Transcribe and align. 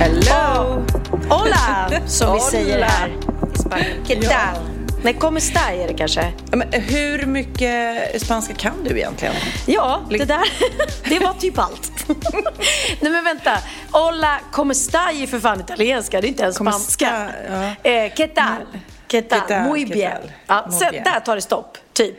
Hello! 0.00 0.82
Hola, 1.28 1.90
som 2.06 2.34
vi 2.34 2.40
säger 2.40 2.82
här 2.82 3.08
i 3.54 3.58
Spanien. 3.58 4.04
¿Qué 4.06 4.14
Ja. 4.22 4.30
tal? 4.30 4.62
Nej, 5.02 5.14
como 5.14 5.38
está 5.38 5.72
är 5.72 5.88
det 5.88 5.94
kanske. 5.94 6.32
Men 6.52 6.72
hur 6.72 7.26
mycket 7.26 8.22
spanska 8.22 8.54
kan 8.54 8.84
du 8.84 8.96
egentligen? 8.98 9.34
Ja, 9.66 10.00
det 10.10 10.24
där, 10.24 10.42
det 11.08 11.18
var 11.18 11.32
typ 11.34 11.58
allt. 11.58 11.92
Nej 13.00 13.12
men 13.12 13.24
vänta, 13.24 13.58
hola, 13.92 14.40
como 14.52 14.72
está 14.72 15.10
är 15.12 15.26
för 15.26 15.40
fan 15.40 15.60
italienska, 15.60 16.20
det 16.20 16.26
är 16.26 16.28
inte 16.28 16.42
ens 16.42 16.58
Como 16.58 16.70
spanska. 16.72 17.06
está, 17.06 17.74
ja. 17.84 17.90
Eh, 17.90 18.12
¿Qué 18.14 18.28
tal? 18.28 18.66
¿Qué 19.08 19.22
tal? 19.22 19.40
¿Qué 19.40 19.54
tal? 19.54 19.68
Muy 19.68 19.84
¿Qué 19.86 19.94
bien. 19.94 20.18
Ja, 20.46 20.66
Muy 20.70 20.90
bien. 20.90 21.04
där 21.04 21.20
tar 21.20 21.36
det 21.36 21.42
stopp, 21.42 21.78
typ. 21.92 22.16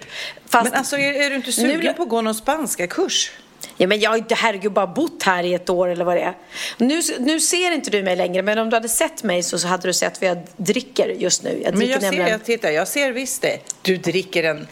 Fast, 0.50 0.64
Men 0.64 0.74
alltså, 0.80 0.98
är, 0.98 1.14
är 1.26 1.30
du 1.30 1.36
inte 1.36 1.52
sugen 1.52 1.80
Nu- 1.80 1.94
på 1.94 2.04
att 2.04 2.10
gå 2.10 2.22
någon 2.22 2.36
spanska 2.36 2.88
kurs? 2.88 3.32
Ja, 3.78 3.88
men 3.88 4.00
jag 4.00 4.10
har 4.10 4.18
inte 4.18 4.36
herregud 4.36 4.72
bara 4.74 4.88
bott 4.88 5.24
här 5.24 5.44
i 5.44 5.54
ett 5.54 5.70
år 5.70 5.88
eller 5.90 6.06
vad 6.06 6.16
det 6.18 6.22
är. 6.22 6.38
Nu, 6.78 7.02
nu 7.20 7.40
ser 7.40 7.72
inte 7.72 7.90
du 7.90 8.04
mig 8.04 8.16
längre, 8.16 8.42
men 8.42 8.58
om 8.58 8.70
du 8.70 8.76
hade 8.76 8.90
sett 8.90 9.24
mig 9.24 9.44
så, 9.44 9.60
så 9.60 9.68
hade 9.68 9.88
du 9.88 9.94
sett 9.94 10.22
vad 10.22 10.30
jag 10.30 10.38
dricker 10.58 11.08
just 11.10 11.44
nu. 11.44 11.62
Jag 11.66 11.78
Men 11.78 11.88
jag 11.88 12.02
ser, 12.02 12.08
nämligen 12.08 12.32
jag 12.32 12.44
tittar, 12.46 12.70
jag 12.70 12.88
ser 12.88 13.12
visst 13.12 13.42
det. 13.42 13.60
Du 13.82 13.98
dricker 13.98 14.44
en 14.44 14.68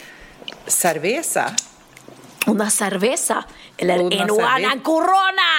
cerveza. 0.68 1.52
una 2.48 2.70
cerveza 2.70 3.44
eller 3.78 4.00
Una 4.00 4.16
en 4.16 4.28
cerveza. 4.28 4.48
annan 4.48 4.80
corona. 4.80 5.52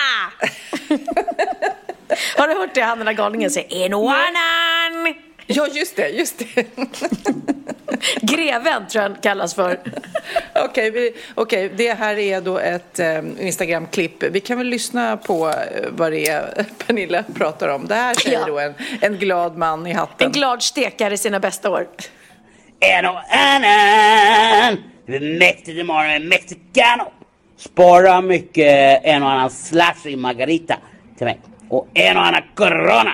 har 2.36 2.48
du 2.48 2.54
hört 2.54 2.74
det 2.74 2.80
han 2.80 2.98
den 2.98 3.06
där 3.06 3.12
galningen 3.12 3.50
säger? 3.50 3.86
En 3.86 3.94
annan. 3.94 5.14
Ja, 5.52 5.66
just 5.72 5.96
det, 5.96 6.08
just 6.08 6.38
det. 6.38 6.66
Greven 8.22 8.86
tror 8.88 9.02
jag 9.02 9.10
han 9.10 9.18
kallas 9.22 9.54
för. 9.54 9.78
Okej, 10.64 10.90
vi- 10.90 11.14
okej, 11.34 11.70
det 11.76 11.92
här 11.92 12.18
är 12.18 12.40
då 12.40 12.58
ett 12.58 12.98
eh, 12.98 13.18
Instagram-klipp. 13.38 14.22
Vi 14.22 14.40
kan 14.40 14.58
väl 14.58 14.66
lyssna 14.66 15.16
på 15.16 15.48
eh, 15.48 15.54
vad 15.90 16.12
det 16.12 16.28
är 16.28 16.64
Pernilla 16.86 17.24
pratar 17.34 17.68
om. 17.68 17.86
Det 17.86 17.94
här 17.94 18.14
säger 18.14 18.38
Ja. 18.38 18.46
då 18.46 18.58
en, 18.58 18.74
en 19.00 19.18
glad 19.18 19.56
man 19.56 19.86
i 19.86 19.92
hatten. 19.92 20.26
En 20.26 20.32
glad 20.32 20.62
stekare 20.62 21.14
i 21.14 21.16
sina 21.16 21.40
bästa 21.40 21.70
år. 21.70 21.86
En 22.80 23.06
och 23.06 23.20
annan. 23.34 24.78
Imorgon 25.66 26.06
med 26.06 26.22
Mexicano. 26.22 27.12
Spara 27.56 28.20
mycket 28.20 29.00
en 29.04 29.22
och 29.22 29.30
annan 29.30 29.50
slushy 29.50 30.16
margarita 30.16 30.76
till 31.18 31.24
mig. 31.26 31.40
Och 31.68 31.88
en 31.94 32.16
och 32.16 32.26
annan 32.26 32.42
corona. 32.54 33.12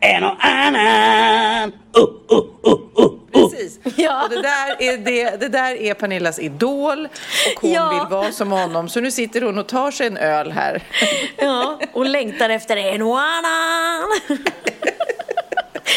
En 0.00 0.24
och 0.24 0.36
annan. 0.40 1.72
Uh, 1.96 2.02
uh, 2.02 2.38
uh, 2.38 2.72
uh, 2.72 3.04
uh. 3.04 3.10
Precis. 3.32 3.78
Ja. 3.96 4.22
Och 4.24 4.30
det, 4.30 4.42
där 4.42 4.82
är 4.82 4.98
det, 4.98 5.40
det 5.40 5.48
där 5.48 5.74
är 5.74 5.94
Pernillas 5.94 6.38
idol 6.38 7.08
och 7.56 7.60
hon 7.62 7.72
Ja. 7.72 7.88
vill 7.88 8.16
vara 8.16 8.32
som 8.32 8.50
honom. 8.52 8.88
Så 8.88 9.00
nu 9.00 9.10
sitter 9.10 9.42
hon 9.42 9.58
och 9.58 9.66
tar 9.66 9.90
sig 9.90 10.06
en 10.06 10.16
öl 10.16 10.52
här. 10.52 10.82
Ja, 11.36 11.80
och 11.92 12.06
längtar 12.06 12.50
efter 12.50 12.76
en 12.76 13.02
annan. 13.02 14.08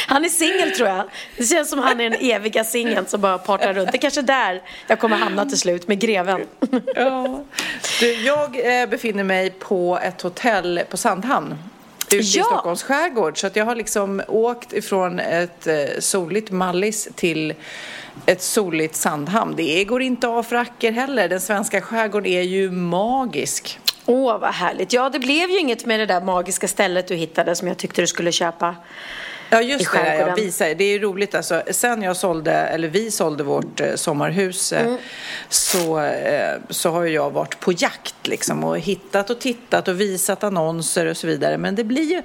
Han 0.08 0.26
är 0.26 0.30
singel 0.30 0.72
tror 0.72 0.90
jag. 0.90 1.04
Det 1.38 1.44
känns 1.44 1.70
som 1.70 1.80
han 1.80 2.00
är 2.02 2.10
den 2.10 2.20
eviga 2.22 2.64
singeln 2.64 3.06
som 3.06 3.22
bara 3.22 3.38
partar 3.38 3.74
runt. 3.74 3.92
Det 3.92 3.98
är 3.98 4.02
kanske 4.02 4.22
där 4.22 4.62
jag 4.88 5.00
kommer 5.00 5.18
hamna 5.18 5.46
till 5.46 5.60
slut 5.60 5.88
med 5.88 6.00
greven. 6.00 6.42
Ja. 6.96 7.44
Du, 8.00 8.14
jag 8.14 8.82
eh, 8.82 8.90
befinner 8.90 9.24
mig 9.24 9.50
på 9.50 10.00
ett 10.04 10.22
hotell 10.22 10.82
på 10.90 10.98
Sandhamn. 10.98 11.56
Ute 12.14 12.26
i 12.26 12.30
Ja. 12.38 12.44
Stockholms 12.44 12.84
skärgård. 12.84 13.38
Så 13.42 13.48
att 13.48 13.56
jag 13.56 13.66
har 13.66 13.76
liksom 13.76 14.22
åkt 14.28 14.74
ifrån 14.74 15.20
ett 15.20 15.68
eh, 15.68 15.76
soligt 16.00 16.52
Mallis 16.52 17.10
till 17.16 17.54
ett 18.26 18.42
soligt 18.42 18.96
Sandhamn. 18.96 19.54
Det 19.58 19.84
går 19.84 20.02
inte 20.02 20.28
av 20.28 20.44
för 20.44 20.56
acker 20.56 20.92
heller. 20.92 21.30
Den 21.30 21.42
svenska 21.42 21.82
skärgården 21.82 22.32
är 22.32 22.42
ju 22.42 22.72
magisk. 22.72 23.80
Åh, 24.06 24.40
vad 24.40 24.54
härligt. 24.54 24.94
Ja, 24.94 25.10
det 25.10 25.20
blev 25.20 25.50
ju 25.50 25.60
inget 25.60 25.86
med 25.86 26.00
det 26.00 26.06
där 26.06 26.22
magiska 26.22 26.68
stället 26.68 27.08
du 27.08 27.16
hittade 27.16 27.56
som 27.56 27.68
jag 27.68 27.78
tyckte 27.78 28.02
du 28.02 28.08
skulle 28.08 28.32
köpa. 28.32 28.76
Ja 29.54 29.62
just 29.62 29.92
det, 29.92 30.16
ja, 30.18 30.36
visa. 30.36 30.74
det 30.74 30.84
är 30.84 31.00
roligt 31.00 31.36
alltså. 31.36 31.62
Sen 31.72 32.02
jag 32.02 32.18
sålde, 32.18 32.52
eller 32.54 32.88
vi 32.88 33.12
sålde 33.12 33.44
vårt 33.44 33.80
eh, 33.82 33.96
sommarhus 33.96 34.74
eh, 34.74 34.82
Mm. 34.86 34.98
så, 35.50 36.00
eh, 36.00 36.58
så 36.70 36.90
har 36.92 37.06
jag 37.06 37.30
varit 37.32 37.60
på 37.60 37.72
jakt 37.72 38.16
liksom 38.28 38.64
och 38.64 38.80
hittat 38.80 39.30
och 39.30 39.40
tittat 39.40 39.88
och 39.88 40.02
visat 40.02 40.44
annonser 40.44 41.06
och 41.06 41.18
så 41.18 41.28
vidare. 41.28 41.58
Men 41.58 41.76
det 41.76 41.84
blir 41.84 42.04
ju, 42.12 42.22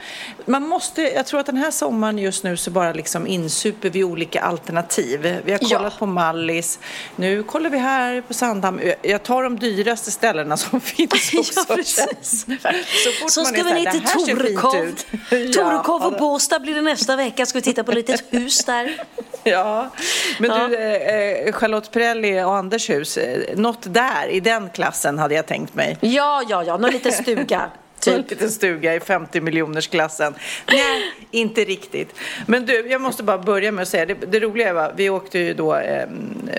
man 0.47 0.63
måste, 0.63 1.03
jag 1.03 1.27
tror 1.27 1.41
att 1.41 1.47
den 1.47 1.57
här 1.57 1.71
sommaren 1.71 2.19
just 2.19 2.45
nu 2.45 2.57
så 2.57 2.71
bara 2.71 2.93
liksom 2.93 3.27
insuper 3.27 3.91
vi 3.91 4.05
olika 4.05 4.41
alternativ. 4.41 5.41
Vi 5.45 5.53
har 5.53 5.59
Ja. 5.63 5.79
kollat 5.79 5.99
på 5.99 6.07
Mallis, 6.07 6.79
nu 7.17 7.43
kollar 7.43 7.71
vi 7.71 7.79
här 7.79 8.21
på 8.21 8.35
Sandhamn. 8.35 8.81
Jag 9.03 9.23
tar 9.23 9.43
de 9.43 9.59
dyraste 9.59 10.11
ställena 10.11 10.57
som 10.57 10.81
finns 10.97 11.13
också. 11.39 11.65
Ja, 11.69 11.77
precis. 11.77 12.47
Så 13.05 13.11
fort 13.21 13.31
Så 13.31 13.41
man 13.41 13.47
ska 13.53 13.61
är 13.61 13.65
vi 13.65 13.73
ner 13.73 13.85
"Det 13.85 13.91
till 13.93 14.37
Torekov. 14.37 14.77
ut." 15.31 15.55
Torekov 15.55 16.01
Ja. 16.03 16.07
och 16.07 16.13
Båstad 16.19 16.59
blir 16.59 16.75
det 16.75 16.83
nästa 16.83 17.16
vecka. 17.17 17.47
Ska 17.47 17.59
vi 17.59 17.63
titta 17.63 17.85
på 17.85 17.91
ett 17.91 17.97
litet 17.97 18.25
hus 18.31 18.65
där. 18.65 18.93
Ja, 19.49 19.91
men 20.39 20.51
Ja. 20.51 20.69
du, 20.69 20.77
eh, 20.77 21.53
Charlotte 21.53 21.91
Perrelli 21.93 22.43
och 22.43 22.57
Anders 22.57 22.91
hus, 22.91 23.17
eh, 23.17 23.57
något 23.57 23.95
där 23.95 24.29
i 24.29 24.41
den 24.41 24.71
klassen 24.71 25.19
hade 25.19 25.35
jag 25.35 25.47
tänkt 25.47 25.75
mig. 25.75 25.99
Ja, 26.01 26.43
ja, 26.49 26.65
ja. 26.65 26.77
Någon 26.77 26.91
liten 26.91 27.13
stuga. 27.13 27.71
Typ. 28.01 28.15
En 28.15 28.21
liten 28.29 28.51
stuga 28.51 28.95
i 28.95 29.01
50 29.01 29.41
miljoners 29.41 29.89
klassen. 29.89 30.35
Nej, 30.69 31.13
inte 31.31 31.65
riktigt. 31.65 32.15
Men 32.47 32.67
du, 32.67 32.89
jag 32.89 33.01
måste 33.01 33.23
bara 33.23 33.39
börja 33.39 33.73
med 33.73 33.83
att 33.83 33.89
säga, 33.89 34.07
det, 34.07 34.15
det 34.15 34.41
roliga 34.41 34.73
var, 34.73 34.93
vi 34.97 35.11
åkte 35.11 35.39
ju 35.39 35.55
då 35.55 35.77
eh, 35.77 36.09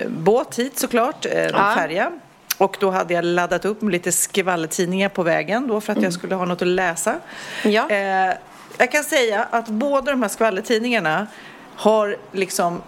båt 0.06 0.58
hit 0.58 0.78
såklart, 0.78 1.26
eh, 1.26 1.44
Ja. 1.44 1.72
färja. 1.76 2.12
Och 2.58 2.76
då 2.80 2.90
hade 2.90 3.14
jag 3.14 3.24
laddat 3.24 3.64
upp 3.64 3.82
med 3.82 3.92
lite 3.92 4.12
skvallertidningar 4.12 5.08
på 5.08 5.22
vägen 5.22 5.68
då 5.68 5.80
för 5.80 5.92
att 5.92 6.02
jag 6.02 6.12
skulle 6.12 6.34
ha 6.34 6.44
något 6.44 6.62
att 6.62 6.68
läsa. 6.68 7.14
Mm. 7.64 7.74
Ja. 7.74 7.90
Eh, 7.90 8.34
jag 8.78 8.92
kan 8.92 9.04
säga 9.04 9.48
att 9.50 9.68
båda 9.68 10.10
de 10.10 10.22
här 10.22 10.28
skvallertidningarna 10.28 11.26
har 11.76 12.16
liksom 12.32 12.82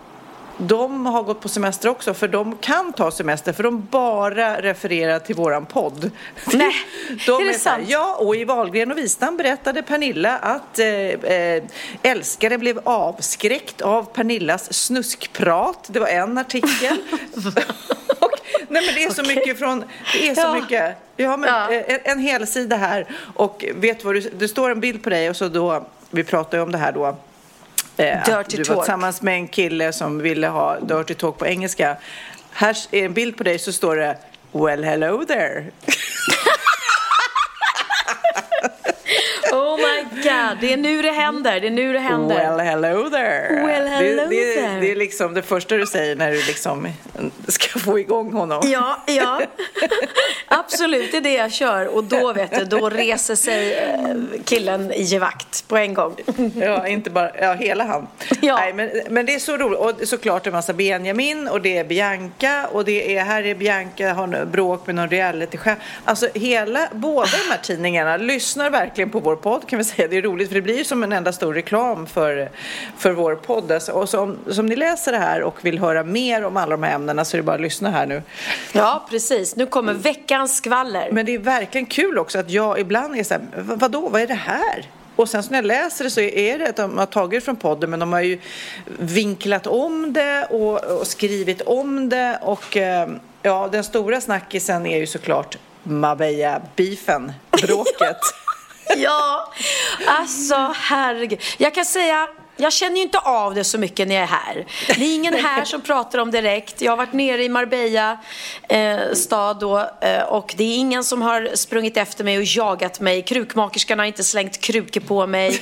de 0.67 1.07
har 1.07 1.23
gått 1.23 1.41
på 1.41 1.49
semester 1.49 1.89
också 1.89 2.15
för 2.15 2.29
de 2.29 2.57
kan 2.57 2.93
ta 2.93 3.11
semester 3.11 3.53
för 3.53 3.63
de 3.63 3.87
bara 3.91 4.63
refererar 4.63 5.19
till 5.19 5.35
våran 5.35 5.67
podd. 5.67 6.11
Nej, 6.53 6.73
de 7.27 7.43
är 7.43 7.53
det 7.53 7.59
så 7.59 7.69
här, 7.69 7.77
sant? 7.77 7.89
Ja, 7.89 8.17
och 8.17 8.37
i 8.37 8.45
Wahlgren 8.45 8.91
och 8.91 8.99
Wistam 8.99 9.37
berättade 9.37 9.83
Pernilla 9.83 10.39
att 10.39 10.79
eh, 10.79 10.87
eh, 10.87 11.63
älskaren 12.03 12.61
blev 12.61 12.81
avskräckt 12.85 13.81
av 13.81 14.05
Pernillas 14.05 14.73
snuskprat. 14.73 15.85
Det 15.87 16.01
var 16.01 16.09
en 16.09 16.39
artikel. 16.39 16.97
nej 18.71 18.83
men 18.87 18.95
det 18.95 19.05
är 19.05 19.11
så 19.11 19.23
mycket 19.23 19.59
från, 19.59 19.85
det 20.13 20.29
är 20.29 20.35
så 20.35 20.41
Ja. 20.41 20.55
mycket. 20.55 20.97
Ja, 21.17 21.37
men 21.37 21.49
Ja. 21.49 21.73
eh, 21.73 21.95
en, 21.95 22.01
en 22.05 22.19
hel 22.19 22.47
sida 22.47 22.77
här 22.77 23.07
och 23.37 23.65
vet 23.75 24.05
vad 24.05 24.15
du, 24.15 24.21
det 24.21 24.49
står 24.49 24.71
en 24.71 24.81
bild 24.81 25.03
på 25.03 25.11
dig 25.11 25.31
och 25.31 25.37
så 25.37 25.49
då, 25.49 25.87
vi 26.11 26.25
pratade 26.25 26.57
ju 26.57 26.63
om 26.63 26.73
det 26.73 26.79
här 26.79 26.93
då. 26.93 27.07
Eh, 27.97 28.25
Dirty 28.25 28.57
du 28.57 28.63
var 28.63 28.75
talk. 28.75 28.85
tillsammans 28.85 29.23
med 29.23 29.35
en 29.35 29.49
kille 29.49 29.93
som 29.93 30.19
ville 30.19 30.47
ha 30.49 30.81
dirty 30.81 31.15
talk 31.15 31.39
på 31.39 31.47
engelska. 31.47 31.97
Här 32.53 32.77
är 32.91 33.05
en 33.05 33.13
bild 33.13 33.37
på 33.37 33.43
dig 33.45 33.59
så 33.59 33.73
står 33.73 33.97
det 33.97 34.17
Well 34.53 34.85
hello 34.85 35.25
there. 35.25 35.65
Oh 39.53 39.77
my 39.77 40.00
god, 40.11 40.59
det 40.61 40.73
är 40.73 40.77
nu 40.77 41.03
det 41.03 41.11
händer. 41.11 41.61
Det 41.61 41.67
är 41.67 41.71
nu 41.71 41.93
det 41.93 41.99
händer. 41.99 42.37
Well 42.37 42.61
hello 42.61 43.11
there. 43.11 43.67
Well, 43.67 43.87
hello 43.87 44.23
det, 44.29 44.37
det, 44.37 44.55
there. 44.55 44.81
det 44.81 44.91
är 44.91 44.97
liksom 44.97 45.35
det 45.35 45.43
första 45.43 45.77
du 45.77 45.87
säger 45.87 46.17
när 46.17 46.31
du 46.31 46.37
liksom 46.37 46.89
ska 47.49 47.79
få 47.79 47.99
igång 47.99 48.33
honom. 48.33 48.63
Ja, 48.65 49.03
ja. 49.07 49.41
Absolut, 50.47 51.11
det 51.13 51.17
är 51.17 51.21
det 51.21 51.35
jag 51.35 51.53
kör. 51.53 51.87
Och 51.87 52.05
då 52.05 52.33
vet 52.33 52.59
du, 52.59 52.65
då 52.65 52.91
reser 52.91 53.35
sig 53.35 53.75
eh, 53.75 54.43
killen 54.45 54.93
i 54.93 55.03
gevakt 55.03 55.69
på 55.69 55.77
en 55.77 55.95
gång. 55.95 56.17
Ja, 56.55 56.87
inte 56.87 57.11
bara, 57.11 57.31
ja, 57.41 57.55
hela 57.55 57.85
han. 57.85 58.07
Ja. 58.41 58.57
Nej, 58.57 58.73
men, 58.73 58.91
men 59.11 59.27
det 59.27 59.35
är 59.35 59.39
så 59.39 59.57
roligt. 59.57 59.79
Och 59.79 60.09
såklart 60.09 60.47
en 60.47 60.53
massa 60.53 60.73
Benjamin 60.73 61.49
och 61.49 61.61
det 61.61 61.79
är 61.79 61.85
Bianca 61.85 62.67
och 62.73 62.85
det 62.85 63.17
är, 63.17 63.25
här 63.25 63.47
är 63.47 63.55
Bianca, 63.55 64.13
har 64.13 64.45
bråk 64.45 64.87
med 64.87 64.95
någon 64.95 65.09
realitychef. 65.09 65.79
Alltså 66.05 66.29
hela, 66.35 66.89
båda 66.93 67.29
de 67.31 67.51
här 67.51 67.59
tidningarna 67.63 68.17
lyssnar 68.17 68.71
verkligen 68.71 69.11
på 69.11 69.21
vår 69.21 69.37
podd 69.37 69.69
kan 69.69 69.79
vi 69.79 69.85
säga. 69.85 70.00
Det 70.09 70.17
är 70.17 70.23
roligt 70.23 70.49
för 70.49 70.55
det 70.55 70.63
blir 70.63 70.79
ju 70.79 70.85
som 70.85 71.03
en 71.03 71.13
enda 71.13 71.33
stor 71.33 71.55
reklam 71.55 72.07
för, 72.07 72.51
för 72.99 73.13
vår 73.13 73.35
podd. 73.35 73.73
Alltså, 73.73 73.93
och 73.93 74.09
som, 74.09 74.39
som 74.51 74.67
ni 74.67 74.77
läser 74.77 75.13
det 75.13 75.19
här 75.19 75.43
och 75.43 75.65
vill 75.65 75.79
höra 75.79 76.03
mer 76.05 76.45
om 76.45 76.57
alla 76.57 76.71
de 76.71 76.83
här 76.83 76.95
ämnena 76.95 77.25
så 77.25 77.37
är 77.37 77.39
det 77.39 77.43
bara 77.43 77.55
att 77.57 77.61
lyssna 77.63 77.91
här 77.91 78.07
nu. 78.07 78.23
Ja, 78.73 79.07
precis. 79.11 79.57
Nu 79.57 79.67
kommer 79.67 79.95
veckans 79.95 80.57
skvaller. 80.57 81.09
Men 81.13 81.27
det 81.27 81.35
är 81.35 81.39
verkligen 81.39 81.87
kul 81.87 82.19
också 82.19 82.39
att 82.39 82.51
jag 82.51 82.79
ibland 82.81 83.17
är 83.19 83.25
så 83.25 83.35
här, 83.35 83.43
"Va- 83.57 83.75
vadå, 83.77 84.09
vad 84.09 84.23
är 84.23 84.27
det 84.27 84.35
här? 84.35 84.89
Och 85.17 85.29
sen 85.29 85.43
så 85.43 85.51
när 85.51 85.59
jag 85.59 85.65
läser 85.65 86.05
det 86.05 86.11
så 86.11 86.21
är 86.21 86.59
det 86.59 86.69
att 86.69 86.77
de 86.77 86.99
har 86.99 87.07
tagit 87.07 87.41
det 87.41 87.45
från 87.45 87.57
podden 87.57 87.91
men 87.91 87.99
de 88.01 88.13
har 88.13 88.21
ju 88.21 88.39
vinklat 88.99 89.67
om 89.67 90.13
det 90.13 90.47
och, 90.51 90.85
och 90.85 91.07
skrivit 91.07 91.61
om 91.63 92.09
det 92.09 92.39
och 92.43 92.77
eh, 92.77 93.09
ja, 93.43 93.69
den 93.73 93.85
stora 93.85 94.21
snackisen 94.21 94.87
är 94.87 94.99
ju 94.99 95.07
såklart 95.07 95.59
Marbella-beefen, 95.83 97.33
bråket. 97.51 98.17
Ja, 98.97 99.53
alltså 100.07 100.75
herregud. 100.77 101.43
Jag 101.59 101.75
kan 101.75 101.85
säga, 101.85 102.29
jag 102.61 102.73
känner 102.73 102.97
ju 102.97 103.03
inte 103.03 103.19
av 103.19 103.55
det 103.55 103.65
så 103.65 103.79
mycket 103.79 104.09
när 104.09 104.15
jag 104.15 104.23
är 104.23 104.27
här. 104.27 104.67
Det 104.87 105.05
är 105.05 105.15
ingen 105.15 105.35
här 105.35 105.65
som 105.65 105.81
pratar 105.81 106.19
om 106.19 106.31
direkt. 106.31 106.81
Jag 106.81 106.93
har 106.93 106.97
varit 106.97 107.13
nere 107.13 107.45
i 107.45 107.49
Marbella 107.49 108.19
eh, 108.69 108.99
stad 109.13 109.61
då 109.61 109.79
eh, 110.01 110.23
och 110.23 110.55
det 110.57 110.65
är 110.65 110.77
ingen 110.77 111.05
som 111.05 111.23
har 111.23 111.51
sprungit 111.55 111.97
efter 111.97 112.25
mig 112.25 112.39
och 112.39 112.45
jagat 112.45 113.01
mig. 113.01 113.23
Krukmakerskan 113.23 113.99
har 113.99 114.07
inte 114.07 114.25
slängt 114.25 114.61
krukor 114.61 115.01
på 115.01 115.27
mig. 115.27 115.61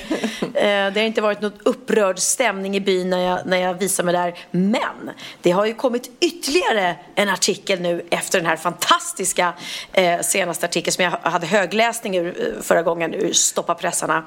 Eh, 0.55 0.93
det 0.93 0.95
har 0.95 1.07
inte 1.07 1.21
varit 1.21 1.41
någon 1.41 1.53
upprörd 1.63 2.19
stämning 2.19 2.77
i 2.77 2.81
byn 2.81 3.11
när 3.11 3.19
jag, 3.19 3.47
när 3.47 3.57
jag 3.57 3.75
visar 3.75 4.05
mig 4.05 4.15
där. 4.15 4.39
Men 4.51 5.11
det 5.43 5.51
har 5.51 5.67
ju 5.67 5.75
kommit 5.75 6.11
ytterligare 6.21 6.97
en 7.15 7.29
artikel 7.29 7.81
nu 7.81 8.07
efter 8.11 8.39
den 8.39 8.47
här 8.47 8.57
fantastiska 8.57 9.53
eh, 9.93 10.21
senaste 10.21 10.67
artikeln 10.67 10.93
som 10.93 11.05
jag 11.05 11.11
hade 11.11 11.47
högläsning 11.47 12.17
ur 12.17 12.27
eh, 12.27 12.63
förra 12.63 12.83
gången 12.83 13.15
ur 13.15 13.33
Stoppa 13.33 13.75
pressarna. 13.75 14.25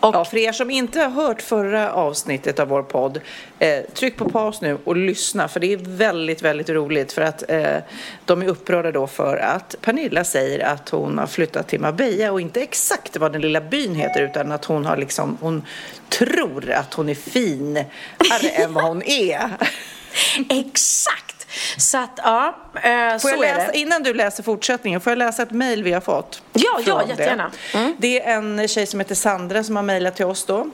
Och 0.00 0.14
Ja, 0.14 0.24
för 0.24 0.36
er 0.36 0.52
som 0.52 0.70
inte 0.70 1.00
har 1.00 1.10
hört 1.10 1.42
förra 1.42 1.92
avsnittet 2.02 2.58
av 2.58 2.68
vår 2.68 2.82
podd, 2.82 3.20
eh, 3.58 3.80
tryck 3.94 4.16
på 4.16 4.30
paus 4.30 4.60
nu 4.60 4.78
och 4.84 4.96
lyssna 4.96 5.48
för 5.48 5.60
det 5.60 5.72
är 5.72 5.76
väldigt, 5.76 6.42
väldigt 6.42 6.68
roligt 6.68 7.12
för 7.12 7.22
att 7.22 7.50
eh, 7.50 7.76
de 8.24 8.42
är 8.42 8.46
upprörda 8.46 8.90
då 8.92 9.06
för 9.06 9.36
att 9.36 9.76
Pernilla 9.80 10.24
säger 10.24 10.66
att 10.66 10.88
hon 10.88 11.18
har 11.18 11.26
flyttat 11.26 11.68
till 11.68 11.80
Marbella 11.80 12.32
och 12.32 12.40
inte 12.40 12.62
exakt 12.62 13.16
vad 13.16 13.32
den 13.32 13.40
lilla 13.40 13.60
byn 13.60 13.94
heter 13.94 14.22
utan 14.22 14.52
att 14.52 14.64
hon 14.64 14.84
har 14.84 14.96
liksom, 14.96 15.38
hon 15.40 15.66
tror 16.08 16.70
att 16.70 16.94
hon 16.94 17.08
är 17.08 17.14
finare 17.14 17.86
än 18.52 18.74
vad 18.74 18.84
hon 18.84 19.02
är. 19.02 19.50
Exakt! 20.48 21.46
Så 21.76 21.98
att, 21.98 22.10
ja, 22.16 22.56
eh, 22.74 23.18
så 23.18 23.28
jag 23.28 23.34
är 23.34 23.38
läsa, 23.38 23.72
det. 23.72 23.78
innan 23.78 24.02
du 24.02 24.14
läser 24.14 24.42
fortsättningen, 24.42 25.00
får 25.00 25.10
jag 25.10 25.18
läsa 25.18 25.42
ett 25.42 25.50
mejl 25.50 25.82
vi 25.82 25.92
har 25.92 26.00
fått? 26.00 26.42
Ja, 26.52 26.80
ja, 26.86 27.02
jättegärna. 27.08 27.50
Mm. 27.74 27.94
Det. 27.98 28.08
det 28.08 28.22
är 28.22 28.36
en 28.36 28.68
tjej 28.68 28.86
som 28.86 29.00
heter 29.00 29.14
Sandra 29.14 29.64
som 29.64 29.76
har 29.76 29.82
mejlat 29.82 30.16
till 30.16 30.24
oss 30.24 30.44
då. 30.44 30.70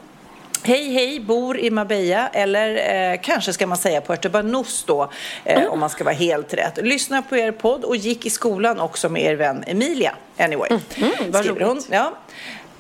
Hej, 0.63 0.93
hej, 0.93 1.21
bor 1.21 1.59
i 1.59 1.71
Marbella 1.71 2.29
eller 2.29 3.13
eh, 3.13 3.21
kanske 3.23 3.53
ska 3.53 3.67
man 3.67 3.79
säga 3.79 4.01
Puerto 4.01 4.29
Banús 4.29 4.85
då 4.87 5.03
eh, 5.45 5.57
Mm. 5.59 5.71
om 5.71 5.81
man 5.81 5.91
ska 5.91 6.05
vara 6.05 6.15
helt 6.15 6.55
rätt. 6.55 6.77
Lyssnar 6.83 7.23
på 7.23 7.37
er 7.37 7.53
podd 7.53 7.85
och 7.85 7.97
gick 7.97 8.27
i 8.27 8.31
skolan 8.31 8.81
också 8.81 9.09
med 9.09 9.23
er 9.23 9.35
vän 9.35 9.65
Emilia. 9.67 10.15
Anyway, 10.39 10.69
Mm, 10.71 11.11
vad 11.31 11.45
skriver 11.45 11.61
hon. 11.61 11.71
roligt. 11.77 11.89
Ja. 11.91 12.13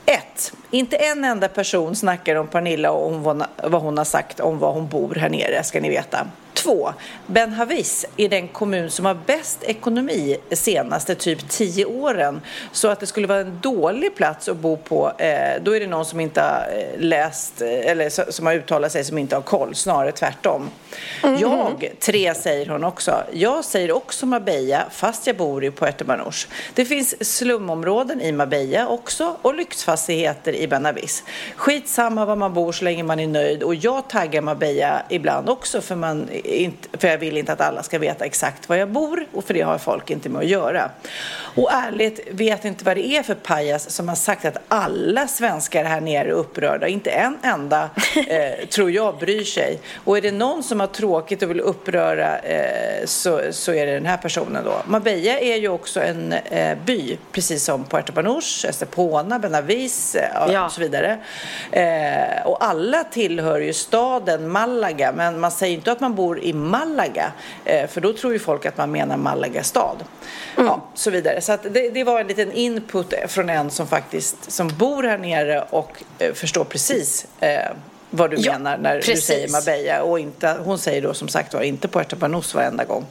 Ett, 0.06 0.52
inte 0.70 0.96
en 0.96 1.24
enda 1.24 1.48
person 1.48 1.96
snackar 1.96 2.34
om 2.34 2.46
Pernilla 2.48 2.90
och 2.90 3.06
om 3.06 3.22
vad, 3.22 3.44
vad 3.64 3.82
hon 3.82 3.98
har 3.98 4.04
sagt 4.04 4.40
om 4.40 4.58
var 4.58 4.72
hon 4.72 4.88
bor 4.88 5.14
här 5.14 5.28
nere, 5.28 5.64
ska 5.64 5.80
ni 5.80 5.88
veta. 5.90 6.26
Två, 6.62 6.92
Ben 7.26 7.52
Havis 7.52 8.06
är 8.16 8.28
den 8.28 8.48
kommun 8.48 8.90
som 8.90 9.04
har 9.04 9.16
bäst 9.26 9.62
ekonomi 9.62 10.36
de 10.48 10.56
senaste 10.56 11.14
typ 11.14 11.48
tio 11.48 11.84
åren. 11.84 12.40
Så 12.72 12.88
att 12.88 13.00
det 13.00 13.06
skulle 13.06 13.26
vara 13.26 13.40
en 13.40 13.58
dålig 13.62 14.16
plats 14.16 14.48
att 14.48 14.56
bo 14.56 14.76
på, 14.76 15.12
eh, 15.18 15.62
då 15.62 15.76
är 15.76 15.80
det 15.80 15.86
någon 15.86 16.04
som 16.04 16.20
inte 16.20 16.40
har 16.40 16.66
eh, 16.76 17.00
läst 17.00 17.62
eh, 17.62 17.68
eller 17.68 18.32
som 18.32 18.46
har 18.46 18.54
uttalat 18.54 18.92
sig 18.92 19.04
som 19.04 19.18
inte 19.18 19.36
har 19.36 19.42
koll, 19.42 19.74
snarare 19.74 20.12
tvärtom. 20.12 20.70
Jag, 21.40 21.92
tre 22.00 22.34
säger 22.34 22.66
hon 22.66 22.84
också. 22.84 23.22
Jag 23.32 23.64
säger 23.64 23.92
också 23.92 24.26
Marbella 24.26 24.84
fast 24.90 25.26
jag 25.26 25.36
bor 25.36 25.64
i 25.64 25.70
Puerto 25.70 26.04
Banús. 26.04 26.48
Det 26.74 26.84
finns 26.84 27.34
slumområden 27.36 28.20
i 28.20 28.32
Marbella 28.32 28.88
också 28.88 29.36
och 29.42 29.54
lyxfastigheter 29.54 30.52
i 30.52 30.68
Benavis. 30.68 31.24
Skitsamma 31.56 32.24
var 32.24 32.36
man 32.36 32.54
bor 32.54 32.72
så 32.72 32.84
länge 32.84 33.02
man 33.02 33.20
är 33.20 33.26
nöjd 33.26 33.62
och 33.62 33.74
jag 33.74 34.08
taggar 34.08 34.42
Marbella 34.42 35.02
ibland 35.08 35.48
också 35.48 35.80
för, 35.80 35.96
man 35.96 36.28
inte, 36.48 36.98
för 36.98 37.08
jag 37.08 37.18
vill 37.18 37.36
inte 37.36 37.52
att 37.52 37.60
alla 37.60 37.82
ska 37.82 37.98
veta 37.98 38.24
exakt 38.24 38.68
var 38.68 38.76
jag 38.76 38.88
bor 38.88 39.26
och 39.32 39.44
för 39.44 39.54
det 39.54 39.60
har 39.60 39.78
folk 39.78 40.10
inte 40.10 40.28
med 40.28 40.38
att 40.38 40.46
göra. 40.48 40.90
Och 41.54 41.72
ärligt 41.72 42.20
vet 42.30 42.64
inte 42.64 42.84
vad 42.84 42.96
det 42.96 43.06
är 43.06 43.22
för 43.22 43.34
pajas 43.34 43.90
som 43.90 44.08
har 44.08 44.16
sagt 44.16 44.44
att 44.44 44.58
alla 44.68 45.26
svenskar 45.28 45.84
här 45.84 46.00
nere 46.00 46.28
är 46.28 46.32
upprörda. 46.32 46.88
Inte 46.88 47.10
en 47.10 47.38
enda 47.42 47.82
eh, 48.28 48.66
tror 48.68 48.90
jag 48.90 49.18
bryr 49.18 49.44
sig. 49.44 49.80
Och 50.04 50.16
är 50.18 50.22
det 50.22 50.32
någon 50.32 50.62
som 50.62 50.80
har 50.80 50.86
tråkigt 50.86 51.42
och 51.42 51.50
vill 51.50 51.60
uppröra 51.60 52.38
eh, 52.38 53.04
så, 53.04 53.40
så 53.50 53.72
är 53.72 53.86
det 53.86 53.92
den 53.92 54.06
här 54.06 54.16
personen 54.16 54.64
då. 54.64 54.82
Marbella 54.86 55.38
är 55.38 55.56
ju 55.56 55.68
också 55.68 56.00
en 56.00 56.32
eh, 56.32 56.78
by, 56.84 57.18
precis 57.32 57.64
som 57.64 57.84
Puerto 57.84 58.12
Banús, 58.12 58.64
Estepona, 58.64 59.38
Benavis 59.38 60.14
eh, 60.14 60.52
Ja. 60.52 60.66
och 60.66 60.72
så 60.72 60.80
vidare. 60.80 61.18
Eh, 61.72 62.46
och 62.46 62.64
alla 62.64 63.04
tillhör 63.04 63.58
ju 63.58 63.72
staden 63.72 64.48
Malaga, 64.48 65.12
men 65.12 65.40
man 65.40 65.50
säger 65.50 65.74
inte 65.74 65.92
att 65.92 66.00
man 66.00 66.14
bor 66.14 66.27
i 66.36 66.52
Malaga, 66.52 67.32
eh, 67.64 67.86
för 67.88 68.00
då 68.00 68.12
tror 68.12 68.32
ju 68.32 68.38
folk 68.38 68.66
att 68.66 68.76
man 68.76 68.90
menar 68.90 69.16
Malaga 69.16 69.62
stad. 69.64 70.04
Ja, 70.56 70.82
så 70.94 71.10
vidare. 71.10 71.40
Så 71.40 71.56
det, 71.70 71.90
det 71.90 72.04
var 72.04 72.20
en 72.20 72.26
liten 72.26 72.52
input 72.52 73.14
från 73.28 73.50
en 73.50 73.70
som 73.70 73.86
faktiskt 73.86 74.50
som 74.52 74.68
bor 74.68 75.02
här 75.02 75.18
nere 75.18 75.64
och 75.70 76.02
eh, 76.18 76.32
förstår 76.32 76.64
precis 76.64 77.26
eh, 77.40 77.60
vad 78.10 78.30
du 78.30 78.36
Ja, 78.40 78.52
menar 78.52 78.78
när 78.78 78.94
du 78.94 79.00
precis. 79.00 79.24
säger 79.26 79.48
Marbella. 79.48 80.02
Och 80.02 80.18
inte, 80.20 80.56
hon 80.64 80.78
säger 80.78 81.02
då 81.02 81.14
som 81.14 81.28
sagt 81.28 81.54
var 81.54 81.60
inte 81.60 81.88
Puerto 81.88 82.16
Banús 82.16 82.54
varenda 82.54 82.84
gång. 82.84 83.06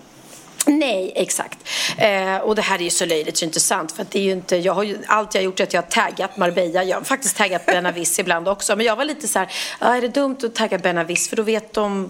Nej, 0.69 1.11
exakt. 1.15 1.59
Eh, 1.97 2.37
och 2.37 2.55
det 2.55 2.61
här 2.61 2.79
är 2.79 2.83
ju 2.83 2.89
så 2.89 3.05
löjligt 3.05 3.37
så 3.37 3.45
intressant 3.45 3.91
för 3.91 4.01
att 4.01 4.11
det 4.11 4.19
är 4.19 4.23
ju 4.23 4.31
inte, 4.31 4.57
jag 4.57 4.73
har 4.73 4.83
ju, 4.83 4.97
allt 5.07 5.33
jag 5.35 5.41
har 5.41 5.45
gjort 5.45 5.59
är 5.59 5.63
att 5.63 5.73
jag 5.73 5.81
har 5.81 5.89
taggat 5.89 6.37
Marbella. 6.37 6.83
Jag 6.83 6.97
har 6.97 7.03
faktiskt 7.03 7.37
taggat 7.37 7.65
Benavis 7.65 8.19
ibland 8.19 8.47
också. 8.47 8.75
Men 8.75 8.85
jag 8.85 8.95
var 8.95 9.05
lite 9.05 9.27
så 9.27 9.39
här, 9.39 9.51
ah, 9.79 9.95
är 9.95 10.01
det 10.01 10.07
dumt 10.07 10.37
att 10.43 10.55
tagga 10.55 10.77
Benavis? 10.77 11.29
För 11.29 11.35
då 11.35 11.43
vet 11.43 11.73
de 11.73 12.09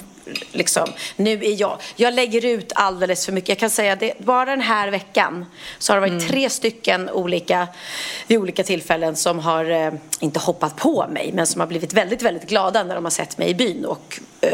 liksom, 0.51 0.89
nu 1.15 1.31
är 1.31 1.61
jag, 1.61 1.77
jag 1.95 2.13
lägger 2.13 2.45
ut 2.45 2.71
alldeles 2.75 3.25
för 3.25 3.31
mycket. 3.31 3.49
Jag 3.49 3.57
kan 3.57 3.69
säga 3.69 3.95
det, 3.95 4.13
bara 4.19 4.45
den 4.45 4.61
här 4.61 4.87
veckan 4.91 5.45
så 5.77 5.93
har 5.93 6.01
det 6.01 6.09
varit 6.09 6.27
tre 6.27 6.49
stycken 6.49 7.09
olika, 7.09 7.67
vid 8.27 8.37
olika 8.37 8.63
tillfällen 8.63 9.15
som 9.15 9.39
har, 9.39 9.69
eh, 9.69 9.93
inte 10.19 10.39
hoppat 10.39 10.75
på 10.75 11.05
mig, 11.09 11.31
men 11.33 11.47
som 11.47 11.61
har 11.61 11.67
blivit 11.67 11.93
väldigt, 11.93 12.21
väldigt 12.21 12.49
glada 12.49 12.83
när 12.83 12.95
de 12.95 13.03
har 13.05 13.11
sett 13.11 13.37
mig 13.37 13.49
i 13.49 13.55
byn 13.55 13.85
och 13.85 14.19
eh, 14.41 14.51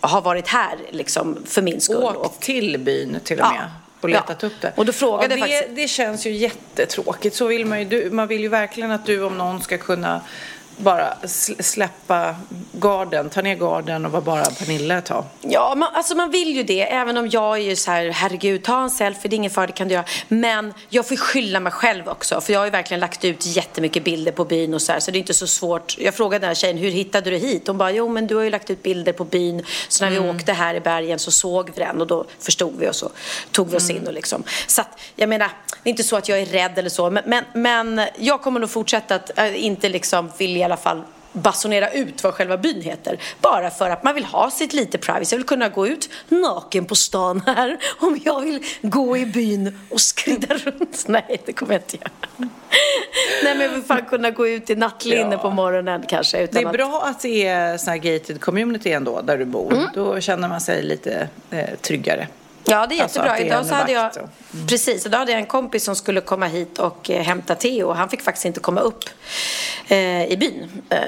har 0.00 0.20
varit 0.20 0.48
här 0.48 0.76
liksom 0.90 1.38
för 1.46 1.62
min 1.62 1.80
skull. 1.80 2.04
Åkt 2.04 2.16
Och, 2.16 2.40
till 2.40 2.78
byn 2.78 3.18
till 3.24 3.40
och 3.40 3.46
Ja. 3.46 3.52
med. 3.52 3.70
Och 4.00 4.08
letat 4.10 4.36
Ja. 4.42 4.46
upp 4.46 4.60
det. 4.60 4.72
Och 4.76 4.86
då 4.86 4.92
frågade 4.92 5.34
ja, 5.36 5.46
det, 5.46 5.52
faktiskt- 5.52 5.76
det 5.76 5.88
känns 5.88 6.26
ju 6.26 6.30
jättetråkigt. 6.30 7.36
Så 7.36 7.46
vill 7.46 7.66
man 7.66 7.78
ju. 7.78 7.84
Du, 7.84 8.10
man 8.10 8.28
vill 8.28 8.40
ju 8.40 8.48
verkligen 8.48 8.90
att 8.90 9.06
du 9.06 9.22
om 9.24 9.38
någon 9.38 9.62
ska 9.62 9.78
kunna 9.78 10.20
bara 10.76 11.14
sl- 11.22 11.62
släppa 11.62 12.36
garden, 12.72 13.30
ta 13.30 13.42
ner 13.42 13.54
garden 13.54 14.06
och 14.06 14.12
vara 14.12 14.22
bara 14.22 14.44
Pernilla 14.44 14.98
ett 14.98 15.04
tag. 15.04 15.24
Ja, 15.40 15.74
man, 15.74 15.88
alltså 15.94 16.14
man 16.14 16.30
vill 16.30 16.56
ju 16.56 16.62
det. 16.62 16.92
Även 16.92 17.16
om 17.16 17.28
jag 17.28 17.56
är 17.56 17.62
ju 17.62 17.76
så 17.76 17.90
här, 17.90 18.10
herregud, 18.10 18.62
ta 18.62 18.82
en 18.82 18.90
selfie, 18.90 19.28
det 19.28 19.34
är 19.34 19.36
ingen 19.36 19.50
fara, 19.50 19.66
det 19.66 19.72
kan 19.72 19.88
du 19.88 19.94
göra. 19.94 20.04
Men 20.28 20.74
jag 20.88 21.08
får 21.08 21.16
skylla 21.16 21.60
mig 21.60 21.72
själv 21.72 22.08
också. 22.08 22.40
För 22.40 22.52
jag 22.52 22.60
har 22.60 22.64
ju 22.64 22.70
verkligen 22.70 23.00
lagt 23.00 23.24
ut 23.24 23.46
jättemycket 23.46 24.04
bilder 24.04 24.32
på 24.32 24.44
byn 24.44 24.74
och 24.74 24.82
så 24.82 24.92
här. 24.92 25.00
Så 25.00 25.10
det 25.10 25.18
är 25.18 25.20
inte 25.20 25.34
så 25.34 25.46
svårt. 25.46 25.98
Jag 25.98 26.14
frågade 26.14 26.38
den 26.38 26.48
här 26.48 26.54
tjejen, 26.54 26.78
hur 26.78 26.90
hittade 26.90 27.30
du 27.30 27.36
hit? 27.36 27.66
Hon 27.66 27.78
bara, 27.78 27.90
jo 27.90 28.08
men 28.08 28.26
du 28.26 28.36
har 28.36 28.42
ju 28.42 28.50
lagt 28.50 28.70
ut 28.70 28.82
bilder 28.82 29.12
på 29.12 29.24
byn. 29.24 29.64
Så 29.88 30.04
när 30.04 30.10
vi 30.10 30.18
åkte 30.18 30.52
här 30.52 30.74
i 30.74 30.80
bergen 30.80 31.18
så 31.18 31.30
såg 31.30 31.70
vi 31.74 31.84
den 31.84 32.00
och 32.00 32.06
då 32.06 32.24
förstod 32.38 32.74
vi 32.78 32.88
och 32.88 32.96
så 32.96 33.10
tog 33.50 33.70
vi 33.70 33.76
oss 33.76 33.90
in 33.90 34.06
och 34.06 34.12
liksom. 34.12 34.42
Så 34.66 34.80
att, 34.80 34.98
jag 35.16 35.28
menar, 35.28 35.50
det 35.82 35.88
är 35.88 35.90
inte 35.90 36.04
så 36.04 36.16
att 36.16 36.28
jag 36.28 36.38
är 36.38 36.46
rädd 36.46 36.78
eller 36.78 36.90
så. 36.90 37.10
Men, 37.10 37.22
men, 37.26 37.44
men 37.52 38.06
jag 38.18 38.42
kommer 38.42 38.60
nog 38.60 38.70
fortsätta 38.70 39.14
att 39.14 39.38
äh, 39.38 39.64
inte 39.64 39.88
liksom 39.88 40.30
vill 40.38 40.56
i 40.64 40.66
alla 40.66 40.76
fall 40.76 41.02
basunera 41.32 41.90
ut 41.90 42.24
vad 42.24 42.34
själva 42.34 42.56
byn 42.56 42.82
heter. 42.82 43.18
Bara 43.40 43.70
för 43.70 43.90
att 43.90 44.02
man 44.02 44.14
vill 44.14 44.24
ha 44.24 44.50
sitt 44.50 44.72
lite 44.72 44.98
privacy. 44.98 45.34
Jag 45.34 45.38
vill 45.38 45.46
kunna 45.46 45.68
gå 45.68 45.86
ut 45.86 46.10
naken 46.28 46.84
på 46.84 46.94
stan 46.94 47.42
här 47.46 47.78
om 48.00 48.20
jag 48.24 48.40
vill 48.40 48.64
gå 48.82 49.16
i 49.16 49.26
byn 49.26 49.78
och 49.90 50.00
skrida 50.00 50.54
runt. 50.54 51.04
Nej, 51.08 51.40
det 51.46 51.52
kommer 51.52 51.72
jag 51.74 51.82
inte 51.82 51.96
göra. 51.96 52.10
Nej, 53.44 53.54
men 53.56 53.60
jag 53.60 53.68
vill 53.68 53.82
fan 53.82 54.04
kunna 54.04 54.30
gå 54.30 54.48
ut 54.48 54.70
i 54.70 54.74
nattlinne 54.76 55.28
Ja. 55.34 55.38
på 55.38 55.50
morgonen 55.50 56.04
kanske. 56.08 56.42
Utan 56.42 56.54
Det 56.54 56.60
är 56.60 56.66
att... 56.66 56.72
bra 56.72 57.02
att 57.04 57.20
det 57.20 57.46
är 57.46 57.76
sån 57.78 57.90
här 57.90 57.98
gated 57.98 58.40
community 58.40 58.92
ändå 58.92 59.20
där 59.20 59.38
du 59.38 59.44
bor. 59.44 59.72
Mm. 59.72 59.86
Då 59.94 60.20
känner 60.20 60.48
man 60.48 60.60
sig 60.60 60.82
lite 60.82 61.28
eh, 61.50 61.70
tryggare. 61.80 62.28
Ja, 62.66 62.86
det 62.86 62.98
är 62.98 63.02
Alltså 63.02 63.18
jättebra. 63.18 63.38
är 63.38 63.44
Idag 63.46 63.66
så 63.66 63.74
hade 63.74 63.92
jag, 63.92 64.06
och- 64.06 64.68
precis, 64.68 65.06
idag 65.06 65.18
hade 65.18 65.32
jag 65.32 65.40
en 65.40 65.46
kompis 65.46 65.84
som 65.84 65.96
skulle 65.96 66.20
komma 66.20 66.46
hit 66.46 66.78
och 66.78 67.10
eh, 67.10 67.22
hämta 67.22 67.54
Theo 67.54 67.92
han 67.92 68.08
fick 68.08 68.22
faktiskt 68.22 68.44
inte 68.44 68.60
komma 68.60 68.80
upp 68.80 69.04
eh, 69.88 70.24
i 70.24 70.36
byn. 70.40 70.82
Eh, 70.90 70.98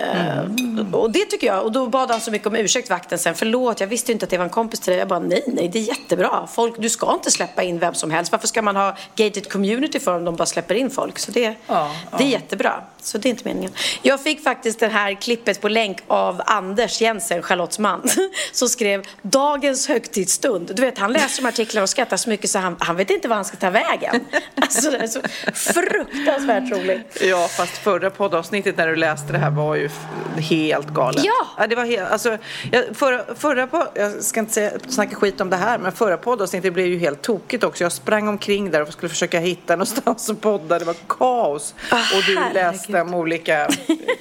Mm. 0.76 0.94
Och 0.94 1.10
det 1.10 1.24
tycker 1.24 1.46
jag, 1.46 1.62
och 1.64 1.72
då 1.72 1.86
bad 1.86 2.10
han 2.10 2.20
så 2.20 2.30
mycket 2.30 2.46
om 2.46 2.56
ursäkt 2.56 2.90
vakten 2.90 3.18
sen. 3.18 3.34
Förlåt, 3.34 3.80
jag 3.80 3.86
visste 3.86 4.12
inte 4.12 4.24
att 4.24 4.30
det 4.30 4.38
var 4.38 4.44
en 4.44 4.50
kompis 4.50 4.80
till 4.80 4.90
dig. 4.90 4.98
Jag 4.98 5.08
bara, 5.08 5.18
nej, 5.18 5.42
nej, 5.46 5.68
det 5.68 5.78
är 5.78 5.82
jättebra. 5.82 6.46
Folk, 6.52 6.74
du 6.78 6.90
ska 6.90 7.12
inte 7.12 7.30
släppa 7.30 7.62
in 7.62 7.78
vem 7.78 7.94
som 7.94 8.10
helst. 8.10 8.32
Varför 8.32 8.46
ska 8.46 8.62
man 8.62 8.76
ha 8.76 8.96
gated 9.16 9.52
community 9.52 10.00
för 10.00 10.16
om 10.16 10.24
de 10.24 10.36
bara 10.36 10.46
släpper 10.46 10.74
in 10.74 10.90
folk? 10.90 11.18
Så 11.18 11.30
det, 11.30 11.54
Ja, 11.66 11.90
det 12.18 12.24
är 12.24 12.28
jättebra. 12.28 12.80
Så 13.06 13.18
det 13.18 13.28
är 13.28 13.30
inte 13.30 13.44
meningen. 13.44 13.72
Jag 14.02 14.22
fick 14.22 14.42
faktiskt 14.42 14.80
det 14.80 14.88
här 14.88 15.14
klippet 15.14 15.60
på 15.60 15.68
länk 15.68 15.98
av 16.06 16.42
Anders 16.46 17.00
Jensen, 17.00 17.42
Charlottes 17.42 17.78
man, 17.78 18.02
som 18.52 18.68
skrev 18.68 19.02
dagens 19.22 19.88
högtidsstund. 19.88 20.72
Du 20.74 20.82
vet, 20.82 20.98
han 20.98 21.12
läser 21.12 21.42
de 21.42 21.48
artiklarna 21.48 21.82
och 21.82 21.88
skrattar 21.88 22.16
så 22.16 22.28
mycket 22.28 22.50
så 22.50 22.58
han, 22.58 22.76
han 22.78 22.96
vet 22.96 23.10
inte 23.10 23.28
var 23.28 23.36
han 23.36 23.44
ska 23.44 23.56
ta 23.56 23.70
vägen. 23.70 24.24
Alltså 24.60 24.90
det 24.90 24.96
är 24.96 25.06
så 25.06 25.20
fruktansvärt 25.52 26.72
roligt. 26.72 27.22
Ja, 27.22 27.48
fast 27.48 27.76
förra 27.76 28.10
poddavsnittet 28.10 28.76
när 28.76 28.88
du 28.88 28.96
läste 28.96 29.32
det 29.32 29.38
här 29.38 29.50
var 29.50 29.74
ju 29.74 29.90
helt 30.36 30.88
galet. 30.88 31.24
Ja. 31.24 31.66
det 31.66 31.76
var 31.76 31.84
helt, 31.84 32.10
alltså, 32.10 32.38
jag, 32.72 32.84
förra, 32.96 33.34
förra 33.34 33.66
på, 33.66 33.86
jag 33.94 34.22
ska 34.22 34.40
inte 34.40 34.52
säga, 34.52 34.70
snacka 34.88 35.16
skit 35.16 35.40
om 35.40 35.50
det 35.50 35.56
här, 35.56 35.78
men 35.78 35.92
förra 35.92 36.16
poddavsnittet 36.16 36.72
blev 36.72 36.86
ju 36.86 36.98
helt 36.98 37.22
tokigt 37.22 37.64
också. 37.64 37.84
Jag 37.84 37.92
sprang 37.92 38.28
omkring 38.28 38.70
där 38.70 38.82
och 38.82 38.92
skulle 38.92 39.08
försöka 39.08 39.40
hitta 39.40 39.76
någonstans 39.76 40.30
att 40.30 40.40
podda. 40.40 40.78
Det 40.78 40.84
var 40.84 40.96
kaos. 41.08 41.74
Ah, 41.90 42.16
och 42.16 42.22
du 42.26 42.34
läste 42.54 42.95
om 43.00 43.14
olika 43.14 43.68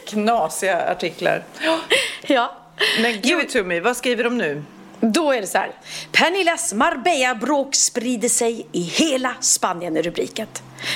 knasiga 0.07 0.77
artiklar. 0.77 1.43
Ja. 2.27 2.51
Men 3.01 3.21
give 3.21 3.43
it 3.43 3.49
to 3.49 3.63
me, 3.63 3.79
vad 3.79 3.97
skriver 3.97 4.23
de 4.23 4.37
nu? 4.37 4.63
Då 5.13 5.31
är 5.31 5.41
det 5.41 5.47
så 5.47 5.57
här. 5.57 5.71
Pernillas 6.11 6.73
Marbella-bråk 6.73 7.75
sprider 7.75 8.29
sig 8.29 8.67
i 8.71 8.81
hela 8.81 9.33
Spanien 9.39 9.97
är 9.97 10.01
rubriken. 10.01 10.47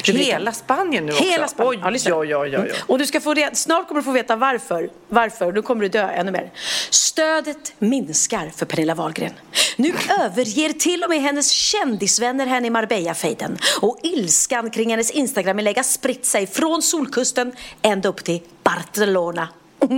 Rubriken. 0.03 0.25
Hela 0.25 0.51
Spanien 0.51 1.05
nu 1.05 1.11
också? 1.11 1.23
Hela 1.23 1.47
Spanien. 1.47 1.83
Oj, 1.85 1.99
Ja, 2.05 2.15
oj, 2.15 2.35
oj, 2.35 2.57
oj. 2.57 2.71
Och 2.87 2.99
du 2.99 3.05
ska 3.05 3.21
få 3.21 3.33
reda, 3.33 3.55
snart 3.55 3.87
kommer 3.87 4.01
du 4.01 4.05
få 4.05 4.11
veta 4.11 4.35
varför. 4.35 4.89
Varför? 5.07 5.51
Nu 5.51 5.61
kommer 5.61 5.81
du 5.81 5.89
dö 5.89 6.09
ännu 6.09 6.31
mer. 6.31 6.51
Stödet 6.89 7.73
minskar 7.79 8.51
för 8.55 8.65
Pernilla 8.65 8.95
Wahlgren. 8.95 9.33
Nu 9.75 9.93
överger 10.21 10.69
till 10.73 11.03
och 11.03 11.09
med 11.09 11.21
hennes 11.21 11.51
kändisvänner 11.51 12.45
henne 12.45 12.67
i 12.67 12.69
Marbella-fejden. 12.69 13.57
Och 13.81 13.99
ilskan 14.03 14.69
kring 14.69 14.89
hennes 14.89 15.11
Instagram-inlägg 15.11 15.85
spritt 15.85 16.25
sig 16.25 16.47
från 16.47 16.81
Solkusten 16.81 17.51
ända 17.81 18.09
upp 18.09 18.23
till 18.23 18.41
Barcelona. 18.63 19.49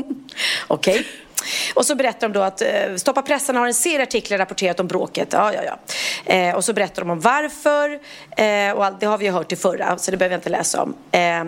Okej. 0.68 1.08
Och 1.74 1.86
så 1.86 1.95
berättar 1.95 2.29
de 2.29 2.33
då 2.33 2.41
att 2.41 2.62
eh, 2.62 2.95
Stoppa 2.95 3.21
pressen 3.21 3.55
har 3.55 3.67
en 3.67 3.74
serie 3.74 4.03
artiklar 4.03 4.38
rapporterat 4.38 4.79
om 4.79 4.88
bråket. 4.88 5.27
Ja, 5.31 5.53
ja, 5.53 5.62
ja. 5.63 5.79
Eh, 6.33 6.55
och 6.55 6.65
så 6.65 6.74
berättar 6.74 7.01
de 7.01 7.10
om 7.10 7.19
varför. 7.19 8.00
Eh, 8.38 8.71
och 8.71 8.86
allt, 8.86 9.00
det 9.00 9.05
har 9.05 9.17
vi 9.17 9.25
ju 9.25 9.31
hört 9.31 9.51
i 9.51 9.55
förra, 9.55 9.98
så 9.98 10.12
det 10.12 10.17
behöver 10.17 10.33
jag 10.33 10.39
inte 10.39 10.50
läsa 10.50 10.81
om. 10.81 10.95
Eh, 11.12 11.43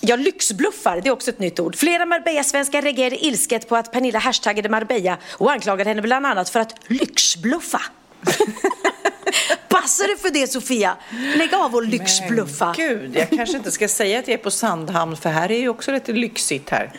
Ja, 0.00 0.16
lyxbluffar, 0.16 1.00
det 1.00 1.08
är 1.08 1.12
också 1.12 1.30
ett 1.30 1.38
nytt 1.38 1.60
ord. 1.60 1.76
Flera 1.76 2.06
Marbella-svenskar 2.06 2.82
reagerade 2.82 3.24
ilsket 3.26 3.68
på 3.68 3.76
att 3.76 3.92
Pernilla 3.92 4.18
hashtaggade 4.18 4.68
Marbella 4.68 5.18
och 5.32 5.52
anklagade 5.52 5.90
henne 5.90 6.02
bland 6.02 6.26
annat 6.26 6.48
för 6.48 6.60
att 6.60 6.74
lyxbluffa. 6.86 7.80
Passar 9.68 10.08
det 10.08 10.16
för 10.22 10.30
det 10.30 10.46
Sofia? 10.46 10.96
Lägg 11.36 11.54
av 11.54 11.74
och 11.74 11.82
lyxbluffa. 11.82 12.74
Gud, 12.76 13.16
jag 13.16 13.30
kanske 13.30 13.56
inte 13.56 13.70
ska 13.70 13.88
säga 13.88 14.18
att 14.18 14.28
jag 14.28 14.34
är 14.34 14.42
på 14.44 14.50
Sandhamn 14.50 15.16
för 15.16 15.30
här 15.30 15.50
är 15.50 15.58
ju 15.58 15.68
också 15.68 15.92
lite 15.92 16.12
lyxigt 16.12 16.70
här. 16.70 16.92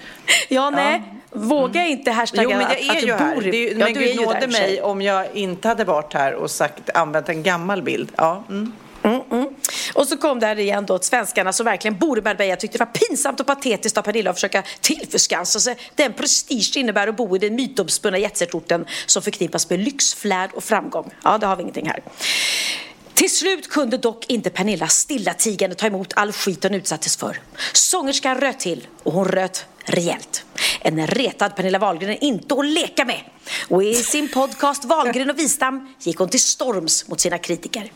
Ja, 0.48 0.70
nej. 0.70 1.04
Våga 1.38 1.86
inte 1.86 2.12
hashtagga 2.12 2.44
Jo, 2.44 2.50
men 2.50 2.62
jag 2.62 2.72
att, 2.72 2.78
är 2.78 3.12
att 3.12 3.20
du 3.20 3.24
här. 3.24 3.36
bor 3.36 3.48
i... 3.48 3.52
Det 3.52 3.70
är, 3.70 3.72
ja, 3.72 3.86
men 3.86 3.94
du 3.94 4.00
Gud 4.00 4.16
nåde 4.16 4.48
mig 4.48 4.82
om 4.82 5.02
jag 5.02 5.26
inte 5.34 5.68
hade 5.68 5.84
varit 5.84 6.14
här 6.14 6.34
och 6.34 6.52
sagt, 6.52 6.90
använt 6.94 7.30
en 7.30 7.44
gammal 7.44 7.82
bild. 7.82 8.12
Ja, 8.16 8.44
mm. 8.50 8.74
Mm, 9.04 9.22
mm. 9.32 9.48
Och 9.94 10.08
så 10.08 10.18
kom 10.18 10.40
det 10.40 10.46
här 10.46 10.60
igen 10.60 10.86
då 10.86 10.94
att 10.94 11.06
svenskarna 11.06 11.54
som 11.54 11.66
verkligen 11.66 11.98
bor 11.98 12.20
i 12.20 12.22
Marbella 12.22 12.56
tyckte 12.56 12.78
det 12.78 12.86
var 12.86 13.08
pinsamt 13.08 13.40
och 13.40 13.46
patetiskt 13.46 13.98
av 13.98 14.02
Pernilla 14.02 14.30
att 14.30 14.36
försöka 14.36 14.64
tillförskansa 14.82 15.60
sig 15.60 15.78
den 15.96 16.14
prestige 16.14 16.72
det 16.74 16.80
innebär 16.80 17.08
att 17.08 17.18
bo 17.18 17.36
i 17.36 17.40
den 17.40 17.56
mytomspunna 17.56 18.18
jetsetorten 18.18 18.86
som 19.06 19.22
förknippas 19.22 19.70
med 19.70 19.80
lyxflärd 19.80 20.50
och 20.54 20.64
framgång. 20.64 21.14
Ja, 21.24 21.38
det 21.38 21.46
har 21.46 21.56
vi 21.56 21.62
ingenting 21.62 21.88
här. 21.88 22.02
Till 23.18 23.36
slut 23.36 23.70
kunde 23.70 23.98
dock 23.98 24.26
inte 24.30 24.50
Pernilla 24.50 24.88
stillatigande 24.88 25.76
ta 25.76 25.88
emot 25.88 26.14
all 26.16 26.32
skit 26.32 26.64
hon 26.64 26.74
utsattes 26.74 27.18
för. 27.18 27.42
Sångerskan 27.74 28.38
röt 28.38 28.60
till 28.60 28.88
och 29.04 29.14
hon 29.14 29.26
röt 29.26 29.66
rejält. 29.84 30.46
En 30.82 31.08
retad 31.08 31.56
Pernilla 31.56 31.80
Wahlgren 31.80 32.10
är 32.10 32.24
inte 32.24 32.56
att 32.56 32.66
leka 32.66 33.06
med. 33.06 33.22
Och 33.68 33.84
i 33.84 33.94
sin 33.94 34.30
podcast 34.30 34.86
Wahlgren 34.86 35.30
och 35.30 35.40
Wistam 35.40 35.94
gick 36.00 36.18
hon 36.18 36.30
till 36.30 36.40
storms 36.44 37.08
mot 37.08 37.20
sina 37.20 37.38
kritiker. 37.38 37.92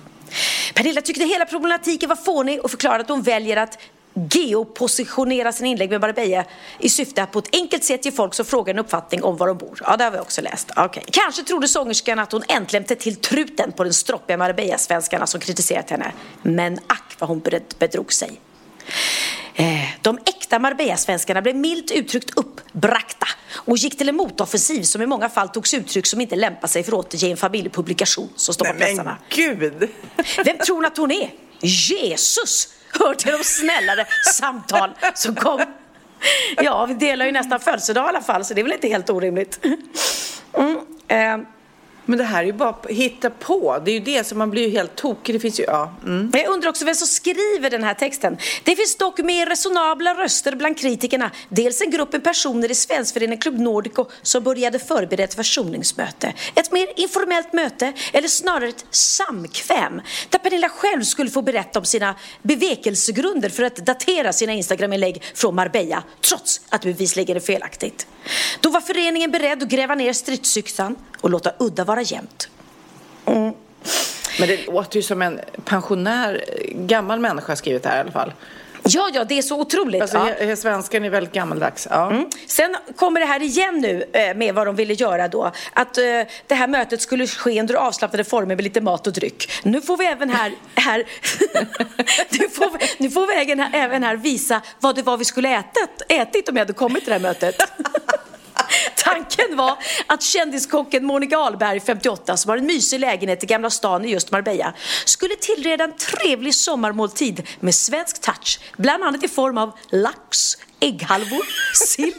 Pernilla 0.73 1.01
tyckte 1.01 1.25
hela 1.25 1.45
problematiken 1.45 2.09
var 2.09 2.15
fånig 2.15 2.59
och 2.63 2.71
förklarade 2.71 3.01
att 3.01 3.09
hon 3.09 3.21
väljer 3.21 3.57
att 3.57 3.77
geopositionera 4.13 5.51
sina 5.51 5.67
inlägg 5.67 5.89
med 5.89 6.01
Marbella 6.01 6.45
i 6.79 6.89
syfte 6.89 7.23
att 7.23 7.31
på 7.31 7.39
ett 7.39 7.49
enkelt 7.53 7.83
sätt 7.83 8.05
ge 8.05 8.11
folk 8.11 8.33
som 8.33 8.45
frågar 8.45 8.73
en 8.73 8.79
uppfattning 8.79 9.23
om 9.23 9.37
var 9.37 9.47
de 9.47 9.57
bor. 9.57 9.79
Ja, 9.85 9.97
det 9.97 10.03
har 10.03 10.11
vi 10.11 10.19
också 10.19 10.41
läst. 10.41 10.71
Okay. 10.77 11.03
Kanske 11.11 11.43
trodde 11.43 11.67
sångerskan 11.67 12.19
att 12.19 12.31
hon 12.31 12.43
äntligen 12.47 12.83
tätt 12.83 12.99
till 12.99 13.15
truten 13.15 13.71
på 13.71 13.83
den 13.83 13.93
stroppiga 13.93 14.37
Marbella-svenskarna 14.37 15.25
som 15.25 15.39
kritiserat 15.41 15.89
henne. 15.89 16.11
Men 16.41 16.79
ack 16.87 17.15
vad 17.19 17.29
hon 17.29 17.39
bed- 17.41 17.75
bedrog 17.79 18.13
sig. 18.13 18.41
Eh, 19.55 19.65
De 20.01 20.17
äkta 20.25 20.59
Marbella-svenskarna 20.59 21.41
blev 21.41 21.55
milt 21.55 21.91
uttryckt 21.91 22.29
uppbragta 22.37 23.27
och 23.53 23.77
gick 23.77 23.97
till 23.97 24.09
en 24.09 24.15
motoffensiv 24.15 24.83
som 24.83 25.01
i 25.01 25.05
många 25.05 25.29
fall 25.29 25.49
togs 25.49 25.73
uttryck 25.73 26.05
som 26.05 26.21
inte 26.21 26.35
lämpar 26.35 26.67
sig 26.67 26.83
för 26.83 26.91
att 26.91 27.05
återge 27.05 27.27
en 27.31 27.37
familjepublikation 27.37 28.29
som 28.35 28.53
står 28.53 28.65
på 28.65 28.73
pressarna. 28.73 29.17
men 29.29 29.37
gud! 29.59 29.89
Vem 30.45 30.57
tror 30.57 30.75
hon 30.75 30.85
att 30.85 30.97
hon 30.97 31.11
är? 31.11 31.31
Jesus! 31.61 32.67
Hör 32.99 33.13
till 33.13 33.31
de 33.31 33.43
snällare 33.43 34.05
samtal 34.33 34.89
som 35.13 35.35
kom. 35.35 35.61
Ja, 36.57 36.85
vi 36.85 36.93
delar 36.93 37.25
ju 37.25 37.31
nästan 37.31 37.59
födelsedag 37.59 38.05
i 38.05 38.09
alla 38.09 38.21
fall, 38.21 38.45
så 38.45 38.53
det 38.53 38.61
är 38.61 38.63
väl 38.63 38.73
inte 38.73 38.87
helt 38.87 39.09
orimligt. 39.09 39.59
Mm, 40.53 40.77
eh, 41.07 41.47
men 42.05 42.17
det 42.17 42.23
här 42.23 42.41
är 42.41 42.45
ju 42.45 42.53
bara 42.53 42.69
att 42.69 42.85
hitta 42.89 43.29
på. 43.29 43.81
Det 43.85 43.91
är 43.91 43.93
ju 43.93 43.99
det 43.99 44.23
som 44.23 44.37
man 44.37 44.49
blir 44.49 44.67
ju 44.67 44.69
helt 44.69 44.95
tokig. 44.95 45.35
Det 45.35 45.39
finns 45.39 45.59
ju, 45.59 45.63
ja. 45.63 45.95
Mm. 46.03 46.31
Jag 46.33 46.47
undrar 46.47 46.69
också 46.69 46.85
vem 46.85 46.95
som 46.95 47.07
skriver 47.07 47.69
den 47.69 47.83
här 47.83 47.93
texten. 47.93 48.37
Det 48.63 48.75
finns 48.75 48.95
dock 48.95 49.19
mer 49.19 49.45
resonabla 49.45 50.13
röster 50.13 50.55
bland 50.55 50.77
kritikerna. 50.77 51.31
Dels 51.49 51.81
en 51.81 51.91
grupp 51.91 52.23
personer 52.23 52.71
i 52.71 52.75
svenskföreningen 52.75 53.41
Club 53.41 53.59
Nordico 53.59 54.05
som 54.21 54.43
började 54.43 54.79
förbereda 54.79 55.23
ett 55.23 55.33
försoningsmöte. 55.33 56.33
Ett 56.55 56.71
mer 56.71 56.87
informellt 56.95 57.53
möte, 57.53 57.93
eller 58.13 58.27
snarare 58.27 58.69
ett 58.69 58.85
samkväm. 58.89 60.01
Där 60.29 60.39
Pernilla 60.39 60.69
själv 60.69 61.03
skulle 61.03 61.29
få 61.29 61.41
berätta 61.41 61.79
om 61.79 61.85
sina 61.85 62.15
bevekelsegrunder 62.41 63.49
för 63.49 63.63
att 63.63 63.75
datera 63.75 64.33
sina 64.33 64.53
Instagram-inlägg 64.53 65.23
från 65.33 65.55
Marbella, 65.55 66.03
trots 66.21 66.61
att 66.69 66.81
bevisligen 66.81 67.35
är 67.35 67.41
felaktigt. 67.41 68.07
Då 68.59 68.69
var 68.69 68.81
föreningen 68.81 69.31
beredd 69.31 69.63
att 69.63 69.69
gräva 69.69 69.95
ner 69.95 70.13
stridsyxan 70.13 70.95
och 71.21 71.29
låta 71.29 71.51
udda 71.59 71.83
vara 71.83 72.01
jämnt. 72.01 72.49
Men 74.39 74.47
det 74.47 74.67
låter 74.67 74.95
ju 74.95 75.03
som 75.03 75.21
en 75.21 75.39
pensionär, 75.65 76.43
gammal 76.69 77.19
människa 77.19 77.55
skrivit 77.55 77.83
det 77.83 77.89
här 77.89 77.97
i 77.97 77.99
alla 77.99 78.11
fall. 78.11 78.33
Ja, 78.83 79.09
ja, 79.13 79.23
det 79.23 79.37
är 79.37 79.41
så 79.41 79.59
otroligt. 79.59 80.01
Alltså, 80.01 80.33
ja. 80.39 80.55
svenskan 80.55 81.05
är 81.05 81.09
väldigt 81.09 81.33
gammaldags. 81.33 81.87
Ja. 81.89 82.11
Mm. 82.11 82.29
Sen 82.47 82.75
kommer 82.95 83.19
det 83.19 83.25
här 83.25 83.41
igen 83.41 83.79
nu 83.81 84.05
eh, 84.13 84.35
med 84.35 84.55
vad 84.55 84.67
de 84.67 84.75
ville 84.75 84.93
göra 84.93 85.27
då. 85.27 85.51
Att 85.73 85.97
eh, 85.97 86.03
det 86.47 86.55
här 86.55 86.67
mötet 86.67 87.01
skulle 87.01 87.27
ske 87.27 87.59
under 87.59 87.75
avslappnade 87.75 88.23
former 88.23 88.55
med 88.55 88.63
lite 88.63 88.81
mat 88.81 89.07
och 89.07 89.13
dryck. 89.13 89.51
Nu 89.63 89.81
får 89.81 89.97
vi 89.97 90.05
även 90.05 90.29
här, 90.29 90.53
här 90.75 90.97
nu, 92.39 92.49
får 92.49 92.77
vi, 92.79 92.85
nu 92.97 93.09
får 93.09 93.27
vi 93.27 93.33
även 93.33 93.59
här, 93.59 93.85
även 93.85 94.03
här 94.03 94.15
visa 94.15 94.61
vad 94.79 94.95
det 94.95 95.01
var 95.01 95.17
vi 95.17 95.25
skulle 95.25 95.49
ätit, 95.49 96.01
ätit 96.09 96.49
om 96.49 96.55
jag 96.55 96.61
hade 96.61 96.73
kommit 96.73 97.03
till 97.03 97.09
det 97.09 97.15
här 97.15 97.21
mötet. 97.21 97.55
Tanken 99.11 99.57
var 99.57 99.77
att 100.07 100.23
kändiskocken 100.23 101.05
Monica 101.05 101.37
Ahlberg, 101.37 101.79
58, 101.79 102.37
som 102.37 102.49
har 102.49 102.57
en 102.57 102.65
mysig 102.65 102.99
lägenhet 102.99 103.43
i 103.43 103.45
Gamla 103.45 103.69
stan 103.69 104.05
i 104.05 104.11
just 104.11 104.31
Marbella, 104.31 104.73
skulle 105.05 105.35
tillreda 105.35 105.83
en 105.83 105.93
trevlig 105.95 106.55
sommarmåltid 106.55 107.47
med 107.59 107.75
svensk 107.75 108.21
touch, 108.21 108.59
bland 108.77 109.03
annat 109.03 109.23
i 109.23 109.27
form 109.27 109.57
av 109.57 109.77
lax, 109.89 110.57
ägghalvor, 110.79 111.45
sill 111.89 112.13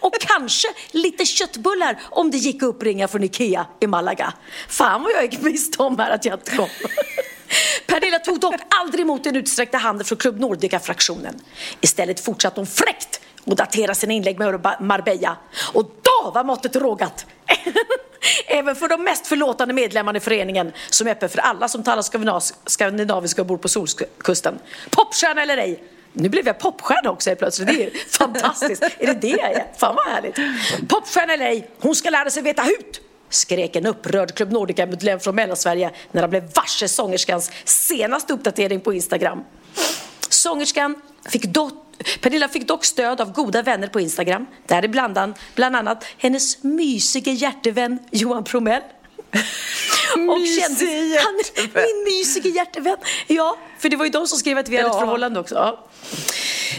och 0.00 0.14
kanske 0.18 0.68
lite 0.90 1.24
köttbullar 1.24 2.02
om 2.10 2.30
det 2.30 2.38
gick 2.38 2.56
att 2.56 2.68
uppringa 2.68 3.08
från 3.08 3.24
Ikea 3.24 3.66
i 3.80 3.86
Malaga. 3.86 4.32
Fan 4.68 5.02
vad 5.02 5.12
jag 5.12 5.22
gick 5.24 5.40
miste 5.40 5.82
om 5.82 5.98
här 5.98 6.10
att 6.10 6.24
jag 6.24 6.34
inte 6.34 6.56
kom. 6.56 6.68
Pernilla 7.86 8.18
tog 8.18 8.40
dock 8.40 8.60
aldrig 8.68 9.02
emot 9.02 9.24
den 9.24 9.36
utsträckta 9.36 9.78
handen 9.78 10.04
från 10.04 10.18
Club 10.18 10.40
Nordica-fraktionen. 10.40 11.40
Istället 11.80 12.20
fortsatte 12.20 12.60
hon 12.60 12.66
fräckt 12.66 13.20
och 13.44 13.56
daterar 13.56 13.94
sina 13.94 14.12
inlägg 14.12 14.38
med 14.38 14.76
Marbella. 14.80 15.36
Och 15.72 15.84
då 15.84 16.30
var 16.30 16.44
måttet 16.44 16.76
rågat! 16.76 17.26
Även 18.46 18.76
för 18.76 18.88
de 18.88 19.04
mest 19.04 19.26
förlåtande 19.26 19.74
medlemmarna 19.74 20.16
i 20.16 20.20
föreningen 20.20 20.72
som 20.90 21.06
är 21.06 21.10
öppen 21.10 21.28
för 21.28 21.38
alla 21.38 21.68
som 21.68 21.82
talar 21.82 22.68
skandinaviska 22.68 23.42
och 23.42 23.46
bor 23.46 23.58
på 23.58 23.68
solkusten. 23.68 24.58
Popstjärna 24.90 25.42
eller 25.42 25.56
ej, 25.56 25.82
nu 26.12 26.28
blev 26.28 26.46
jag 26.46 26.58
popstjärna 26.58 27.10
också 27.10 27.30
helt 27.30 27.38
plötsligt. 27.38 27.68
Det 27.68 27.84
är 27.84 27.90
fantastiskt. 28.08 28.82
är 28.82 29.06
det 29.06 29.14
det 29.14 29.28
jag 29.28 29.52
är? 29.52 29.66
Fan 29.76 29.96
vad 29.96 30.06
härligt. 30.06 30.38
Popstjärna 30.88 31.32
eller 31.32 31.46
ej, 31.46 31.70
hon 31.80 31.94
ska 31.94 32.10
lära 32.10 32.30
sig 32.30 32.42
veta 32.42 32.62
hut! 32.62 33.00
skrek 33.28 33.76
en 33.76 33.86
upprörd 33.86 34.34
Club 34.34 34.52
Nordica-medlem 34.52 35.20
från 35.20 35.34
Mellansverige 35.34 35.90
när 36.12 36.20
han 36.20 36.30
blev 36.30 36.52
varse 36.54 36.88
sångerskans 36.88 37.50
senaste 37.64 38.32
uppdatering 38.32 38.80
på 38.80 38.92
Instagram. 38.92 39.44
Sångerskan 40.28 40.94
fick 41.28 41.44
dock 41.44 41.83
Pernilla 42.20 42.48
fick 42.48 42.68
dock 42.68 42.84
stöd 42.84 43.20
av 43.20 43.32
goda 43.32 43.62
vänner 43.62 43.88
på 43.88 44.00
Instagram, 44.00 44.46
däribland 44.66 45.34
bland 45.54 45.76
annat 45.76 46.04
hennes 46.18 46.62
mysige 46.62 47.30
hjärtevän 47.30 47.98
Johan 48.10 48.44
Promell. 48.44 48.82
och 50.30 50.46
kände, 50.60 51.18
han, 51.18 51.34
min 51.74 52.04
mysige 52.04 52.48
hjärtevän. 52.48 52.96
Ja, 53.26 53.56
för 53.78 53.88
det 53.88 53.96
var 53.96 54.04
ju 54.04 54.10
de 54.10 54.26
som 54.26 54.38
skrev 54.38 54.58
att 54.58 54.68
vi 54.68 54.76
hade 54.76 54.88
ett 54.88 54.98
förhållande 54.98 55.40
också. 55.40 55.54
Ja. 55.54 55.88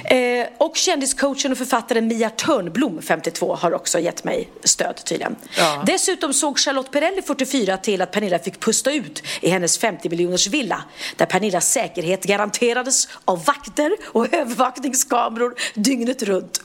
Eh, 0.03 0.47
och 0.57 0.75
kändiscoachen 0.75 1.51
och 1.51 1.57
författaren 1.57 2.07
Mia 2.07 2.29
Törnblom, 2.29 3.01
52, 3.01 3.55
har 3.55 3.73
också 3.73 3.99
gett 3.99 4.23
mig 4.23 4.49
stöd 4.63 5.05
tydligen. 5.05 5.35
Ja. 5.57 5.83
Dessutom 5.85 6.33
såg 6.33 6.59
Charlotte 6.59 6.91
Perrelli, 6.91 7.21
44, 7.21 7.77
till 7.77 8.01
att 8.01 8.11
Pernilla 8.11 8.39
fick 8.39 8.59
pusta 8.59 8.91
ut 8.91 9.23
i 9.41 9.49
hennes 9.49 9.77
50 9.77 10.09
miljoners 10.09 10.47
villa 10.47 10.83
där 11.15 11.25
Pernillas 11.25 11.71
säkerhet 11.71 12.23
garanterades 12.23 13.07
av 13.25 13.45
vakter 13.45 13.91
och 14.05 14.33
övervakningskameror 14.33 15.55
dygnet 15.73 16.23
runt. 16.23 16.61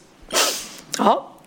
Ja. 0.98 1.39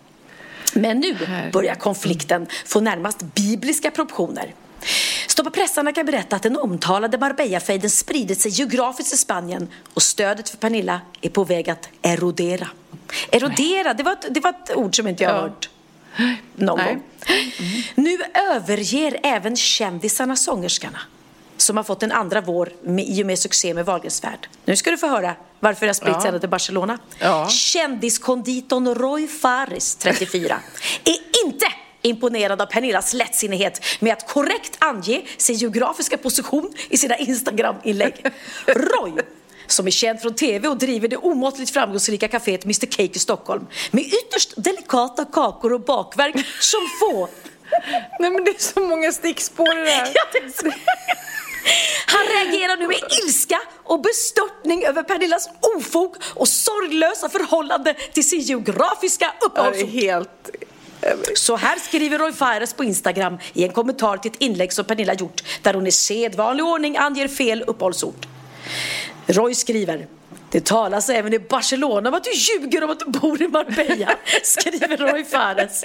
Men 0.74 1.00
nu 1.00 1.16
börjar 1.52 1.74
konflikten 1.74 2.46
få 2.64 2.80
närmast 2.80 3.22
bibliska 3.22 3.90
proportioner. 3.90 4.54
Stoppa 5.26 5.50
pressarna 5.50 5.92
kan 5.92 6.06
berätta 6.06 6.36
att 6.36 6.42
den 6.42 6.56
omtalade 6.56 7.18
Marbella-fejden 7.18 7.90
spridit 7.90 8.40
sig 8.40 8.50
geografiskt 8.50 9.14
i 9.14 9.16
Spanien 9.16 9.68
och 9.94 10.02
stödet 10.02 10.48
för 10.48 10.56
Pernilla 10.56 11.00
är 11.20 11.30
på 11.30 11.44
väg 11.44 11.70
att 11.70 11.88
erodera. 12.02 12.68
Erodera, 13.32 13.94
det 13.94 14.02
var 14.02 14.12
ett, 14.12 14.26
det 14.30 14.40
var 14.40 14.50
ett 14.50 14.76
ord 14.76 14.96
som 14.96 15.08
inte 15.08 15.24
jag 15.24 15.32
har 15.32 15.40
hört 15.40 15.70
någon 16.54 16.78
Nej. 16.78 16.94
gång. 16.94 17.02
Mm. 17.26 17.82
Nu 17.94 18.18
överger 18.52 19.20
även 19.22 19.56
kändisarna 19.56 20.36
sångerskarna 20.36 20.98
som 21.56 21.76
har 21.76 21.84
fått 21.84 22.02
en 22.02 22.12
andra 22.12 22.40
vår 22.40 22.72
med, 22.82 23.04
i 23.08 23.22
och 23.22 23.26
med 23.26 23.38
succé 23.38 23.74
med 23.74 23.86
Wahlgrens 23.86 24.24
värld. 24.24 24.48
Nu 24.64 24.76
ska 24.76 24.90
du 24.90 24.98
få 24.98 25.06
höra 25.06 25.34
varför 25.64 25.86
det 25.86 25.88
har 25.88 25.94
spritts 25.94 26.18
ja. 26.20 26.26
ända 26.26 26.40
till 26.40 26.48
Barcelona. 26.48 26.98
Ja. 27.18 27.48
Kändiskonditorn 27.48 28.94
Roy 28.94 29.26
Fares, 29.28 29.94
34, 29.96 30.56
är 31.04 31.44
inte 31.44 31.66
imponerad 32.02 32.62
av 32.62 32.66
Pernillas 32.66 33.12
lättsinnighet 33.12 33.80
med 34.00 34.12
att 34.12 34.28
korrekt 34.28 34.76
ange 34.78 35.22
sin 35.36 35.56
geografiska 35.56 36.18
position 36.18 36.72
i 36.90 36.96
sina 36.96 37.16
Instagram-inlägg. 37.16 38.24
Roy 38.66 39.12
som 39.66 39.86
är 39.86 39.90
känd 39.90 40.20
från 40.20 40.34
tv 40.34 40.68
och 40.68 40.76
driver 40.76 41.08
det 41.08 41.16
omåttligt 41.16 41.70
framgångsrika 41.70 42.28
kaféet 42.28 42.64
Mr 42.64 42.86
Cake 42.86 43.12
i 43.14 43.18
Stockholm 43.18 43.66
med 43.90 44.04
ytterst 44.04 44.52
delikata 44.56 45.24
kakor 45.24 45.72
och 45.72 45.80
bakverk 45.80 46.34
som 46.60 46.80
få. 47.00 47.28
Nej 48.20 48.30
men 48.30 48.44
det 48.44 48.50
är 48.50 48.58
så 48.58 48.80
många 48.80 49.12
stickspår 49.12 49.78
i 49.78 49.82
det 49.82 49.90
här. 49.90 50.08
Han 52.06 52.26
reagerar 52.26 52.76
nu 52.76 52.86
med 52.86 53.00
ilska 53.24 53.60
och 53.84 54.00
bestörtning 54.00 54.84
över 54.84 55.02
Pernillas 55.02 55.48
ofog 55.76 56.16
och 56.34 56.48
sorglösa 56.48 57.28
förhållande 57.28 57.94
till 57.94 58.28
sin 58.28 58.40
geografiska 58.40 59.34
uppehållsort. 59.46 59.88
helt 59.88 60.50
så 61.34 61.56
här 61.56 61.78
skriver 61.78 62.18
Roy 62.18 62.32
Fares 62.32 62.72
på 62.72 62.84
Instagram 62.84 63.38
i 63.52 63.64
en 63.64 63.72
kommentar 63.72 64.16
till 64.16 64.30
ett 64.30 64.40
inlägg 64.40 64.72
som 64.72 64.84
Pernilla 64.84 65.14
gjort 65.14 65.42
där 65.62 65.74
hon 65.74 65.86
i 65.86 65.92
sedvanlig 65.92 66.66
ordning 66.66 66.96
anger 66.96 67.28
fel 67.28 67.62
uppehållsort. 67.66 68.26
Roy 69.26 69.54
skriver 69.54 70.06
det 70.54 70.64
talas 70.64 71.08
även 71.08 71.32
i 71.32 71.38
Barcelona 71.38 72.08
om 72.08 72.14
att 72.14 72.24
du 72.24 72.30
ljuger 72.32 72.84
om 72.84 72.90
att 72.90 72.98
du 72.98 73.06
bor 73.06 73.42
i 73.42 73.48
Marbella, 73.48 74.16
skriver 74.42 74.96
Roy 74.96 75.24
Fares. 75.24 75.84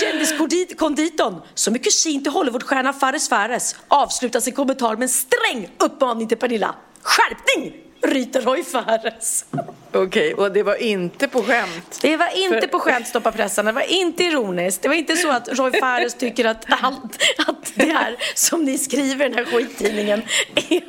Kändiskonditorn, 0.00 1.40
som 1.54 1.74
är 1.74 1.78
kusin 1.78 2.22
till 2.22 2.32
Hollywoodstjärnan 2.32 2.94
Fares 2.94 3.28
Fares, 3.28 3.76
avslutar 3.88 4.40
sin 4.40 4.54
kommentar 4.54 4.94
med 4.94 5.02
en 5.02 5.08
sträng 5.08 5.68
uppmaning 5.78 6.28
till 6.28 6.38
Pernilla. 6.38 6.74
Skärpning! 7.02 7.88
ryter 8.02 8.40
Roy 8.40 8.64
Fares. 8.64 9.44
Okej, 9.92 10.02
okay, 10.02 10.32
och 10.32 10.52
det 10.52 10.62
var 10.62 10.82
inte 10.82 11.28
på 11.28 11.42
skämt? 11.42 11.98
Det 12.02 12.16
var 12.16 12.36
inte 12.36 12.60
För... 12.60 12.66
på 12.66 12.78
skämt, 12.78 13.06
stoppa 13.06 13.32
pressen. 13.32 13.64
Det 13.64 13.72
var 13.72 13.92
inte 13.92 14.24
ironiskt. 14.24 14.82
Det 14.82 14.88
var 14.88 14.94
inte 14.94 15.16
så 15.16 15.30
att 15.30 15.48
Roy 15.48 15.72
Fares 15.80 16.14
tycker 16.14 16.44
att 16.44 16.64
allt 16.68 17.22
att 17.46 17.72
det 17.74 17.92
här 17.92 18.16
som 18.34 18.64
ni 18.64 18.78
skriver 18.78 19.26
i 19.26 19.28
den 19.28 19.38
här 19.38 19.44
skittidningen 19.44 20.22
är 20.54 20.82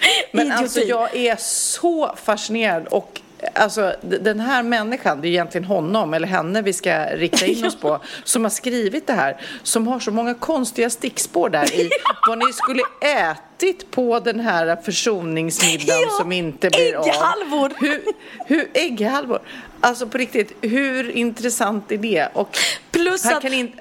Men 0.32 0.52
alltså 0.52 0.80
jag 0.80 1.16
är 1.16 1.36
så 1.36 2.14
fascinerad 2.16 2.86
och 2.86 3.20
Alltså 3.54 3.94
den 4.02 4.40
här 4.40 4.62
människan, 4.62 5.20
det 5.20 5.28
är 5.28 5.30
egentligen 5.30 5.64
honom 5.64 6.14
eller 6.14 6.28
henne 6.28 6.62
vi 6.62 6.72
ska 6.72 7.04
rikta 7.04 7.46
in 7.46 7.64
oss 7.64 7.76
på, 7.80 8.00
som 8.24 8.44
har 8.44 8.50
skrivit 8.50 9.06
det 9.06 9.12
här, 9.12 9.40
som 9.62 9.86
har 9.86 10.00
så 10.00 10.10
många 10.10 10.34
konstiga 10.34 10.90
stickspår 10.90 11.48
där 11.48 11.74
i 11.74 11.90
vad 12.28 12.38
ni 12.38 12.52
skulle 12.52 12.82
ätit 13.00 13.90
på 13.90 14.20
den 14.20 14.40
här 14.40 14.76
försoningsmiddagen 14.76 16.02
ja, 16.02 16.18
som 16.18 16.32
inte 16.32 16.70
blir 16.70 16.94
av. 16.94 17.06
Ägghalvor! 17.06 17.72
Hur, 17.80 18.02
hur, 18.46 18.70
ägghalvor! 18.74 19.40
Alltså 19.80 20.06
på 20.06 20.18
riktigt, 20.18 20.56
hur 20.60 21.10
intressant 21.10 21.92
är 21.92 21.98
det? 21.98 22.28
Och 22.32 22.58
Plus 22.90 23.26
att... 23.26 23.44
In, 23.44 23.72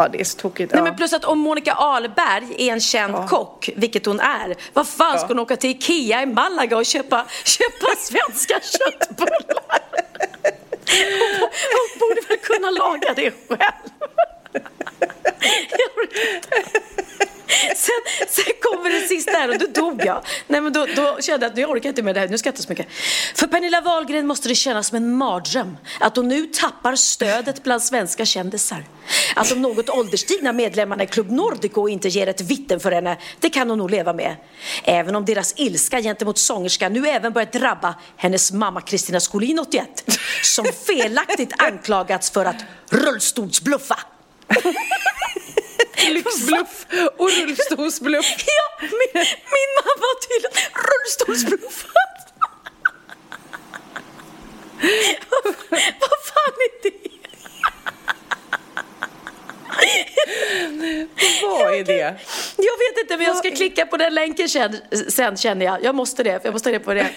Ja, 0.00 0.08
det 0.08 0.20
är 0.20 0.24
så 0.24 0.38
tokigt. 0.38 0.72
Nej, 0.72 0.82
men 0.82 0.96
plus 0.96 1.12
att 1.12 1.24
om 1.24 1.38
Monica 1.38 1.72
Ahlberg 1.74 2.54
är 2.58 2.72
en 2.72 2.80
känd 2.80 3.14
ja. 3.14 3.28
kock, 3.28 3.70
vilket 3.76 4.06
hon 4.06 4.20
är, 4.20 4.56
vad 4.72 4.88
fan 4.88 5.18
ska 5.18 5.28
hon 5.28 5.38
åka 5.38 5.56
till 5.56 5.70
Ikea 5.70 6.22
i 6.22 6.26
Malaga 6.26 6.76
och 6.76 6.86
köpa, 6.86 7.26
köpa 7.44 7.86
svenska 7.98 8.60
köttbullar? 8.60 9.80
Hon, 11.40 11.50
hon 11.72 11.98
borde 12.00 12.20
väl 12.28 12.38
kunna 12.38 12.70
laga 12.70 13.14
det 13.14 13.30
själv. 13.48 13.60
Sen, 17.76 18.26
sen 18.28 18.54
kommer 18.60 18.90
det 18.90 19.08
sista 19.08 19.32
här 19.32 19.48
och 19.48 19.58
då 19.58 19.66
dog 19.66 20.04
jag. 20.04 20.24
Nej, 20.46 20.60
men 20.60 20.72
då, 20.72 20.86
då 20.96 21.18
kände 21.20 21.46
jag 21.46 21.50
att 21.50 21.56
nu 21.56 21.64
orkar 21.64 21.88
jag 21.88 21.92
inte 21.92 22.02
med 22.02 22.14
det 22.14 22.20
här, 22.20 22.28
nu 22.28 22.38
ska 22.38 22.48
jag 22.48 22.52
inte 22.52 22.62
så 22.62 22.68
mycket. 22.68 22.86
För 23.34 23.46
Pernilla 23.46 23.80
Wahlgren 23.80 24.26
måste 24.26 24.48
det 24.48 24.54
kännas 24.54 24.88
som 24.88 24.96
en 24.96 25.16
mardröm 25.16 25.76
att 26.00 26.16
hon 26.16 26.28
nu 26.28 26.46
tappar 26.46 26.96
stödet 26.96 27.62
bland 27.62 27.82
svenska 27.82 28.24
kändisar. 28.24 28.84
Att 29.36 29.48
de 29.48 29.62
något 29.62 29.88
ålderstigna 29.88 30.52
medlemmarna 30.52 31.02
i 31.02 31.06
Club 31.06 31.30
Nordico 31.30 31.88
inte 31.88 32.08
ger 32.08 32.26
ett 32.26 32.40
vitten 32.40 32.80
för 32.80 32.92
henne, 32.92 33.16
det 33.40 33.50
kan 33.50 33.70
hon 33.70 33.78
nog 33.78 33.90
leva 33.90 34.12
med. 34.12 34.36
Även 34.84 35.16
om 35.16 35.24
deras 35.24 35.54
ilska 35.56 36.00
gentemot 36.00 36.38
sångerskan 36.38 36.92
nu 36.92 37.08
även 37.08 37.32
börjat 37.32 37.52
drabba 37.52 37.94
hennes 38.16 38.52
mamma 38.52 38.80
Kristina 38.80 39.20
Skolin 39.20 39.58
81, 39.58 40.04
som 40.42 40.64
felaktigt 40.86 41.52
anklagats 41.58 42.30
för 42.30 42.44
att 42.44 42.64
rullstolsbluffa. 42.90 43.98
Lyxbluff 46.08 46.86
och 47.16 47.30
rullstolsbluff. 47.30 48.26
Ja, 48.46 48.80
min, 48.80 49.24
min 49.54 49.70
mamma 49.76 50.06
har 50.06 50.16
tydligen 50.28 50.56
rullstolsbluffat. 50.90 52.00
vad, 55.30 55.54
vad 56.00 56.20
fan 56.30 56.54
är 56.66 56.82
det? 56.82 57.10
Vad 61.42 61.74
är 61.74 61.84
det? 61.84 62.20
Jag 62.56 62.78
vet 62.78 63.02
inte, 63.02 63.16
men 63.16 63.26
jag 63.26 63.36
ska 63.36 63.50
klicka 63.50 63.86
på 63.86 63.96
den 63.96 64.14
länken 64.14 64.48
sen, 65.08 65.36
känner 65.36 65.66
jag. 65.66 65.84
Jag 65.84 65.94
måste 65.94 66.22
det, 66.22 66.40
jag 66.44 66.52
måste 66.52 66.68
ha 66.68 66.78
det 66.78 66.84
på 66.84 66.94
det. 66.94 67.10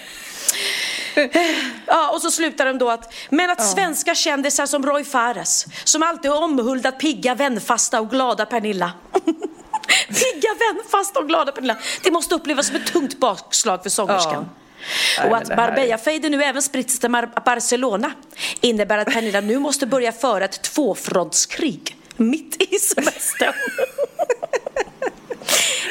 Ja, 1.86 2.10
och 2.10 2.22
så 2.22 2.30
slutar 2.30 2.66
de 2.66 2.78
då 2.78 2.90
att, 2.90 3.14
men 3.30 3.50
att 3.50 3.66
svenska 3.66 4.14
kändisar 4.14 4.66
som 4.66 4.86
Roy 4.86 5.04
Fares, 5.04 5.66
som 5.84 6.02
alltid 6.02 6.30
har 6.30 6.42
omhuldat 6.42 6.98
pigga, 6.98 7.34
vänfasta 7.34 8.00
och 8.00 8.10
glada 8.10 8.46
Pernilla. 8.46 8.92
pigga, 10.08 10.48
vänfasta 10.72 11.20
och 11.20 11.28
glada 11.28 11.52
Pernilla. 11.52 11.76
Det 12.02 12.10
måste 12.10 12.34
upplevas 12.34 12.66
som 12.66 12.76
ett 12.76 12.92
tungt 12.92 13.18
bakslag 13.18 13.82
för 13.82 13.90
sångerskan. 13.90 14.48
Ja. 15.16 15.28
Och 15.28 15.36
att 15.36 15.48
Marbella-fejden 15.48 16.30
nu 16.30 16.44
även 16.44 16.62
spritts 16.62 16.98
till 16.98 17.10
Barcelona 17.44 18.12
innebär 18.60 18.98
att 18.98 19.08
Pernilla 19.08 19.40
nu 19.40 19.58
måste 19.58 19.86
börja 19.86 20.12
föra 20.12 20.44
ett 20.44 20.62
tvåfrontskrig 20.62 21.96
mitt 22.16 22.62
i 22.72 22.78
semestern. 22.78 23.54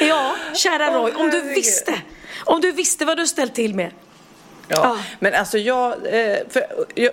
ja, 0.00 0.36
kära 0.54 0.94
Roy, 0.94 1.12
om 1.12 1.30
du 1.30 1.40
visste, 1.40 2.00
om 2.44 2.60
du 2.60 2.72
visste 2.72 3.04
vad 3.04 3.16
du 3.16 3.26
ställt 3.26 3.54
till 3.54 3.74
med. 3.74 3.90
Ja, 4.68 4.96
men 5.18 5.34
alltså 5.34 5.58
jag, 5.58 5.92
eh, 5.92 6.38
för 6.48 6.62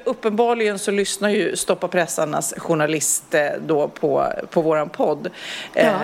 uppenbarligen 0.04 0.80
så 0.80 0.92
lyssnar 0.92 1.30
ju 1.30 1.56
Stoppa 1.56 1.88
pressarnas 1.88 2.54
journalist 2.58 3.36
då 3.60 3.88
på, 3.88 4.28
på 4.50 4.62
våran 4.62 4.90
podd. 4.90 5.30
Ja. 5.74 5.82
Eh, 5.82 6.00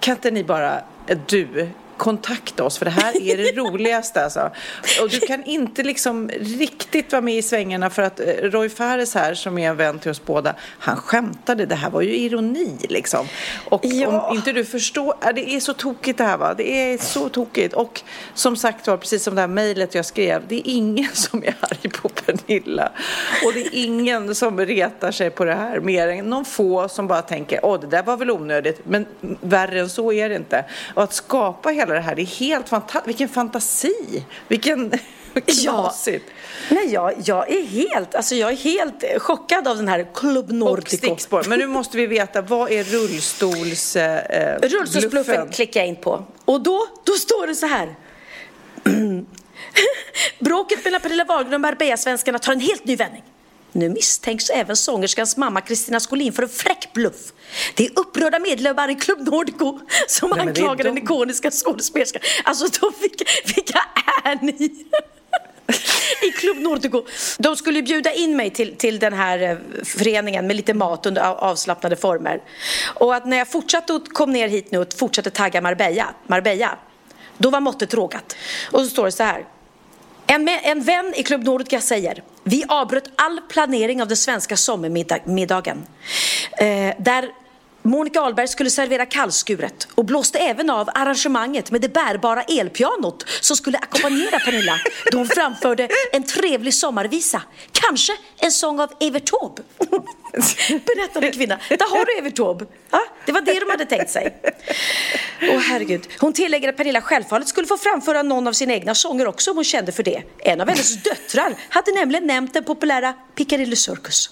kan 0.00 0.14
inte 0.14 0.30
ni 0.30 0.44
bara, 0.44 0.82
du, 1.26 1.68
kontakta 2.02 2.64
oss 2.64 2.78
för 2.78 2.84
det 2.84 2.90
här 2.90 3.22
är 3.22 3.36
det 3.36 3.52
roligaste 3.60 4.24
alltså. 4.24 4.50
Och 5.02 5.08
du 5.10 5.20
kan 5.20 5.44
inte 5.44 5.82
liksom 5.82 6.28
riktigt 6.40 7.12
vara 7.12 7.22
med 7.22 7.34
i 7.34 7.42
svängarna 7.42 7.90
för 7.90 8.02
att 8.02 8.20
eh, 8.20 8.26
Roy 8.26 8.68
Fares 8.68 9.14
här 9.14 9.34
som 9.34 9.58
är 9.58 9.68
en 9.68 9.76
vän 9.76 9.98
till 9.98 10.10
oss 10.10 10.24
båda, 10.24 10.54
han 10.78 10.96
skämtade. 10.96 11.66
Det 11.66 11.74
här 11.74 11.90
var 11.90 12.02
ju 12.02 12.14
ironi 12.16 12.76
liksom. 12.88 13.26
Och 13.68 13.80
Ja. 13.84 14.20
om 14.20 14.36
inte 14.36 14.52
du 14.52 14.64
förstår, 14.64 15.14
det 15.34 15.50
är 15.50 15.60
så 15.60 15.74
tokigt 15.74 16.18
det 16.18 16.24
här 16.24 16.36
va. 16.36 16.54
Det 16.54 16.92
är 16.92 16.98
så 16.98 17.28
tokigt. 17.28 17.74
Och 17.74 18.02
som 18.34 18.56
sagt 18.56 18.86
var, 18.86 18.96
precis 18.96 19.22
som 19.22 19.34
det 19.34 19.40
här 19.40 19.48
mejlet 19.48 19.94
jag 19.94 20.04
skrev, 20.04 20.42
det 20.48 20.54
är 20.54 20.62
ingen 20.64 21.10
som 21.12 21.44
är 21.44 21.54
arg 21.60 21.90
på 21.90 22.08
Pernilla. 22.08 22.92
Och 23.46 23.52
det 23.52 23.60
är 23.60 23.70
ingen 23.84 24.34
som 24.34 24.60
retar 24.60 25.10
sig 25.12 25.30
på 25.30 25.44
det 25.44 25.54
här 25.54 25.80
mer 25.80 26.08
än 26.08 26.30
någon 26.30 26.44
få 26.44 26.88
som 26.88 27.06
bara 27.06 27.22
tänker, 27.22 27.60
åh 27.62 27.80
det 27.80 27.86
där 27.86 28.02
var 28.02 28.16
väl 28.16 28.30
onödigt. 28.30 28.80
Men 28.84 29.06
värre 29.40 29.80
än 29.80 29.88
så 29.88 30.12
är 30.12 30.28
det 30.28 30.36
inte. 30.36 30.64
Och 30.94 31.02
att 31.02 31.12
skapa 31.14 31.68
hela 31.68 31.91
det 31.94 32.00
här, 32.00 32.14
det 32.14 32.22
är 32.22 32.26
helt 32.26 32.68
fantastiskt. 32.68 33.08
Vilken 33.08 33.28
fantasi! 33.28 34.24
Vilken 34.48 34.92
knasigt! 35.46 36.24
Nej, 36.70 36.92
jag, 36.92 37.14
jag 37.24 37.50
är 37.50 37.62
helt, 37.64 38.14
alltså 38.14 38.34
jag 38.34 38.52
är 38.52 38.56
helt 38.56 39.02
eh, 39.02 39.18
chockad 39.18 39.68
av 39.68 39.76
den 39.76 39.88
här 39.88 40.06
Club 40.14 40.44
Och 40.48 40.54
Nordico. 40.54 40.96
stickspår. 40.96 41.44
Men 41.48 41.58
nu 41.58 41.66
måste 41.66 41.96
vi 41.96 42.06
veta, 42.06 42.42
vad 42.42 42.70
är 42.70 42.84
rullstols... 42.84 43.96
Eh, 43.96 44.58
Rullstolsbluffen 44.62 45.34
bluffen? 45.34 45.48
klickar 45.50 45.80
jag 45.80 45.88
in 45.88 45.96
på. 45.96 46.24
Och 46.44 46.60
då, 46.60 46.86
då 47.04 47.12
står 47.12 47.46
det 47.46 47.54
så 47.54 47.66
här. 47.66 47.94
Bråket 50.38 50.84
mellan 50.84 51.00
Pernilla 51.00 51.24
Wahlgren 51.24 51.54
och 51.54 51.60
Marbella-svenskarna 51.60 52.38
tar 52.38 52.52
en 52.52 52.60
helt 52.60 52.84
ny 52.84 52.96
vändning. 52.96 53.22
Nu 53.72 53.88
misstänks 53.88 54.50
även 54.50 54.76
sångerskans 54.76 55.36
mamma 55.36 55.60
Kristina 55.60 56.00
Skolin 56.00 56.32
för 56.32 56.42
en 56.42 56.48
fräck 56.48 56.92
bluff. 56.92 57.32
Det 57.74 57.86
är 57.86 57.90
upprörda 57.98 58.38
medlemmar 58.38 58.90
i 58.90 58.94
Club 58.94 59.18
Nordico 59.20 59.80
som 60.08 60.30
Nej, 60.30 60.40
anklagar 60.40 60.84
den 60.84 60.94
de. 60.94 61.00
ikoniska 61.02 61.50
skådespelerskan. 61.50 62.22
Alltså, 62.44 62.80
de, 62.80 62.92
vilka, 63.00 63.24
vilka 63.56 63.80
är 64.24 64.38
ni? 64.42 64.52
I 66.22 66.30
Club 66.32 66.56
Nordico. 66.60 67.04
De 67.38 67.56
skulle 67.56 67.82
bjuda 67.82 68.12
in 68.12 68.36
mig 68.36 68.50
till, 68.50 68.76
till 68.76 68.98
den 68.98 69.12
här 69.12 69.38
eh, 69.42 69.56
föreningen 69.84 70.46
med 70.46 70.56
lite 70.56 70.74
mat 70.74 71.06
under 71.06 71.22
av- 71.22 71.36
avslappnade 71.38 71.96
former. 71.96 72.42
Och 72.94 73.14
att 73.14 73.26
när 73.26 73.36
jag 73.38 73.50
fortsatte 73.52 73.92
och 73.92 74.08
kom 74.08 74.32
ner 74.32 74.48
hit 74.48 74.70
nu 74.70 74.78
och 74.78 74.86
fortsatte 74.96 75.30
tagga 75.30 75.60
Marbella, 75.60 76.14
Marbella 76.26 76.78
då 77.38 77.50
var 77.50 77.60
måttet 77.60 77.94
rågat. 77.94 78.36
Och 78.72 78.80
så 78.80 78.86
står 78.86 79.04
det 79.04 79.12
så 79.12 79.22
här. 79.22 79.44
En, 80.32 80.48
en 80.48 80.82
vän 80.82 81.12
i 81.16 81.22
Klubb 81.22 81.44
Nordica 81.44 81.80
säger 81.80 82.22
Vi 82.44 82.64
avbröt 82.68 83.10
all 83.16 83.40
planering 83.40 84.02
av 84.02 84.08
den 84.08 84.16
svenska 84.16 84.56
sommarmiddagen. 84.56 85.86
Eh, 86.58 86.94
där 86.98 87.28
Monica 87.82 88.20
Ahlberg 88.20 88.48
skulle 88.48 88.70
servera 88.70 89.06
kallskuret 89.06 89.88
och 89.94 90.04
blåste 90.04 90.38
även 90.38 90.70
av 90.70 90.88
arrangemanget 90.94 91.70
med 91.70 91.80
det 91.80 91.88
bärbara 91.88 92.42
elpianot 92.42 93.24
som 93.40 93.56
skulle 93.56 93.78
ackompanjera 93.78 94.38
Pernilla 94.38 94.78
då 95.12 95.18
hon 95.18 95.28
framförde 95.28 95.88
en 96.12 96.22
trevlig 96.22 96.74
sommarvisa. 96.74 97.42
Kanske 97.72 98.12
en 98.38 98.52
sång 98.52 98.80
av 98.80 98.92
Evert 99.00 99.30
Taube. 99.30 99.62
Berättade 100.68 101.30
kvinna. 101.30 101.58
Där 101.68 101.96
har 101.98 102.04
du 102.04 102.18
Evert 102.18 102.36
Taube. 102.36 102.66
Ja, 102.90 103.00
det 103.26 103.32
var 103.32 103.40
det 103.40 103.60
de 103.60 103.70
hade 103.70 103.84
tänkt 103.84 104.10
sig. 104.10 104.36
Åh 105.42 105.58
herregud. 105.58 106.08
Hon 106.18 106.32
tillägger 106.32 106.68
att 106.68 106.76
Pernilla 106.76 107.00
självfallet 107.00 107.48
skulle 107.48 107.66
få 107.66 107.76
framföra 107.76 108.22
någon 108.22 108.48
av 108.48 108.52
sina 108.52 108.72
egna 108.72 108.94
sånger 108.94 109.26
också 109.26 109.50
om 109.50 109.56
hon 109.56 109.64
kände 109.64 109.92
för 109.92 110.02
det. 110.02 110.22
En 110.38 110.60
av 110.60 110.68
hennes 110.68 111.02
döttrar 111.02 111.54
hade 111.68 111.92
nämligen 111.92 112.26
nämnt 112.26 112.54
den 112.54 112.64
populära 112.64 113.14
Piccadilly 113.34 113.76
Circus. 113.76 114.30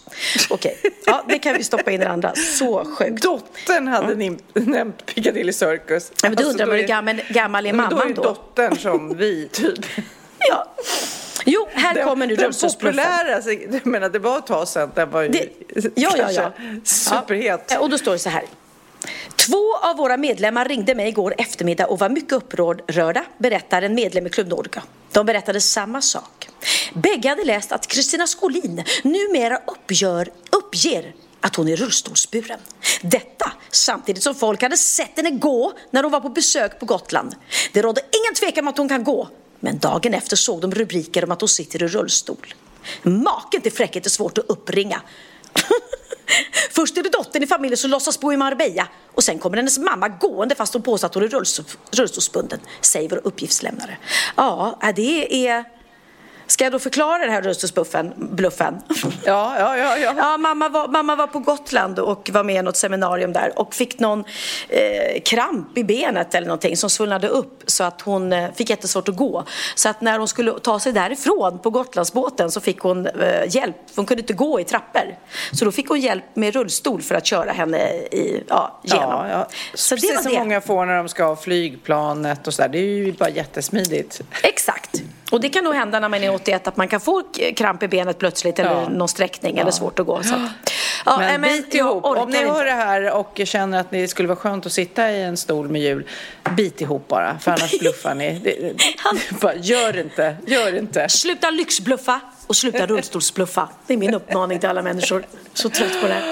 Okej, 0.50 0.76
ja, 1.06 1.24
det 1.28 1.38
kan 1.38 1.56
vi 1.56 1.64
stoppa 1.64 1.90
in 1.90 2.00
i 2.00 2.04
det 2.04 2.10
andra. 2.10 2.34
Så 2.34 2.84
sjukt. 2.84 3.22
Dottern 3.40 3.88
hade 3.88 4.14
ni 4.14 4.38
nämnt 4.54 5.06
Piccadilly 5.06 5.52
Circus. 5.52 6.12
Ja, 6.22 6.28
men 6.28 6.32
då 6.36 6.42
Alltså, 6.42 6.50
undrar 6.62 6.74
är- 6.76 6.80
hur 6.80 6.88
gammal, 6.88 7.20
gammal 7.28 7.66
är 7.66 7.72
då 7.72 7.78
är 7.78 7.82
mamman 7.82 8.08
ju 8.08 8.14
då? 8.14 8.22
dottern 8.22 8.78
som 8.78 9.16
vi, 9.16 9.48
typ. 9.52 9.86
Ja. 10.38 10.74
Jo, 11.44 11.68
här 11.72 12.04
kommer 12.04 12.26
nu 12.26 12.36
Den 12.36 12.52
populära, 12.52 13.34
alltså, 13.34 13.50
jag 13.70 13.86
menar 13.86 14.08
det 14.08 14.18
var 14.18 14.38
ett 14.38 14.46
tag 14.46 14.68
sedan, 14.68 14.90
den 14.94 15.10
var 15.10 15.22
ju 15.22 15.28
Det- 15.28 15.48
ja, 15.94 16.12
ja, 16.16 16.30
ja. 16.30 16.52
superhet. 16.84 17.68
Ja, 17.70 17.78
och 17.78 17.90
då 17.90 17.98
står 17.98 18.12
det 18.12 18.18
så 18.18 18.28
här. 18.28 18.44
Två 19.36 19.76
av 19.82 19.96
våra 19.96 20.16
medlemmar 20.16 20.64
ringde 20.64 20.94
mig 20.94 21.08
igår 21.08 21.34
eftermiddag 21.38 21.86
och 21.86 21.98
var 21.98 22.08
mycket 22.08 22.32
upprörda, 22.32 23.24
berättar 23.38 23.82
en 23.82 23.94
medlem 23.94 24.26
i 24.26 24.30
Club 24.30 24.48
Nordica. 24.48 24.82
De 25.12 25.26
berättade 25.26 25.60
samma 25.60 26.02
sak. 26.02 26.48
Bägge 26.94 27.28
hade 27.28 27.44
läst 27.44 27.72
att 27.72 27.86
Kristina 27.86 28.26
Skolin 28.26 28.84
numera 29.02 29.58
uppgör, 29.66 30.28
uppger 30.52 31.12
att 31.40 31.56
hon 31.56 31.68
är 31.68 31.76
rullstolsburen. 31.76 32.58
Detta 33.02 33.52
samtidigt 33.70 34.22
som 34.22 34.34
folk 34.34 34.62
hade 34.62 34.76
sett 34.76 35.16
henne 35.16 35.30
gå 35.30 35.72
när 35.90 36.02
hon 36.02 36.12
var 36.12 36.20
på 36.20 36.28
besök 36.28 36.80
på 36.80 36.86
Gotland. 36.86 37.34
Det 37.72 37.82
rådde 37.82 38.00
ingen 38.00 38.34
tvekan 38.34 38.64
om 38.64 38.68
att 38.68 38.78
hon 38.78 38.88
kan 38.88 39.04
gå. 39.04 39.28
Men 39.60 39.78
dagen 39.78 40.14
efter 40.14 40.36
såg 40.36 40.60
de 40.60 40.74
rubriker 40.74 41.24
om 41.24 41.30
att 41.30 41.40
hon 41.40 41.48
sitter 41.48 41.82
i 41.82 41.88
rullstol. 41.88 42.54
Maken 43.02 43.60
till 43.60 43.72
fräckhet 43.72 44.06
är 44.06 44.10
svårt 44.10 44.38
att 44.38 44.44
uppringa. 44.48 45.02
Först 46.70 46.96
är 46.96 47.02
det 47.02 47.08
dottern 47.08 47.42
i 47.42 47.46
familjen 47.46 47.76
som 47.76 47.90
låtsas 47.90 48.20
bo 48.20 48.32
i 48.32 48.36
Marbella 48.36 48.88
och 49.14 49.24
sen 49.24 49.38
kommer 49.38 49.56
hennes 49.56 49.78
mamma 49.78 50.08
gående 50.08 50.54
fast 50.54 50.72
hon 50.72 50.82
påstår 50.82 51.06
att 51.08 51.14
hon 51.14 51.22
är 51.22 51.28
rullstolsbunden, 51.96 52.60
säger 52.80 53.08
vår 53.08 53.20
uppgiftslämnare. 53.24 53.98
Ja, 54.36 54.78
det 54.96 55.48
är... 55.48 55.79
Ska 56.50 56.64
jag 56.64 56.72
då 56.72 56.78
förklara 56.78 57.18
den 57.18 57.30
här 57.30 57.42
rullstolsbluffen? 57.42 58.12
Bluffen? 58.16 58.80
Ja, 59.24 59.54
ja, 59.58 59.76
ja. 59.76 59.98
ja. 59.98 60.14
Ja, 60.16 60.36
mamma 60.36 60.68
var, 60.68 60.88
mamma 60.88 61.16
var 61.16 61.26
på 61.26 61.38
Gotland 61.38 61.98
och 61.98 62.30
var 62.32 62.44
med 62.44 62.56
i 62.56 62.62
något 62.62 62.76
seminarium 62.76 63.32
där 63.32 63.58
och 63.58 63.74
fick 63.74 63.98
någon 63.98 64.24
eh, 64.68 65.22
kramp 65.24 65.78
i 65.78 65.84
benet 65.84 66.34
eller 66.34 66.46
någonting 66.46 66.76
som 66.76 66.90
svullnade 66.90 67.28
upp 67.28 67.62
så 67.66 67.84
att 67.84 68.00
hon 68.00 68.32
eh, 68.32 68.52
fick 68.54 68.70
jättesvårt 68.70 69.08
att 69.08 69.16
gå. 69.16 69.44
Så 69.74 69.88
att 69.88 70.00
när 70.00 70.18
hon 70.18 70.28
skulle 70.28 70.52
ta 70.52 70.80
sig 70.80 70.92
därifrån 70.92 71.58
på 71.58 71.70
Gotlandsbåten 71.70 72.50
så 72.50 72.60
fick 72.60 72.78
hon 72.78 73.06
eh, 73.06 73.54
hjälp, 73.56 73.76
hon 73.96 74.06
kunde 74.06 74.20
inte 74.20 74.32
gå 74.32 74.60
i 74.60 74.64
trappor. 74.64 75.16
Så 75.52 75.64
då 75.64 75.72
fick 75.72 75.88
hon 75.88 76.00
hjälp 76.00 76.24
med 76.34 76.54
rullstol 76.54 77.02
för 77.02 77.14
att 77.14 77.26
köra 77.26 77.52
henne 77.52 77.78
i, 77.92 78.44
ja, 78.48 78.80
genom. 78.82 79.10
Ja, 79.10 79.28
ja. 79.30 79.48
Så 79.74 79.94
det 79.94 80.00
Precis 80.00 80.16
var 80.16 80.22
som 80.22 80.32
det. 80.32 80.38
många 80.38 80.60
får 80.60 80.86
när 80.86 80.96
de 80.96 81.08
ska 81.08 81.24
ha 81.24 81.36
flygplanet 81.36 82.46
och 82.46 82.54
sådär. 82.54 82.68
Det 82.68 82.78
är 82.78 82.82
ju 82.82 83.12
bara 83.12 83.30
jättesmidigt. 83.30 84.20
Exakt. 84.42 85.02
Och 85.30 85.40
det 85.40 85.48
kan 85.48 85.64
nog 85.64 85.74
hända 85.74 86.00
när 86.00 86.08
man 86.08 86.22
är 86.24 86.34
81 86.42 86.66
att 86.68 86.76
man 86.76 86.88
kan 86.88 87.00
få 87.00 87.22
kramp 87.56 87.82
i 87.82 87.88
benet 87.88 88.18
plötsligt 88.18 88.58
eller 88.58 88.70
Ja. 88.70 88.88
någon 88.88 89.08
sträckning 89.08 89.58
eller 89.58 89.70
svårt 89.70 89.98
att 89.98 90.06
gå. 90.06 90.22
Så 90.22 90.34
att, 90.34 90.40
ja, 91.06 91.18
Men, 91.18 91.40
nej, 91.40 91.50
bit 91.62 91.74
jag 91.74 91.86
ihop. 91.86 92.04
Om 92.04 92.30
ni 92.30 92.44
hör 92.44 92.64
det 92.64 92.70
här 92.70 93.12
och 93.12 93.40
känner 93.44 93.80
att 93.80 93.90
det 93.90 94.08
skulle 94.08 94.28
vara 94.28 94.36
skönt 94.38 94.66
att 94.66 94.72
sitta 94.72 95.10
i 95.12 95.22
en 95.22 95.36
stol 95.36 95.68
med 95.68 95.82
hjul, 95.82 96.06
bit 96.56 96.80
ihop 96.80 97.08
bara, 97.08 97.38
för 97.38 97.50
annars 97.50 97.78
bluffar 97.80 98.14
ni. 98.14 98.40
Det, 98.44 98.50
det, 99.30 99.40
bara, 99.40 99.54
gör 99.54 99.98
inte, 99.98 100.36
gör 100.46 100.78
inte. 100.78 101.08
Sluta 101.08 101.50
lyxbluffa 101.50 102.20
och 102.50 102.56
sluta 102.56 102.86
rullstolsbluffa. 102.86 103.68
Det 103.86 103.94
är 103.94 103.98
min 103.98 104.14
uppmaning 104.14 104.58
till 104.58 104.68
alla 104.68 104.82
människor. 104.82 105.24
Så 105.54 105.68
trött 105.68 106.00
på 106.00 106.06
det 106.06 106.12
här. 106.14 106.22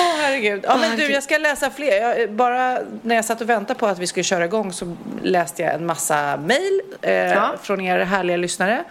Åh 0.00 0.14
herregud. 0.20 0.64
Ja, 0.66 0.76
men 0.76 0.96
du, 0.96 1.12
jag 1.12 1.22
ska 1.22 1.38
läsa 1.38 1.70
fler. 1.70 2.18
Jag, 2.18 2.32
bara 2.32 2.78
när 3.02 3.14
jag 3.14 3.24
satt 3.24 3.40
och 3.40 3.48
väntade 3.48 3.78
på 3.80 3.86
att 3.86 3.98
vi 3.98 4.06
skulle 4.06 4.24
köra 4.24 4.44
igång 4.44 4.72
så 4.72 4.96
läste 5.22 5.62
jag 5.62 5.74
en 5.74 5.86
massa 5.86 6.36
mejl 6.36 6.80
eh, 7.02 7.12
Ja. 7.14 7.54
från 7.62 7.80
er 7.80 7.98
härliga 7.98 8.36
lyssnare. 8.36 8.84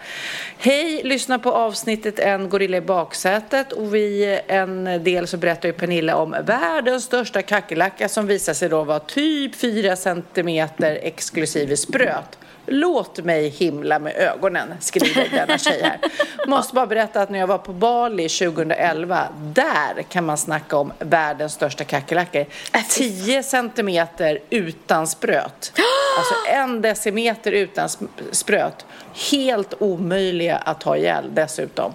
Hej, 0.58 1.00
lyssna 1.04 1.38
på 1.38 1.52
avsnittet 1.52 2.18
En 2.18 2.48
gorilla 2.48 2.76
i 2.76 2.80
baksätet 2.80 3.72
och 3.72 3.94
vid 3.94 4.40
en 4.46 4.84
del 5.04 5.26
så 5.26 5.36
berättar 5.36 5.68
ju 5.68 5.72
Pernilla 5.72 6.16
om 6.16 6.36
världens 6.44 7.04
största 7.04 7.42
kackerlacka 7.42 8.08
som 8.08 8.26
visar 8.26 8.54
sig 8.54 8.68
då 8.68 8.84
vara 8.84 9.00
typ 9.00 9.54
4 9.56 9.96
centimeter 9.96 10.98
exklusive 11.02 11.76
spröt. 11.76 12.38
Låt 12.66 13.18
mig 13.24 13.48
himla 13.48 13.98
med 13.98 14.16
ögonen, 14.16 14.74
skriver 14.80 15.28
denna 15.30 15.58
tjej 15.58 15.82
här. 15.82 15.98
Måste 16.46 16.74
bara 16.74 16.86
berätta 16.86 17.22
att 17.22 17.30
när 17.30 17.38
jag 17.38 17.46
var 17.46 17.58
på 17.58 17.72
Bali 17.72 18.28
2011, 18.28 19.28
där 19.54 20.02
kan 20.08 20.24
man 20.26 20.38
snacka 20.38 20.76
om 20.76 20.92
världens 20.98 21.52
största 21.52 21.84
kackerlackor. 21.84 22.46
10 22.90 23.42
centimeter 23.42 24.38
utan 24.50 25.06
spröt. 25.06 25.72
Alltså 26.18 26.34
en 26.48 26.82
decimeter 26.82 27.52
utan 27.52 27.86
sp- 27.88 28.08
spröt. 28.32 28.86
Helt 29.30 29.74
omöjliga 29.78 30.56
att 30.56 30.82
ha 30.82 30.96
ihjäl 30.96 31.34
dessutom. 31.34 31.92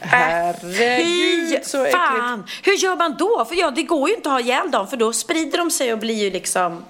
Herregud, 0.00 1.58
Fy 1.58 1.64
så 1.64 1.78
äckligt. 1.84 1.96
fan! 1.96 2.44
Hur 2.62 2.72
gör 2.72 2.96
man 2.96 3.16
då? 3.18 3.44
För 3.44 3.54
ja, 3.54 3.70
det 3.70 3.82
går 3.82 4.08
ju 4.08 4.14
inte 4.14 4.28
att 4.28 4.32
ha 4.32 4.40
ihjäl 4.40 4.70
dem 4.70 4.86
för 4.88 4.96
då 4.96 5.12
sprider 5.12 5.58
de 5.58 5.70
sig 5.70 5.92
och 5.92 5.98
blir 5.98 6.14
ju 6.24 6.30
liksom... 6.30 6.84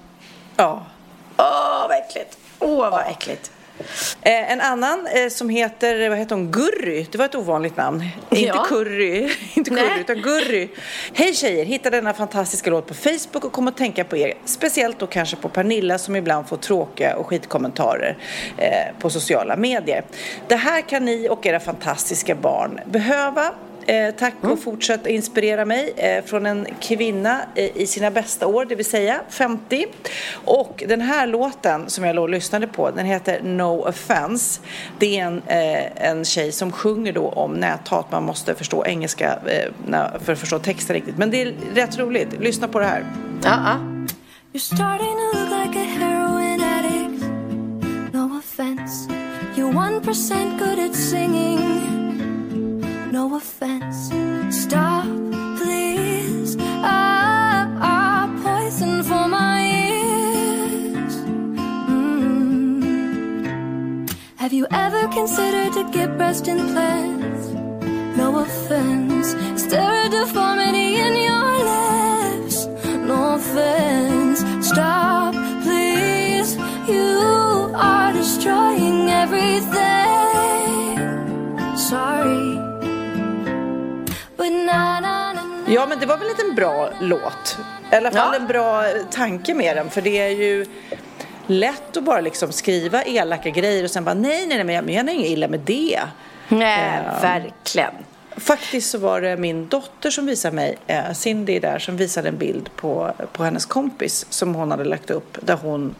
Ja. 0.57 0.85
Åh, 1.37 1.85
vad 1.89 1.97
äckligt! 1.97 2.37
Åh, 2.63 2.89
vad 2.91 3.07
äckligt! 3.07 3.51
Eh, 4.21 4.51
en 4.51 4.61
annan 4.61 5.07
eh, 5.07 5.29
som 5.29 5.49
heter, 5.49 6.09
vad 6.09 6.17
heter 6.17 6.35
hon, 6.35 6.51
Gurry. 6.51 7.05
Det 7.11 7.17
var 7.17 7.25
ett 7.25 7.35
ovanligt 7.35 7.77
namn. 7.77 8.03
Inte 8.29 8.41
Ja. 8.45 8.65
Curry, 8.69 9.31
inte 9.53 9.69
curry 9.69 9.81
Nej. 9.81 9.99
utan 9.99 10.21
Gurry. 10.21 10.69
Hej 11.13 11.33
tjejer, 11.33 11.65
hittade 11.65 11.97
denna 11.97 12.13
fantastiska 12.13 12.69
låt 12.69 12.87
på 12.87 12.93
Facebook 12.93 13.45
och 13.45 13.51
kom 13.51 13.67
att 13.67 13.77
tänka 13.77 14.03
på 14.03 14.17
er. 14.17 14.33
Speciellt 14.45 14.99
då 14.99 15.07
kanske 15.07 15.35
på 15.35 15.49
Pernilla 15.49 15.97
som 15.97 16.15
ibland 16.15 16.47
får 16.47 16.57
tråkiga 16.57 17.15
och 17.15 17.27
skitkommentarer 17.27 18.17
eh, 18.57 18.99
på 18.99 19.09
sociala 19.09 19.55
medier. 19.55 20.03
Det 20.47 20.55
här 20.55 20.81
kan 20.81 21.05
ni 21.05 21.29
och 21.29 21.45
era 21.45 21.59
fantastiska 21.59 22.35
barn 22.35 22.79
behöva. 22.85 23.53
Eh, 23.85 24.11
tack 24.15 24.33
och 24.41 24.59
fortsätt 24.59 25.07
inspirera 25.07 25.65
mig 25.65 25.93
eh, 25.97 26.23
från 26.23 26.45
en 26.45 26.67
kvinna 26.81 27.41
eh, 27.55 27.77
i 27.77 27.87
sina 27.87 28.11
bästa 28.11 28.47
år, 28.47 28.65
det 28.65 28.75
vill 28.75 28.85
säga 28.85 29.21
50. 29.29 29.85
Och 30.45 30.83
den 30.87 31.01
här 31.01 31.27
låten 31.27 31.89
som 31.89 32.03
jag 32.03 32.15
låg 32.15 32.23
och 32.23 32.29
lyssnade 32.29 32.67
på, 32.67 32.91
den 32.91 33.05
heter 33.05 33.41
No 33.43 33.87
Offense. 33.87 34.61
Det 34.99 35.19
är 35.19 35.25
en, 35.25 35.41
eh, 35.47 36.09
en 36.09 36.25
tjej 36.25 36.51
som 36.51 36.71
sjunger 36.71 37.13
då 37.13 37.29
om 37.29 37.53
näthat. 37.53 38.11
Man 38.11 38.23
måste 38.23 38.55
förstå 38.55 38.85
engelska 38.85 39.39
eh, 39.45 40.19
för 40.19 40.33
att 40.33 40.39
förstå 40.39 40.59
texten 40.59 40.93
riktigt. 40.93 41.17
Men 41.17 41.31
det 41.31 41.41
är 41.41 41.53
rätt 41.73 41.99
roligt. 41.99 42.39
Lyssna 42.39 42.67
på 42.67 42.79
det 42.79 42.85
här. 42.85 43.05
Ja, 43.43 43.49
ja. 43.49 43.79
You're 44.53 44.59
starting 44.59 45.15
to 45.15 45.39
look 45.39 45.49
like 45.49 45.75
a 45.75 45.83
heroin 45.83 46.61
addict. 46.61 47.23
No 48.13 48.37
offense. 48.37 49.09
You're 49.55 49.71
1% 49.71 50.59
good 50.59 50.79
at 50.79 50.95
singing. 50.95 52.02
No 53.13 53.35
offense. 53.35 54.09
Stop, 54.49 55.05
please. 55.61 56.57
Ah, 56.81 57.69
ah, 57.79 58.25
poison 58.41 59.03
for 59.03 59.27
my 59.27 59.61
ears. 59.85 61.15
Mm. 61.93 62.81
Have 64.37 64.51
you 64.51 64.65
ever 64.71 65.07
considered 65.09 65.73
to 65.73 65.83
get 65.91 66.17
breast 66.17 66.47
implants? 66.47 67.49
No 68.17 68.39
offense. 68.39 69.35
Is 69.57 69.67
there 69.67 70.07
a 70.07 70.09
deformity 70.09 70.95
in 70.95 71.13
your 71.29 71.51
lips? 71.69 72.65
No 73.11 73.35
offense. 73.35 74.39
Stop, 74.67 75.35
please. 75.61 76.57
You 76.89 77.69
are 77.75 78.11
destroying 78.11 79.07
everything. 79.11 79.77
Sorry. 81.77 82.62
Ja, 85.67 85.85
men 85.85 85.99
det 85.99 86.05
var 86.05 86.17
väl 86.17 86.27
en 86.29 86.35
liten 86.37 86.55
bra 86.55 86.89
låt. 87.01 87.57
I 87.91 87.95
alla 87.95 88.11
fall 88.11 88.29
Ja. 88.33 88.39
en 88.39 88.47
bra 88.47 88.83
tanke 89.11 89.53
med 89.53 89.77
den, 89.77 89.89
för 89.89 90.01
det 90.01 90.19
är 90.19 90.29
ju 90.29 90.65
lätt 91.47 91.97
att 91.97 92.03
bara 92.03 92.21
liksom 92.21 92.51
skriva 92.51 93.03
elaka 93.03 93.49
grejer 93.49 93.83
och 93.83 93.91
sen 93.91 94.03
bara 94.03 94.13
nej, 94.15 94.45
nej, 94.47 94.57
nej, 94.57 94.63
men 94.65 94.75
jag 94.75 94.85
menar 94.85 95.13
inget 95.13 95.29
illa 95.29 95.47
med 95.47 95.59
det. 95.59 95.99
Nej, 96.49 96.99
verkligen. 97.21 97.93
Faktiskt 98.37 98.91
så 98.91 98.97
var 98.97 99.21
det 99.21 99.37
min 99.37 99.67
dotter 99.67 100.09
som 100.09 100.25
visade 100.25 100.55
mig, 100.55 100.77
eh, 100.87 101.11
Cindy 101.13 101.59
där, 101.59 101.79
som 101.79 101.97
visade 101.97 102.29
en 102.29 102.37
bild 102.37 102.69
på, 102.75 103.11
på 103.33 103.43
hennes 103.43 103.65
kompis 103.65 104.25
som 104.29 104.55
hon 104.55 104.71
hade 104.71 104.83
lagt 104.83 105.09
upp 105.09 105.37
där 105.41 105.57
hon 105.61 105.95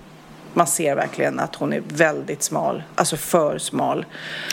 man 0.54 0.68
ser 0.68 0.96
verkligen 0.96 1.40
att 1.40 1.56
hon 1.56 1.74
är 1.74 1.84
väldigt 1.88 2.44
smal, 2.44 2.84
alltså 2.96 3.18
för 3.18 3.58
smal. 3.58 4.06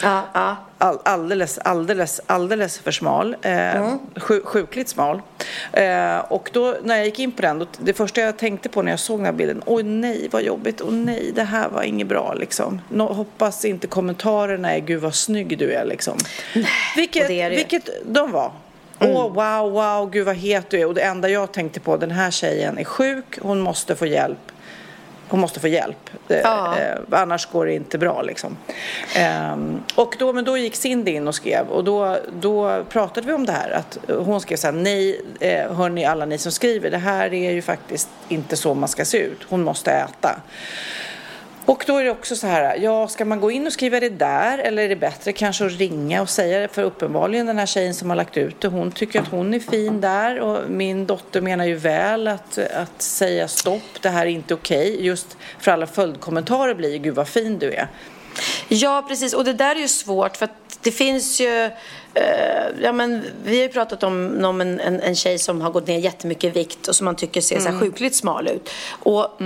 Ja, 0.02 0.22
ja. 0.34 0.56
All, 0.78 0.98
alldeles, 1.04 1.58
alldeles, 1.58 2.20
alldeles 2.26 2.78
för 2.78 2.90
smal. 2.90 3.36
Eh, 3.42 3.94
sju, 4.16 4.40
sjukligt 4.44 4.88
smal. 4.88 5.22
Eh, 5.72 6.18
och 6.18 6.50
då 6.52 6.76
när 6.82 6.96
jag 6.96 7.06
gick 7.06 7.18
in 7.18 7.32
på 7.32 7.42
den, 7.42 7.58
då, 7.58 7.66
det 7.78 7.92
första 7.92 8.20
jag 8.20 8.36
tänkte 8.36 8.68
på 8.68 8.82
när 8.82 8.92
jag 8.92 9.00
såg 9.00 9.18
den 9.18 9.26
här 9.26 9.32
bilden, 9.32 9.62
oj 9.66 9.82
nej 9.82 10.28
vad 10.30 10.42
jobbigt, 10.42 10.80
oj 10.80 10.92
nej 10.92 11.32
det 11.34 11.42
här 11.42 11.68
var 11.68 11.82
inget 11.82 12.06
bra 12.06 12.34
liksom. 12.34 12.80
Nå, 12.88 13.12
hoppas 13.12 13.64
inte 13.64 13.86
kommentarerna 13.86 14.74
är 14.74 14.80
gud 14.80 15.00
vad 15.00 15.14
snygg 15.14 15.58
du 15.58 15.72
är 15.72 15.84
liksom. 15.84 16.18
Vilket, 16.96 17.22
och 17.22 17.28
det 17.28 17.40
är 17.40 17.50
det 17.50 17.56
vilket 17.56 17.88
de 18.06 18.32
var. 18.32 18.52
Åh 19.00 19.32
wow, 19.32 19.72
wow, 19.72 20.10
gud 20.10 20.26
vad 20.26 20.36
het 20.36 20.70
du 20.70 20.80
är. 20.80 20.86
Och 20.86 20.94
det 20.94 21.00
enda 21.00 21.28
jag 21.28 21.52
tänkte 21.52 21.80
på, 21.80 21.96
den 21.96 22.10
här 22.10 22.30
tjejen 22.30 22.78
är 22.78 22.84
sjuk, 22.84 23.38
hon 23.42 23.60
måste 23.60 23.96
få 23.96 24.06
hjälp. 24.06 24.49
Hon 25.30 25.40
måste 25.40 25.60
få 25.60 25.68
hjälp, 25.68 26.10
eh, 26.28 26.38
Ja. 26.38 26.78
eh, 26.78 27.20
annars 27.20 27.46
går 27.46 27.66
det 27.66 27.74
inte 27.74 27.98
bra. 27.98 28.22
Liksom. 28.22 28.56
Ehm, 29.16 29.82
och 29.94 30.14
då, 30.18 30.32
men 30.32 30.44
då 30.44 30.58
gick 30.58 30.76
Cindy 30.76 31.10
in 31.12 31.28
och 31.28 31.34
skrev 31.34 31.68
och 31.68 31.84
då, 31.84 32.16
då 32.40 32.84
pratade 32.88 33.26
vi 33.26 33.32
om 33.32 33.46
det 33.46 33.52
här. 33.52 33.70
Att 33.70 33.98
hon 34.24 34.40
skrev 34.40 34.56
så 34.56 34.66
här, 34.66 34.74
nej, 34.74 35.20
eh, 35.40 35.72
hörni 35.72 36.04
alla 36.04 36.24
ni 36.24 36.38
som 36.38 36.52
skriver, 36.52 36.90
det 36.90 36.98
här 36.98 37.34
är 37.34 37.50
ju 37.50 37.62
faktiskt 37.62 38.08
inte 38.28 38.56
så 38.56 38.74
man 38.74 38.88
ska 38.88 39.04
se 39.04 39.18
ut. 39.18 39.38
Hon 39.48 39.62
måste 39.62 39.90
äta. 39.92 40.40
Och 41.70 41.84
då 41.86 41.96
är 41.96 42.04
det 42.04 42.10
också 42.10 42.36
så 42.36 42.46
här, 42.46 42.76
ja 42.76 43.08
ska 43.08 43.24
man 43.24 43.40
gå 43.40 43.50
in 43.50 43.66
och 43.66 43.72
skriva 43.72 44.00
det 44.00 44.08
där 44.08 44.58
eller 44.58 44.82
är 44.82 44.88
det 44.88 44.96
bättre 44.96 45.32
kanske 45.32 45.66
att 45.66 45.72
ringa 45.72 46.22
och 46.22 46.28
säga 46.28 46.60
det? 46.60 46.68
För 46.68 46.82
uppenbarligen 46.82 47.46
den 47.46 47.58
här 47.58 47.66
tjejen 47.66 47.94
som 47.94 48.10
har 48.10 48.16
lagt 48.16 48.36
ut 48.36 48.60
det, 48.60 48.68
hon 48.68 48.92
tycker 48.92 49.20
att 49.20 49.28
hon 49.28 49.54
är 49.54 49.60
fin 49.60 50.00
där 50.00 50.40
och 50.40 50.70
min 50.70 51.06
dotter 51.06 51.40
menar 51.40 51.64
ju 51.64 51.74
väl 51.74 52.28
att, 52.28 52.58
att 52.58 53.02
säga 53.02 53.48
stopp, 53.48 54.02
det 54.02 54.08
här 54.08 54.26
är 54.26 54.30
inte 54.30 54.54
okej. 54.54 55.04
Just 55.04 55.36
för 55.58 55.70
alla 55.70 55.86
följdkommentarer 55.86 56.74
blir 56.74 56.98
gud 56.98 57.14
vad 57.14 57.28
fin 57.28 57.58
du 57.58 57.72
är. 57.72 57.88
Ja, 58.68 59.04
precis. 59.08 59.34
Och 59.34 59.44
det 59.44 59.52
där 59.52 59.76
är 59.76 59.80
ju 59.80 59.88
svårt 59.88 60.36
för 60.36 60.44
att 60.44 60.78
det 60.82 60.92
finns 60.92 61.40
ju... 61.40 61.64
Eh, 62.14 62.66
ja, 62.82 62.92
men 62.92 63.24
vi 63.44 63.56
har 63.56 63.62
ju 63.62 63.68
pratat 63.68 64.02
om, 64.02 64.44
om 64.44 64.60
en, 64.60 64.80
en, 64.80 65.00
en 65.00 65.16
tjej 65.16 65.38
som 65.38 65.60
har 65.60 65.70
gått 65.70 65.86
ner 65.86 65.98
jättemycket 65.98 66.44
i 66.44 66.58
vikt 66.58 66.88
och 66.88 66.96
som 66.96 67.04
man 67.04 67.16
tycker 67.16 67.40
ser 67.40 67.60
så 67.60 67.68
här 67.68 67.80
sjukligt 67.80 68.14
smal 68.14 68.48
ut. 68.48 68.70
Och 68.88 69.40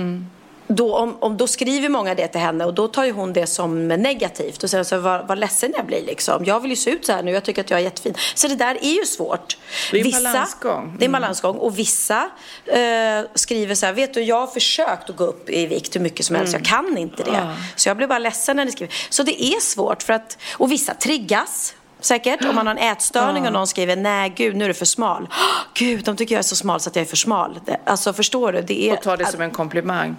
då, 0.67 0.95
om, 0.95 1.17
om, 1.19 1.37
då 1.37 1.47
skriver 1.47 1.89
många 1.89 2.15
det 2.15 2.27
till 2.27 2.41
henne 2.41 2.65
och 2.65 2.73
då 2.73 2.87
tar 2.87 3.05
ju 3.05 3.11
hon 3.11 3.33
det 3.33 3.47
som 3.47 3.87
negativt 3.87 4.63
och 4.63 4.69
säger 4.69 4.83
så 4.83 4.97
vad, 4.97 5.27
vad 5.27 5.39
ledsen 5.39 5.73
jag 5.77 5.85
blir 5.85 6.05
liksom. 6.05 6.45
Jag 6.45 6.59
vill 6.59 6.71
ju 6.71 6.77
se 6.77 6.89
ut 6.89 7.05
så 7.05 7.11
här 7.11 7.23
nu, 7.23 7.31
jag 7.31 7.43
tycker 7.43 7.61
att 7.61 7.69
jag 7.69 7.79
är 7.79 7.83
jättefin. 7.83 8.13
Så 8.35 8.47
det 8.47 8.55
där 8.55 8.77
är 8.81 8.99
ju 8.99 9.05
svårt. 9.05 9.57
Det 9.91 9.99
är 10.01 10.05
en 10.05 10.23
balansgång. 10.23 10.95
Det 10.97 11.03
är 11.03 11.05
en 11.05 11.11
balansgång 11.11 11.57
och 11.57 11.79
vissa 11.79 12.29
eh, 12.65 12.79
skriver 13.35 13.75
så 13.75 13.85
här, 13.85 13.93
vet 13.93 14.13
du 14.13 14.23
jag 14.23 14.39
har 14.39 14.47
försökt 14.47 15.09
att 15.09 15.15
gå 15.15 15.23
upp 15.23 15.49
i 15.49 15.65
vikt 15.65 15.95
hur 15.95 16.01
mycket 16.01 16.25
som 16.25 16.35
helst, 16.35 16.53
jag 16.53 16.65
kan 16.65 16.97
inte 16.97 17.23
det. 17.23 17.55
Så 17.75 17.89
jag 17.89 17.97
blir 17.97 18.07
bara 18.07 18.19
ledsen 18.19 18.55
när 18.55 18.65
ni 18.65 18.71
skriver. 18.71 18.95
Så 19.09 19.23
det 19.23 19.43
är 19.43 19.59
svårt 19.59 20.03
för 20.03 20.13
att, 20.13 20.37
och 20.57 20.71
vissa 20.71 20.93
triggas. 20.93 21.75
Säkert, 22.05 22.45
om 22.45 22.55
man 22.55 22.67
har 22.67 22.75
en 22.75 22.91
ätstörning 22.91 23.47
och 23.47 23.53
någon 23.53 23.67
skriver 23.67 23.95
nej 23.95 24.33
gud 24.35 24.55
nu 24.55 24.63
är 24.63 24.67
du 24.67 24.73
för 24.73 24.85
smal. 24.85 25.27
Gud, 25.73 26.03
de 26.05 26.15
tycker 26.15 26.35
jag 26.35 26.39
är 26.39 26.43
så 26.43 26.55
smal 26.55 26.79
så 26.79 26.89
att 26.89 26.95
jag 26.95 27.03
är 27.03 27.09
för 27.09 27.15
smal. 27.15 27.59
Alltså 27.85 28.13
förstår 28.13 28.51
du? 28.51 28.61
Det 28.61 28.89
är, 28.89 28.93
Och 28.93 29.01
ta 29.01 29.17
det 29.17 29.25
som 29.25 29.41
en 29.41 29.51
komplimang. 29.51 30.15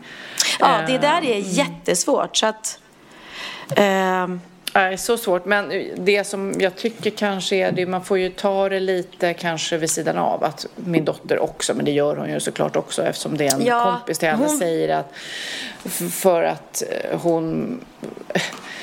Ja, 0.58 0.78
det 0.86 0.98
där 0.98 1.24
är 1.24 1.38
jättesvårt 1.38 2.36
så 2.36 2.46
att 2.46 2.78
ehm, 3.76 4.40
Nej, 4.76 4.98
så 4.98 5.16
svårt. 5.16 5.44
Men 5.44 5.90
det 5.96 6.24
som 6.24 6.54
jag 6.58 6.76
tycker 6.76 7.10
kanske 7.10 7.56
är 7.56 7.72
det, 7.72 7.86
man 7.86 8.04
får 8.04 8.18
ju 8.18 8.30
ta 8.30 8.68
det 8.68 8.80
lite 8.80 9.34
kanske 9.34 9.76
vid 9.76 9.90
sidan 9.90 10.18
av. 10.18 10.44
Att 10.44 10.66
min 10.76 11.04
dotter 11.04 11.38
också, 11.38 11.74
men 11.74 11.84
det 11.84 11.90
gör 11.90 12.16
hon 12.16 12.30
ju 12.30 12.40
såklart 12.40 12.76
också 12.76 13.02
eftersom 13.02 13.36
det 13.36 13.46
är 13.46 13.54
en 13.54 13.64
Ja, 13.66 13.92
kompis 13.98 14.18
till 14.18 14.28
henne, 14.28 14.46
hon- 14.46 14.58
säger 14.58 14.88
att 14.88 15.12
för 16.12 16.42
att 16.42 16.82
eh, 16.90 17.18
hon 17.20 17.80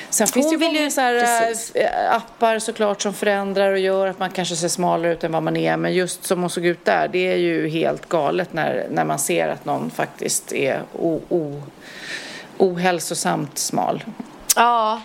Sen 0.10 0.28
finns 0.28 0.46
Hon 0.46 0.60
det 0.60 0.66
ju 0.66 0.72
många 0.80 0.92
så 0.92 1.02
här, 1.02 1.48
precis. 1.48 1.76
eh, 1.76 2.16
appar 2.16 2.60
såklart 2.60 3.02
som 3.02 3.14
förändrar 3.14 3.72
och 3.72 3.80
gör 3.80 4.08
att 4.08 4.20
man 4.20 4.30
kanske 4.30 4.56
ser 4.56 4.68
smalare 4.68 5.14
ut 5.14 5.24
än 5.24 5.32
vad 5.32 5.44
man 5.44 5.58
är. 5.58 5.78
Men 5.78 5.94
just 5.94 6.26
som 6.26 6.42
hon 6.42 6.50
såg 6.50 6.66
ut 6.66 6.86
där, 6.86 7.08
det 7.12 7.32
är 7.34 7.38
ju 7.38 7.68
helt 7.68 8.10
galet 8.10 8.54
när, 8.54 8.88
när 8.92 9.06
man 9.06 9.20
ser 9.20 9.48
att 9.48 9.66
någon 9.66 9.90
faktiskt 9.90 10.54
är 10.54 10.82
o, 10.94 11.22
o, 11.30 11.62
ohälsosamt 12.58 13.58
smal 13.58 14.04
ja. 14.56 15.02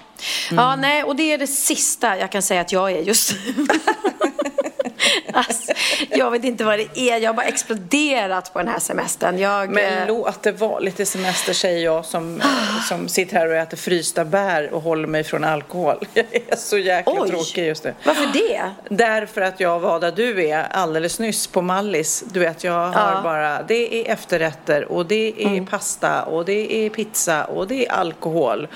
ja, 0.50 0.76
nej 0.76 1.04
och 1.04 1.16
det 1.16 1.32
är 1.32 1.38
det 1.38 1.46
sista 1.46 2.18
jag 2.18 2.32
kan 2.32 2.42
säga 2.42 2.60
att 2.60 2.72
jag 2.72 2.92
är 2.92 3.02
just 3.02 3.32
alltså, 5.32 5.72
Jag 6.10 6.30
vet 6.30 6.44
inte 6.44 6.64
vad 6.64 6.78
det 6.78 6.98
är, 7.00 7.18
jag 7.18 7.28
har 7.28 7.34
bara 7.34 7.46
exploderat 7.46 8.52
på 8.52 8.58
den 8.58 8.68
här 8.68 8.78
semestern. 8.78 9.38
Jag, 9.38 9.70
Men 9.70 9.98
eh, 9.98 10.06
låt 10.08 10.42
det 10.42 10.52
vara 10.52 10.78
lite 10.78 11.06
semester 11.06 11.52
säger 11.52 11.84
jag 11.84 12.04
som, 12.04 12.42
som 12.88 13.08
sitter 13.08 13.36
här 13.36 13.48
och 13.48 13.54
äter 13.56 13.76
frysta 13.76 14.24
bär 14.24 14.72
och 14.74 14.82
håller 14.82 15.06
mig 15.08 15.24
från 15.24 15.44
alkohol. 15.44 16.06
Jag 16.14 16.26
är 16.48 16.56
så 16.56 16.78
jäkla 16.78 17.12
Oj. 17.22 17.30
tråkig 17.30 17.66
just 17.66 17.84
nu. 17.84 17.94
Varför 18.04 18.26
det? 18.32 18.70
Därför 18.96 19.40
att 19.40 19.60
jag 19.60 19.80
var 19.80 20.00
där 20.00 20.12
du 20.12 20.46
är 20.48 20.62
alldeles 20.70 21.18
nyss 21.18 21.46
på 21.46 21.62
Mallis. 21.62 22.24
Du 22.32 22.40
vet, 22.40 22.64
jag 22.64 22.72
har 22.72 22.92
Ja. 22.92 23.10
Mm. 23.10 23.22
bara, 23.22 23.62
det 23.62 23.94
är 24.08 24.12
efterrätter 24.12 24.84
och 24.92 25.06
det 25.06 25.34
är 25.42 25.66
pasta 25.66 26.22
och 26.22 26.44
det 26.44 26.86
är 26.86 26.90
pizza 26.90 27.44
och 27.44 27.68
det 27.68 27.86
är 27.86 27.92
alkohol. 27.92 28.68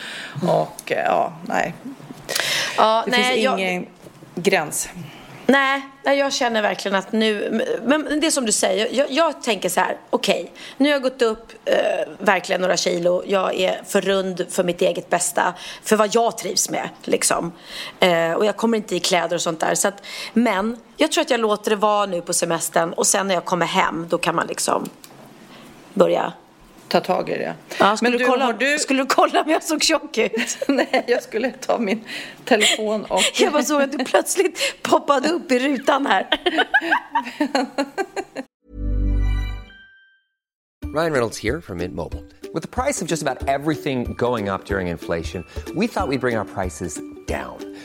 Och 0.48 0.92
eh, 0.92 1.04
ja, 1.04 1.32
nej. 1.46 1.74
Ja, 2.76 3.02
Det 3.04 3.11
nej, 3.11 3.24
finns 3.35 3.44
jag, 3.44 3.61
ingen 3.61 3.87
gräns. 4.35 4.88
Nej, 5.46 5.83
nej, 6.02 6.18
jag 6.18 6.33
känner 6.33 6.62
verkligen 6.62 6.94
att 6.94 7.12
nu, 7.12 7.61
men 7.85 8.20
det 8.20 8.26
är 8.26 8.31
som 8.31 8.46
du 8.46 8.52
säger, 8.52 8.88
jag, 8.92 9.11
jag 9.11 9.42
tänker 9.42 9.68
så 9.68 9.81
här, 9.81 9.96
okej, 10.11 10.52
nu 10.76 10.88
har 10.88 10.92
jag 10.92 11.02
gått 11.02 11.22
upp 11.22 11.52
eh, 11.64 11.74
verkligen 12.18 12.61
några 12.61 12.76
kilo, 12.76 13.22
jag 13.26 13.55
är 13.55 13.83
för 13.87 14.00
rund 14.00 14.46
för 14.50 14.64
mitt 14.64 14.83
eget 14.83 15.11
bästa, 15.11 15.55
för 15.83 15.96
vad 15.96 16.14
jag 16.14 16.38
trivs 16.38 16.70
med 16.70 16.88
liksom. 17.05 17.52
Eh, 18.00 18.33
och 18.33 18.44
jag 18.44 18.57
kommer 18.57 18.76
inte 18.76 18.96
i 18.96 19.00
kläder 19.00 19.35
och 19.35 19.42
sånt 19.42 19.61
där, 19.61 19.74
så 19.74 19.88
att, 19.88 20.02
men 20.33 20.76
jag 20.96 21.12
tror 21.12 21.22
att 21.22 21.31
jag 21.31 21.40
låter 21.40 21.70
det 21.70 21.76
vara 21.76 22.07
nu 22.07 22.20
på 22.20 22.33
semestern 22.33 22.92
och 22.92 23.07
sen 23.07 23.28
när 23.28 23.35
jag 23.35 23.44
kommer 23.44 23.66
hem, 23.66 24.07
då 24.09 24.18
kan 24.18 24.35
man 24.35 24.46
liksom 24.46 24.88
börja 25.94 26.33
Ta 26.92 27.00
tag 27.00 27.28
i 27.28 27.38
det. 27.38 27.55
Ja, 27.78 27.96
skulle, 27.96 28.11
Men 28.11 28.18
du 28.18 28.24
du, 28.24 28.31
kolla, 28.31 28.52
du... 28.52 28.78
skulle 28.78 29.02
du 29.02 29.07
kolla 29.07 29.42
om 29.42 29.50
jag 29.50 29.62
såg 29.62 29.83
tjock 29.83 30.18
ut? 30.18 30.59
Nej, 30.68 31.05
jag 31.07 31.22
skulle 31.22 31.50
ta 31.50 31.78
min 31.78 32.05
telefon 32.44 33.05
och... 33.05 33.20
Jag 33.40 33.52
bara 33.52 33.62
såg 33.62 33.83
att 33.83 33.92
du 33.92 34.05
plötsligt 34.05 34.83
poppade 34.83 35.28
upp 35.28 35.52
i 35.52 35.59
rutan 35.59 36.07
här. 36.07 36.26
Ryan 40.94 41.12
Reynolds 41.12 41.38
here 41.38 41.61
from 41.61 41.78
Mint 41.78 41.94
Mobile. 41.94 42.24
With 42.55 42.62
the 42.62 42.83
price 42.83 43.05
of 43.05 43.11
just 43.11 43.22
about 43.22 43.48
everything 43.48 44.14
going 44.18 44.50
up 44.50 44.64
during 44.66 44.88
inflation, 44.88 45.44
we 45.74 45.87
thought 45.87 46.09
we'd 46.09 46.20
bring 46.20 46.37
our 46.37 46.44
prices 46.44 47.00
down. 47.26 47.71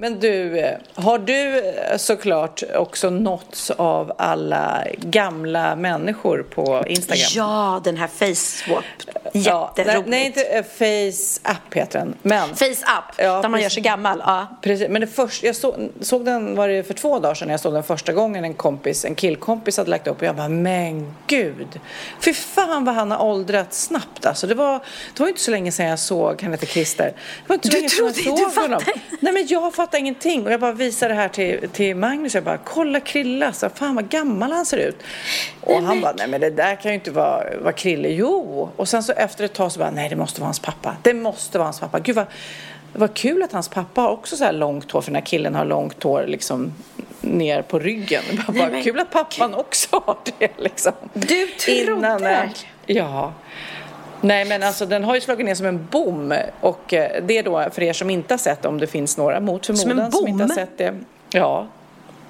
Men 0.00 0.20
du, 0.20 0.58
eh, 0.58 0.76
har 0.94 1.18
du 1.18 1.58
eh, 1.58 1.96
såklart 1.96 2.62
också 2.74 3.10
nåtts 3.10 3.70
av 3.70 4.12
alla 4.18 4.84
gamla 4.98 5.76
människor 5.76 6.42
på 6.42 6.84
Instagram? 6.86 7.26
Ja, 7.34 7.80
den 7.84 7.96
här. 7.96 8.08
Ja, 9.32 9.72
Jätteroligt. 9.76 9.86
nej, 9.86 10.02
nej, 10.06 10.26
inte 10.26 10.42
eh, 10.42 10.62
Face 10.64 11.40
App 11.42 11.74
heter 11.74 11.98
den. 11.98 12.14
Men, 12.22 12.48
Face 12.56 12.64
Up, 12.66 13.14
Ja, 13.18 13.24
där 13.24 13.42
man 13.42 13.52
precis. 13.52 13.62
gör 13.62 13.68
sig 13.70 13.82
gammal. 13.82 14.22
Ja. 14.26 14.46
Precis, 14.62 14.88
men 14.88 15.00
det 15.00 15.06
först, 15.06 15.42
jag 15.42 15.56
såg, 15.56 15.74
såg 16.00 16.24
den 16.24 16.56
var 16.56 16.68
det 16.68 16.82
för 16.84 16.94
två 16.94 17.18
dagar 17.18 17.34
sedan 17.34 17.48
jag 17.48 17.60
såg 17.60 17.74
den 17.74 17.82
första 17.82 18.12
gången 18.12 18.44
en 18.44 18.54
kompis, 18.54 19.04
en 19.04 19.14
killkompis 19.14 19.76
hade 19.76 19.90
lagt 19.90 20.06
upp 20.06 20.16
och 20.20 20.26
jag 20.26 20.36
bara 20.36 20.48
men 20.48 21.14
gud. 21.26 21.80
Fy 22.20 22.32
fan 22.34 22.84
vad 22.84 22.94
han 22.94 23.10
har 23.10 23.22
åldrats 23.22 23.82
snabbt 23.84 24.26
alltså. 24.26 24.46
Det 24.46 24.54
var, 24.54 24.80
det 25.14 25.20
var 25.22 25.28
inte 25.28 25.40
så 25.40 25.50
länge 25.50 25.72
sedan 25.72 25.86
jag 25.86 25.98
såg, 25.98 26.42
han 26.42 26.50
heter 26.52 26.66
Christer. 26.66 27.04
Det 27.06 27.48
var 27.48 27.54
inte 27.54 27.68
så 27.68 27.72
Du 27.72 27.76
länge 27.78 27.88
sedan 27.90 28.06
jag 28.06 28.14
trodde- 28.14 28.50
såg 28.54 28.62
honom. 28.62 28.80
Nej 29.20 29.32
men 29.32 29.46
jag 29.46 29.74
fattar 29.88 29.98
ingenting 29.98 30.46
och 30.46 30.52
jag 30.52 30.60
bara 30.60 30.72
visade 30.72 31.14
det 31.14 31.20
här 31.20 31.28
till, 31.28 31.68
till 31.72 31.96
Magnus 31.96 32.34
jag 32.34 32.44
bara 32.44 32.58
kolla 32.64 33.00
Krille 33.00 33.46
alltså, 33.46 33.70
fan 33.74 33.94
vad 33.94 34.08
gammal 34.08 34.52
han 34.52 34.66
ser 34.66 34.76
ut. 34.76 35.02
Och 35.60 35.82
han 35.82 36.00
bara 36.00 36.12
nej 36.12 36.28
men 36.28 36.40
det 36.40 36.50
där 36.50 36.76
kan 36.76 36.90
ju 36.90 36.94
inte 36.94 37.10
vara, 37.10 37.44
vara 37.60 37.72
Krille. 37.72 38.08
Jo. 38.08 38.68
Och 38.76 38.88
sen 38.88 39.02
så 39.02 39.12
efter 39.12 39.44
ett 39.44 39.52
tag 39.52 39.72
så 39.72 39.78
bara 39.78 39.90
nej 39.90 40.08
det 40.08 40.16
måste 40.16 40.40
vara 40.40 40.46
hans 40.46 40.58
pappa. 40.58 40.96
Det 41.02 41.14
måste 41.14 41.58
vara 41.58 41.66
hans 41.66 41.80
pappa. 41.80 42.00
Gud 42.00 42.16
vad 42.16 42.26
vad 42.92 43.14
kul 43.14 43.42
att 43.42 43.52
hans 43.52 43.68
pappa 43.68 44.00
har 44.00 44.08
också 44.08 44.36
så 44.36 44.44
här 44.44 44.52
långt 44.52 44.90
hår, 44.90 45.00
för 45.00 45.10
den 45.10 45.16
här 45.16 45.26
killen 45.26 45.54
har 45.54 45.64
långt 45.64 46.02
hår 46.02 46.24
liksom 46.26 46.72
ner 47.20 47.62
på 47.62 47.78
ryggen. 47.78 48.22
Nej, 48.32 48.58
bara 48.58 48.70
men 48.70 48.82
kul 48.82 49.00
att 49.00 49.10
pappan 49.10 49.54
också 49.54 50.02
har 50.06 50.16
det 50.38 50.50
liksom. 50.58 50.92
Du 51.12 51.46
trodde 51.46 52.08
eh, 52.08 52.18
verkligen? 52.18 52.74
Ja. 52.86 53.32
Nej 54.20 54.44
men 54.44 54.62
alltså 54.62 54.86
den 54.86 55.04
har 55.04 55.14
ju 55.14 55.20
slagit 55.20 55.46
ner 55.46 55.54
som 55.54 55.66
en 55.66 55.86
bom 55.90 56.34
och 56.60 56.94
eh, 56.94 57.22
det 57.24 57.38
är 57.38 57.42
då 57.42 57.68
för 57.72 57.82
er 57.82 57.92
som 57.92 58.10
inte 58.10 58.34
har 58.34 58.38
sett 58.38 58.64
om 58.64 58.78
det 58.80 58.86
finns 58.86 59.16
några 59.16 59.40
mot 59.40 59.66
förmodan 59.66 59.98
en 60.00 60.12
som 60.12 60.28
inte 60.28 60.42
har 60.42 60.48
bom? 60.48 60.54
sett 60.56 60.78
det. 60.78 60.94
Ja. 61.30 61.66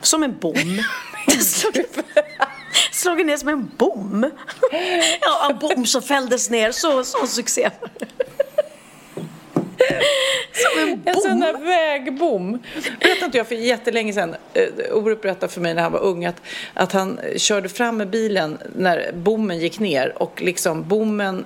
Som 0.01 0.23
en 0.23 0.39
bom. 0.39 0.55
Slagit 2.93 3.27
ner 3.27 3.37
som 3.37 3.49
en 3.49 3.71
bom. 3.77 4.31
Ja, 5.21 5.51
en 5.51 5.59
bom 5.59 5.87
som 5.87 6.03
fälldes 6.03 6.51
ner. 6.51 6.73
Så, 6.73 7.05
så 7.05 7.27
succé. 7.27 7.71
Som 10.53 10.83
en 10.83 11.03
En 11.05 11.15
sån 11.15 11.31
bom. 11.31 11.41
där 11.41 11.59
vägbom. 11.65 12.59
Berättade 13.01 13.25
inte 13.25 13.39
jag 13.39 13.47
för 13.47 13.55
jättelänge 13.55 14.13
sedan, 14.13 14.37
eh, 14.55 14.97
Orup 14.97 15.23
berättade 15.23 15.53
för 15.53 15.61
mig 15.61 15.75
när 15.75 15.83
han 15.83 15.93
var 15.93 16.01
ung 16.01 16.25
att, 16.25 16.43
att 16.75 16.93
han 16.93 17.21
körde 17.37 17.69
fram 17.69 17.97
med 17.97 18.09
bilen 18.11 18.59
när 18.77 19.11
bommen 19.15 19.59
gick 19.59 19.79
ner 19.79 20.23
och 20.23 20.43
liksom 20.43 20.89
bommen 20.89 21.45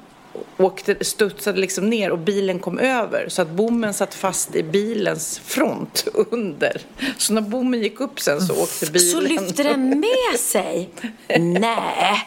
åkte, 0.57 1.05
studsade 1.05 1.61
liksom 1.61 1.91
ner 1.91 2.11
och 2.11 2.19
bilen 2.19 2.59
kom 2.59 2.79
över 2.79 3.29
så 3.29 3.43
att 3.43 3.49
bommen 3.51 3.95
satt 3.95 4.15
fast 4.15 4.55
i 4.55 4.63
bilens 4.63 5.39
front 5.39 6.05
under. 6.15 6.81
Så 7.19 7.33
när 7.33 7.41
bommen 7.41 7.81
gick 7.81 8.01
upp 8.01 8.21
sen 8.21 8.41
så 8.41 8.63
åkte 8.63 8.87
bilen 8.91 9.11
Så 9.11 9.21
lyfte 9.21 9.63
den 9.63 10.01
med 10.01 10.41
sig? 10.41 10.91
Nej. 11.39 12.27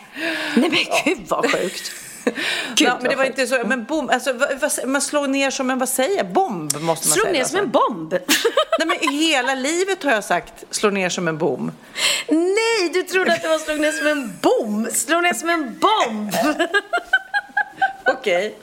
Nej 0.56 0.70
men 0.70 0.86
gud 1.06 1.26
vad 1.28 1.52
sjukt. 1.52 1.92
Gud, 2.76 2.88
Ja, 2.88 2.98
men 3.02 3.10
det 3.10 3.16
var 3.16 3.24
inte 3.24 3.48
så, 3.48 3.64
men 3.66 3.84
bom, 3.84 4.10
alltså, 4.10 4.34
vad, 4.34 4.88
man 4.88 5.02
slår 5.02 5.28
ner 5.28 5.52
som 5.52 5.70
en, 5.70 5.80
vad 5.80 5.90
säger 5.90 6.24
bomb 6.24 6.74
måste 6.82 6.86
man 7.08 7.14
Slog 7.14 7.26
säga. 7.26 7.32
ner 7.34 7.40
alltså. 7.40 7.58
som 7.58 7.66
en 7.66 7.72
bomb. 7.72 8.12
Nej 8.80 8.88
men 8.88 9.10
hela 9.20 9.56
livet 9.56 10.04
har 10.04 10.12
jag 10.12 10.24
sagt 10.24 10.64
slå 10.72 10.90
ner 10.90 11.10
som 11.10 11.28
en 11.28 11.38
bom. 11.38 11.72
Nej, 12.30 12.90
du 12.94 13.04
trodde 13.04 13.34
att 13.34 13.42
det 13.42 13.48
var 13.48 13.58
slog 13.60 13.80
ner 13.80 13.92
som 13.92 14.08
en 14.08 14.34
bom. 14.42 14.88
Slog 14.92 15.24
ner 15.24 15.34
som 15.34 15.50
en 15.50 15.80
bomb. 15.80 16.32
Okej. 18.08 18.56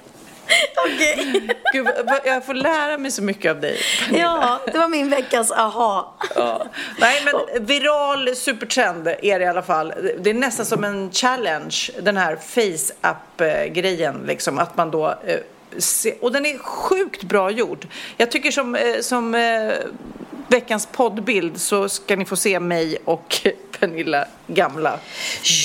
Okej. 0.86 1.48
Gud, 1.72 1.86
jag 2.24 2.46
får 2.46 2.54
lära 2.54 2.98
mig 2.98 3.10
så 3.10 3.22
mycket 3.22 3.50
av 3.50 3.60
dig. 3.60 3.78
Ja, 4.12 4.60
det 4.72 4.78
var 4.78 4.88
min 4.88 5.10
veckans 5.10 5.52
aha. 5.52 6.14
Ja. 6.34 6.66
Nej, 6.98 7.22
men 7.24 7.66
viral 7.66 8.36
supertrend 8.36 9.08
är 9.08 9.38
det 9.38 9.44
i 9.44 9.48
alla 9.48 9.62
fall. 9.62 9.92
Det 10.18 10.30
är 10.30 10.34
nästan 10.34 10.66
som 10.66 10.84
en 10.84 11.10
challenge, 11.12 11.76
den 12.02 12.16
här 12.16 12.36
face-app-grejen. 12.36 14.22
Liksom, 14.26 14.58
att 14.58 14.76
man 14.76 14.90
då... 14.90 15.08
eh, 15.26 15.38
Och 16.20 16.32
den 16.32 16.46
är 16.46 16.58
sjukt 16.58 17.22
bra 17.22 17.50
gjord. 17.50 17.86
Jag 18.16 18.30
tycker 18.30 18.50
som, 18.50 18.74
eh, 18.74 19.00
som 19.00 19.34
eh, 19.34 19.72
veckans 20.48 20.86
poddbild 20.86 21.60
så 21.60 21.88
ska 21.88 22.16
ni 22.16 22.24
få 22.24 22.36
se 22.36 22.60
mig 22.60 22.98
och 23.04 23.36
Pernilla 23.80 24.24
gamla. 24.46 24.98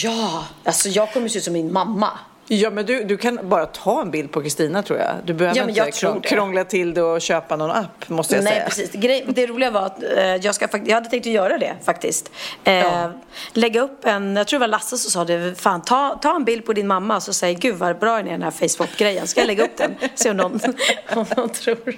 Ja, 0.04 0.46
alltså 0.64 0.90
jag 0.90 1.14
kommer 1.14 1.28
se 1.30 1.38
ut 1.38 1.44
som 1.44 1.54
min 1.54 1.74
mamma. 1.74 2.10
Ja, 2.50 2.70
men 2.70 2.86
du, 2.86 3.04
du 3.04 3.18
kan 3.18 3.40
bara 3.44 3.66
ta 3.66 4.02
en 4.02 4.12
bild 4.12 4.32
på 4.32 4.42
Kristina 4.42 4.84
tror 4.84 5.00
jag. 5.00 5.10
Du 5.26 5.34
behöver 5.34 5.58
Ja, 5.58 5.64
inte 5.86 5.92
krång- 5.98 6.22
krångla 6.22 6.64
till 6.64 6.94
det 6.94 7.02
och 7.02 7.22
köpa 7.22 7.56
någon 7.56 7.72
app, 7.72 8.10
måste 8.10 8.36
jag 8.36 8.44
Nej, 8.44 8.54
säga. 8.54 8.66
precis. 8.66 8.92
Grej, 8.92 9.26
det 9.28 9.48
roliga 9.48 9.72
var 9.72 9.82
att 9.82 10.04
eh, 10.04 10.36
jag, 10.36 10.56
ska, 10.56 10.68
jag 10.86 10.96
hade 10.96 11.10
tänkt 11.10 11.28
att 11.28 11.34
göra 11.34 11.58
det 11.58 11.74
faktiskt. 11.86 12.32
Eh, 12.64 12.74
Ja. 12.74 13.12
Lägga 13.54 13.82
upp 13.82 14.06
en, 14.06 14.36
jag 14.36 14.48
tror 14.48 14.60
det 14.60 14.64
var 14.64 14.68
Lasse 14.68 14.98
som 14.98 15.12
sa 15.12 15.26
det, 15.26 15.60
fan 15.62 15.82
ta, 15.82 16.20
ta 16.22 16.36
en 16.36 16.44
bild 16.44 16.66
på 16.66 16.74
din 16.74 16.88
mamma 16.88 17.16
och 17.16 17.24
så 17.24 17.34
säg 17.34 17.54
gud 17.54 17.76
vad 17.76 18.00
bra 18.00 18.18
den 18.18 18.28
är 18.28 18.32
den 18.32 18.42
här 18.44 18.52
Facebook-grejen. 18.52 19.28
Ska 19.28 19.40
jag 19.42 19.48
lägga 19.48 19.64
upp 19.64 19.78
den? 19.78 19.96
Se 20.16 20.30
om 20.30 20.38
någon, 20.38 20.60
om 21.16 21.26
någon 21.38 21.50
tror. 21.50 21.78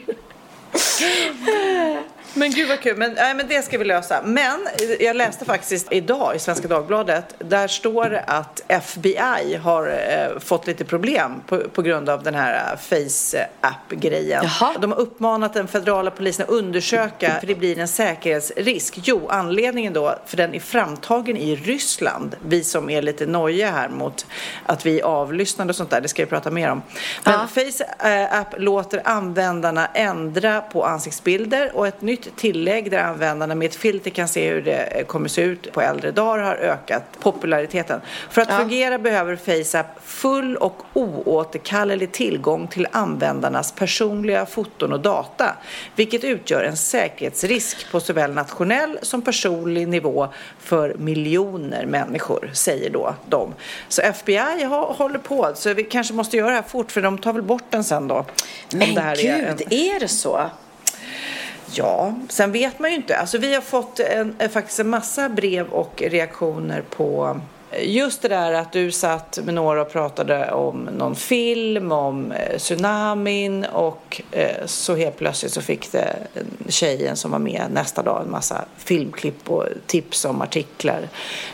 Men 2.33 2.51
gud 2.51 2.69
vad 2.69 2.79
kul, 2.79 2.97
men, 2.97 3.13
nej, 3.13 3.33
men 3.33 3.47
det 3.47 3.61
ska 3.61 3.77
vi 3.77 3.85
lösa. 3.85 4.21
Men 4.25 4.67
eh, 4.79 5.05
jag 5.05 5.15
läste 5.15 5.45
faktiskt 5.45 5.87
idag 5.91 6.35
i 6.35 6.39
Svenska 6.39 6.67
Dagbladet, 6.67 7.35
där 7.39 7.67
står 7.67 8.09
det 8.09 8.21
att 8.21 8.61
FBI 8.67 9.55
har 9.63 9.87
eh, 9.87 10.39
fått 10.39 10.67
lite 10.67 10.85
problem 10.85 11.41
på, 11.47 11.59
på 11.59 11.81
grund 11.81 12.09
av 12.09 12.23
den 12.23 12.35
här 12.35 12.73
eh, 12.73 12.77
Face-app-grejen. 12.79 14.43
Jaha. 14.43 14.75
De 14.81 14.91
har 14.91 14.99
uppmanat 14.99 15.53
den 15.53 15.67
federala 15.67 16.11
polisen 16.11 16.45
att 16.45 16.51
undersöka, 16.51 17.39
för 17.39 17.47
det 17.47 17.55
blir 17.55 17.79
en 17.79 17.87
säkerhetsrisk. 17.87 18.99
Jo, 19.03 19.27
anledningen 19.29 19.93
då, 19.93 20.15
för 20.25 20.37
den 20.37 20.53
är 20.55 20.59
framtagen 20.59 21.37
i 21.37 21.55
Ryssland. 21.55 22.35
Vi 22.47 22.63
som 22.63 22.89
är 22.89 23.01
lite 23.01 23.25
nojiga 23.25 23.71
här 23.71 23.89
mot 23.89 24.25
att 24.65 24.85
vi 24.85 24.99
är 24.99 25.03
avlyssnade 25.03 25.69
och 25.69 25.75
sånt 25.75 25.89
där, 25.89 26.01
det 26.01 26.07
ska 26.07 26.23
vi 26.23 26.29
prata 26.29 26.51
mer 26.51 26.69
om. 26.71 26.81
Men 27.23 27.33
Ja. 27.33 27.47
Face-app 27.47 28.55
låter 28.57 29.01
användarna 29.05 29.87
ändra 29.93 30.61
på 30.61 30.85
ansiktsbilder 30.85 31.71
och 31.75 31.87
ett 31.87 32.01
nytt 32.01 32.18
tillägg 32.35 32.91
där 32.91 32.97
användarna 32.97 33.55
med 33.55 33.65
ett 33.65 33.75
filter 33.75 34.11
kan 34.11 34.27
se 34.27 34.49
hur 34.49 34.61
det 34.61 35.07
kommer 35.07 35.29
se 35.29 35.41
ut 35.41 35.71
på 35.73 35.81
äldre 35.81 36.11
dagar 36.11 36.43
har 36.43 36.55
ökat 36.55 37.03
populariteten. 37.19 38.01
För 38.29 38.41
att 38.41 38.57
fungera 38.59 38.99
behöver 38.99 39.35
FaceApp 39.35 39.85
full 40.03 40.55
och 40.55 40.81
oåterkallelig 40.93 42.11
tillgång 42.11 42.67
till 42.67 42.87
användarnas 42.91 43.71
personliga 43.71 44.45
foton 44.45 44.93
och 44.93 44.99
data, 44.99 45.53
vilket 45.95 46.23
utgör 46.23 46.63
en 46.63 46.77
säkerhetsrisk 46.77 47.91
på 47.91 47.99
såväl 47.99 48.33
nationell 48.33 48.99
som 49.01 49.21
personlig 49.21 49.87
nivå 49.87 50.27
för 50.59 50.95
miljoner 50.97 51.85
människor, 51.85 52.49
säger 52.53 52.89
då 52.89 53.15
de. 53.29 53.53
Så 53.87 54.01
FBI 54.01 54.63
håller 54.69 55.19
på, 55.19 55.51
så 55.55 55.73
vi 55.73 55.83
kanske 55.83 56.13
måste 56.13 56.37
göra 56.37 56.49
det 56.49 56.55
här 56.55 56.63
fort 56.63 56.91
för 56.91 57.01
de 57.01 57.17
tar 57.17 57.33
väl 57.33 57.43
bort 57.43 57.63
den 57.69 57.83
sen 57.83 58.07
då. 58.07 58.25
Men 58.73 58.89
gud, 59.15 59.61
är 59.69 59.89
är 59.95 59.99
det 59.99 60.07
så? 60.07 60.49
Ja, 61.73 62.13
sen 62.29 62.51
vet 62.51 62.79
man 62.79 62.89
ju 62.89 62.95
inte. 62.95 63.17
Alltså 63.17 63.37
vi 63.37 63.53
har 63.53 63.61
fått 63.61 63.99
en, 63.99 64.35
eh, 64.39 64.49
faktiskt 64.49 64.79
en 64.79 64.89
massa 64.89 65.29
brev 65.29 65.67
och 65.67 66.03
reaktioner 66.05 66.81
på 66.89 67.39
just 67.81 68.21
det 68.21 68.27
där 68.27 68.53
att 68.53 68.71
du 68.71 68.91
satt 68.91 69.39
med 69.43 69.53
några 69.53 69.81
och 69.81 69.91
pratade 69.91 70.51
om 70.51 70.89
någon 70.97 71.15
film, 71.15 71.91
om 71.91 72.31
eh, 72.31 72.57
tsunamin 72.57 73.65
och 73.65 74.21
eh, 74.31 74.65
så 74.65 74.95
helt 74.95 75.17
plötsligt 75.17 75.51
så 75.51 75.61
fick 75.61 75.91
det 75.91 76.15
en 76.33 76.71
tjejen 76.71 77.15
som 77.15 77.31
var 77.31 77.39
med 77.39 77.65
nästa 77.71 78.03
dag 78.03 78.21
en 78.25 78.31
massa 78.31 78.65
filmklipp 78.77 79.49
och 79.49 79.65
tips 79.85 80.25
om 80.25 80.41
artiklar 80.41 81.09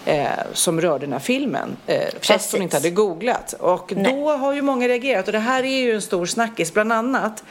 eh, 0.06 0.28
som 0.54 0.82
rörde 0.82 1.06
den 1.06 1.14
här 1.14 1.20
filmen. 1.20 1.78
Eh, 1.88 2.04
fast 2.06 2.28
Precis. 2.28 2.52
hon 2.54 2.62
inte 2.62 2.76
hade 2.78 2.90
googlat. 2.90 3.54
Och 3.60 3.94
då 3.96 4.32
har 4.32 4.54
ju 4.54 4.62
många 4.62 4.88
reagerat 4.88 5.28
och 5.28 5.34
det 5.34 5.40
här 5.40 5.64
är 5.64 5.78
ju 5.78 5.96
en 5.96 6.02
stor 6.02 6.26
snackis. 6.26 6.74
Bland 6.74 6.94
annat 6.94 7.44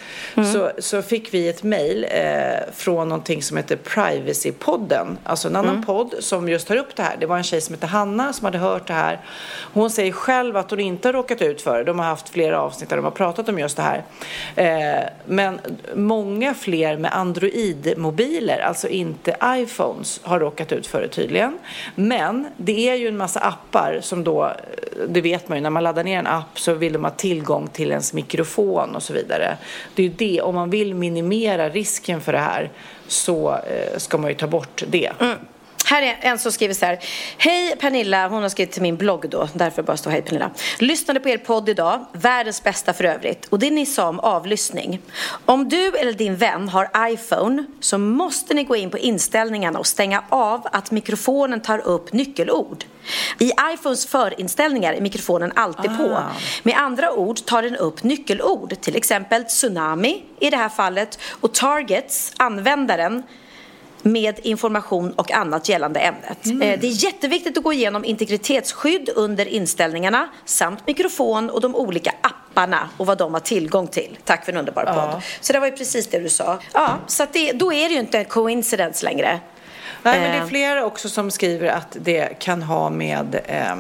så, 0.53 0.71
så 0.79 1.03
fick 1.03 1.35
vi 1.35 1.49
ett 1.49 1.63
mejl 1.63 2.07
från 2.73 3.09
någonting 3.09 3.43
som 3.43 3.57
heter 3.57 3.77
Privacy-podden. 3.77 5.17
Alltså 5.25 5.49
en 5.49 5.57
annan 5.57 5.85
podd 5.85 6.15
som 6.21 6.49
just 6.49 6.69
tar 6.69 6.77
upp 6.77 6.97
det 6.97 7.03
här. 7.03 7.17
Det 7.21 7.27
var 7.27 7.37
en 7.37 7.45
tjej 7.45 7.61
som 7.61 7.75
heter 7.75 7.87
Hanna 7.87 8.33
som 8.33 8.45
hade 8.45 8.54
hört 8.59 8.87
det 8.87 8.93
här. 8.93 9.21
Hon 9.73 9.91
säger 9.91 10.13
själv 10.13 10.57
att 10.57 10.71
hon 10.71 10.81
inte 10.81 11.09
har 11.09 11.13
råkat 11.13 11.43
ut 11.43 11.63
för 11.63 11.79
det. 11.79 11.85
De 11.85 11.99
har 11.99 12.07
haft 12.07 12.29
flera 12.29 12.61
avsnitt 12.61 12.89
där 12.89 12.97
de 12.97 13.05
har 13.05 13.13
pratat 13.13 13.49
om 13.49 13.59
just 13.59 13.77
det 13.77 13.83
här. 13.83 14.03
Eh, 14.57 15.09
men 15.27 15.61
många 15.95 16.55
fler 16.55 16.97
med 16.97 17.13
Android-mobiler, 17.13 18.59
alltså 18.59 18.89
inte 18.89 19.37
iPhones, 19.45 20.21
har 20.23 20.41
råkat 20.41 20.73
ut 20.73 20.87
för 20.87 21.01
det 21.03 21.09
tydligen. 21.09 21.59
Men 21.95 22.47
det 22.57 22.89
är 22.89 22.95
ju 22.95 23.09
en 23.09 23.17
massa 23.17 23.41
appar 23.41 23.99
som 24.03 24.25
då, 24.25 24.45
eh, 24.45 24.53
det 25.09 25.21
vet 25.21 25.49
man 25.49 25.59
ju, 25.59 25.63
när 25.63 25.71
man 25.71 25.83
laddar 25.83 26.05
ner 26.05 26.19
en 26.19 26.27
app 26.27 26.59
så 26.59 26.75
vill 26.75 26.93
de 26.93 27.05
ha 27.05 27.11
tillgång 27.11 27.69
till 27.69 27.91
ens 27.91 28.13
mikrofon 28.13 28.97
och 28.97 29.03
så 29.03 29.13
vidare. 29.13 29.57
Det 29.95 30.03
är 30.03 30.07
ju 30.07 30.13
det, 30.13 30.41
om 30.41 30.55
man 30.55 30.71
vill 30.71 30.95
minimera 30.95 31.69
risken 31.69 32.21
för 32.21 32.33
det 32.33 32.39
här 32.39 32.71
så 33.09 33.53
eh, 33.53 33.99
ska 33.99 34.19
man 34.19 34.31
ju 34.31 34.37
ta 34.37 34.47
bort 34.47 34.83
det. 34.89 35.13
Mm. 35.21 35.37
Här 35.87 36.03
är 36.03 36.19
en 36.21 36.39
som 36.39 36.53
skriver 36.53 36.75
så 36.75 36.87
här. 36.87 36.99
Hej 37.39 37.77
Pernilla, 37.81 38.29
hon 38.29 38.43
har 38.43 38.49
skrivit 38.49 38.73
till 38.73 38.83
min 38.83 38.97
blogg 38.97 39.29
då, 39.29 39.49
därför 39.53 39.83
bara 39.83 39.97
står 39.97 40.11
hej 40.11 40.23
Pernilla. 40.23 40.51
Lyssnade 40.79 41.21
på 41.21 41.29
er 41.29 41.39
podd 41.39 41.69
idag, 41.69 42.05
världens 42.13 42.63
bästa 42.63 42.93
för 42.93 43.05
övrigt. 43.05 43.47
Och 43.47 43.59
det 43.59 43.71
ni 43.71 43.87
sa 43.87 44.09
om 44.09 44.21
avlyssning. 44.21 45.01
Om 45.45 45.69
du 45.69 45.97
eller 45.97 46.13
din 46.13 46.37
vän 46.37 46.69
har 46.69 46.91
iPhone 47.11 47.65
så 47.81 47.99
måste 47.99 48.55
ni 48.55 48.65
gå 48.65 48.77
in 48.77 48.91
på 48.91 48.99
inställningarna 48.99 49.79
och 49.79 49.87
stänga 49.87 50.25
av 50.29 50.67
att 50.73 50.91
mikrofonen 50.91 51.61
tar 51.63 51.79
upp 51.79 52.13
nyckelord. 52.13 52.85
I 53.39 53.53
iPhones 53.75 54.07
förinställningar 54.07 54.93
är 54.93 55.01
mikrofonen 55.01 55.53
alltid 55.55 55.91
Ah. 55.91 55.97
på. 55.97 56.23
Med 56.63 56.77
andra 56.79 57.13
ord 57.13 57.45
tar 57.45 57.63
den 57.63 57.77
upp 57.77 58.03
nyckelord, 58.03 58.81
till 58.81 58.97
exempel 58.97 59.45
tsunami 59.45 60.23
i 60.41 60.51
det 60.51 60.57
här 60.57 60.69
fallet 60.69 61.19
och 61.41 61.55
targets, 61.55 62.33
användaren, 62.37 63.23
med 64.05 64.41
information 64.43 65.13
och 65.13 65.33
annat 65.33 65.69
gällande 65.69 66.01
ämnet. 66.01 66.45
Mm. 66.47 66.63
Eh, 66.63 66.81
Det 66.81 66.87
är 66.87 67.05
jätteviktigt 67.05 67.59
att 67.59 67.65
gå 67.65 67.73
igenom 67.73 68.05
integritetsskydd 68.05 69.09
under 69.15 69.47
inställningarna 69.47 70.29
samt 70.45 70.87
mikrofon 70.87 71.51
och 71.51 71.61
de 71.61 71.75
olika 71.77 72.15
apparna 72.21 72.89
och 72.97 73.07
vad 73.07 73.19
de 73.19 73.33
har 73.33 73.41
tillgång 73.41 73.87
till. 73.87 74.19
Tack 74.25 74.45
för 74.45 74.53
en 74.53 74.59
underbar 74.59 74.85
podd. 74.85 74.95
Ja. 74.97 75.21
Så 75.41 75.53
det 75.53 75.59
var 75.59 75.67
ju 75.67 75.73
precis 75.73 76.07
det 76.07 76.19
du 76.19 76.29
sa. 76.29 76.59
Ja, 76.73 76.99
så 77.07 77.27
det, 77.33 77.53
då 77.53 77.73
är 77.73 77.89
det 77.89 77.95
ju 77.95 78.01
inte 78.01 78.19
en 78.19 78.25
coincidence 78.25 79.05
längre. 79.05 79.41
Nej, 80.03 80.21
men 80.21 80.31
det 80.31 80.37
är 80.37 80.41
Eh. 80.43 80.47
flera 80.49 80.85
också 80.85 81.09
som 81.09 81.31
skriver 81.31 81.67
att 81.69 81.97
det 82.01 82.39
kan 82.39 82.63
ha 82.63 82.91
med 82.91 83.41
eh, 83.47 83.77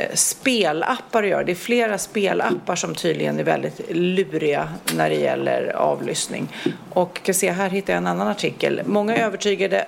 Eh, 0.00 0.14
spelappar 0.14 1.22
att 1.22 1.28
göra. 1.28 1.44
Det 1.44 1.52
är 1.52 1.56
flera 1.56 1.98
spelappar 1.98 2.76
som 2.76 2.94
tydligen 2.94 3.38
är 3.38 3.44
väldigt 3.44 3.80
luriga 3.90 4.68
när 4.96 5.10
det 5.10 5.16
gäller 5.16 5.76
avlyssning. 5.76 6.48
Och 6.90 7.22
kan 7.22 7.34
se, 7.34 7.50
här 7.50 7.70
hittar 7.70 7.92
jag 7.92 7.98
en 7.98 8.06
annan 8.06 8.28
artikel. 8.28 8.82
Många 8.86 9.16
är 9.16 9.24
övertygade, 9.24 9.86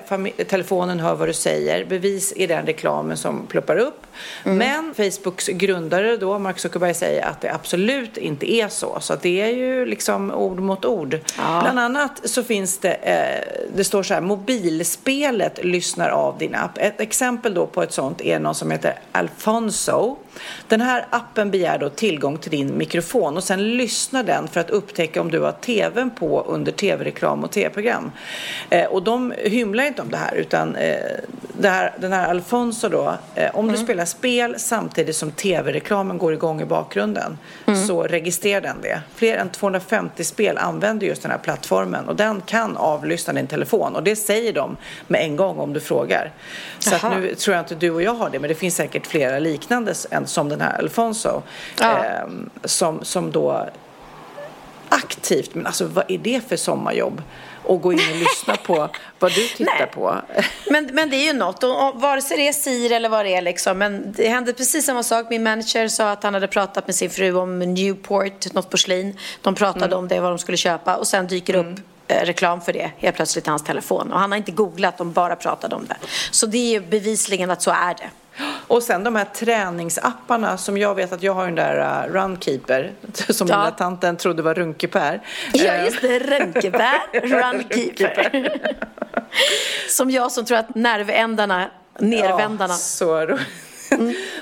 telefonen 0.49 1.01
hör 1.01 1.15
vad 1.15 1.29
du 1.29 1.33
säger. 1.33 1.85
Bevis 1.85 2.33
är 2.37 2.49
den 2.49 2.67
reklamen 2.67 3.17
som 3.17 3.47
pluppar 3.47 3.77
upp. 3.77 4.07
Men 4.45 4.95
Facebooks 4.95 5.47
grundare 5.47 6.17
då, 6.17 6.39
Mark 6.39 6.59
Zuckerberg, 6.59 6.95
säger 6.95 7.27
att 7.27 7.41
det 7.41 7.55
absolut 7.55 8.17
inte 8.17 8.53
är 8.53 8.69
så. 8.69 8.99
Så 9.01 9.13
att 9.13 9.23
det 9.23 9.41
är 9.41 9.49
ju 9.49 9.87
liksom 9.87 10.31
ord 10.31 10.61
mot 10.61 10.85
ord. 10.85 11.19
Bland 11.37 11.79
annat 11.79 12.21
så 12.25 12.43
finns 12.43 12.79
det, 12.79 12.93
eh, 12.93 13.65
det 13.77 13.85
står 13.85 14.03
så 14.03 14.15
här, 14.15 14.21
mobilspelet 14.21 15.65
lyssnar 15.65 16.09
av 16.09 16.39
din 16.39 16.55
app. 16.55 16.79
Ett 16.79 17.01
exempel 17.01 17.55
då 17.55 17.67
på 17.67 17.83
ett 17.83 17.93
sånt 17.93 18.21
är 18.21 18.39
någon 18.39 18.55
som 18.55 18.71
heter 18.71 18.99
Alfonso. 19.13 20.17
Den 20.69 20.81
här 20.81 21.07
appen 21.11 21.51
begär 21.51 21.79
då 21.79 21.89
tillgång 21.89 22.39
till 22.39 22.51
din 22.51 22.79
mikrofon 22.79 23.37
och 23.37 23.45
sen 23.45 23.77
lyssnar 23.77 24.23
den 24.23 24.49
för 24.49 24.61
att 24.61 24.71
upptäcka 24.71 25.21
om 25.21 25.31
du 25.31 25.41
har 25.41 25.53
tvn 25.53 26.11
på 26.11 26.45
under 26.49 26.73
tv-reklam 26.73 27.45
och 27.45 27.51
tv-program. 27.51 28.13
Eh, 28.71 28.87
och 28.87 29.03
de 29.03 29.35
hymlar 29.39 29.85
inte 29.85 30.03
om 30.03 30.11
det 30.11 30.17
här 30.17 30.35
utan 30.35 30.77
eh, 30.77 30.97
det 31.59 31.69
här, 31.69 31.93
den 31.99 32.13
här 32.13 32.31
Alfonso 32.31 32.89
då, 32.89 33.15
eh, 33.35 33.51
om 33.55 33.73
du 33.73 33.79
spelar 33.79 34.05
spel 34.05 34.55
samtidigt 34.59 35.17
som 35.17 35.31
tv-reklamen 35.31 36.19
går 36.19 36.33
igång 36.33 36.61
i 36.61 36.65
bakgrunden 36.65 37.39
så 37.87 38.03
registrerar 38.03 38.61
den 38.61 38.77
det. 38.83 39.01
Fler 39.15 39.37
än 39.37 39.49
250 39.49 40.25
spel 40.25 40.59
använder 40.59 41.07
just 41.07 41.23
den 41.23 41.31
här 41.31 41.39
plattformen 41.39 42.09
och 42.09 42.17
den 42.17 42.41
kan 42.41 42.77
avlyssna 42.77 43.33
din 43.33 43.47
telefon 43.47 43.97
och 43.97 44.03
det 44.03 44.17
säger 44.17 44.53
de 44.53 44.77
med 45.07 45.23
en 45.23 45.37
gång 45.37 45.59
om 45.59 45.73
du 45.73 45.81
frågar. 45.81 46.33
Så 46.79 46.95
att 46.95 47.03
nu 47.03 47.35
tror 47.35 47.57
jag 47.57 47.63
inte 47.63 47.75
du 47.75 47.91
och 47.91 48.03
jag 48.03 48.15
har 48.15 48.31
det 48.31 48.39
men 48.39 48.49
det 48.49 48.55
finns 48.55 48.75
säkert 48.75 49.07
flera 49.07 49.39
liknande 49.39 49.95
än 50.23 50.27
som 50.29 50.49
den 50.49 50.61
här 50.61 50.79
Alfonso 50.79 51.43
Ja. 51.81 52.05
eh, 52.05 52.27
som, 52.65 53.05
som 53.05 53.31
då 53.33 53.69
aktivt, 54.89 55.55
men 55.55 55.67
alltså 55.67 55.85
vad 55.87 56.05
är 56.09 56.19
det 56.19 56.49
för 56.49 56.57
sommarjobb? 56.57 57.23
Och 57.65 57.81
gå 57.83 57.93
in 57.93 57.99
och 58.11 58.17
lyssna 58.17 58.57
på 58.57 58.89
vad 59.19 59.35
du 59.35 59.47
tittar 59.49 59.79
Nej. 59.79 59.87
på. 59.95 60.15
Men, 60.71 60.89
men 60.93 61.11
det 61.11 61.17
är 61.17 61.25
ju 61.25 61.33
något, 61.33 61.65
och, 61.65 61.89
och 61.89 62.01
vare 62.01 62.23
sig 62.23 62.37
det 62.37 62.49
är 62.49 62.53
Siri 62.53 62.95
eller 62.95 63.09
vad 63.09 63.25
det 63.25 63.35
är 63.35 63.43
liksom. 63.43 63.79
Men 63.79 64.13
det 64.17 64.29
hände 64.29 64.53
precis 64.53 64.87
samma 64.87 65.03
sak. 65.03 65.27
Min 65.31 65.43
manager 65.43 65.89
sa 65.89 66.11
att 66.11 66.23
han 66.23 66.35
hade 66.35 66.49
pratat 66.49 66.87
med 66.87 66.95
sin 66.97 67.11
fru 67.11 67.35
om 67.35 67.59
Newport, 67.59 68.53
något 68.53 68.71
porslin. 68.71 69.19
De 69.43 69.55
pratade 69.55 69.85
Mm. 69.87 69.99
om 69.99 70.09
det, 70.09 70.21
vad 70.21 70.31
de 70.31 70.39
skulle 70.39 70.57
köpa. 70.57 70.97
Och 70.97 71.07
sen 71.07 71.27
dyker 71.27 71.55
upp 71.57 71.79
eh, 72.09 72.25
reklam 72.25 72.61
för 72.61 72.73
det 72.73 72.91
helt 72.99 73.17
plötsligt 73.17 73.47
i 73.47 73.51
hans 73.51 73.65
telefon. 73.65 74.13
Och 74.13 74.21
han 74.21 74.31
har 74.33 74.37
inte 74.39 74.53
googlat, 74.53 74.99
de 74.99 75.13
bara 75.13 75.37
pratade 75.37 75.77
om 75.77 75.87
det. 75.87 75.97
Så 76.31 76.47
det 76.47 76.59
är 76.59 76.71
ju 76.71 76.81
bevisligen 76.81 77.51
att 77.51 77.63
så 77.63 77.71
är 77.71 77.95
det. 77.95 78.11
Och 78.67 78.83
sen 78.83 79.05
de 79.05 79.17
här 79.17 79.25
träningsapparna 79.25 80.57
som 80.57 80.79
jag 80.79 80.95
vet 80.95 81.13
att 81.13 81.23
jag 81.23 81.35
har 81.35 81.45
den 81.47 81.55
där 81.55 82.07
uh, 82.09 82.13
Runkeeper 82.13 82.93
som 83.33 83.47
Ja. 83.49 83.57
den 83.57 83.65
där 83.65 83.71
tanten 83.71 84.17
trodde 84.17 84.43
var 84.43 84.55
Runkeper. 84.55 85.21
Ja, 85.53 85.65
Eh, 85.73 85.85
just 85.85 86.01
det. 86.03 86.19
Röntgenbär, 86.19 86.99
runkeeper. 87.13 88.49
Som 89.89 90.11
jag 90.11 90.33
som 90.33 90.45
tror 90.45 90.59
att 90.59 90.75
nervändarna, 90.75 91.71
nervändarna. 91.99 92.73
Ja, 92.73 92.77
så 92.77 93.21
ro- 93.27 93.39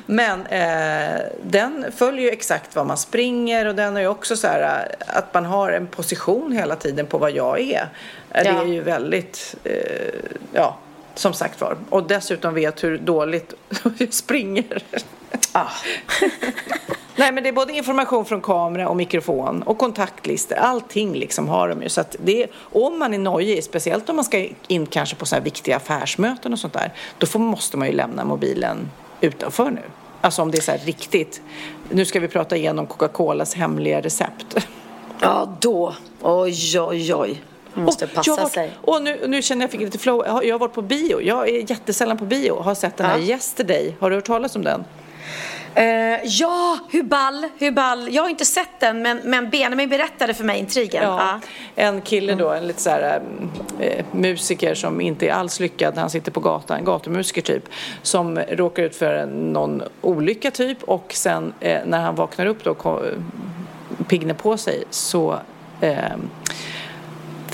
Men 0.06 0.46
eh, 0.46 1.20
den 1.42 1.86
följer 1.96 2.22
ju 2.24 2.30
exakt 2.30 2.76
vad 2.76 2.86
man 2.86 2.96
springer 2.96 3.66
och 3.66 3.74
den 3.74 3.96
är 3.96 4.00
ju 4.00 4.06
också 4.08 4.36
så 4.36 4.46
här 4.46 4.86
eh, 5.00 5.16
att 5.18 5.34
man 5.34 5.44
har 5.44 5.72
en 5.72 5.86
position 5.86 6.52
hela 6.52 6.76
tiden 6.76 7.06
på 7.06 7.18
vad 7.18 7.30
jag 7.30 7.60
är. 7.60 7.88
Eh, 8.30 8.42
Det 8.42 8.48
Ja. 8.48 8.60
är 8.62 8.66
ju 8.66 8.80
väldigt, 8.82 9.54
eh, 9.64 10.14
ja, 10.52 10.78
som 11.14 11.32
sagt 11.32 11.60
var. 11.60 11.76
Och 11.90 12.02
dessutom 12.02 12.54
vet 12.54 12.84
hur 12.84 12.98
dåligt 12.98 13.54
jag 13.98 14.12
springer. 14.12 14.82
Ah. 15.52 15.68
Nej 17.16 17.32
men 17.32 17.42
det 17.42 17.48
är 17.48 17.52
både 17.52 17.72
information 17.72 18.24
från 18.24 18.40
kamera 18.40 18.88
och 18.88 18.96
mikrofon 18.96 19.62
och 19.62 19.78
kontaktlistor. 19.78 20.56
Allting 20.56 21.14
liksom 21.14 21.48
har 21.48 21.68
de 21.68 21.82
ju. 21.82 21.88
Så 21.88 22.00
att 22.00 22.16
det 22.24 22.46
om 22.54 22.98
man 22.98 23.14
är 23.14 23.18
nojig, 23.18 23.64
speciellt 23.64 24.08
om 24.08 24.16
man 24.16 24.24
ska 24.24 24.48
in 24.66 24.86
kanske 24.86 25.16
på 25.16 25.26
så 25.26 25.34
här 25.34 25.42
viktiga 25.42 25.76
affärsmöten 25.76 26.52
och 26.52 26.58
sånt 26.58 26.72
där. 26.72 26.92
Då 27.18 27.26
får, 27.26 27.38
måste 27.38 27.76
man 27.76 27.88
ju 27.88 27.94
lämna 27.94 28.24
mobilen 28.24 28.90
utanför 29.20 29.70
nu. 29.70 29.82
Alltså 30.20 30.42
om 30.42 30.50
det 30.50 30.58
är 30.58 30.62
så 30.62 30.70
här 30.70 30.78
riktigt. 30.78 31.42
Nu 31.88 32.04
ska 32.04 32.20
vi 32.20 32.28
prata 32.28 32.56
igenom 32.56 32.86
Coca-Colas 32.86 33.54
hemliga 33.54 34.00
recept. 34.00 34.66
Ja, 35.20 35.56
då. 35.60 35.94
Oj, 36.22 36.80
oj, 36.80 37.14
oj. 37.14 37.42
Man 37.74 37.84
måste 37.84 38.04
Och 38.04 38.12
passa 38.14 38.30
jag 38.30 38.36
varit- 38.36 38.52
sig. 38.52 38.72
Och 38.82 39.02
nu, 39.02 39.20
nu 39.28 39.42
känner 39.42 39.62
jag 39.62 39.70
fick 39.70 39.80
lite 39.80 39.98
flow. 39.98 40.22
Jag 40.26 40.32
har, 40.32 40.42
jag 40.42 40.54
har 40.54 40.58
varit 40.58 40.74
på 40.74 40.82
bio. 40.82 41.20
Jag 41.22 41.48
är 41.48 41.70
jättesällan 41.70 42.18
på 42.18 42.24
bio. 42.24 42.60
Har 42.60 42.74
sett 42.74 42.96
den 42.96 43.06
här 43.06 43.18
Ja. 43.18 43.24
Yesterday. 43.24 43.96
Har 44.00 44.10
du 44.10 44.16
hört 44.16 44.24
talas 44.24 44.56
om 44.56 44.64
den? 44.64 44.84
Eh, 45.74 45.84
ja, 46.24 46.78
hur 46.90 47.02
ball, 47.02 47.46
hur 47.58 47.70
ball. 47.70 48.08
Jag 48.14 48.22
har 48.22 48.28
inte 48.28 48.44
sett 48.44 48.80
den, 48.80 49.02
men, 49.02 49.20
men 49.24 49.50
Benjamin 49.50 49.88
berättade 49.88 50.34
för 50.34 50.44
mig 50.44 50.58
intrigen. 50.58 51.02
Ja, 51.02 51.40
en 51.74 52.00
kille 52.00 52.34
då, 52.34 52.50
en 52.50 52.66
lite 52.66 52.80
så 52.82 52.90
här 52.90 53.22
eh, 53.80 54.04
musiker 54.12 54.74
som 54.74 55.00
inte 55.00 55.26
är 55.28 55.32
alls 55.32 55.60
lyckad. 55.60 55.98
Han 55.98 56.10
sitter 56.10 56.32
på 56.32 56.40
gatan, 56.40 56.78
en 56.78 56.84
gatumusiker 56.84 57.42
typ. 57.42 57.64
Som 58.02 58.38
råkar 58.38 58.82
ut 58.82 58.96
för 58.96 59.26
någon 59.26 59.82
olycka 60.00 60.50
typ 60.50 60.82
och 60.82 61.12
sen 61.14 61.52
när 61.60 62.00
han 62.00 62.14
vaknar 62.14 62.46
upp 62.46 62.64
då, 62.64 63.00
piggnar 64.08 64.34
på 64.34 64.56
sig 64.56 64.84
så 64.90 65.38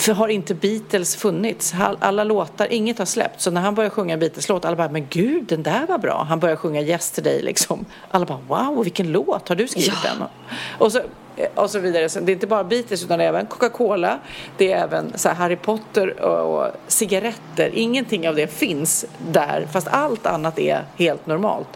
för 0.00 0.12
har 0.12 0.28
inte 0.28 0.54
Beatles 0.54 1.16
funnits? 1.16 1.74
All- 1.80 1.96
Alla 2.00 2.24
låtar, 2.24 2.72
inget 2.72 2.98
har 2.98 3.06
släppts. 3.06 3.44
Så 3.44 3.50
när 3.50 3.60
han 3.60 3.74
börjar 3.74 3.90
sjunga 3.90 4.16
Beatles-låt, 4.16 4.64
alla 4.64 4.76
bara, 4.76 4.88
men 4.88 5.06
gud, 5.10 5.44
den 5.44 5.62
där 5.62 5.86
var 5.86 5.98
bra. 5.98 6.26
Han 6.28 6.40
börjar 6.40 6.56
sjunga 6.56 6.80
Yesterday 6.82 7.42
liksom. 7.42 7.84
Alla 8.10 8.26
bara, 8.26 8.38
wow, 8.48 8.84
vilken 8.84 9.12
låt, 9.12 9.48
har 9.48 9.56
du 9.56 9.68
skrivit 9.68 9.92
Ja. 10.04 10.10
den? 10.18 10.22
Och 10.78 10.92
så, 10.92 11.00
och 11.54 11.70
så 11.70 11.78
vidare. 11.78 12.08
Så 12.08 12.20
det 12.20 12.32
är 12.32 12.34
inte 12.34 12.46
bara 12.46 12.64
Beatles 12.64 13.04
utan 13.04 13.20
även 13.20 13.46
Coca-Cola, 13.46 14.18
det 14.56 14.72
är 14.72 14.82
även 14.84 15.12
så 15.18 15.28
Harry 15.28 15.56
Potter 15.56 16.20
och, 16.20 16.66
cigaretter. 16.86 17.70
Ingenting 17.74 18.28
av 18.28 18.34
det 18.34 18.46
finns 18.46 19.04
där, 19.28 19.66
fast 19.72 19.88
allt 19.88 20.26
annat 20.26 20.58
är 20.58 20.84
helt 20.96 21.26
normalt. 21.26 21.68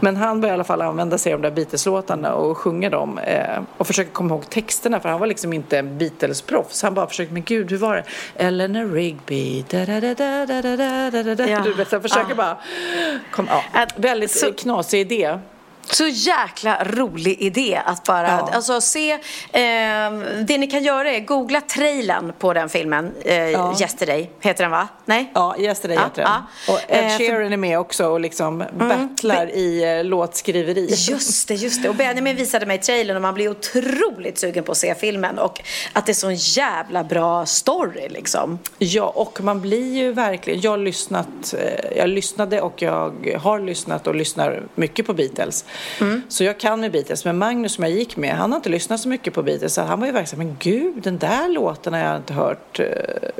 Men 0.00 0.16
han 0.16 0.40
börjar 0.40 0.52
i 0.52 0.54
alla 0.54 0.64
fall 0.64 0.82
använda 0.82 1.18
sig 1.18 1.32
av 1.34 1.40
de 1.40 1.48
där 1.48 1.54
Beatles-låtarna 1.56 2.32
och 2.34 2.58
sjunga 2.58 2.90
dem 2.90 3.18
eh, 3.18 3.60
och 3.76 3.86
försöka 3.86 4.10
komma 4.10 4.34
ihåg 4.34 4.50
texterna 4.50 5.00
för 5.00 5.08
han 5.08 5.20
var 5.20 5.26
liksom 5.26 5.52
inte 5.52 5.78
en 5.78 5.98
Beatles-proffs. 5.98 6.82
Han 6.82 6.94
bara 6.94 7.06
försökte, 7.06 7.32
men 7.34 7.42
gud, 7.42 7.70
hur 7.70 7.78
var 7.78 7.96
det? 7.96 8.04
Eleanor 8.44 8.92
Rigby, 8.94 9.64
da 9.70 9.78
da 9.86 10.00
da 10.00 10.14
da 10.14 10.46
da 10.46 10.62
da 10.62 10.76
da 11.10 11.22
da 11.22 11.34
da 11.34 11.46
Ja. 11.48 11.60
Du 11.64 11.72
vet, 11.72 11.88
så 11.88 11.94
jag 11.94 12.02
försöker 12.02 12.30
Ja. 12.30 12.34
bara, 12.34 12.56
kom, 13.30 13.46
ja. 13.74 13.86
Väldigt 13.96 14.30
så- 14.30 14.52
knasig 14.52 15.00
idé. 15.00 15.38
Så 15.90 16.06
jäkla 16.06 16.84
rolig 16.84 17.36
idé 17.42 17.80
att 17.84 18.04
bara, 18.04 18.26
Ja. 18.28 18.50
alltså 18.52 18.80
se, 18.80 19.10
eh, 19.12 19.18
det 20.44 20.58
ni 20.58 20.66
kan 20.70 20.82
göra 20.84 21.10
är 21.10 21.20
googla 21.20 21.60
trailern 21.60 22.32
på 22.38 22.52
den 22.52 22.68
filmen, 22.68 23.12
eh, 23.24 23.34
Ja. 23.36 23.76
Yesterday, 23.80 24.30
heter 24.40 24.64
den 24.64 24.70
va? 24.70 24.88
Nej? 25.04 25.30
Ja, 25.34 25.56
Yesterday 25.58 25.96
Ja, 25.96 26.02
heter 26.04 26.22
den. 26.22 26.30
ja. 26.66 26.72
Och 26.72 26.80
Ed 26.88 27.04
Eh, 27.04 27.08
för- 27.10 27.16
Mm. 27.16 27.18
Sheeran 27.18 27.52
är 27.52 27.56
med 27.56 27.78
också 27.78 28.06
och 28.08 28.20
liksom 28.20 28.64
battlar 28.78 29.50
i 29.54 29.96
eh, 29.98 30.04
låtskriveri. 30.04 30.86
Just 31.10 31.48
det, 31.48 31.54
just 31.54 31.82
det. 31.82 31.88
Och 31.88 31.94
Benjamin 31.94 32.36
visade 32.36 32.66
mig 32.66 32.78
trailern 32.78 33.16
och 33.16 33.22
man 33.22 33.34
blir 33.34 33.48
otroligt 33.48 34.38
sugen 34.38 34.64
på 34.64 34.72
att 34.72 34.78
se 34.78 34.94
filmen 34.94 35.38
och 35.38 35.60
att 35.92 36.06
det 36.06 36.12
är 36.12 36.14
så 36.14 36.26
en 36.28 36.34
jävla 36.34 37.04
bra 37.04 37.46
story 37.46 38.08
liksom. 38.08 38.58
Ja, 38.78 39.04
och 39.14 39.40
man 39.42 39.60
blir 39.60 39.94
ju 39.96 40.12
verkligen... 40.12 40.60
Jag 40.60 40.70
har 40.70 40.78
lyssnat, 40.78 41.54
eh, 41.58 41.96
jag 41.98 42.08
lyssnade 42.08 42.60
och 42.60 42.82
jag 42.82 43.14
har 43.42 43.60
lyssnat 43.60 44.06
och 44.06 44.14
lyssnar 44.14 44.62
mycket 44.74 45.06
på 45.06 45.12
Beatles. 45.14 45.64
Så 46.28 46.44
jag 46.44 46.60
kan 46.60 46.82
ju 46.82 46.90
Beatles, 46.90 47.24
men 47.24 47.38
Magnus 47.38 47.72
som 47.74 47.84
jag 47.84 47.92
gick 47.92 48.16
med, 48.16 48.34
han 48.36 48.52
har 48.52 48.56
inte 48.56 48.68
lyssnat 48.68 49.00
så 49.00 49.08
mycket 49.08 49.34
på 49.34 49.42
Beatles. 49.42 49.74
Så 49.74 49.82
han 49.82 50.00
var 50.00 50.06
ju 50.06 50.12
verkligen 50.12 50.46
men 50.46 50.56
gud, 50.60 51.02
den 51.02 51.18
där 51.18 51.48
låten 51.48 51.92
har 51.92 52.00
jag 52.00 52.16
inte 52.16 52.34
hört 52.34 52.80
eh, 52.80 52.86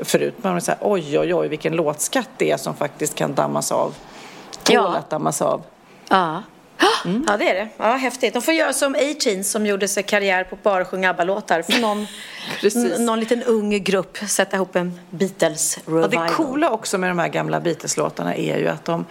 förut. 0.05 0.33
Man 0.41 0.53
var 0.53 0.59
så 0.59 0.71
här, 0.71 0.79
oj, 0.81 1.19
oj, 1.19 1.33
oj, 1.35 1.47
vilken 1.47 1.75
låtskatt 1.75 2.29
det 2.37 2.51
är 2.51 2.57
som 2.57 2.75
faktiskt 2.75 3.15
kan 3.15 3.33
dammas 3.33 3.71
av. 3.71 3.93
Tål 4.63 4.75
Ja. 4.75 4.95
att 4.97 5.09
dammas 5.09 5.41
av. 5.41 5.61
Ja. 6.09 6.43
Ja, 7.27 7.37
det 7.37 7.49
är 7.49 7.53
det. 7.53 7.67
Ja, 7.77 7.85
häftigt. 7.95 8.33
De 8.33 8.41
får 8.41 8.53
göra 8.53 8.73
som 8.73 8.95
A-Teens 8.95 9.51
som 9.51 9.65
gjorde 9.65 9.87
sig 9.87 10.03
karriär 10.03 10.43
på 10.43 10.55
att 10.55 10.63
bara 10.63 10.85
sjunga 10.85 11.09
ABBA-låtar. 11.09 11.61
För 11.61 11.81
någon, 11.81 12.07
någon 13.05 13.19
liten 13.19 13.43
ung 13.43 13.83
grupp 13.83 14.17
sätta 14.17 14.55
ihop 14.55 14.75
en 14.75 14.99
Beatles 15.09 15.79
Ja, 15.87 16.07
det 16.07 16.17
coola 16.33 16.69
också 16.69 16.97
med 16.97 17.09
de 17.09 17.19
här 17.19 17.27
gamla 17.27 17.59
Beatles-låtarna 17.59 18.35
är 18.35 18.57
ju 18.57 18.67
att 18.67 18.85
de 18.85 19.05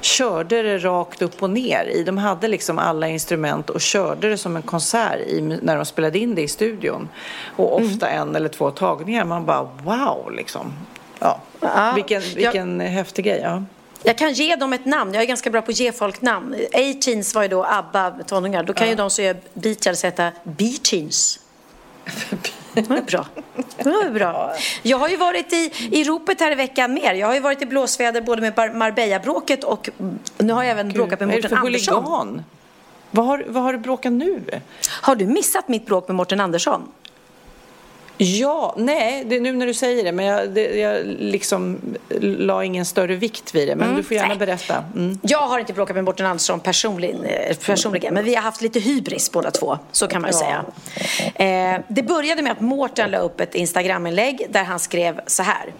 körde 0.00 0.62
det 0.62 0.78
rakt 0.78 1.22
upp 1.22 1.42
och 1.42 1.50
ner. 1.50 1.84
i. 1.94 2.02
De 2.04 2.18
hade 2.18 2.48
liksom 2.48 2.78
alla 2.78 3.08
instrument 3.08 3.70
och 3.70 3.80
körde 3.80 4.28
det 4.28 4.38
som 4.38 4.56
en 4.56 4.62
konsert 4.62 5.20
i, 5.20 5.40
när 5.40 5.76
de 5.76 5.84
spelade 5.84 6.18
in 6.18 6.34
det 6.34 6.42
i 6.42 6.48
studion. 6.48 7.08
Och 7.56 7.76
ofta 7.82 8.08
en 8.08 8.36
eller 8.36 8.48
två 8.48 8.70
tagningar. 8.70 9.24
Man 9.24 9.46
bara 9.46 9.62
wow 9.82 10.32
liksom. 10.32 10.72
Ja. 11.18 11.40
Ja, 11.60 11.92
vilken 11.94 12.22
jag- 12.22 12.34
vilken 12.34 12.80
häftig 12.80 13.24
grej. 13.24 13.40
Ja. 13.42 13.62
Jag 14.06 14.18
kan 14.18 14.32
ge 14.32 14.56
dem 14.56 14.72
ett 14.72 14.84
namn. 14.84 15.14
Jag 15.14 15.22
är 15.22 15.26
ganska 15.26 15.50
bra 15.50 15.62
på 15.62 15.70
att 15.70 15.80
ge 15.80 15.92
folk 15.92 16.20
namn. 16.20 16.54
A-Teens 16.72 17.34
var 17.34 17.42
ju 17.42 17.48
då 17.48 17.64
ABBA, 17.64 18.10
tonåringar. 18.10 18.62
Då 18.62 18.72
kan 18.72 18.88
ju 18.88 18.94
de 18.94 19.10
som 19.10 19.24
gör 19.24 19.36
Beatles 19.54 20.04
heta 20.04 20.30
B-Teens. 20.42 21.40
Det 22.74 22.88
var 22.88 23.00
bra. 23.00 23.26
Det 23.76 23.84
var 23.84 24.10
bra. 24.10 24.54
Jag 24.82 24.98
har 24.98 25.08
ju 25.08 25.16
varit 25.16 25.52
i, 25.52 25.72
i 25.92 26.04
ropet 26.04 26.40
här 26.40 26.52
i 26.52 26.54
veckan 26.54 26.94
mer. 26.94 27.14
Jag 27.14 27.26
har 27.26 27.34
ju 27.34 27.40
varit 27.40 27.62
i 27.62 27.66
blåsväder 27.66 28.20
både 28.20 28.42
med 28.42 28.74
Marbella-bråket 28.74 29.64
och 29.64 29.88
nu 30.38 30.52
har 30.52 30.62
jag 30.62 30.70
även 30.72 30.88
bråkat 30.88 31.20
med 31.20 31.28
Mårten 31.28 31.58
Andersson. 31.58 32.42
Vad 33.10 33.26
har, 33.26 33.44
vad 33.48 33.62
har 33.62 33.72
du 33.72 33.78
bråkat 33.78 34.12
nu? 34.12 34.40
Har 35.02 35.16
du 35.16 35.26
missat 35.26 35.68
mitt 35.68 35.86
bråk 35.86 36.08
med 36.08 36.14
Mårten 36.14 36.40
Andersson? 36.40 36.88
Ja, 38.18 38.74
nej, 38.78 39.24
det 39.24 39.36
är 39.36 39.40
nu 39.40 39.52
när 39.52 39.66
du 39.66 39.74
säger 39.74 40.04
det, 40.04 40.12
men 40.12 40.24
jag, 40.24 40.50
det, 40.50 40.76
jag 40.76 41.06
liksom 41.06 41.80
la 42.20 42.64
ingen 42.64 42.84
större 42.84 43.16
vikt 43.16 43.54
vid 43.54 43.68
det. 43.68 43.76
Men 43.76 43.96
du 43.96 44.02
får 44.02 44.14
gärna 44.16 44.28
nej. 44.28 44.38
berätta. 44.38 44.84
Mm. 44.94 45.18
Jag 45.22 45.38
har 45.38 45.58
inte 45.58 45.72
bråkat 45.72 45.96
med 45.96 46.04
Mårten 46.04 46.26
Andersson 46.26 46.60
personligen, 46.60 47.24
eh, 47.24 47.56
personligen, 47.56 48.14
men 48.14 48.24
vi 48.24 48.34
har 48.34 48.42
haft 48.42 48.62
lite 48.62 48.80
hybris 48.80 49.32
båda 49.32 49.50
två. 49.50 49.78
Så 49.92 50.06
kan 50.06 50.22
man 50.22 50.30
ju 50.30 50.36
Ja. 50.36 50.64
säga. 51.34 51.74
Eh, 51.74 51.80
det 51.88 52.02
började 52.02 52.42
med 52.42 52.52
att 52.52 52.60
Mårten 52.60 53.10
la 53.10 53.18
upp 53.18 53.40
ett 53.40 53.54
Instagraminlägg 53.54 54.46
där 54.50 54.64
han 54.64 54.78
skrev 54.78 55.20
så 55.26 55.42
här. 55.42 55.72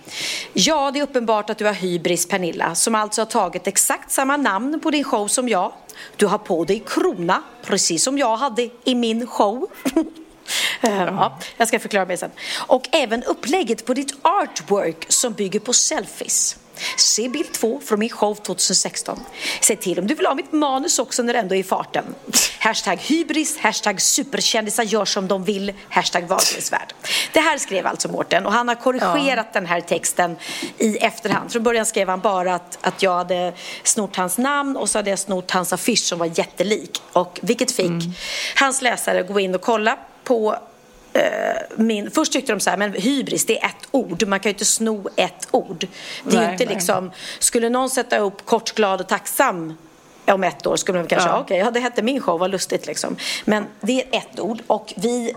Ja, 0.52 0.90
det 0.90 0.98
är 0.98 1.02
uppenbart 1.02 1.50
att 1.50 1.58
du 1.58 1.64
har 1.66 1.72
hybris, 1.72 2.28
Pernilla, 2.28 2.74
som 2.74 2.94
alltså 2.94 3.20
har 3.20 3.26
tagit 3.26 3.66
exakt 3.66 4.10
samma 4.10 4.36
namn 4.36 4.80
på 4.80 4.90
din 4.90 5.04
show 5.04 5.28
som 5.28 5.48
jag. 5.48 5.72
Du 6.16 6.26
har 6.26 6.38
på 6.38 6.64
dig 6.64 6.82
krona, 6.86 7.42
precis 7.64 8.04
som 8.04 8.18
jag 8.18 8.36
hade 8.36 8.68
i 8.84 8.94
min 8.94 9.26
show. 9.26 9.66
Ja, 10.80 11.38
jag 11.56 11.68
ska 11.68 11.78
förklara 11.78 12.04
mig 12.04 12.16
sen. 12.16 12.30
Och 12.66 12.88
även 12.92 13.22
upplägget 13.22 13.86
på 13.86 13.94
ditt 13.94 14.14
artwork 14.22 15.06
som 15.08 15.32
bygger 15.32 15.60
på 15.60 15.72
selfies. 15.72 16.56
Se 16.96 17.28
bild 17.28 17.52
två 17.52 17.80
från 17.84 17.98
min 17.98 18.08
show 18.08 18.34
2016. 18.34 19.20
Säg 19.60 19.76
till 19.76 19.98
om 19.98 20.06
du 20.06 20.14
vill 20.14 20.26
ha 20.26 20.34
mitt 20.34 20.52
manus 20.52 20.98
också 20.98 21.22
när 21.22 21.32
det 21.32 21.38
ändå 21.38 21.54
är 21.54 21.58
i 21.58 21.62
farten. 21.62 22.04
Hashtag 22.58 22.96
hybris, 22.96 23.58
hashtag 23.58 24.00
superkändisar 24.00 24.82
gör 24.82 25.04
som 25.04 25.28
de 25.28 25.44
vill, 25.44 25.72
hashtag 25.88 26.28
valfrihetsvärld. 26.28 26.94
Det 27.32 27.40
här 27.40 27.58
skrev 27.58 27.86
alltså 27.86 28.08
Mårten 28.08 28.46
och 28.46 28.52
han 28.52 28.68
har 28.68 28.74
korrigerat 28.74 29.52
den 29.52 29.66
här 29.66 29.80
texten 29.80 30.36
i 30.78 30.96
efterhand. 30.96 31.52
Från 31.52 31.62
början 31.62 31.86
skrev 31.86 32.08
han 32.08 32.20
bara 32.20 32.54
att, 32.54 32.78
att 32.80 33.02
jag 33.02 33.14
hade 33.14 33.52
snott 33.82 34.16
hans 34.16 34.38
namn 34.38 34.76
och 34.76 34.90
så 34.90 34.98
hade 34.98 35.10
jag 35.10 35.18
snott 35.18 35.50
hans 35.50 35.72
affisch 35.72 36.04
som 36.04 36.18
var 36.18 36.30
jättelik. 36.38 37.02
Och 37.12 37.38
vilket 37.42 37.72
fick 37.72 38.16
hans 38.56 38.82
läsare 38.82 39.22
gå 39.22 39.40
in 39.40 39.54
och 39.54 39.62
kolla 39.62 39.98
på 40.24 40.56
eh, 41.12 41.22
min, 41.76 42.10
först 42.10 42.32
tyckte 42.32 42.52
de 42.52 42.60
så 42.60 42.70
här, 42.70 42.76
men 42.76 42.92
hybris 42.92 43.46
det 43.46 43.62
är 43.62 43.66
ett 43.66 43.88
ord, 43.90 44.26
man 44.26 44.40
kan 44.40 44.50
ju 44.50 44.52
inte 44.52 44.64
sno 44.64 45.08
ett 45.16 45.48
ord. 45.50 45.86
Det 46.24 46.36
är 46.36 46.40
Nej, 46.40 46.52
inte 46.52 46.64
nej. 46.64 46.74
liksom, 46.74 47.10
skulle 47.38 47.68
någon 47.68 47.90
sätta 47.90 48.18
upp 48.18 48.46
kort, 48.46 48.74
glad 48.74 49.00
och 49.00 49.08
tacksam 49.08 49.74
om 50.26 50.44
ett 50.44 50.66
år 50.66 50.76
skulle 50.76 50.98
man 50.98 51.06
kanske, 51.06 51.28
Ja. 51.28 51.34
ja. 51.34 51.40
okej, 51.40 51.58
ja 51.58 51.70
det 51.70 51.80
hette 51.80 52.02
min 52.02 52.20
show, 52.20 52.38
vad 52.38 52.50
lustigt 52.50 52.86
liksom. 52.86 53.16
Men 53.44 53.66
det 53.80 54.02
är 54.02 54.18
ett 54.18 54.40
ord 54.40 54.62
och 54.66 54.92
vi, 54.96 55.34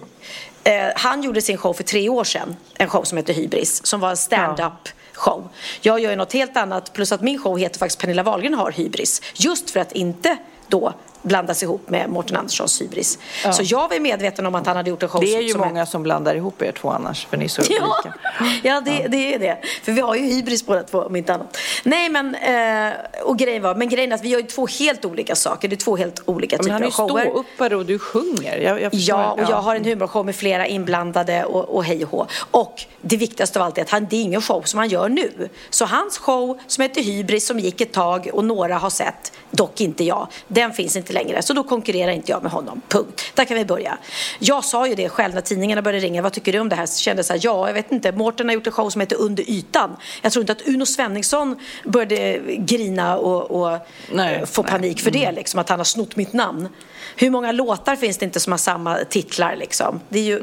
eh, 0.64 0.74
han 0.96 1.24
gjorde 1.24 1.42
sin 1.42 1.58
show 1.58 1.74
för 1.74 1.84
tre 1.84 2.10
år 2.10 2.24
sedan, 2.24 2.56
en 2.78 2.90
show 2.90 3.04
som 3.04 3.18
heter 3.18 3.34
Hybris, 3.34 3.86
som 3.86 4.00
var 4.00 4.10
en 4.10 4.18
stand-up 4.18 4.90
show. 5.14 5.50
Jag 5.82 6.00
gör 6.00 6.10
ju 6.10 6.16
något 6.16 6.34
helt 6.34 6.58
annat, 6.58 6.94
plus 6.94 7.12
att 7.12 7.22
min 7.22 7.40
show 7.40 7.58
heter 7.58 7.80
faktiskt 7.80 8.00
Pernilla 8.02 8.24
Wahlgren 8.24 8.54
har 8.54 8.72
hybris. 8.72 9.22
Just 9.34 9.70
för 9.70 9.80
att 9.80 9.92
inte 9.92 10.38
då 10.68 10.94
blandas 11.28 11.64
ihop 11.64 11.90
med 11.90 12.10
Mårten 12.10 12.38
Anderssons 12.38 12.82
hybris. 12.82 13.20
Så 13.54 13.62
jag 13.66 13.90
var 13.90 14.00
medveten 14.00 14.46
om 14.46 14.56
att 14.56 14.66
han 14.66 14.76
hade 14.78 14.90
gjort 14.90 15.04
en 15.04 15.10
show 15.10 15.22
Det 15.22 15.36
är 15.36 15.42
ju 15.42 15.50
som 15.50 15.62
många 15.62 15.86
som 15.86 16.04
blandar 16.04 16.36
ihop 16.36 16.62
er 16.62 16.72
två 16.72 16.90
annars, 16.90 17.26
för 17.26 17.38
ni 17.38 17.46
är 17.46 17.50
så 17.50 17.62
Ja, 17.70 17.76
olika. 17.84 18.18
ja 18.64 18.82
det, 18.82 19.08
det 19.08 19.34
är 19.34 19.40
det. 19.40 19.58
För 19.84 19.92
vi 19.92 20.02
har 20.02 20.16
ju 20.16 20.22
hybris 20.26 20.66
båda 20.66 20.84
två 20.84 21.00
om 21.02 21.16
inte 21.16 21.34
annat. 21.34 21.58
Nej 21.84 22.10
men, 22.10 22.36
eh, 22.36 22.94
och 23.24 23.38
grejen 23.38 23.62
var, 23.64 23.76
men 23.76 23.90
grejen 23.90 24.12
är 24.12 24.16
att 24.16 24.24
vi 24.24 24.30
gör 24.30 24.40
ju 24.40 24.46
två 24.48 24.68
helt 24.68 25.06
olika 25.06 25.36
saker. 25.36 25.68
Det 25.68 25.76
är 25.76 25.78
två 25.78 25.98
helt 25.98 26.22
olika 26.26 26.56
Men 26.56 26.64
typer 26.66 26.74
han 26.74 26.82
är 26.84 26.86
av 26.86 26.92
ju 26.92 26.96
shower. 26.96 27.22
ståuppare 27.30 27.76
och 27.76 27.86
du 27.86 28.00
sjunger. 28.00 28.58
Jag, 28.58 28.82
jag. 28.82 28.94
Ja, 28.94 29.32
och 29.32 29.42
jag 29.42 29.62
har 29.62 29.76
en 29.76 29.86
humorshow 29.86 30.26
med 30.26 30.36
flera 30.36 30.68
inblandade 30.68 31.44
och, 31.46 31.76
och 31.76 31.84
hej 31.86 32.04
och 32.04 32.12
hå. 32.12 32.28
Och 32.52 32.84
det 33.02 33.18
viktigaste 33.18 33.60
av 33.60 33.66
allt 33.66 33.78
är 33.78 33.82
att 33.82 33.90
han, 33.90 34.08
det 34.10 34.16
är 34.16 34.22
ingen 34.22 34.42
show 34.42 34.62
som 34.62 34.78
han 34.78 34.90
gör 34.90 35.10
nu. 35.10 35.50
Så 35.70 35.86
hans 35.86 36.18
show 36.18 36.60
som 36.68 36.82
heter 36.82 37.02
Hybris 37.02 37.48
som 37.48 37.60
gick 37.60 37.82
ett 37.82 37.94
tag 37.94 38.30
och 38.34 38.44
några 38.46 38.78
har 38.78 38.90
sett, 38.90 39.32
dock 39.52 39.82
inte 39.82 40.04
jag, 40.04 40.28
den 40.48 40.74
finns 40.74 40.96
inte 40.96 41.14
längre. 41.18 41.42
Så 41.42 41.54
då 41.54 41.64
konkurrerar 41.64 42.12
inte 42.12 42.32
jag 42.32 42.44
med 42.44 42.52
honom. 42.52 42.82
Punkt. 42.88 43.22
Där 43.34 43.46
kan 43.46 43.58
vi 43.58 43.66
börja. 43.66 43.98
Jag 44.40 44.64
sa 44.64 44.88
ju 44.88 44.96
det 44.96 45.10
själv 45.10 45.34
när 45.34 45.42
tidningarna 45.42 45.82
började 45.82 46.06
ringa. 46.06 46.22
Vad 46.22 46.34
tycker 46.34 46.54
du 46.54 46.60
om 46.60 46.70
det 46.70 46.76
här? 46.76 46.86
Så 46.86 47.00
kände 47.00 47.24
så 47.24 47.34
här, 47.34 47.40
ja, 47.44 47.68
jag 47.68 47.74
vet 47.74 47.92
inte. 47.92 48.12
Mårten 48.12 48.48
har 48.48 48.54
gjort 48.54 48.68
en 48.68 48.74
show 48.74 48.90
som 48.90 49.02
heter 49.02 49.16
Under 49.16 49.50
ytan. 49.50 49.96
Jag 50.22 50.32
tror 50.32 50.44
inte 50.44 50.52
att 50.52 50.68
Uno 50.68 50.86
Svenningsson 50.86 51.56
började 51.84 52.40
grina 52.58 53.18
och, 53.18 53.52
och 53.52 53.80
Nej, 54.12 54.36
eh, 54.36 54.46
få 54.46 54.62
nej. 54.62 54.72
panik 54.72 55.02
för 55.02 55.12
det, 55.12 55.32
liksom, 55.32 55.60
att 55.60 55.70
han 55.70 55.80
har 55.80 55.84
snott 55.86 56.16
mitt 56.16 56.34
namn. 56.34 56.70
Hur 57.16 57.30
många 57.30 57.52
låtar 57.52 57.96
finns 57.96 58.18
det 58.18 58.26
inte 58.26 58.40
som 58.40 58.54
har 58.54 58.58
samma 58.58 58.98
titlar? 59.10 59.56
Liksom? 59.56 60.00
Det 60.10 60.20
är 60.20 60.24
ju 60.24 60.40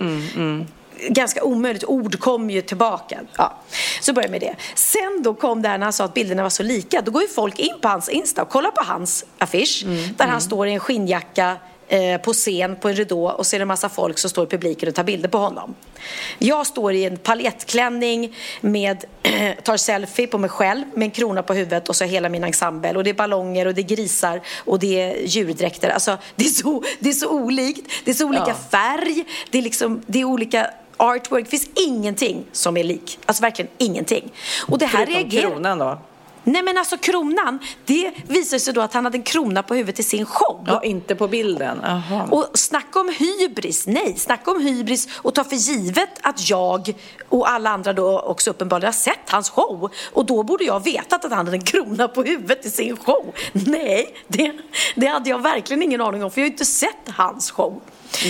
ganska 1.08 1.44
omöjligt. 1.44 1.84
Ord 1.84 2.18
kommer 2.18 2.54
ju 2.54 2.60
tillbaka. 2.60 3.20
Ja. 3.36 3.54
Så 4.00 4.12
börjar 4.12 4.28
med 4.28 4.40
det. 4.40 4.54
Sen 4.74 5.22
då 5.22 5.34
kom 5.34 5.62
det 5.62 5.68
här 5.68 5.78
när 5.78 5.86
han 5.86 5.92
sa 5.92 6.04
att 6.04 6.14
bilderna 6.14 6.42
var 6.42 6.50
så 6.50 6.62
lika. 6.62 7.00
Då 7.00 7.10
går 7.10 7.22
ju 7.22 7.28
folk 7.28 7.58
in 7.58 7.74
på 7.80 7.88
hans 7.88 8.08
Insta 8.08 8.42
och 8.42 8.48
kollar 8.48 8.70
på 8.70 8.82
hans 8.84 9.24
affisch 9.38 9.84
där 10.16 10.26
han 10.26 10.40
står 10.40 10.68
i 10.68 10.72
en 10.72 10.80
skinnjacka 10.80 11.56
eh, 11.88 12.20
på 12.20 12.32
scen 12.32 12.76
på 12.76 12.88
en 12.88 12.94
ridå 12.94 13.28
och 13.30 13.46
ser 13.46 13.60
en 13.60 13.68
massa 13.68 13.88
folk 13.88 14.18
som 14.18 14.30
står 14.30 14.44
i 14.44 14.46
publiken 14.46 14.88
och 14.88 14.94
tar 14.94 15.04
bilder 15.04 15.28
på 15.28 15.38
honom. 15.38 15.74
Jag 16.38 16.66
står 16.66 16.92
i 16.92 17.04
en 17.04 17.16
paljettklänning 17.16 18.36
med, 18.60 19.04
tar 19.62 19.76
selfie 19.76 20.26
på 20.26 20.38
mig 20.38 20.50
själv 20.50 20.84
med 20.94 21.04
en 21.04 21.10
krona 21.10 21.42
på 21.42 21.54
huvudet 21.54 21.88
och 21.88 21.96
så 21.96 22.04
hela 22.04 22.28
min 22.28 22.44
ensemble 22.44 22.94
och 22.96 23.04
det 23.04 23.10
är 23.10 23.14
ballonger 23.14 23.66
och 23.66 23.74
det 23.74 23.80
är 23.80 23.96
grisar 23.96 24.40
och 24.58 24.78
det 24.78 25.00
är 25.00 25.26
djurdräkter. 25.26 25.88
Alltså 25.90 26.18
det 26.36 26.44
är 26.44 26.48
så, 26.48 26.82
det 26.98 27.08
är 27.08 27.12
så 27.12 27.30
olikt. 27.30 27.90
Det 28.04 28.10
är 28.10 28.14
så 28.14 28.26
olika 28.26 28.44
Ja. 28.46 28.54
färg, 28.70 29.24
det 29.50 29.58
är 29.58 29.62
liksom, 29.62 30.02
det 30.06 30.20
är 30.20 30.24
olika 30.24 30.70
artwork. 30.96 31.44
Det 31.44 31.50
finns 31.50 31.68
ingenting 31.86 32.44
som 32.52 32.76
är 32.76 32.84
lik. 32.84 33.18
Alltså 33.26 33.42
verkligen 33.42 33.70
ingenting. 33.78 34.32
Och 34.66 34.78
det 34.78 34.86
här 34.86 35.06
Förutom 35.06 35.14
reagerar... 35.14 35.50
kronan 35.50 35.78
då? 35.78 35.98
Nej 36.46 36.62
men 36.62 36.78
alltså 36.78 36.96
kronan, 36.96 37.58
det 37.84 38.12
visar 38.28 38.58
sig 38.58 38.74
då 38.74 38.80
att 38.80 38.94
han 38.94 39.04
hade 39.04 39.18
en 39.18 39.22
krona 39.22 39.62
på 39.62 39.74
huvudet 39.74 39.98
i 39.98 40.02
sin 40.02 40.26
show. 40.26 40.64
Ja, 40.66 40.82
inte 40.82 41.14
på 41.14 41.28
bilden. 41.28 41.84
Aha. 41.84 42.28
Och 42.30 42.50
snacka 42.54 43.00
om 43.00 43.14
hybris, 43.18 43.86
nej, 43.86 44.14
snacka 44.16 44.50
om 44.50 44.60
hybris 44.60 45.08
och 45.14 45.34
ta 45.34 45.44
för 45.44 45.56
givet 45.56 46.10
att 46.22 46.50
jag 46.50 46.94
och 47.28 47.50
alla 47.50 47.70
andra 47.70 47.92
då 47.92 48.20
också 48.20 48.50
uppenbarligen 48.50 48.86
har 48.86 48.92
sett 48.92 49.30
hans 49.30 49.50
show. 49.50 49.90
Och 50.12 50.26
då 50.26 50.42
borde 50.42 50.64
jag 50.64 50.84
vetat 50.84 51.24
att 51.24 51.32
han 51.32 51.46
hade 51.46 51.56
en 51.56 51.64
krona 51.64 52.08
på 52.08 52.22
huvudet 52.22 52.66
i 52.66 52.70
sin 52.70 52.96
show. 52.96 53.34
Nej, 53.52 54.14
det, 54.28 54.52
det 54.94 55.06
hade 55.06 55.30
jag 55.30 55.42
verkligen 55.42 55.82
ingen 55.82 56.00
aning 56.00 56.24
om 56.24 56.30
för 56.30 56.40
jag 56.40 56.44
har 56.44 56.48
ju 56.48 56.52
inte 56.52 56.64
sett 56.64 57.08
hans 57.08 57.50
show. 57.50 57.80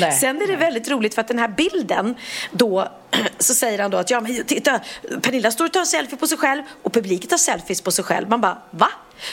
Nej, 0.01 0.13
Sen 0.13 0.43
är 0.43 0.47
det 0.47 0.57
väldigt 0.57 0.89
roligt 0.89 1.15
för 1.15 1.21
att 1.21 1.29
den 1.29 1.39
här 1.39 1.49
bilden 1.49 2.15
då 2.51 2.89
så 3.39 3.55
säger 3.55 3.79
han 3.79 3.91
då 3.91 3.99
att 3.99 4.11
ja 4.11 4.21
men 4.21 4.45
titta 4.45 4.81
Pernilla 5.23 5.51
står 5.51 5.65
och 5.65 5.73
tar 5.73 5.85
selfie 5.85 6.19
på 6.19 6.27
sig 6.27 6.39
själv 6.39 6.63
och 6.83 6.93
publiken 6.93 7.29
tar 7.29 7.37
selfies 7.37 7.81
på 7.81 7.91
sig 7.91 8.05
själv. 8.05 8.29
Man 8.29 8.41
bara 8.41 8.63
va? 8.71 8.89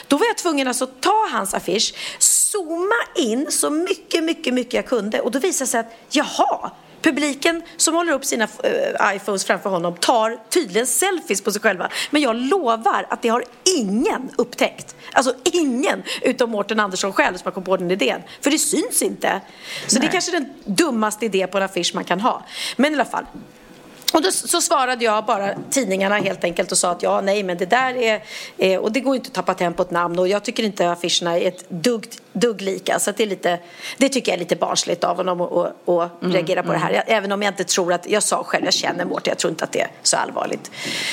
Då 0.08 0.16
var 0.16 0.26
jag 0.26 0.36
tvungen 0.36 0.68
alltså 0.68 0.84
att 0.84 1.00
ta 1.00 1.28
hans 1.32 1.54
affisch, 1.54 1.94
zooma 2.18 2.94
in 3.16 3.46
så 3.50 3.70
mycket, 3.70 4.24
mycket, 4.24 4.54
mycket 4.54 4.74
jag 4.74 4.86
kunde 4.86 5.20
och 5.20 5.30
då 5.30 5.38
visade 5.38 5.64
det 5.64 5.70
sig 5.70 5.80
att 5.80 5.94
jaha, 6.10 6.70
publiken 7.02 7.62
som 7.76 7.94
håller 7.94 8.12
upp 8.12 8.24
sina 8.24 8.48
eh, 8.62 9.16
iPhones 9.16 9.44
framför 9.44 9.70
honom 9.70 9.96
tar 9.96 10.38
tydligen 10.50 10.86
selfies 10.86 11.40
på 11.40 11.52
sig 11.52 11.60
själva. 11.60 11.88
Men 12.10 12.22
jag 12.22 12.36
lovar 12.36 13.06
att 13.10 13.22
det 13.22 13.28
har 13.28 13.44
ingen 13.78 14.30
upptäckt. 14.36 14.96
Alltså 15.12 15.34
ingen 15.44 16.02
utom 16.22 16.50
Mårten 16.50 16.80
Andersson 16.80 17.12
själv 17.12 17.36
som 17.36 17.44
har 17.44 17.52
kommit 17.52 17.66
på 17.66 17.76
den 17.76 17.90
idén. 17.90 18.20
För 18.40 18.50
det 18.50 18.58
syns 18.58 19.02
inte. 19.02 19.40
Så 19.86 19.98
det 19.98 20.06
är 20.06 20.10
kanske 20.10 20.32
den 20.32 20.52
dummaste 20.64 21.24
idé 21.24 21.46
på 21.46 21.58
en 21.58 21.64
affisch 21.64 21.94
man 21.94 22.04
kan 22.04 22.20
ha. 22.20 22.42
Men 22.76 22.92
i 22.92 22.94
alla 22.94 23.04
fall. 23.04 23.24
Och 24.12 24.22
då 24.22 24.30
så 24.32 24.60
svarade 24.60 25.04
jag 25.04 25.24
bara 25.24 25.54
tidningarna 25.70 26.18
helt 26.18 26.44
enkelt 26.44 26.72
och 26.72 26.78
sa 26.78 26.90
att 26.90 27.02
ja, 27.02 27.20
nej, 27.20 27.42
men 27.42 27.58
det 27.58 27.66
där 27.66 27.94
är, 27.94 28.22
är 28.58 28.78
och 28.78 28.92
det 28.92 29.00
går 29.00 29.16
inte 29.16 29.28
att 29.28 29.34
tappa 29.34 29.54
tempo 29.54 29.76
på 29.76 29.82
ett 29.82 29.90
namn 29.90 30.18
och 30.18 30.28
jag 30.28 30.44
tycker 30.44 30.62
inte 30.62 30.90
affischerna 30.90 31.38
är 31.38 31.48
ett 31.48 31.64
dugg, 31.68 32.06
dugg 32.32 32.60
lika 32.60 32.98
så 32.98 33.10
det 33.10 33.22
är 33.22 33.26
lite, 33.26 33.58
det 33.98 34.08
tycker 34.08 34.32
jag 34.32 34.36
är 34.36 34.38
lite 34.38 34.56
barnsligt 34.56 35.04
av 35.04 35.16
honom 35.16 35.40
att, 35.40 35.88
att 35.88 36.22
mm, 36.22 36.34
reagera 36.34 36.62
på 36.62 36.68
mm. 36.68 36.80
det 36.80 36.86
här. 36.86 36.92
Jag, 36.92 37.04
även 37.06 37.32
om 37.32 37.42
jag 37.42 37.50
inte 37.50 37.64
tror 37.64 37.92
att, 37.92 38.08
jag 38.08 38.22
sa 38.22 38.44
själv, 38.44 38.64
jag 38.64 38.74
känner 38.74 39.04
Mårten, 39.04 39.30
jag 39.30 39.38
tror 39.38 39.50
inte 39.50 39.64
att 39.64 39.72
det 39.72 39.80
är 39.80 39.90
så 40.02 40.16
allvarligt. 40.16 40.70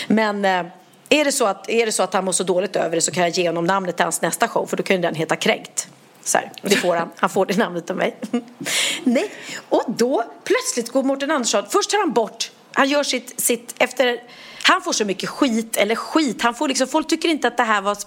Men 0.07 0.45
eh, 0.45 0.65
är 1.09 1.25
det, 1.25 1.31
så 1.31 1.45
att, 1.45 1.69
är 1.69 1.85
det 1.85 1.91
så 1.91 2.03
att 2.03 2.13
han 2.13 2.25
mår 2.25 2.31
så 2.31 2.43
dåligt 2.43 2.75
över 2.75 2.95
det 2.95 3.01
så 3.01 3.11
kan 3.11 3.23
jag 3.23 3.29
ge 3.29 3.49
honom 3.49 3.65
namnet 3.65 3.95
till 3.95 4.05
hans 4.05 4.21
nästa 4.21 4.47
show 4.47 4.65
för 4.65 4.77
då 4.77 4.83
kan 4.83 4.95
ju 4.95 5.01
den 5.01 5.15
heta 5.15 5.35
Kränkt. 5.35 5.87
Så 6.23 6.37
här, 6.37 6.51
det 6.61 6.75
får 6.75 6.95
han. 6.95 7.09
Han 7.15 7.29
får 7.29 7.45
det 7.45 7.57
namnet 7.57 7.89
av 7.89 7.97
mig. 7.97 8.15
Nej, 9.03 9.31
och 9.69 9.83
då 9.87 10.23
plötsligt 10.43 10.91
går 10.91 11.03
Mårten 11.03 11.31
Andersson, 11.31 11.65
först 11.69 11.89
tar 11.89 11.97
han 11.97 12.13
bort 12.13 12.51
han 12.73 12.89
gör 12.89 13.03
sitt, 13.03 13.41
sitt 13.41 13.75
efter 13.77 14.19
han 14.63 14.81
får 14.81 14.93
så 14.93 15.05
mycket 15.05 15.29
skit, 15.29 15.77
eller 15.77 15.95
skit, 15.95 16.41
han 16.41 16.55
får 16.55 16.67
liksom, 16.67 16.87
folk 16.87 17.07
tycker 17.07 17.29
inte 17.29 17.47
att 17.47 17.57
det 17.57 17.63
här 17.63 17.81
var, 17.81 17.97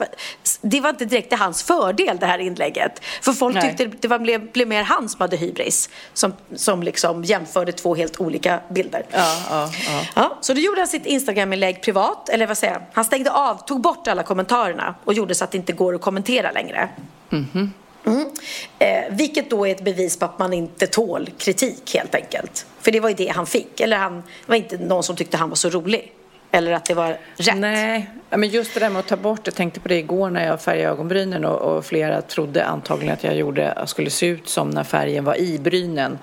det 0.60 0.80
var 0.80 0.90
inte 0.90 1.04
direkt 1.04 1.28
till 1.28 1.38
hans 1.38 1.62
fördel 1.62 2.16
det 2.20 2.26
här 2.26 2.38
inlägget. 2.38 3.04
För 3.22 3.32
folk 3.32 3.54
Nej. 3.54 3.76
tyckte 3.76 3.96
det 4.00 4.08
var, 4.08 4.18
blev, 4.18 4.52
blev 4.52 4.68
mer 4.68 4.82
han 4.82 5.08
som 5.08 5.20
hade 5.20 5.36
hybris, 5.36 5.90
som, 6.14 6.32
som 6.54 6.82
liksom 6.82 7.24
jämförde 7.24 7.72
två 7.72 7.94
helt 7.94 8.20
olika 8.20 8.60
bilder. 8.68 9.06
Ja, 9.10 9.42
ja, 9.50 9.70
ja. 9.86 10.04
ja 10.14 10.38
så 10.40 10.54
då 10.54 10.60
gjorde 10.60 10.80
han 10.80 10.88
sitt 10.88 11.06
Instagram-inlägg 11.06 11.82
privat, 11.82 12.28
eller 12.28 12.46
vad 12.46 12.58
säger 12.58 12.72
jag, 12.72 12.82
han 12.92 13.04
stängde 13.04 13.30
av, 13.32 13.66
tog 13.66 13.80
bort 13.80 14.08
alla 14.08 14.22
kommentarerna 14.22 14.94
och 15.04 15.14
gjorde 15.14 15.34
så 15.34 15.44
att 15.44 15.50
det 15.50 15.58
inte 15.58 15.72
går 15.72 15.94
att 15.94 16.00
kommentera 16.00 16.52
längre. 16.52 16.88
Mm 17.32 17.46
-hmm. 17.52 17.68
Mm. 18.06 18.30
Eh, 18.78 19.04
vilket 19.10 19.50
då 19.50 19.66
är 19.66 19.70
ett 19.70 19.84
bevis 19.84 20.16
på 20.16 20.24
att 20.24 20.38
man 20.38 20.52
inte 20.52 20.86
tål 20.86 21.30
kritik 21.38 21.94
helt 21.94 22.14
enkelt. 22.14 22.66
För 22.80 22.92
det 22.92 23.00
var 23.00 23.08
ju 23.08 23.14
det 23.14 23.28
han 23.28 23.46
fick. 23.46 23.80
Eller 23.80 23.96
han 23.96 24.16
det 24.16 24.22
var 24.46 24.56
inte 24.56 24.78
någon 24.78 25.02
som 25.02 25.16
tyckte 25.16 25.36
han 25.36 25.48
var 25.48 25.56
så 25.56 25.70
rolig. 25.70 26.12
Eller 26.54 26.72
att 26.72 26.84
det 26.84 26.94
var 26.94 27.18
rätt. 27.36 27.56
Nej, 27.56 28.10
men 28.30 28.48
just 28.48 28.74
det 28.74 28.80
där 28.80 28.90
med 28.90 29.00
att 29.00 29.06
ta 29.06 29.16
bort, 29.16 29.40
jag 29.44 29.54
tänkte 29.54 29.80
på 29.80 29.88
det 29.88 29.98
igår 29.98 30.30
när 30.30 30.46
jag 30.46 30.62
färgade 30.62 30.88
ögonbrynen 30.88 31.44
och, 31.44 31.76
och 31.76 31.84
flera 31.84 32.22
trodde 32.22 32.64
antagligen 32.64 33.14
att 33.14 33.24
jag 33.24 33.36
gjorde, 33.36 33.74
jag 33.76 33.88
skulle 33.88 34.10
se 34.10 34.26
ut 34.26 34.48
som 34.48 34.70
när 34.70 34.84
färgen 34.84 35.24
var 35.24 35.40
i 35.40 35.58
brynen. 35.58 36.18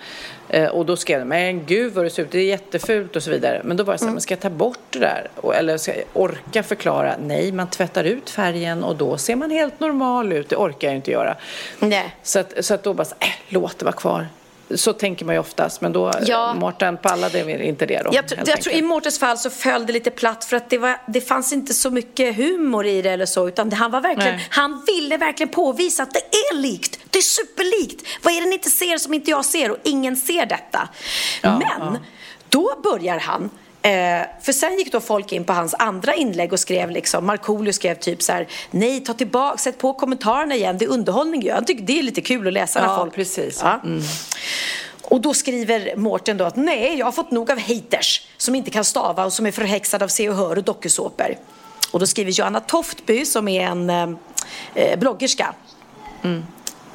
Eh, 0.50 0.68
och 0.68 0.86
då 0.86 0.96
skrev 0.96 1.20
de, 1.20 1.26
men 1.26 1.66
gud 1.66 1.94
vad 1.94 2.06
du 2.06 2.10
ser 2.10 2.24
ut, 2.24 2.32
det 2.32 2.40
är 2.40 2.46
jättefult 2.46 3.16
och 3.16 3.24
så 3.24 3.32
vidare. 3.32 3.62
Men 3.64 3.78
då 3.78 3.84
var 3.84 3.94
det 3.94 3.98
så 3.98 4.06
här, 4.06 4.08
mm. 4.08 4.14
men 4.14 4.22
ska 4.22 4.34
jag 4.34 4.42
ta 4.42 4.50
bort 4.50 4.80
det 4.90 5.00
där? 5.00 5.28
Eller 5.56 5.78
ska 5.78 5.96
jag 5.96 6.04
orka 6.14 6.64
förklara? 6.64 7.16
Nej, 7.20 7.52
man 7.52 7.70
tvättar 7.70 8.04
ut 8.04 8.30
färgen 8.30 8.84
och 8.84 8.96
då 8.96 9.18
ser 9.18 9.36
man 9.36 9.52
helt 9.52 9.80
normal 9.80 10.34
ut. 10.34 10.50
Det 10.50 10.56
orkar 10.56 10.88
jag 10.88 10.96
inte 10.96 11.12
göra. 11.12 11.36
Nej. 11.80 12.16
Så, 12.24 12.40
att, 12.40 12.66
så 12.66 12.74
att 12.74 12.84
då 12.84 12.94
bara, 12.94 13.06
så, 13.06 13.16
äh, 13.20 13.28
låt 13.50 13.80
det 13.80 13.86
vara 13.86 13.96
kvar. 13.96 14.28
Så 14.76 14.94
tänker 14.94 15.26
man 15.26 15.36
ju 15.36 15.40
oftast, 15.40 15.82
men 15.82 15.94
då, 15.94 16.12
ja. 16.26 16.54
Mårten 16.54 16.98
pallade 16.98 17.66
inte 17.66 17.86
det 17.86 18.02
då. 18.04 18.10
Jag, 18.14 18.26
jag 18.46 18.62
tror 18.62 18.76
I 18.76 18.82
Mårtens 18.82 19.20
fall 19.20 19.38
så 19.38 19.50
föll 19.50 19.86
det 19.86 19.94
lite 19.94 20.12
platt 20.12 20.46
för 20.46 20.58
att 20.58 20.70
det, 20.70 20.78
var, 20.78 21.02
det 21.08 21.22
fanns 21.22 21.54
inte 21.54 21.74
så 21.74 21.90
mycket 21.90 22.36
humor 22.36 22.86
i 22.86 23.02
det 23.02 23.10
eller 23.10 23.26
så, 23.26 23.48
utan 23.48 23.72
han, 23.72 23.92
var 23.92 24.02
verkligen, 24.02 24.40
han 24.50 24.84
ville 24.88 25.18
verkligen 25.18 25.50
påvisa 25.50 26.04
att 26.04 26.14
det 26.14 26.20
är 26.20 26.56
likt, 26.56 27.00
det 27.10 27.18
är 27.20 27.22
superlikt. 27.24 28.08
Vad 28.24 28.34
är 28.34 28.42
det 28.42 28.48
ni 28.48 28.54
inte 28.54 28.70
ser 28.70 28.98
som 28.98 29.14
inte 29.14 29.32
jag 29.32 29.46
ser 29.46 29.72
och 29.72 29.78
ingen 29.84 30.16
ser 30.16 30.46
detta? 30.46 30.90
Ja, 31.42 31.58
men 31.58 31.94
ja. 31.94 32.00
då 32.50 32.82
börjar 32.84 33.20
han 33.20 33.50
Eh, 33.82 34.28
för 34.42 34.52
sen 34.52 34.78
gick 34.78 34.92
då 34.92 35.00
folk 35.00 35.32
in 35.32 35.44
på 35.44 35.54
hans 35.54 35.76
andra 35.80 36.16
inlägg 36.16 36.54
och 36.54 36.60
skrev 36.60 36.90
liksom, 36.90 37.26
Markoolio 37.26 37.74
skrev 37.74 37.96
typ 37.96 38.22
så 38.22 38.32
här, 38.32 38.48
nej 38.72 39.00
ta 39.00 39.14
tillbaka, 39.14 39.58
sätt 39.58 39.78
på 39.78 39.94
kommentarerna 39.94 40.56
igen, 40.56 40.78
det 40.78 40.86
är 40.86 40.90
underhållning 40.90 41.42
ju. 41.42 41.48
Jag 41.48 41.68
tycker 41.68 41.84
det 41.84 42.00
är 42.00 42.04
lite 42.04 42.22
kul 42.22 42.48
att 42.48 42.54
läsa 42.54 42.82
när 42.82 42.88
ja, 42.88 42.98
folk... 42.98 43.16
precis. 43.16 43.60
Ja. 43.64 43.80
Mm. 43.84 44.02
Och 45.04 45.22
då 45.22 45.34
skriver 45.34 45.96
Mårten 45.96 46.38
då 46.38 46.46
att 46.46 46.56
nej, 46.56 46.98
jag 46.98 47.06
har 47.06 47.12
fått 47.12 47.32
nog 47.32 47.52
av 47.52 47.60
haters 47.60 48.28
som 48.38 48.56
inte 48.56 48.72
kan 48.72 48.86
stava 48.86 49.26
och 49.26 49.34
som 49.34 49.46
är 49.46 49.52
förhäxade 49.52 50.06
av 50.06 50.10
Se 50.10 50.30
och 50.30 50.36
Hör 50.36 50.58
och 50.58 50.64
dokusåpor. 50.64 51.36
Och 51.92 52.00
då 52.00 52.08
skriver 52.08 52.32
Johanna 52.32 52.60
Toftby 52.60 53.26
som 53.26 53.48
är 53.48 53.62
en 53.62 53.90
eh, 53.90 54.10
eh 54.76 55.00
bloggerska. 55.00 55.54
Mm. 56.24 56.44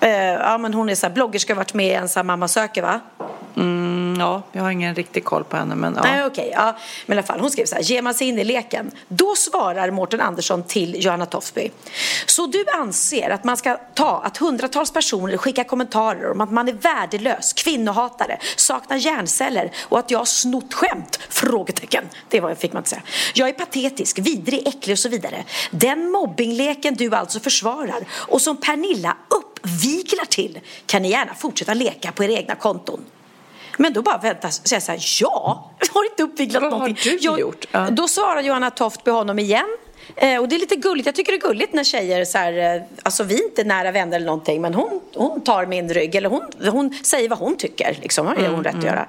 Eh, 0.01 0.11
ja, 0.11 0.59
men 0.59 0.75
hon 0.75 0.89
är 0.89 0.95
så 0.95 1.07
här, 1.07 1.15
bloggerska, 1.15 1.55
varit 1.55 1.75
med 1.75 1.87
i 1.87 1.93
en 1.93 2.09
så 2.09 2.19
här, 2.19 2.25
Mamma 2.25 2.49
söker 2.49 2.83
va? 2.83 3.01
Mm, 3.57 4.17
ja, 4.21 4.43
jag 4.53 4.63
har 4.63 4.71
ingen 4.71 4.95
riktig 4.95 5.25
koll 5.25 5.45
på 5.45 5.57
henne. 5.57 5.75
Men, 5.75 5.95
ja. 5.95 6.03
Nej, 6.03 6.25
okej. 6.25 6.45
Okay, 6.45 6.65
ja. 6.65 6.77
Men 7.07 7.17
i 7.17 7.19
alla 7.19 7.27
fall, 7.27 7.41
hon 7.41 7.51
skrev 7.51 7.67
så 7.67 7.75
här, 7.75 7.83
ger 7.83 8.03
man 8.03 8.15
sig 8.15 8.29
in 8.29 8.39
i 8.39 8.45
leken, 8.45 8.91
då 9.09 9.35
svarar 9.37 9.91
Mårten 9.91 10.21
Andersson 10.21 10.63
till 10.63 11.05
Johanna 11.05 11.27
Tofsby. 11.27 11.71
Så 12.27 12.47
du 12.47 12.65
anser 12.75 13.31
att 13.31 13.45
man 13.45 13.57
ska 13.57 13.79
ta 13.95 14.23
att 14.25 14.37
hundratals 14.37 14.93
personer 14.93 15.37
skickar 15.37 15.65
kommentarer 15.65 16.31
om 16.31 16.41
att 16.41 16.53
man 16.53 16.69
är 16.69 16.73
värdelös, 16.73 17.53
kvinnohatare, 17.53 18.39
saknar 18.57 18.97
hjärnceller 18.97 19.71
och 19.89 19.99
att 19.99 20.11
jag 20.11 20.19
har 20.19 20.25
snott 20.25 20.75
skämt? 20.75 21.19
Frågetecken. 21.29 22.05
Det 22.29 22.41
var, 22.41 22.55
fick 22.55 22.73
man 22.73 22.81
inte 22.81 22.91
säga. 22.91 23.03
Jag 23.35 23.49
är 23.49 23.53
patetisk, 23.53 24.19
vidrig, 24.19 24.69
äcklig 24.69 24.95
och 24.95 24.99
så 24.99 25.09
vidare. 25.09 25.45
Den 25.71 26.11
mobbingleken 26.11 26.95
du 26.95 27.15
alltså 27.15 27.41
försvarar 27.41 28.05
och 28.13 28.43
som 28.43 28.57
Pernilla 28.57 29.17
uppviglar 29.29 30.25
till 30.25 30.61
kan 30.87 31.03
ni 31.03 31.11
gärna 31.11 31.35
fortsätta 31.35 31.75
leka 31.75 32.13
på 32.13 32.25
era 32.25 32.33
egna 32.33 32.55
konton. 32.55 33.05
Men 33.79 33.93
då 33.93 34.03
bara 34.03 34.19
vänta, 34.19 34.51
säga 34.51 34.81
så 34.81 34.93
här, 34.93 35.01
ja, 35.21 35.71
jag 35.79 35.89
har 35.95 36.05
inte 36.05 36.23
uppviglat 36.23 36.63
Vad 36.63 36.71
någonting. 36.71 36.97
Vad 37.05 37.31
har 37.31 37.37
du 37.37 37.41
gjort? 37.41 37.65
Ja. 37.71 37.91
Då 37.91 38.09
svarar 38.09 38.41
Johanna 38.43 38.71
Toft 38.71 39.05
på 39.05 39.11
honom 39.11 39.39
igen 39.39 39.67
Eh, 40.17 40.41
och 40.41 40.49
det 40.49 40.55
är 40.55 40.59
lite 40.61 40.77
gulligt. 40.77 41.07
Jag 41.07 41.15
tycker 41.15 41.33
det 41.33 41.39
är 41.39 41.49
gulligt 41.49 41.73
när 41.73 41.85
tjejer 41.85 42.25
så 42.25 42.39
här, 42.39 42.77
eh, 42.77 42.83
alltså 43.03 43.25
vi 43.25 43.35
är 43.35 43.45
inte 43.45 43.65
nära 43.65 43.93
vänner 43.93 44.17
eller 44.17 44.27
någonting, 44.27 44.63
men 44.63 44.75
hon, 44.75 45.01
hon 45.15 45.41
tar 45.41 45.67
min 45.67 45.89
rygg 45.89 46.15
eller 46.15 46.29
hon, 46.29 46.43
hon 46.71 46.95
säger 47.03 47.29
vad 47.29 47.39
hon 47.39 47.57
tycker. 47.57 47.99
Liksom, 48.03 48.27
har 48.27 48.35
hon 48.35 48.45
mm, 48.45 48.63
rätt 48.63 48.67
att 48.67 48.75
mm. 48.75 48.87
göra. 48.87 49.07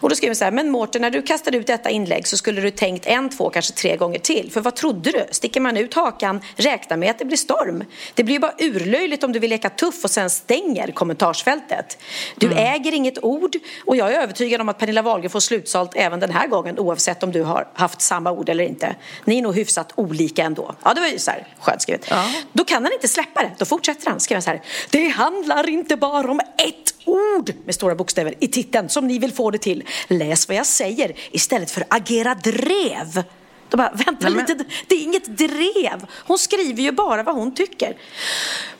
Och 0.00 0.08
då 0.08 0.14
skriver 0.14 0.30
hon 0.30 0.36
så 0.36 0.44
här, 0.44 0.52
men 0.52 0.70
Mårten, 0.70 1.02
när 1.02 1.10
du 1.10 1.22
kastade 1.22 1.56
ut 1.56 1.66
detta 1.66 1.90
inlägg 1.90 2.26
så 2.26 2.36
skulle 2.36 2.60
du 2.60 2.70
tänkt 2.70 3.06
en, 3.06 3.28
två, 3.28 3.50
kanske 3.50 3.72
tre 3.72 3.96
gånger 3.96 4.18
till. 4.18 4.50
För 4.52 4.60
vad 4.60 4.76
trodde 4.76 5.10
du? 5.10 5.24
Sticker 5.30 5.60
man 5.60 5.76
ut 5.76 5.94
hakan, 5.94 6.40
räkna 6.56 6.96
med 6.96 7.10
att 7.10 7.18
det 7.18 7.24
blir 7.24 7.36
storm. 7.36 7.84
Det 8.14 8.24
blir 8.24 8.34
ju 8.34 8.40
bara 8.40 8.54
urlöjligt 8.58 9.24
om 9.24 9.32
du 9.32 9.38
vill 9.38 9.50
leka 9.50 9.70
tuff 9.70 10.04
och 10.04 10.10
sen 10.10 10.30
stänger 10.30 10.92
kommentarsfältet. 10.92 11.98
Du 12.36 12.46
mm. 12.46 12.58
äger 12.58 12.94
inget 12.94 13.24
ord 13.24 13.56
och 13.84 13.96
jag 13.96 14.14
är 14.14 14.20
övertygad 14.20 14.60
om 14.60 14.68
att 14.68 14.78
Pernilla 14.78 15.02
Wahlgren 15.02 15.30
får 15.30 15.40
slutsalt 15.40 15.90
även 15.94 16.20
den 16.20 16.30
här 16.30 16.48
gången 16.48 16.78
oavsett 16.78 17.22
om 17.22 17.32
du 17.32 17.42
har 17.42 17.68
haft 17.74 18.00
samma 18.00 18.32
ord 18.32 18.48
eller 18.48 18.64
inte. 18.64 18.96
Ni 19.24 19.38
är 19.38 19.42
nog 19.42 19.54
hyfsat 19.54 19.92
olika 19.94 20.31
lika 20.32 20.42
ändå. 20.44 20.74
Ja, 20.84 20.94
det 20.94 21.00
var 21.00 21.08
ju 21.08 21.18
så 21.18 21.30
här 21.30 21.46
skönt 21.60 21.82
skrivet. 21.82 22.06
Ja. 22.10 22.30
Då 22.52 22.64
kan 22.64 22.84
han 22.84 22.92
inte 22.92 23.08
släppa 23.08 23.42
det. 23.42 23.50
Då 23.58 23.64
fortsätter 23.64 24.10
han 24.10 24.20
skriva 24.20 24.40
så 24.40 24.50
här. 24.50 24.62
Det 24.90 25.08
handlar 25.08 25.68
inte 25.68 25.96
bara 25.96 26.30
om 26.30 26.40
ett 26.40 26.94
ord 27.04 27.52
med 27.64 27.74
stora 27.74 27.94
bokstäver 27.94 28.34
i 28.40 28.48
titeln 28.48 28.88
som 28.88 29.06
ni 29.06 29.18
vill 29.18 29.32
få 29.32 29.50
det 29.50 29.58
till. 29.58 29.84
Läs 30.08 30.48
vad 30.48 30.56
jag 30.56 30.66
säger 30.66 31.12
istället 31.30 31.70
för 31.70 31.84
agera 31.88 32.34
drev. 32.34 33.24
Då 33.68 33.76
bara, 33.76 33.92
vänta 34.06 34.28
Nej, 34.28 34.44
lite, 34.48 34.64
det 34.86 34.94
är 34.94 35.02
inget 35.02 35.38
drev. 35.38 36.06
Hon 36.26 36.38
skriver 36.38 36.82
ju 36.82 36.92
bara 36.92 37.22
vad 37.22 37.34
hon 37.34 37.54
tycker. 37.54 37.96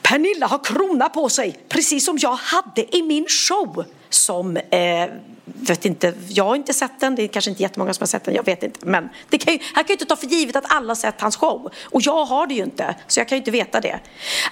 Pernilla 0.01 0.47
har 0.47 0.63
krona 0.63 1.09
på 1.09 1.29
sig, 1.29 1.59
precis 1.69 2.05
som 2.05 2.17
jag 2.21 2.35
hade 2.35 2.97
i 2.97 3.01
min 3.01 3.25
show. 3.27 3.85
Som 4.13 4.57
eh, 4.57 5.09
vet 5.45 5.85
inte, 5.85 6.13
jag 6.27 6.43
har 6.43 6.55
inte 6.55 6.73
sett 6.73 6.99
den, 6.99 7.15
det 7.15 7.23
är 7.23 7.27
kanske 7.27 7.51
inte 7.51 7.63
jättemånga 7.63 7.93
som 7.93 8.01
har 8.01 8.07
sett 8.07 8.23
den, 8.23 8.35
jag 8.35 8.45
vet 8.45 8.63
inte. 8.63 8.85
Men 8.85 9.09
det 9.29 9.37
kan 9.37 9.53
ju, 9.53 9.59
han 9.73 9.83
kan 9.83 9.87
ju 9.87 9.93
inte 9.93 10.05
ta 10.05 10.15
för 10.15 10.27
givet 10.27 10.55
att 10.55 10.63
alla 10.67 10.95
sett 10.95 11.21
hans 11.21 11.35
show. 11.35 11.71
Och 11.83 12.01
jag 12.01 12.25
har 12.25 12.47
det 12.47 12.53
ju 12.53 12.63
inte, 12.63 12.95
så 13.07 13.19
jag 13.19 13.27
kan 13.27 13.35
ju 13.35 13.39
inte 13.39 13.51
veta 13.51 13.81
det. 13.81 13.99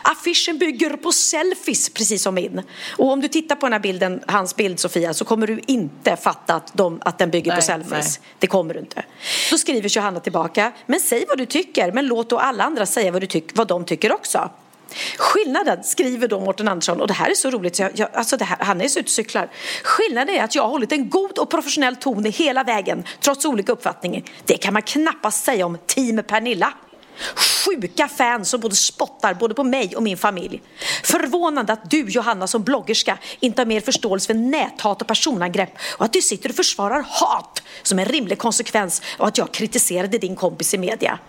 Affischen 0.01 0.57
bygger 0.57 0.89
på 0.89 1.11
selfies, 1.11 1.89
precis 1.89 2.23
som 2.23 2.35
min. 2.35 2.61
Och 2.97 3.11
om 3.11 3.21
du 3.21 3.27
tittar 3.27 3.55
på 3.55 3.65
den 3.65 3.73
här 3.73 3.79
bilden, 3.79 4.23
hans 4.27 4.55
bild 4.55 4.79
Sofia, 4.79 5.13
så 5.13 5.25
kommer 5.25 5.47
du 5.47 5.61
inte 5.67 6.15
fatta 6.15 6.55
att, 6.55 6.73
de, 6.73 7.01
att 7.05 7.17
den 7.17 7.29
bygger 7.29 7.51
nej, 7.51 7.55
på 7.55 7.65
selfies. 7.65 8.19
Nej. 8.19 8.29
Det 8.39 8.47
kommer 8.47 8.73
du 8.73 8.79
inte. 8.79 9.03
Då 9.51 9.57
skriver 9.57 9.89
Johanna 9.89 10.19
tillbaka, 10.19 10.71
men 10.85 10.99
säg 10.99 11.25
vad 11.27 11.37
du 11.37 11.45
tycker, 11.45 11.91
men 11.91 12.07
låt 12.07 12.29
då 12.29 12.37
alla 12.37 12.63
andra 12.63 12.85
säga 12.85 13.11
vad, 13.11 13.21
du 13.21 13.27
tyck, 13.27 13.57
vad 13.57 13.67
de 13.67 13.85
tycker 13.85 14.13
också. 14.13 14.49
Skillnaden, 15.17 15.83
skriver 15.83 16.27
då 16.27 16.39
Mårten 16.39 16.67
Andersson, 16.67 17.01
och 17.01 17.07
det 17.07 17.13
här 17.13 17.29
är 17.29 17.33
så 17.33 17.49
roligt, 17.49 17.75
så 17.75 17.83
jag, 17.83 17.91
jag, 17.95 18.09
alltså 18.13 18.37
det 18.37 18.45
här, 18.45 18.57
han 18.59 18.81
är 18.81 18.87
så 18.87 18.99
ute 18.99 19.07
och 19.07 19.09
cyklar. 19.09 19.49
Skillnaden 19.83 20.35
är 20.35 20.43
att 20.43 20.55
jag 20.55 20.63
har 20.63 20.69
hållit 20.69 20.91
en 20.91 21.09
god 21.09 21.37
och 21.37 21.49
professionell 21.49 21.95
ton 21.95 22.25
hela 22.25 22.63
vägen, 22.63 23.03
trots 23.19 23.45
olika 23.45 23.71
uppfattningar. 23.71 24.23
Det 24.45 24.57
kan 24.57 24.73
man 24.73 24.81
knappast 24.81 25.43
säga 25.43 25.65
om 25.65 25.77
Team 25.87 26.23
Pernilla. 26.27 26.73
Sjuka 27.65 28.07
fans 28.07 28.49
som 28.49 28.59
både 28.59 28.75
spottar 28.75 29.33
både 29.33 29.53
på 29.53 29.63
mig 29.63 29.95
och 29.95 30.03
min 30.03 30.17
familj. 30.17 30.61
Förvånande 31.03 31.73
att 31.73 31.91
du 31.91 32.09
Johanna 32.09 32.47
som 32.47 32.63
bloggerska 32.63 33.17
inte 33.39 33.61
har 33.61 33.65
mer 33.65 33.81
förståelse 33.81 34.27
för 34.27 34.33
näthat 34.33 35.01
och 35.01 35.07
personangrepp 35.07 35.73
och 35.97 36.05
att 36.05 36.13
du 36.13 36.21
sitter 36.21 36.49
och 36.49 36.55
försvarar 36.55 37.05
hat 37.09 37.63
som 37.83 37.99
en 37.99 38.05
rimlig 38.05 38.37
konsekvens 38.37 39.01
av 39.17 39.27
att 39.27 39.37
jag 39.37 39.51
kritiserade 39.51 40.17
din 40.17 40.35
kompis 40.35 40.73
i 40.73 40.77
media. 40.77 41.19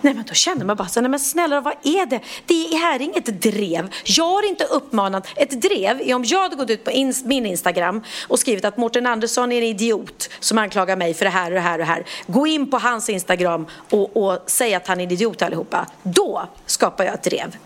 Nej 0.00 0.14
men 0.14 0.24
då 0.28 0.34
känner 0.34 0.64
man 0.64 0.76
bara 0.76 0.88
så, 0.88 1.00
nej 1.00 1.10
men 1.10 1.20
snälla 1.20 1.60
vad 1.60 1.72
är 1.82 2.06
det? 2.06 2.20
Det 2.46 2.76
här 2.76 2.94
är 2.94 3.00
inget 3.02 3.26
drev. 3.26 3.88
Jag 4.04 4.24
har 4.24 4.48
inte 4.48 4.64
uppmanat, 4.64 5.26
ett 5.36 5.62
drev 5.62 6.00
är 6.00 6.14
om 6.14 6.24
jag 6.24 6.42
hade 6.42 6.56
gått 6.56 6.70
ut 6.70 6.84
på 6.84 6.90
in, 6.90 7.14
min 7.24 7.46
Instagram 7.46 8.02
och 8.28 8.38
skrivit 8.38 8.64
att 8.64 8.76
Mårten 8.76 9.06
Andersson 9.06 9.52
är 9.52 9.56
en 9.58 9.62
idiot 9.64 10.30
som 10.40 10.58
anklagar 10.58 10.96
mig 10.96 11.14
för 11.14 11.24
det 11.24 11.30
här 11.30 11.50
och 11.50 11.54
det 11.54 11.60
här 11.60 11.72
och 11.72 11.78
det 11.78 11.84
här. 11.84 12.04
Gå 12.26 12.46
in 12.46 12.70
på 12.70 12.78
hans 12.78 13.08
Instagram 13.08 13.66
och, 13.90 14.16
och 14.16 14.38
säg 14.46 14.74
att 14.74 14.86
han 14.86 15.00
är 15.00 15.04
en 15.04 15.10
idiot 15.10 15.42
allihopa. 15.42 15.86
Då 16.02 16.48
skapar 16.66 17.04
jag 17.04 17.14
ett 17.14 17.22
drev. 17.22 17.56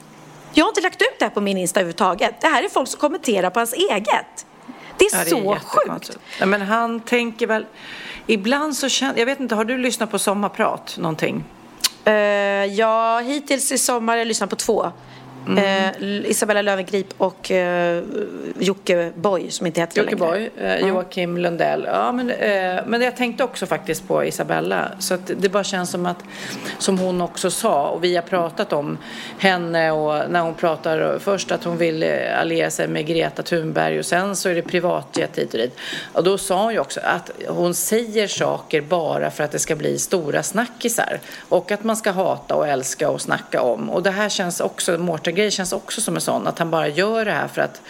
Jag 0.55 0.65
har 0.65 0.69
inte 0.71 0.81
lagt 0.81 1.03
ut 1.03 1.19
det 1.19 1.25
här 1.25 1.31
på 1.33 1.41
min 1.41 1.59
Insta 1.59 1.81
överhuvudtaget. 1.81 2.41
Det 2.41 2.47
här 2.47 2.63
är 2.63 2.69
folk 2.69 2.89
som 2.89 3.01
kommenterar 3.01 3.51
på 3.51 3.61
hans 3.61 3.73
eget. 3.73 4.47
Det 4.99 5.05
är 5.05 5.19
Ja, 5.19 5.25
så 5.25 5.37
jättekonstigt. 5.37 6.19
sjukt. 6.19 6.19
Nej, 6.41 6.49
men 6.49 6.63
han 6.63 7.01
tänker 7.01 7.47
väl... 7.47 7.67
Ibland 8.27 8.77
så 8.77 8.89
känner... 8.89 9.19
Jag 9.19 9.27
vet 9.27 9.41
inte, 9.41 9.55
har 9.55 9.65
du 9.65 9.79
lyssnat 9.79 10.11
på 10.11 10.19
Sommarprat 10.19 10.97
någonting? 10.99 11.45
Uh, 12.07 12.67
ja, 12.75 13.19
hittills 13.19 13.73
i 13.73 13.79
sommar 13.79 14.13
har 14.13 14.19
jag 14.19 14.29
lyssnat 14.29 14.51
på 14.51 14.57
två. 14.57 14.93
Eh, 15.49 16.31
Isabella 16.31 16.63
Löwengrip 16.63 17.15
och 17.17 17.51
uh, 17.51 18.03
Jocke 18.59 19.13
Boy 19.15 19.51
som 19.51 19.67
inte 19.67 19.81
heter 19.81 20.03
Jocke. 20.03 20.17
Boy, 20.17 20.51
eh, 20.57 20.89
Joakim 20.89 21.39
Lundell. 21.39 21.85
Ja, 21.87 22.13
men, 22.13 22.31
eh, 22.31 22.81
men 22.87 23.03
jag 23.03 23.17
tänkte 23.17 23.45
också 23.45 23.67
faktiskt 23.67 24.09
på 24.09 24.25
Isabella. 24.25 24.89
Så 24.99 25.19
det 25.37 25.49
bara 25.49 25.65
känns 25.65 25.91
som 25.91 26.07
att, 26.07 26.25
som 26.79 26.99
hon 26.99 27.21
också 27.21 27.51
sa, 27.51 27.89
och 27.89 28.05
vi 28.05 28.15
har 28.17 28.23
pratat 28.23 28.73
om 28.73 28.99
henne 29.39 29.91
och 29.91 30.31
när 30.31 30.41
hon 30.41 30.55
pratar 30.55 31.19
först 31.19 31.53
att 31.53 31.65
hon 31.65 31.77
vill 31.77 32.03
eh, 32.03 32.41
alliera 32.41 32.71
sig 32.71 32.89
med 32.89 33.07
Greta 33.07 33.43
Thunberg 33.43 33.99
och 33.99 34.07
sen 34.07 34.37
så 34.37 34.49
är 34.49 34.55
det 34.55 34.63
privatjet 34.63 35.39
hit 35.39 35.55
och 35.55 35.59
dit. 35.59 35.77
Och 36.13 36.25
då 36.25 36.39
sa 36.39 36.63
hon 36.63 36.73
ju 36.73 36.79
också 36.79 37.01
att 37.05 37.31
hon 37.49 37.75
säger 37.75 38.27
saker 38.27 38.81
bara 38.81 39.31
för 39.31 39.45
att 39.45 39.53
det 39.53 39.59
ska 39.59 39.77
bli 39.77 39.99
stora 39.99 40.43
snackisar. 40.43 41.21
Och 41.49 41.71
att 41.71 41.85
man 41.85 41.97
ska 41.97 42.11
hata 42.11 42.55
och 42.55 42.69
älska 42.69 43.11
och 43.11 43.21
snacka 43.21 43.63
om. 43.63 43.91
Och 43.91 44.03
det 44.03 44.11
här 44.11 44.29
känns 44.29 44.61
också, 44.61 44.99
Mårten 44.99 45.32
Grej 45.35 45.51
känns 45.51 45.73
också 45.73 46.01
som 46.01 46.15
en 46.15 46.21
sån, 46.21 46.47
att 46.47 46.59
han 46.59 46.71
bara 46.71 46.89
gör 46.89 47.25
det 47.25 47.33
här 47.33 47.49
för 47.49 47.63
att 47.63 47.81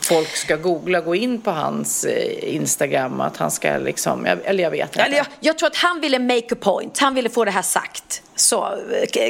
folk 0.00 0.36
ska 0.36 0.56
googla, 0.56 1.00
gå 1.00 1.14
in 1.14 1.40
på 1.40 1.50
hans 1.50 2.04
eh, 2.04 2.54
Instagram, 2.54 3.20
att 3.20 3.36
han 3.36 3.50
ska 3.50 3.78
liksom, 3.78 4.26
eller 4.26 4.62
jag 4.62 4.70
vet 4.70 4.88
inte. 4.88 5.00
Eller 5.00 5.16
jag, 5.16 5.26
jag 5.40 5.58
tror 5.58 5.66
att 5.66 5.76
han 5.76 6.00
ville 6.00 6.18
make 6.18 6.54
a 6.54 6.56
point. 6.60 6.98
Han 6.98 7.14
ville 7.14 7.28
få 7.28 7.44
det 7.44 7.50
här 7.50 7.62
sagt. 7.62 8.22
Så, 8.40 8.78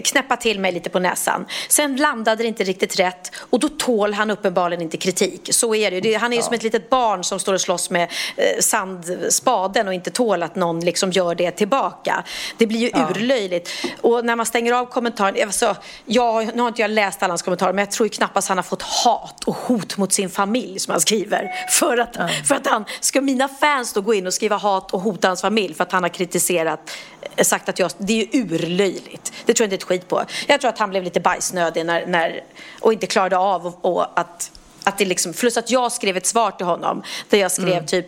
knäppa 0.04 0.36
till 0.36 0.60
mig 0.60 0.72
lite 0.72 0.90
på 0.90 0.98
näsan. 0.98 1.46
Sen 1.68 1.96
landade 1.96 2.42
det 2.42 2.48
inte 2.48 2.64
riktigt 2.64 2.98
rätt 2.98 3.32
och 3.36 3.60
då 3.60 3.68
tål 3.68 4.14
han 4.14 4.30
uppenbarligen 4.30 4.82
inte 4.82 4.96
kritik. 4.96 5.48
Så 5.52 5.74
är 5.74 5.90
det 5.90 6.08
ju. 6.08 6.16
Han 6.16 6.32
är 6.32 6.36
ju 6.36 6.42
som 6.42 6.54
ett 6.54 6.62
litet 6.62 6.90
barn 6.90 7.24
som 7.24 7.40
står 7.40 7.54
och 7.54 7.60
slåss 7.60 7.90
med 7.90 8.02
eh, 8.36 8.60
sandspaden 8.60 9.88
och 9.88 9.94
inte 9.94 10.10
tål 10.10 10.42
att 10.42 10.56
någon 10.56 10.80
liksom 10.80 11.10
gör 11.10 11.34
det 11.34 11.50
tillbaka. 11.50 12.24
Det 12.56 12.66
blir 12.66 12.78
ju 12.78 12.88
urlöjligt. 12.88 13.70
Och 14.00 14.24
när 14.24 14.36
man 14.36 14.46
stänger 14.46 14.72
av 14.72 14.86
kommentaren, 14.86 15.36
alltså, 15.46 15.76
jag, 16.04 16.56
nu 16.56 16.62
har 16.62 16.68
inte 16.68 16.82
jag 16.82 16.90
läst 16.90 17.22
alla 17.22 17.32
hans 17.32 17.42
kommentarer 17.42 17.72
men 17.72 17.82
jag 17.82 17.90
tror 17.90 18.06
ju 18.06 18.10
knappast 18.10 18.48
han 18.48 18.58
har 18.58 18.62
fått 18.62 18.82
hat 18.82 19.44
och 19.46 19.56
hot 19.56 19.96
mot 19.96 20.12
sin 20.12 20.30
familj 20.30 20.78
som 20.78 20.90
han 20.90 21.00
skriver. 21.00 21.50
För 21.70 21.98
att, 21.98 22.16
för 22.48 22.54
att 22.54 22.66
han, 22.66 22.84
ska 23.00 23.20
mina 23.20 23.48
fans 23.48 23.92
då 23.92 24.00
gå 24.00 24.14
in 24.14 24.26
och 24.26 24.34
skriva 24.34 24.56
hat 24.56 24.94
och 24.94 25.00
hota 25.00 25.28
hans 25.28 25.40
familj 25.40 25.74
för 25.74 25.82
att 25.84 25.92
han 25.92 26.02
har 26.02 26.10
kritiserat, 26.10 26.90
eh, 27.36 27.44
sagt 27.44 27.68
att 27.68 27.78
jag, 27.78 27.90
det 27.98 28.12
är 28.12 28.16
ju 28.16 28.42
urlöjligt. 28.42 28.99
Det 29.46 29.54
tror 29.54 29.64
jag 29.64 29.66
inte 29.66 29.76
ett 29.76 29.82
skit 29.82 30.08
på. 30.08 30.24
Jag 30.48 30.60
tror 30.60 30.68
att 30.68 30.78
han 30.78 30.90
blev 30.90 31.04
lite 31.04 31.20
bajsnödig 31.20 31.86
när, 31.86 32.06
när, 32.06 32.44
och 32.80 32.92
inte 32.92 33.06
klarade 33.06 33.38
av 33.38 33.66
och, 33.66 33.84
och 33.84 34.20
att, 34.20 34.50
att 34.84 34.98
det 34.98 35.04
liksom, 35.04 35.32
plus 35.32 35.56
att 35.56 35.70
jag 35.70 35.92
skrev 35.92 36.16
ett 36.16 36.26
svar 36.26 36.50
till 36.50 36.66
honom 36.66 37.02
där 37.28 37.38
jag 37.38 37.52
skrev 37.52 37.86
typ 37.86 38.06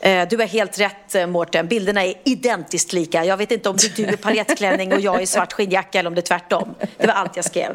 eh, 0.00 0.28
du 0.28 0.36
har 0.36 0.46
helt 0.46 0.78
rätt 0.78 1.14
eh, 1.14 1.26
Mårten, 1.26 1.66
bilderna 1.66 2.04
är 2.04 2.14
identiskt 2.24 2.92
lika. 2.92 3.24
Jag 3.24 3.36
vet 3.36 3.50
inte 3.50 3.68
om 3.68 3.76
det 3.76 3.98
är 3.98 4.06
du 4.06 4.12
i 4.12 4.16
paljettklänning 4.16 4.92
och 4.92 5.00
jag 5.00 5.22
i 5.22 5.26
svart 5.26 5.52
skinnjacka 5.52 5.98
eller 5.98 6.08
om 6.08 6.14
det 6.14 6.20
är 6.20 6.22
tvärtom. 6.22 6.74
Det 6.96 7.06
var 7.06 7.14
allt 7.14 7.36
jag 7.36 7.44
skrev. 7.44 7.74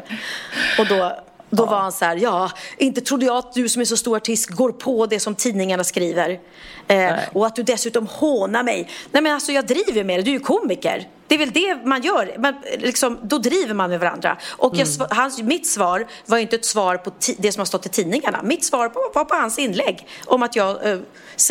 Och 0.78 0.86
då, 0.86 1.18
då 1.50 1.66
var 1.66 1.78
han 1.78 1.92
så 1.92 2.04
här, 2.04 2.16
ja, 2.16 2.50
inte 2.76 3.00
trodde 3.00 3.26
jag 3.26 3.36
att 3.36 3.52
du 3.52 3.68
som 3.68 3.80
är 3.80 3.84
så 3.86 3.96
stor 3.96 4.16
artist 4.16 4.48
går 4.48 4.72
på 4.72 5.06
det 5.06 5.20
som 5.20 5.34
tidningarna 5.34 5.84
skriver. 5.84 6.40
Eh, 6.88 7.14
och 7.32 7.46
att 7.46 7.56
du 7.56 7.62
dessutom 7.62 8.06
hånar 8.06 8.62
mig. 8.62 8.88
Nej 9.12 9.22
men 9.22 9.34
alltså 9.34 9.52
jag 9.52 9.66
driver 9.66 10.04
med 10.04 10.18
det, 10.18 10.22
du 10.22 10.30
är 10.30 10.34
ju 10.34 10.40
komiker. 10.40 11.08
Det 11.26 11.34
är 11.34 11.38
väl 11.38 11.50
det 11.50 11.78
man 11.84 12.02
gör, 12.02 12.34
man, 12.38 12.54
liksom, 12.78 13.18
då 13.22 13.38
driver 13.38 13.74
man 13.74 13.90
med 13.90 14.00
varandra. 14.00 14.36
Och 14.50 14.76
jag, 14.76 14.86
sv- 14.86 15.06
hans, 15.10 15.42
mitt 15.42 15.66
svar 15.66 16.06
var 16.26 16.38
inte 16.38 16.56
ett 16.56 16.64
svar 16.64 16.96
på 16.96 17.12
det 17.38 17.52
som 17.52 17.60
har 17.60 17.66
stått 17.66 17.86
i 17.86 17.88
tidningarna. 17.88 18.40
Mitt 18.42 18.64
svar 18.64 18.88
på, 18.88 19.00
var 19.14 19.24
på 19.24 19.34
hans 19.34 19.58
inlägg 19.58 20.06
om 20.26 20.42
att, 20.42 20.56
jag, 20.56 20.90
eh, 20.90 20.98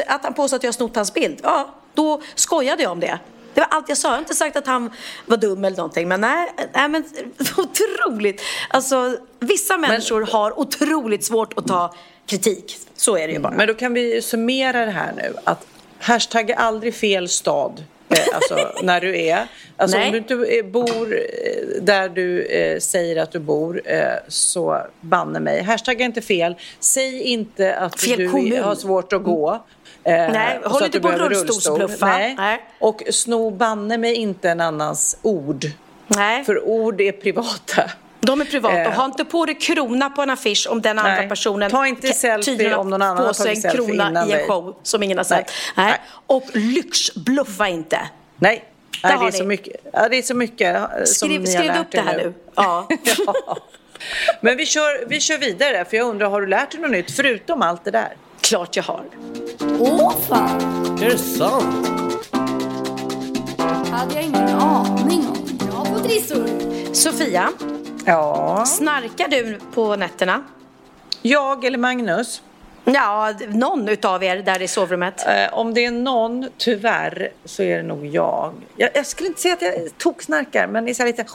att 0.08 0.24
han 0.24 0.34
påstod 0.34 0.58
att 0.58 0.64
jag 0.64 0.74
snott 0.74 0.96
hans 0.96 1.14
bild. 1.14 1.40
Ja, 1.44 1.74
då 1.94 2.22
skojade 2.36 2.84
jag 2.84 2.92
om 2.92 3.00
det. 3.00 3.20
Det 3.58 3.62
var 3.62 3.68
allt 3.78 3.90
jag 3.90 3.98
sa. 3.98 4.08
Jag 4.08 4.14
har 4.14 4.20
inte 4.20 4.36
sagt 4.36 4.56
att 4.56 4.68
han 4.68 4.92
var 5.26 5.38
dum 5.38 5.66
eller 5.66 5.78
någonting. 5.78 6.08
Men 6.08 6.22
nej, 6.22 6.52
nej 6.74 6.90
men 6.90 7.04
otroligt. 7.58 8.42
Alltså, 8.70 9.18
vissa 9.40 9.78
människor 9.78 10.22
har 10.22 10.60
otroligt 10.60 11.26
svårt 11.26 11.58
att 11.58 11.68
ta 11.68 11.94
kritik. 12.26 12.78
Så 12.96 13.18
är 13.18 13.28
det 13.28 13.34
ju 13.34 13.40
bara. 13.40 13.54
Men 13.54 13.68
då 13.68 13.74
kan 13.74 13.94
vi 13.94 14.22
summera 14.22 14.86
det 14.86 14.92
här 14.92 15.14
nu. 15.16 15.34
Att 15.44 15.68
hashtag 16.00 16.50
är 16.50 16.56
aldrig 16.56 16.96
fel 16.96 17.30
stad. 17.30 17.84
Eh, 18.10 18.36
alltså 18.36 18.72
när 18.84 19.02
du 19.02 19.22
är. 19.22 19.48
Alltså 19.78 19.98
Nej. 19.98 20.06
om 20.06 20.12
du 20.12 20.18
inte 20.18 20.64
bor 20.64 21.14
eh, 21.16 21.82
där 21.82 22.10
du 22.10 22.42
eh, 22.42 22.80
säger 22.80 23.18
att 23.18 23.32
du 23.32 23.40
bor 23.40 23.82
eh, 23.86 24.00
så 24.28 24.82
banne 25.02 25.40
mig. 25.40 25.64
Hashtag 25.64 26.02
är 26.02 26.06
inte 26.06 26.22
fel. 26.22 26.56
Säg 26.80 27.22
inte 27.22 27.76
att 27.76 28.00
Fel 28.02 28.18
du 28.18 28.30
kommun. 28.30 28.64
har 28.64 28.76
svårt 28.76 29.14
att 29.14 29.24
gå. 29.24 29.66
Eh, 30.08 30.32
Nej, 30.32 30.60
håll 30.66 30.84
inte 30.84 31.00
på 31.00 31.12
rullstolsbluffa. 31.12 32.06
Nej. 32.06 32.36
Nej. 32.38 32.66
Och 32.80 33.04
sno 33.12 33.52
banne 33.52 33.98
mig 33.98 34.14
inte 34.14 34.50
en 34.50 34.62
annans 34.62 35.18
ord. 35.22 35.66
Nej. 36.08 36.44
För 36.44 36.68
ord 36.68 37.02
är 37.02 37.12
privata. 37.12 37.84
De 38.20 38.42
är 38.42 38.46
privata. 38.46 38.82
Eh. 38.82 38.88
Och 38.88 38.94
ha 38.94 39.06
inte 39.06 39.26
på 39.26 39.46
dig 39.46 39.56
krona 39.56 40.10
på 40.10 40.22
en 40.22 40.30
affisch 40.30 40.68
om 40.70 40.82
den 40.82 41.00
andra 41.00 41.16
Nej. 41.16 41.30
personen 41.30 41.72
Ta 41.72 41.88
inte 41.88 42.14
selfie 42.14 42.76
om 42.76 42.90
någon 42.90 43.02
annan 43.02 43.28
på 43.28 43.34
sig 43.34 43.62
en 43.66 43.72
krona 43.72 44.10
innan 44.10 44.30
i 44.30 44.34
en 44.34 44.48
show 44.48 44.76
som 44.84 45.04
ingen 45.04 45.18
har 45.18 45.26
sett. 45.26 45.52
Nej. 45.76 45.86
Nej. 45.86 46.02
Och 46.28 46.44
lyxbluffa 46.54 47.68
inte. 47.68 48.00
Nej. 48.38 48.64
Där 49.02 49.10
Nej, 49.10 49.18
det 49.20 49.38
är, 49.38 49.40
så 49.40 49.44
mycket, 49.44 49.76
ja, 49.94 50.10
det 50.10 50.18
är 50.18 50.22
så 50.22 50.34
mycket 50.34 50.76
eh, 50.76 50.88
som 50.90 51.06
Skriv, 51.06 51.42
ni 51.42 51.56
har 51.56 51.60
skriv 51.62 51.72
lärt 51.72 51.80
upp 51.80 51.92
det 51.92 52.02
här 52.02 52.18
nu. 52.18 52.34
Ja. 52.56 52.88
Ja. 53.26 53.58
Men 54.42 54.58
vi 54.58 54.66
kör, 54.66 55.06
vi 55.08 55.20
kör 55.20 55.38
vidare, 55.38 55.86
för 55.86 55.98
jag 55.98 56.08
undrar, 56.08 56.30
har 56.30 56.42
du 56.42 56.48
lärt 56.48 56.72
dig 56.72 56.82
något 56.82 56.92
nytt 56.92 57.12
förutom 57.12 57.62
allt 57.62 57.84
det 57.84 57.92
där? 57.92 58.14
Klart 58.48 58.76
jag 58.76 58.84
har. 58.84 59.06
Åh 59.80 60.16
fan! 60.30 60.62
Är 61.02 61.10
det 61.10 61.18
sant? 61.18 61.88
hade 63.92 64.14
jag 64.16 64.24
ingen 64.24 64.50
aning 64.50 65.28
om. 65.28 65.58
Bra 65.68 65.86
på 65.86 66.00
trissor. 66.00 66.48
Sofia, 66.94 67.50
Ja. 68.06 68.64
snarkar 68.68 69.28
du 69.28 69.60
på 69.74 69.96
nätterna? 69.96 70.44
Jag 71.22 71.66
eller 71.66 71.78
Magnus? 71.78 72.42
Ja, 72.84 73.34
någon 73.48 73.88
utav 73.90 74.24
er 74.24 74.38
där 74.38 74.62
i 74.62 74.68
sovrummet. 74.68 75.28
Eh, 75.28 75.54
om 75.54 75.74
det 75.74 75.86
är 75.86 75.92
någon, 75.92 76.50
tyvärr, 76.58 77.30
så 77.46 77.64
är 77.64 77.78
det 77.78 77.84
nog 77.84 78.06
jag. 78.06 78.54
Jag, 78.78 78.90
jag 78.94 79.06
skulle 79.06 79.28
inte 79.30 79.42
säga 79.42 79.54
att 79.54 79.62
jag 79.62 79.74
toksnarkar, 79.98 80.68
men 80.68 80.86
det 80.86 80.92
är 80.92 80.94
så 80.94 81.04
här 81.04 81.08
lite... 81.08 81.26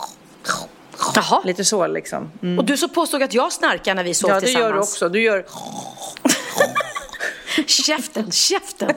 Jaha. 1.14 1.42
Lite 1.44 1.64
så 1.64 1.86
liksom. 1.86 2.30
Mm. 2.42 2.58
Och 2.58 2.64
du 2.64 2.76
så 2.76 2.88
påstod 2.88 3.22
att 3.22 3.34
jag 3.34 3.52
snarkar 3.52 3.94
när 3.94 4.04
vi 4.04 4.14
sov 4.14 4.30
Ja, 4.30 4.34
det 4.34 4.40
tillsammans. 4.40 4.68
gör 4.68 4.72
du 4.74 4.80
också. 4.80 5.08
Du 5.08 5.22
gör... 5.22 5.44
Käften, 7.66 8.30
käften. 8.32 8.94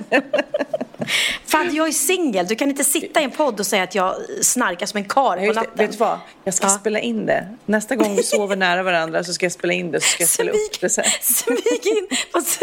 Fan, 1.45 1.75
jag 1.75 1.87
är 1.87 1.91
singel. 1.91 2.47
Du 2.47 2.55
kan 2.55 2.69
inte 2.69 2.83
sitta 2.83 3.21
i 3.21 3.23
en 3.23 3.31
podd 3.31 3.59
och 3.59 3.65
säga 3.65 3.83
att 3.83 3.95
jag 3.95 4.15
snarkar 4.41 4.85
som 4.85 4.97
en 4.97 5.05
karl 5.05 5.47
på 5.47 5.53
natten. 5.53 5.71
vet 5.75 5.91
du 5.91 5.97
vad? 5.97 6.19
Jag 6.43 6.53
ska 6.53 6.65
Ja. 6.67 6.69
spela 6.69 6.99
in 6.99 7.25
det. 7.25 7.47
Nästa 7.65 7.95
gång 7.95 8.15
vi 8.15 8.23
sover 8.23 8.55
nära 8.55 8.83
varandra 8.83 9.23
så 9.23 9.33
ska 9.33 9.45
jag 9.45 9.53
spela 9.53 9.73
in 9.73 9.91
det. 9.91 10.01
Så 10.01 10.07
ska 10.07 10.23
jag 10.23 10.29
spela 10.29 10.51
upp 10.51 10.81
det 10.81 10.89
sen. 10.89 11.05
Smyg 11.21 11.85
in. 11.85 12.07
Fast- 12.33 12.59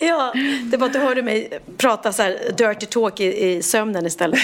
Ja, 0.00 0.32
det 0.64 0.76
var 0.76 0.86
att 0.86 0.92
du 0.92 0.98
hörde 0.98 1.22
mig 1.22 1.60
prata 1.78 2.12
så 2.12 2.22
här 2.22 2.52
dirty 2.58 2.86
talk 2.86 3.20
i, 3.20 3.48
i 3.50 3.62
sömnen 3.62 4.06
istället. 4.06 4.38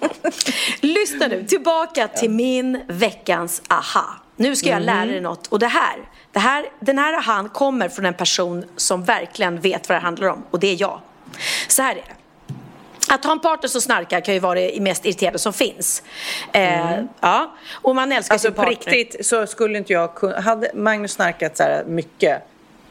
Lyssna 0.80 1.26
nu, 1.26 1.44
tillbaka 1.44 2.08
till 2.08 2.30
min 2.30 2.80
veckans 2.88 3.62
aha. 3.68 4.04
Nu 4.40 4.56
ska 4.56 4.68
jag 4.68 4.82
lära 4.82 5.04
dig 5.06 5.20
något. 5.20 5.46
Och 5.46 5.58
det 5.58 5.66
här, 5.66 5.96
det 6.32 6.38
här, 6.38 6.66
den 6.80 6.98
här 6.98 7.12
ahan 7.12 7.48
kommer 7.48 7.88
från 7.88 8.06
en 8.06 8.14
person 8.14 8.64
som 8.76 9.04
verkligen 9.04 9.60
vet 9.60 9.88
vad 9.88 9.96
det 9.96 10.02
handlar 10.02 10.28
om. 10.28 10.42
Och 10.50 10.60
det 10.60 10.66
är 10.66 10.80
jag. 10.80 11.00
Så 11.68 11.82
här 11.82 11.90
är 11.92 11.94
det. 11.94 12.14
Att 13.14 13.24
ha 13.24 13.32
en 13.32 13.40
partner 13.40 13.68
som 13.68 13.80
snarkar 13.80 14.20
kan 14.20 14.34
ju 14.34 14.40
vara 14.40 14.54
det 14.60 14.80
mest 14.82 15.04
irriterande 15.04 15.38
som 15.38 15.52
finns. 15.52 16.02
Eh, 16.52 17.00
ja. 17.20 17.56
Och 17.72 17.94
man 17.96 18.12
älskar 18.12 18.34
Alltså 18.34 18.48
sin 18.48 18.54
på 18.54 18.62
partner. 18.62 18.92
riktigt 18.92 19.26
så 19.26 19.46
skulle 19.46 19.78
inte 19.78 19.92
jag 19.92 20.14
kunna... 20.14 20.40
Hade 20.40 20.70
Magnus 20.74 21.12
snarkat 21.12 21.56
så 21.56 21.62
här 21.62 21.84
mycket, 21.86 22.42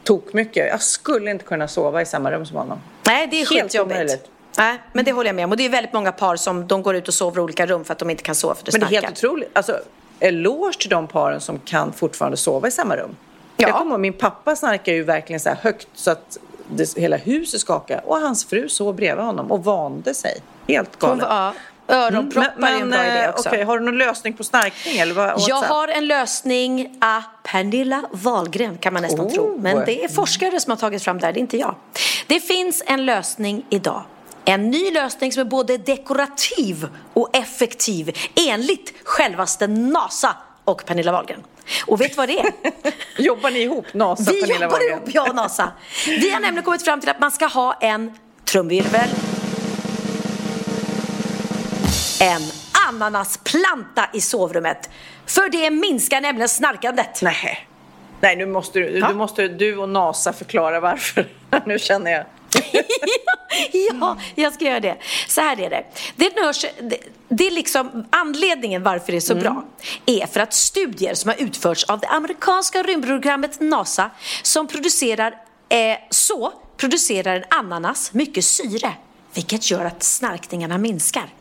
tok 0.04 0.32
mycket, 0.32 0.68
jag 0.68 0.82
skulle 0.82 1.30
inte 1.30 1.44
kunna 1.44 1.68
sova 1.68 2.02
i 2.02 2.06
samma 2.06 2.30
rum 2.30 2.46
som 2.46 2.56
honom. 2.56 2.78
Nej, 3.06 3.26
det 3.26 3.36
är 3.42 3.50
Helt 3.54 3.62
skitjobbigt. 3.62 4.24
Nej, 4.58 4.78
men 4.92 5.04
det 5.04 5.12
håller 5.12 5.28
jag 5.28 5.36
med 5.36 5.44
om. 5.44 5.50
Och 5.50 5.56
det 5.56 5.64
är 5.64 5.68
väldigt 5.68 5.92
många 5.92 6.12
par 6.12 6.36
som 6.36 6.66
de 6.68 6.82
går 6.82 6.96
ut 6.96 7.08
och 7.08 7.14
sover 7.14 7.40
i 7.40 7.44
olika 7.44 7.66
rum 7.66 7.84
för 7.84 7.92
att 7.92 7.98
de 7.98 8.10
inte 8.10 8.22
kan 8.22 8.34
sova 8.34 8.54
för 8.54 8.64
det 8.64 8.72
Men 8.72 8.80
det 8.80 8.86
är 8.86 8.88
snarkar. 8.88 9.06
helt 9.08 9.18
otroligt. 9.18 9.50
Alltså, 9.52 9.80
eloge 10.20 10.78
till 10.78 10.90
de 10.90 11.06
paren 11.06 11.40
som 11.40 11.58
kan 11.58 11.92
fortfarande 11.92 12.36
sova 12.36 12.68
i 12.68 12.70
samma 12.70 12.96
rum. 12.96 13.16
Ja. 13.56 13.68
Jag 13.68 13.76
kommer 13.76 13.90
ihåg, 13.90 14.00
min 14.00 14.12
pappa 14.12 14.56
snarkar 14.56 14.92
ju 14.92 15.02
verkligen 15.02 15.40
så 15.40 15.48
här 15.48 15.56
högt 15.56 15.88
så 15.94 16.10
att 16.10 16.38
det, 16.70 16.96
hela 16.98 17.16
huset 17.16 17.60
skakar. 17.60 18.02
Och 18.04 18.16
hans 18.16 18.44
fru 18.44 18.68
sov 18.68 18.94
bredvid 18.94 19.24
honom 19.24 19.50
och 19.52 19.64
vande 19.64 20.14
sig. 20.14 20.42
Helt 20.68 20.98
galet. 20.98 21.26
ja, 21.28 21.52
öronproppar 21.88 22.68
är 22.68 22.80
en 22.80 22.90
bra 22.90 23.04
idé 23.06 23.18
eh, 23.18 23.30
också. 23.30 23.48
okej, 23.48 23.62
har 23.64 23.78
du 23.78 23.84
någon 23.84 23.98
lösning 23.98 24.32
på 24.34 24.44
snarkning? 24.44 24.98
Eller 24.98 25.14
vad, 25.14 25.34
Jag 25.48 25.56
har 25.56 25.88
en 25.88 26.06
lösning 26.06 26.98
a 27.00 27.22
Pernilla 27.44 28.02
Wahlgren 28.12 28.78
kan 28.78 28.92
man 28.92 29.02
nästan 29.02 29.26
Oh. 29.26 29.32
tro. 29.32 29.58
Men 29.60 29.84
det 29.86 30.04
är 30.04 30.08
forskare 30.08 30.60
som 30.60 30.70
har 30.70 30.76
tagit 30.76 31.02
fram 31.02 31.18
det 31.18 31.26
här, 31.26 31.32
det 31.32 31.38
är 31.38 31.42
inte 31.42 31.56
jag. 31.58 31.74
Det 32.26 32.40
finns 32.40 32.82
en 32.86 33.06
lösning 33.06 33.66
idag. 33.70 34.02
En 34.48 34.70
ny 34.70 34.90
lösning 34.90 35.32
som 35.32 35.40
är 35.40 35.44
både 35.44 35.76
dekorativ 35.78 36.88
och 37.14 37.36
effektiv 37.36 38.16
enligt 38.48 38.94
självaste 39.04 39.66
NASA 39.66 40.36
och 40.64 40.84
Pernilla 40.86 41.12
Wahlgren. 41.12 41.42
Och 41.86 42.00
vet 42.00 42.10
du 42.10 42.16
vad 42.16 42.28
det 42.28 42.38
är? 42.38 42.52
Jobbar 43.22 43.50
ni 43.50 43.58
ihop, 43.58 43.94
NASA 43.94 44.30
och 44.30 44.36
Vi 44.36 44.40
Pernilla 44.40 44.64
jobbar 44.64 44.78
Wahlgren? 44.78 44.98
ihop, 44.98 45.14
jag 45.14 45.28
och 45.28 45.34
NASA. 45.34 45.72
Vi 46.06 46.30
har 46.30 46.40
nämligen 46.40 46.64
kommit 46.64 46.84
fram 46.84 47.00
till 47.00 47.08
att 47.08 47.20
man 47.20 47.30
ska 47.30 47.46
ha 47.46 47.78
en 47.80 48.18
trumvirvel. 48.44 49.08
En 52.20 52.42
ananasplanta 52.88 54.08
i 54.12 54.20
sovrummet. 54.20 54.90
För 55.26 55.48
det 55.48 55.70
minskar 55.70 56.20
nämligen 56.20 56.48
snarkandet. 56.48 57.22
Nej. 57.22 57.68
Nej, 58.20 58.36
nu 58.36 58.46
måste 58.46 58.78
du, 58.78 59.00
du, 59.00 59.14
måste, 59.14 59.48
du 59.48 59.76
och 59.76 59.88
NASA 59.88 60.32
förklara 60.32 60.80
varför. 60.80 61.26
nu 61.66 61.78
känner 61.78 62.10
jag. 62.10 62.24
ja, 64.00 64.18
jag 64.34 64.52
ska 64.52 64.64
göra 64.64 64.80
det. 64.80 64.96
Så 65.28 65.40
här 65.40 65.60
är 65.60 65.70
det. 65.70 65.84
Det, 66.16 66.36
nörs, 66.36 66.64
det, 66.82 66.98
det 67.28 67.46
är 67.46 67.50
liksom 67.50 68.06
anledningen 68.10 68.82
varför 68.82 69.12
det 69.12 69.18
är 69.18 69.20
så 69.20 69.34
bra 69.34 69.64
är 70.06 70.26
för 70.26 70.40
att 70.40 70.54
studier 70.54 71.14
som 71.14 71.28
har 71.28 71.42
utförts 71.42 71.84
av 71.84 72.00
det 72.00 72.06
amerikanska 72.06 72.82
rymdprogrammet 72.82 73.60
NASA 73.60 74.10
som 74.42 74.66
producerar 74.66 75.34
eh, 75.68 75.98
så 76.10 76.52
producerar 76.76 77.36
en 77.36 77.44
ananas 77.50 78.12
mycket 78.12 78.44
syre 78.44 78.92
vilket 79.34 79.70
gör 79.70 79.84
att 79.84 80.02
snarkningarna 80.02 80.78
minskar. 80.78 81.34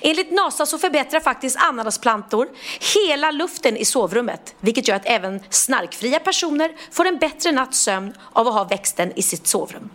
Enligt 0.00 0.32
NASA 0.32 0.66
så 0.66 0.78
förbättrar 0.78 1.20
faktiskt 1.20 1.56
ananasplantor 1.56 2.48
hela 2.94 3.30
luften 3.30 3.76
i 3.76 3.84
sovrummet 3.84 4.54
vilket 4.60 4.88
gör 4.88 4.96
att 4.96 5.06
även 5.06 5.40
snarkfria 5.50 6.20
personer 6.20 6.72
får 6.90 7.06
en 7.06 7.18
bättre 7.18 7.52
natts 7.52 7.78
sömn 7.78 8.14
av 8.32 8.48
att 8.48 8.54
ha 8.54 8.64
växten 8.64 9.12
i 9.16 9.22
sitt 9.22 9.46
sovrum. 9.46 9.90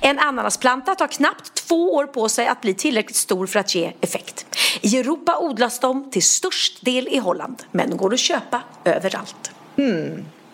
En 0.00 0.18
ananasplanta 0.18 0.94
tar 0.94 1.06
knappt 1.06 1.54
två 1.54 1.94
år 1.94 2.06
på 2.06 2.28
sig 2.28 2.46
att 2.46 2.60
bli 2.60 2.74
tillräckligt 2.74 3.16
stor 3.16 3.46
för 3.46 3.60
att 3.60 3.74
ge 3.74 3.92
effekt. 4.00 4.46
I 4.80 4.98
Europa 4.98 5.38
odlas 5.40 5.80
de 5.80 6.10
till 6.10 6.22
störst 6.22 6.84
del 6.84 7.08
i 7.08 7.18
Holland, 7.18 7.62
men 7.70 7.96
går 7.96 8.14
att 8.14 8.20
köpa 8.20 8.62
överallt. 8.84 9.50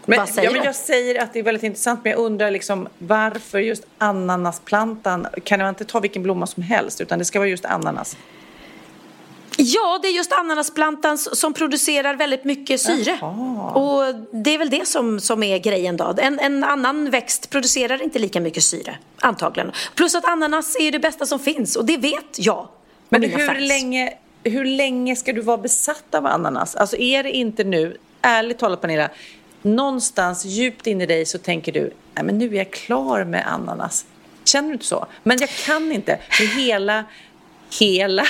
Men, 0.06 0.18
Vad 0.18 0.28
säger 0.28 0.48
ja, 0.48 0.52
men 0.56 0.64
jag 0.64 0.74
säger 0.74 1.22
att 1.22 1.32
det 1.32 1.38
är 1.38 1.42
väldigt 1.42 1.62
intressant, 1.62 2.00
men 2.04 2.10
jag 2.10 2.20
undrar 2.20 2.50
liksom 2.50 2.88
varför 2.98 3.58
just 3.58 3.84
ananasplantan? 3.98 5.26
Kan 5.44 5.60
man 5.60 5.68
inte 5.68 5.84
ta 5.84 6.00
vilken 6.00 6.22
blomma 6.22 6.46
som 6.46 6.62
helst, 6.62 7.00
utan 7.00 7.18
det 7.18 7.24
ska 7.24 7.38
vara 7.38 7.48
just 7.48 7.64
ananas? 7.64 8.16
Ja, 9.56 9.98
det 10.02 10.08
är 10.08 10.12
just 10.12 10.32
ananasplantan 10.32 11.18
som 11.18 11.52
producerar 11.52 12.14
väldigt 12.14 12.44
mycket 12.44 12.80
syre. 12.80 13.18
Och 13.74 14.14
det 14.32 14.54
är 14.54 14.58
väl 14.58 14.70
det 14.70 14.88
som, 14.88 15.20
som 15.20 15.42
är 15.42 15.58
grejen 15.58 15.96
då. 15.96 16.14
En, 16.18 16.38
en 16.40 16.64
annan 16.64 17.10
växt 17.10 17.50
producerar 17.50 18.02
inte 18.02 18.18
lika 18.18 18.40
mycket 18.40 18.62
syre, 18.62 18.98
antagligen. 19.18 19.72
Plus 19.94 20.14
att 20.14 20.24
ananas 20.24 20.76
är 20.80 20.92
det 20.92 20.98
bästa 20.98 21.26
som 21.26 21.38
finns 21.38 21.76
och 21.76 21.84
det 21.84 21.96
vet 21.96 22.38
jag 22.38 22.68
Men 23.08 23.22
hur 23.22 23.46
fans. 23.46 23.60
länge, 23.60 24.12
hur 24.44 24.64
länge 24.64 25.16
ska 25.16 25.32
du 25.32 25.40
vara 25.40 25.58
besatt 25.58 26.14
av 26.14 26.26
ananas? 26.26 26.76
Alltså 26.76 26.96
är 26.96 27.22
det 27.22 27.30
inte 27.30 27.64
nu, 27.64 27.96
ärligt 28.22 28.58
talat 28.58 28.80
Pernilla, 28.80 29.10
någonstans 29.62 30.44
djupt 30.44 30.86
in 30.86 31.00
i 31.00 31.06
dig 31.06 31.26
så 31.26 31.38
tänker 31.38 31.72
du, 31.72 31.80
nej 32.14 32.24
men 32.24 32.38
nu 32.38 32.48
är 32.48 32.58
jag 32.58 32.70
klar 32.70 33.24
med 33.24 33.52
ananas. 33.52 34.04
Känner 34.44 34.68
du 34.68 34.72
inte 34.72 34.86
så? 34.86 35.06
Men 35.22 35.38
jag 35.40 35.50
kan 35.50 35.92
inte, 35.92 36.18
för 36.30 36.60
hela, 36.60 37.04
hela 37.80 38.26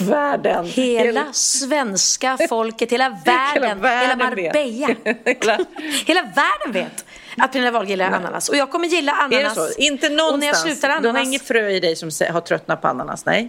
världen. 0.00 0.64
Hela 0.66 1.32
svenska 1.32 2.38
folket, 2.48 2.92
hela 2.92 3.08
världen, 3.24 3.62
hela, 3.62 3.74
världen 3.74 4.18
Marbella. 4.18 4.52
vet. 4.52 4.98
Hela- 5.44 5.64
hela 6.06 6.22
världen 6.22 6.72
vet 6.72 7.04
att 7.38 7.52
Pernilla 7.52 7.70
Wahlgren 7.70 7.90
gillar 7.90 8.06
ananas. 8.12 8.48
Och 8.48 8.56
jag 8.56 8.70
kommer 8.70 8.88
gilla 8.88 9.12
Är 9.12 9.28
det 9.30 9.36
ananas. 9.36 9.54
så? 9.54 9.68
Inte 9.82 10.06
Och 10.06 10.12
när 10.12 10.18
jag 10.24 10.26
någonstans? 10.32 10.62
slutar 10.62 10.88
Du 10.88 10.94
har 10.94 10.98
ananas, 11.00 11.26
inget 11.28 11.42
frö 11.42 11.68
i 11.70 11.80
dig 11.80 11.96
som 11.96 12.10
har 12.32 12.40
tröttnat 12.40 12.82
på 12.82 12.88
ananas? 12.88 13.26
Nej? 13.26 13.48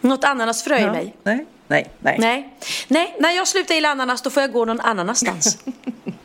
något 0.00 0.24
ananasfrö 0.24 0.78
i 0.78 0.82
Ja. 0.82 0.92
mig. 0.92 1.16
Nej? 1.22 1.46
Nej? 1.68 1.90
Nej? 1.98 2.16
Nej. 2.18 2.54
Nej, 2.88 3.16
när 3.20 3.30
jag 3.30 3.48
slutar 3.48 3.74
gilla 3.74 3.88
ananas 3.88 4.22
då 4.22 4.30
får 4.30 4.40
jag 4.40 4.52
gå 4.52 4.64
någon 4.64 4.80
annanstans. 4.80 5.58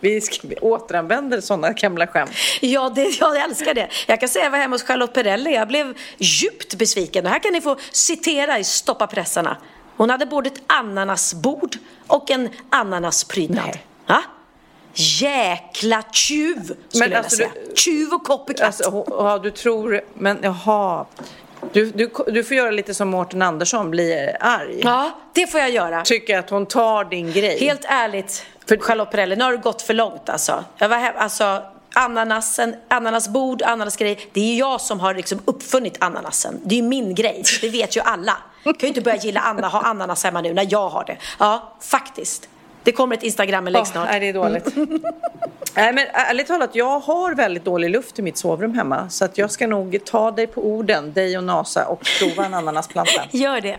Vi, 0.00 0.20
ska, 0.20 0.48
vi 0.48 0.56
återanvänder 0.56 1.40
sådana 1.40 1.72
gamla 1.72 2.06
skämt. 2.06 2.30
Ja, 2.60 2.92
det, 2.94 3.20
jag 3.20 3.36
älskar 3.36 3.74
det. 3.74 3.88
Jag 4.06 4.20
kan 4.20 4.28
säga 4.28 4.44
jag 4.44 4.50
var 4.50 4.58
hemma 4.58 4.74
hos 4.74 4.82
Charlotte 4.82 5.12
Perrelli. 5.14 5.54
Jag 5.54 5.68
blev 5.68 5.94
djupt 6.18 6.74
besviken. 6.74 7.26
Och 7.26 7.30
här 7.30 7.38
kan 7.38 7.52
ni 7.52 7.60
få 7.60 7.76
citera 7.90 8.58
i 8.58 8.64
Stoppa 8.64 9.06
pressarna. 9.06 9.56
Hon 9.96 10.10
hade 10.10 10.26
både 10.26 10.48
ett 10.48 10.62
ananasbord 10.66 11.76
och 12.06 12.30
en 12.30 12.48
ananasprydnad. 12.70 13.78
Ja? 14.06 14.22
Jäkla 14.94 16.02
tjuv, 16.12 16.62
skulle 16.62 17.04
Men 17.04 17.10
jag 17.10 17.18
alltså, 17.18 17.36
säga. 17.36 17.50
Tjuv 17.74 18.12
och 18.12 18.24
copycat. 18.24 18.66
Alltså, 18.66 19.04
ja, 19.06 19.38
du 19.38 19.50
tror, 19.50 20.00
men 20.14 20.38
jaha. 20.42 21.06
Du, 21.72 21.90
du, 21.90 22.10
du 22.26 22.44
får 22.44 22.56
göra 22.56 22.70
lite 22.70 22.94
som 22.94 23.08
Mårten 23.08 23.42
Andersson, 23.42 23.90
bli 23.90 24.32
arg. 24.40 24.80
ja, 24.82 25.10
det 25.32 25.46
får 25.46 25.60
jag 25.60 25.70
göra. 25.70 26.02
Tycker 26.02 26.38
att 26.38 26.50
hon 26.50 26.66
tar 26.66 27.04
din 27.04 27.32
grej. 27.32 27.58
Helt 27.60 27.84
ärligt, 27.84 28.46
För- 28.68 28.76
Charlotte 28.76 29.10
Perrelli, 29.10 29.36
nu 29.36 29.44
har 29.44 29.52
det 29.52 29.58
gått 29.58 29.82
för 29.82 29.94
långt 29.94 30.28
alltså. 30.28 30.64
Jag 30.78 30.88
var 30.88 30.96
hem, 30.96 31.14
alltså 31.18 31.62
ananasen, 31.94 32.74
ananasbord, 32.88 33.62
ananasgrej. 33.62 34.28
Det 34.32 34.40
är 34.40 34.44
ju 34.44 34.54
jag 34.58 34.80
som 34.80 35.00
har 35.00 35.14
liksom 35.14 35.40
uppfunnit 35.44 35.96
ananasen. 36.00 36.60
Det 36.64 36.74
är 36.74 36.76
ju 36.76 36.88
min 36.88 37.14
grej, 37.14 37.42
det 37.60 37.68
vet 37.68 37.96
ju 37.96 38.00
alla. 38.00 38.36
Jag 38.64 38.78
kan 38.80 38.86
ju 38.86 38.88
inte 38.88 39.00
börja 39.00 39.16
gilla 39.16 39.40
Anna, 39.40 39.68
ha 39.68 39.80
ananas 39.80 40.24
hemma 40.24 40.40
nu 40.40 40.54
när 40.54 40.66
jag 40.70 40.88
har 40.88 41.04
det. 41.04 41.16
Ja, 41.38 41.76
faktiskt. 41.80 42.48
Det 42.82 42.92
kommer 42.92 43.16
ett 43.16 43.22
Instagram-inlägg 43.22 43.80
Åh, 43.82 43.86
snart. 43.92 44.08
nej, 44.10 44.20
det 44.20 44.28
är 44.28 44.32
dåligt. 44.32 44.64
nej, 45.74 45.92
men 45.92 46.06
ärligt 46.12 46.46
talat, 46.46 46.70
jag 46.74 47.00
har 47.00 47.34
väldigt 47.34 47.64
dålig 47.64 47.90
luft 47.90 48.18
i 48.18 48.22
mitt 48.22 48.36
sovrum 48.38 48.74
hemma. 48.74 49.08
Så 49.10 49.24
att 49.24 49.38
jag 49.38 49.50
ska 49.50 49.66
nog 49.66 49.98
ta 50.04 50.30
dig 50.30 50.46
på 50.46 50.66
orden, 50.66 51.12
dig 51.12 51.38
och 51.38 51.44
NASA, 51.44 51.86
och 51.86 52.02
prova 52.18 52.44
en 52.46 52.54
ananasplanta. 52.54 53.22
Gör 53.30 53.60
det. 53.60 53.78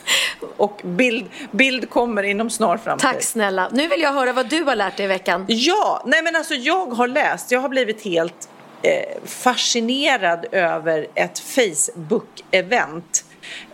och 0.56 0.80
bild, 0.84 1.30
bild 1.50 1.90
kommer 1.90 2.22
inom 2.22 2.50
snar 2.50 2.76
framtid. 2.76 3.10
Tack 3.10 3.22
snälla. 3.22 3.68
Nu 3.72 3.88
vill 3.88 4.00
jag 4.00 4.12
höra 4.12 4.32
vad 4.32 4.48
du 4.48 4.62
har 4.62 4.76
lärt 4.76 4.96
dig 4.96 5.04
i 5.04 5.08
veckan. 5.08 5.44
Ja, 5.48 6.02
nej 6.06 6.22
men 6.22 6.36
alltså 6.36 6.54
jag 6.54 6.86
har 6.86 7.08
läst, 7.08 7.50
jag 7.50 7.60
har 7.60 7.68
blivit 7.68 8.04
helt 8.04 8.48
eh, 8.82 9.22
fascinerad 9.24 10.46
över 10.52 11.06
ett 11.14 11.38
Facebook-event. 11.38 13.24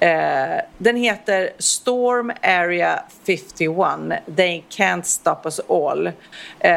Eh, 0.01 0.61
den 0.79 0.97
heter 0.97 1.51
Storm 1.59 2.33
Area 2.43 3.03
51, 3.27 4.13
They 4.37 4.63
Can't 4.71 5.03
Stop 5.03 5.37
Us 5.45 5.61
All. 5.69 6.07
Eh, 6.61 6.73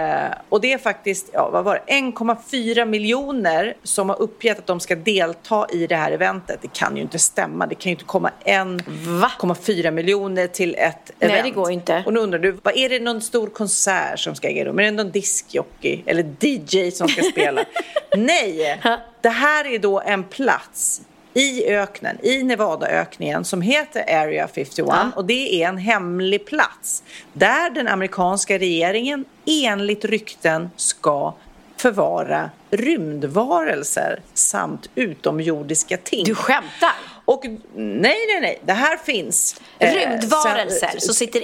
och 0.50 0.62
det 0.62 0.74
är 0.74 0.78
faktiskt, 0.78 1.30
ja 1.34 1.50
vad 1.50 1.64
var 1.64 1.82
det, 1.86 1.94
1,4 1.94 2.86
miljoner 2.86 3.74
som 3.84 4.10
har 4.10 4.22
uppgett 4.22 4.60
att 4.60 4.68
de 4.68 4.80
ska 4.80 4.96
delta 4.96 5.68
i 5.74 5.88
det 5.88 5.96
här 5.96 6.12
eventet. 6.12 6.60
Det 6.62 6.74
kan 6.74 6.96
ju 6.96 7.02
inte 7.02 7.20
stämma, 7.20 7.68
det 7.68 7.76
kan 7.76 7.90
ju 7.90 7.92
inte 7.92 8.06
komma 8.06 8.32
1,4 8.46 9.92
miljoner 9.92 10.48
till 10.48 10.76
ett 10.76 11.12
Nej, 11.20 11.32
event. 11.32 11.44
det 11.44 11.50
går 11.50 11.72
inte. 11.72 12.04
Och 12.06 12.14
nu 12.14 12.20
undrar 12.20 12.40
du, 12.40 12.52
vad 12.64 12.78
är 12.78 12.90
det 12.90 13.00
någon 13.00 13.22
stor 13.22 13.48
konsert 13.48 14.20
som 14.20 14.36
ska 14.36 14.48
äga 14.48 14.66
rum? 14.66 14.80
Är 14.80 14.84
det 14.84 14.92
någon 14.92 15.12
diskjockey 15.12 16.04
eller 16.06 16.36
DJ 16.40 16.92
som 16.92 17.08
ska 17.08 17.24
spela? 17.24 17.66
Nej, 18.18 18.80
det 19.22 19.30
här 19.30 19.66
är 19.66 19.80
då 19.80 20.02
en 20.02 20.24
plats 20.24 21.02
i 21.34 21.66
öknen, 21.68 22.18
i 22.26 22.44
Nevadaöknen 22.44 23.46
som 23.46 23.62
heter 23.62 24.16
Area 24.16 24.48
51 24.48 24.90
och 25.16 25.26
det 25.26 25.64
är 25.64 25.68
en 25.68 25.78
hemlig 25.78 26.46
plats 26.46 27.04
där 27.34 27.70
den 27.70 27.88
amerikanska 27.88 28.58
regeringen 28.58 29.26
enligt 29.46 30.06
rykten 30.06 30.70
ska 30.76 31.34
förvara 31.78 32.50
rymdvarelser 32.70 34.20
samt 34.34 34.90
utomjordiska 34.96 35.98
ting. 35.98 36.24
Du 36.26 36.36
skämtar? 36.36 36.94
Och 37.26 37.46
nej, 37.76 38.18
nej, 38.28 38.42
nej, 38.42 38.60
det 38.66 38.74
här 38.74 38.98
finns. 38.98 39.62
Eh, 39.80 39.94
Rymdvarelser 39.94 40.88
sen- 40.92 41.02
som 41.02 41.14
sitter 41.14 41.42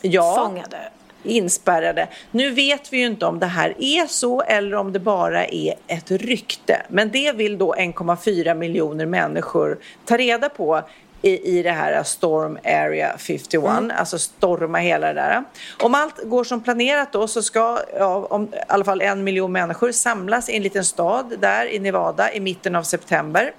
Ja. 0.00 0.52
Inspärrade. 1.24 2.08
Nu 2.30 2.50
vet 2.50 2.92
vi 2.92 2.98
ju 2.98 3.06
inte 3.06 3.26
om 3.26 3.38
det 3.38 3.46
här 3.46 3.74
är 3.78 4.06
så 4.06 4.42
eller 4.42 4.76
om 4.76 4.92
det 4.92 4.98
bara 4.98 5.46
är 5.46 5.74
ett 5.86 6.10
rykte. 6.10 6.82
Men 6.88 7.10
det 7.10 7.32
vill 7.32 7.58
då 7.58 7.74
1,4 7.74 8.54
miljoner 8.54 9.06
människor 9.06 9.78
ta 10.04 10.16
reda 10.16 10.48
på 10.48 10.82
i, 11.24 11.58
i 11.58 11.62
det 11.62 11.70
här 11.70 12.02
Storm 12.02 12.58
Area 12.64 13.18
51, 13.18 13.64
alltså 13.96 14.18
storma 14.18 14.78
hela 14.78 15.06
det 15.06 15.12
där. 15.12 15.44
Om 15.82 15.94
allt 15.94 16.22
går 16.24 16.44
som 16.44 16.62
planerat 16.62 17.12
då 17.12 17.28
så 17.28 17.42
ska 17.42 17.80
ja, 17.98 18.26
om, 18.30 18.44
i 18.44 18.56
alla 18.68 18.84
fall 18.84 19.00
en 19.00 19.24
miljon 19.24 19.52
människor 19.52 19.92
samlas 19.92 20.48
i 20.48 20.56
en 20.56 20.62
liten 20.62 20.84
stad 20.84 21.34
där 21.38 21.66
i 21.66 21.78
Nevada 21.78 22.32
i 22.32 22.40
mitten 22.40 22.76
av 22.76 22.82
september. 22.82 23.52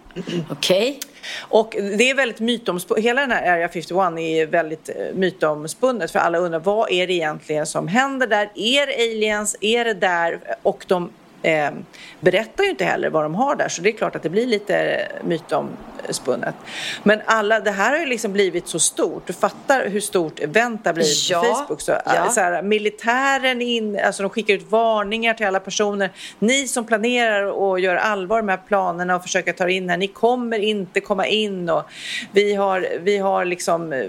Okej. 0.50 1.00
Och 1.40 1.76
det 1.98 2.10
är 2.10 2.16
väldigt 2.16 2.40
mytomspunnet, 2.40 3.04
hela 3.04 3.22
den 3.22 3.32
här 3.32 3.54
Area 3.54 3.70
51 3.70 3.92
är 4.20 4.46
väldigt 4.46 4.90
eh, 4.90 4.96
mytomspunnet 5.14 6.12
för 6.12 6.20
alla 6.20 6.38
undrar 6.38 6.60
vad 6.60 6.92
är 6.92 7.08
det 7.08 7.14
egentligen 7.14 7.66
som 7.66 7.88
händer 7.88 8.28
där? 8.28 8.52
Är 8.56 8.88
det 8.88 8.94
aliens? 8.94 9.56
Är 9.62 9.86
det 9.86 9.94
där? 9.94 10.40
Och 10.62 10.86
de 10.88 11.10
eh, 11.42 11.72
berättar 12.20 12.64
ju 12.64 12.70
inte 12.70 12.86
heller 12.86 13.10
vad 13.10 13.24
de 13.24 13.36
har 13.36 13.56
där 13.56 13.70
så 13.70 13.82
det 13.82 13.90
är 13.90 13.98
klart 13.98 14.16
att 14.16 14.24
det 14.24 14.30
blir 14.30 14.48
lite 14.48 15.08
mytomspunnet. 15.24 16.56
Men 17.04 17.22
alla, 17.26 17.60
det 17.60 17.72
här 17.72 17.92
har 17.92 18.00
ju 18.00 18.06
liksom 18.06 18.34
blivit 18.34 18.68
så 18.68 18.80
stort. 18.80 19.28
Du 19.28 19.34
fattar 19.34 19.90
hur 19.90 20.00
stort 20.00 20.40
event 20.40 20.84
det 20.84 20.90
har 20.90 20.94
blivit 20.94 21.30
Ja, 21.30 21.42
på 21.42 21.56
Facebook. 21.56 21.82
Så, 21.82 21.92
ja. 22.06 22.30
så 22.30 22.40
här, 22.40 22.62
militären 22.62 23.62
in, 23.62 24.00
alltså 24.00 24.24
de 24.24 24.30
skickar 24.30 24.54
ut 24.54 24.72
varningar 24.72 25.34
till 25.34 25.46
alla 25.46 25.60
personer. 25.60 26.10
Ni 26.40 26.68
som 26.68 26.86
planerar 26.86 27.46
och 27.46 27.80
gör 27.80 27.96
allvar 27.96 28.42
med 28.42 28.68
planerna 28.68 29.16
och 29.16 29.24
försöker 29.24 29.54
ta 29.54 29.70
in 29.70 29.90
här, 29.90 29.98
ni 29.98 30.08
kommer 30.08 30.60
inte 30.60 31.02
komma 31.02 31.28
in 31.28 31.70
och 31.70 31.84
vi 32.32 32.56
har, 32.56 32.88
vi 33.00 33.18
har 33.18 33.46
liksom 33.46 33.94
eh, 33.94 34.06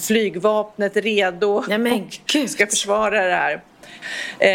flygvapnet 0.00 0.96
redo 0.96 1.64
Nej, 1.68 1.78
men 1.78 2.10
och 2.44 2.50
ska 2.50 2.66
försvara 2.66 3.24
det 3.24 3.34
här. 3.34 3.60
Eh, 4.38 4.48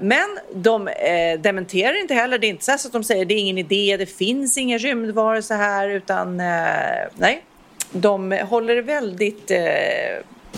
men 0.00 0.38
de 0.54 0.88
eh, 0.88 1.40
dementerar 1.40 2.00
inte 2.00 2.14
heller. 2.14 2.38
Det 2.38 2.46
är 2.46 2.48
inte 2.48 2.78
så 2.78 2.88
att 2.88 2.92
de 2.92 3.04
säger 3.04 3.24
det 3.24 3.34
är 3.34 3.38
ingen 3.38 3.58
idé, 3.58 3.96
det 3.96 4.06
finns 4.06 4.58
ingen 4.58 4.78
rymdvarelse 4.78 5.54
här 5.54 5.88
utan 5.88 6.40
eh, 6.40 6.46
nej. 7.16 7.44
De 7.92 8.32
håller 8.32 8.74
det 8.76 8.82
väldigt 8.82 9.50
eh, 9.50 9.58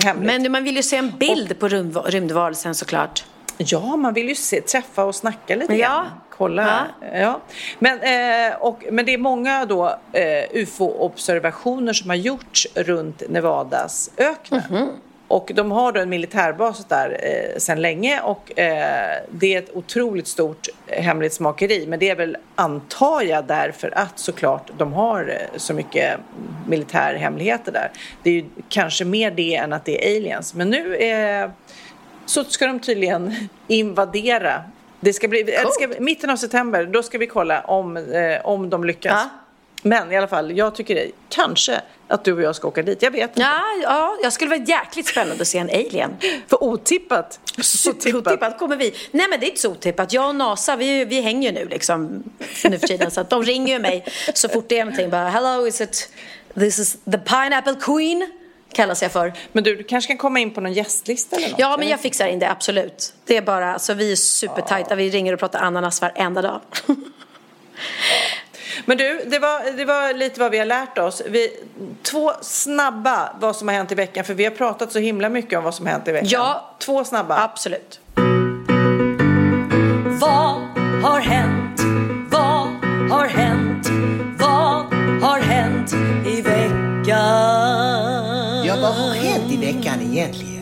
hemligt. 0.04 0.26
Men 0.42 0.52
man 0.52 0.64
vill 0.64 0.76
ju 0.76 0.82
se 0.82 0.96
en 0.96 1.10
bild 1.18 1.58
på 1.58 1.68
rymd, 1.68 1.98
rymdvarelsen 2.06 2.74
såklart. 2.74 3.24
Ja, 3.58 3.96
man 3.96 4.14
vill 4.14 4.28
ju 4.28 4.34
se, 4.34 4.60
träffa 4.60 5.04
och 5.04 5.14
snacka 5.14 5.56
lite 5.56 5.74
Ja. 5.74 5.88
grann. 5.88 6.06
Kolla. 6.30 6.86
Ja. 7.14 7.40
Men, 7.78 8.00
eh, 8.50 8.56
och, 8.56 8.84
men 8.90 9.06
det 9.06 9.14
är 9.14 9.18
många 9.18 9.64
då 9.64 9.98
eh, 10.12 10.44
UFO-observationer 10.52 11.92
som 11.92 12.10
har 12.10 12.16
gjorts 12.16 12.66
runt 12.74 13.22
Nevadas 13.28 14.10
öknen. 14.16 14.62
Mhm. 14.70 14.88
Och 15.28 15.50
de 15.54 15.70
har 15.70 15.92
då 15.92 16.00
en 16.00 16.08
militärbas 16.08 16.84
där 16.84 17.20
eh, 17.22 17.58
sedan 17.58 17.82
länge 17.82 18.20
och 18.20 18.58
eh, 18.58 19.22
det 19.30 19.54
är 19.54 19.58
ett 19.58 19.76
otroligt 19.76 20.28
stort 20.28 20.68
hemlighetsmakeri. 20.86 21.86
Men 21.86 21.98
det 21.98 22.10
är 22.10 22.16
väl, 22.16 22.36
antar 22.54 23.22
jag, 23.22 23.46
därför 23.46 23.98
att 23.98 24.18
såklart 24.18 24.70
de 24.78 24.92
har 24.92 25.28
eh, 25.28 25.58
så 25.58 25.74
mycket 25.74 26.20
militärhemligheter 26.66 27.72
där. 27.72 27.90
Det 28.22 28.30
är 28.30 28.34
ju 28.34 28.44
kanske 28.68 29.04
mer 29.04 29.30
det 29.30 29.54
än 29.54 29.72
att 29.72 29.84
det 29.84 30.06
är 30.06 30.16
aliens. 30.16 30.54
Men 30.54 30.70
nu 30.70 30.94
eh, 30.94 31.50
så 32.26 32.44
ska 32.44 32.66
de 32.66 32.80
tydligen 32.80 33.34
invadera. 33.66 34.62
Det 35.00 35.12
ska 35.12 35.28
bli, 35.28 35.42
det 35.42 35.72
ska, 35.72 35.88
mitten 35.98 36.30
av 36.30 36.36
september, 36.36 36.84
då 36.84 37.02
ska 37.02 37.18
vi 37.18 37.26
kolla 37.26 37.60
om, 37.60 37.96
eh, 37.96 38.46
om 38.46 38.70
de 38.70 38.84
lyckas. 38.84 39.12
Ja. 39.12 39.45
Men 39.82 40.12
i 40.12 40.16
alla 40.16 40.28
fall, 40.28 40.56
jag 40.56 40.74
tycker 40.74 41.10
kanske 41.28 41.80
att 42.08 42.24
du 42.24 42.32
och 42.32 42.42
jag 42.42 42.56
ska 42.56 42.68
åka 42.68 42.82
dit. 42.82 43.02
Jag 43.02 43.10
vet 43.10 43.30
inte. 43.30 43.40
Ja, 43.40 43.60
ja, 43.82 44.16
jag 44.22 44.32
skulle 44.32 44.50
vara 44.50 44.64
jäkligt 44.66 45.06
spännande 45.06 45.42
att 45.42 45.48
se 45.48 45.58
en 45.58 45.70
alien. 45.70 46.16
För 46.46 46.64
otippat. 46.64 47.40
Otippat 48.14 48.58
kommer 48.58 48.76
vi. 48.76 48.94
Nej 49.10 49.26
men 49.30 49.40
det 49.40 49.46
är 49.46 49.48
inte 49.48 49.60
så 49.60 49.70
otippat. 49.70 50.12
Jag 50.12 50.28
och 50.28 50.34
NASA, 50.34 50.76
vi, 50.76 51.04
vi 51.04 51.20
hänger 51.20 51.52
ju 51.52 51.58
nu 51.58 51.68
liksom 51.68 52.22
nu 52.64 52.78
för 52.78 52.86
tiden. 52.86 53.10
Så 53.10 53.20
att 53.20 53.30
de 53.30 53.42
ringer 53.42 53.72
ju 53.72 53.78
mig 53.78 54.04
så 54.34 54.48
fort 54.48 54.68
det 54.68 54.78
är 54.78 54.84
någonting. 54.84 55.10
Bara, 55.10 55.28
hello, 55.28 55.66
is 55.66 55.80
it, 55.80 56.12
this 56.54 56.78
is 56.78 56.96
the 57.04 57.18
pineapple 57.18 57.74
queen? 57.80 58.32
Kallas 58.72 59.02
jag 59.02 59.12
för. 59.12 59.32
Men 59.52 59.64
du, 59.64 59.76
du 59.76 59.84
kanske 59.84 60.08
kan 60.08 60.18
komma 60.18 60.40
in 60.40 60.54
på 60.54 60.60
någon 60.60 60.72
gästlista 60.72 61.36
eller 61.36 61.48
något? 61.48 61.58
Ja, 61.58 61.76
men 61.78 61.88
jag 61.88 62.00
fixar 62.00 62.26
in 62.26 62.38
det, 62.38 62.50
absolut. 62.50 63.14
Det 63.24 63.36
är 63.36 63.42
bara, 63.42 63.72
alltså 63.72 63.94
vi 63.94 64.12
är 64.12 64.16
supertajta. 64.16 64.94
Vi 64.94 65.10
ringer 65.10 65.32
och 65.32 65.38
pratar 65.38 65.60
ananas 65.60 66.00
varenda 66.02 66.42
dag. 66.42 66.60
Men 68.84 68.98
du, 68.98 69.24
det 69.26 69.38
var, 69.38 69.76
det 69.76 69.84
var 69.84 70.14
lite 70.14 70.40
vad 70.40 70.50
vi 70.50 70.58
har 70.58 70.66
lärt 70.66 70.98
oss. 70.98 71.22
Vi, 71.26 71.50
två 72.02 72.32
snabba 72.42 73.36
vad 73.40 73.56
som 73.56 73.68
har 73.68 73.74
hänt 73.74 73.92
i 73.92 73.94
veckan. 73.94 74.24
För 74.24 74.34
vi 74.34 74.44
har 74.44 74.50
pratat 74.50 74.92
så 74.92 74.98
himla 74.98 75.28
mycket 75.28 75.58
om 75.58 75.64
vad 75.64 75.74
som 75.74 75.86
har 75.86 75.92
hänt 75.92 76.08
i 76.08 76.12
veckan. 76.12 76.28
Ja. 76.32 76.76
Två 76.78 77.04
snabba. 77.04 77.42
Absolut. 77.42 78.00
Vad 80.20 80.62
har 81.02 81.20
hänt? 81.20 81.80
Vad 82.30 82.68
har 83.10 83.26
hänt? 83.26 83.88
Vad 84.38 84.94
har 85.22 85.40
hänt 85.40 85.92
i 86.26 86.40
veckan? 86.42 87.06
Ja, 88.66 88.76
vad 88.82 88.94
har 88.94 89.14
hänt 89.14 89.52
i 89.52 89.56
veckan 89.56 90.00
egentligen? 90.02 90.56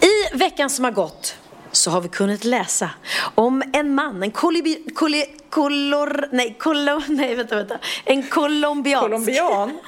I 0.00 0.36
veckan 0.36 0.70
som 0.70 0.84
har 0.84 0.92
gått 0.92 1.36
så 1.72 1.90
har 1.90 2.00
vi 2.00 2.08
kunnat 2.08 2.44
läsa 2.44 2.90
om 3.34 3.62
en 3.72 3.94
man, 3.94 4.22
en 4.22 4.30
kolibi, 4.30 4.84
koli, 4.94 5.24
kolor, 5.50 6.28
nej, 6.32 6.56
kolo, 6.58 7.02
nej 7.08 7.34
vänta, 7.34 7.56
vänta, 7.56 7.78
en 8.04 8.22
colombiansk. 8.22 9.04
Colombian? 9.04 9.78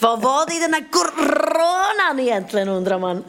Vad 0.00 0.22
var 0.22 0.46
det 0.46 0.54
i 0.54 0.60
den 0.60 0.74
här 0.74 0.84
coronan 0.90 2.20
egentligen 2.20 2.68
undrar 2.68 2.98
man. 2.98 3.24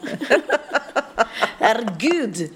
Herregud. 1.58 2.50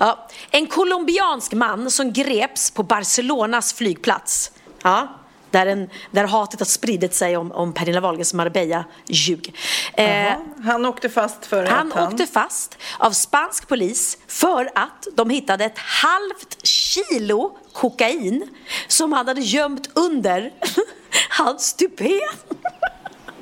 Ja, 0.00 0.28
en 0.50 0.66
colombiansk 0.66 1.52
man 1.52 1.90
som 1.90 2.12
greps 2.12 2.70
på 2.70 2.82
Barcelonas 2.82 3.72
flygplats. 3.72 4.52
Ja, 4.82 5.19
där, 5.50 5.66
en, 5.66 5.90
där 6.10 6.24
hatet 6.24 6.60
har 6.60 6.64
spridit 6.66 7.14
sig 7.14 7.36
om, 7.36 7.52
om 7.52 7.72
Pernilla 7.72 8.00
Wahlgrens 8.00 8.34
Marbella-ljug. 8.34 9.54
Eh, 9.94 10.32
Han 10.64 10.86
åkte 10.86 11.08
fast 11.08 11.46
för 11.46 11.64
han 11.66 11.88
att 11.88 11.94
han... 11.98 12.12
åkte 12.12 12.26
fast 12.26 12.78
av 12.98 13.10
spansk 13.10 13.68
polis 13.68 14.18
för 14.26 14.70
att 14.74 15.06
de 15.14 15.30
hittade 15.30 15.64
ett 15.64 15.78
halvt 15.78 16.66
kilo 16.66 17.58
kokain 17.72 18.48
som 18.88 19.12
han 19.12 19.28
hade 19.28 19.40
gömt 19.40 19.90
under 19.94 20.52
hans 21.30 21.74
tupé. 21.74 22.20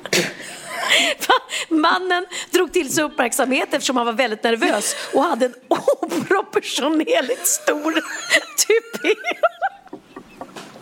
Mannen 1.69 2.25
drog 2.51 2.73
till 2.73 2.93
sig 2.93 3.03
uppmärksamhet 3.03 3.73
eftersom 3.73 3.97
han 3.97 4.05
var 4.05 4.13
väldigt 4.13 4.43
nervös 4.43 4.95
och 5.13 5.23
hade 5.23 5.45
en 5.45 5.53
oproportionerligt 6.01 7.47
stor 7.47 7.91
tupé. 8.57 9.15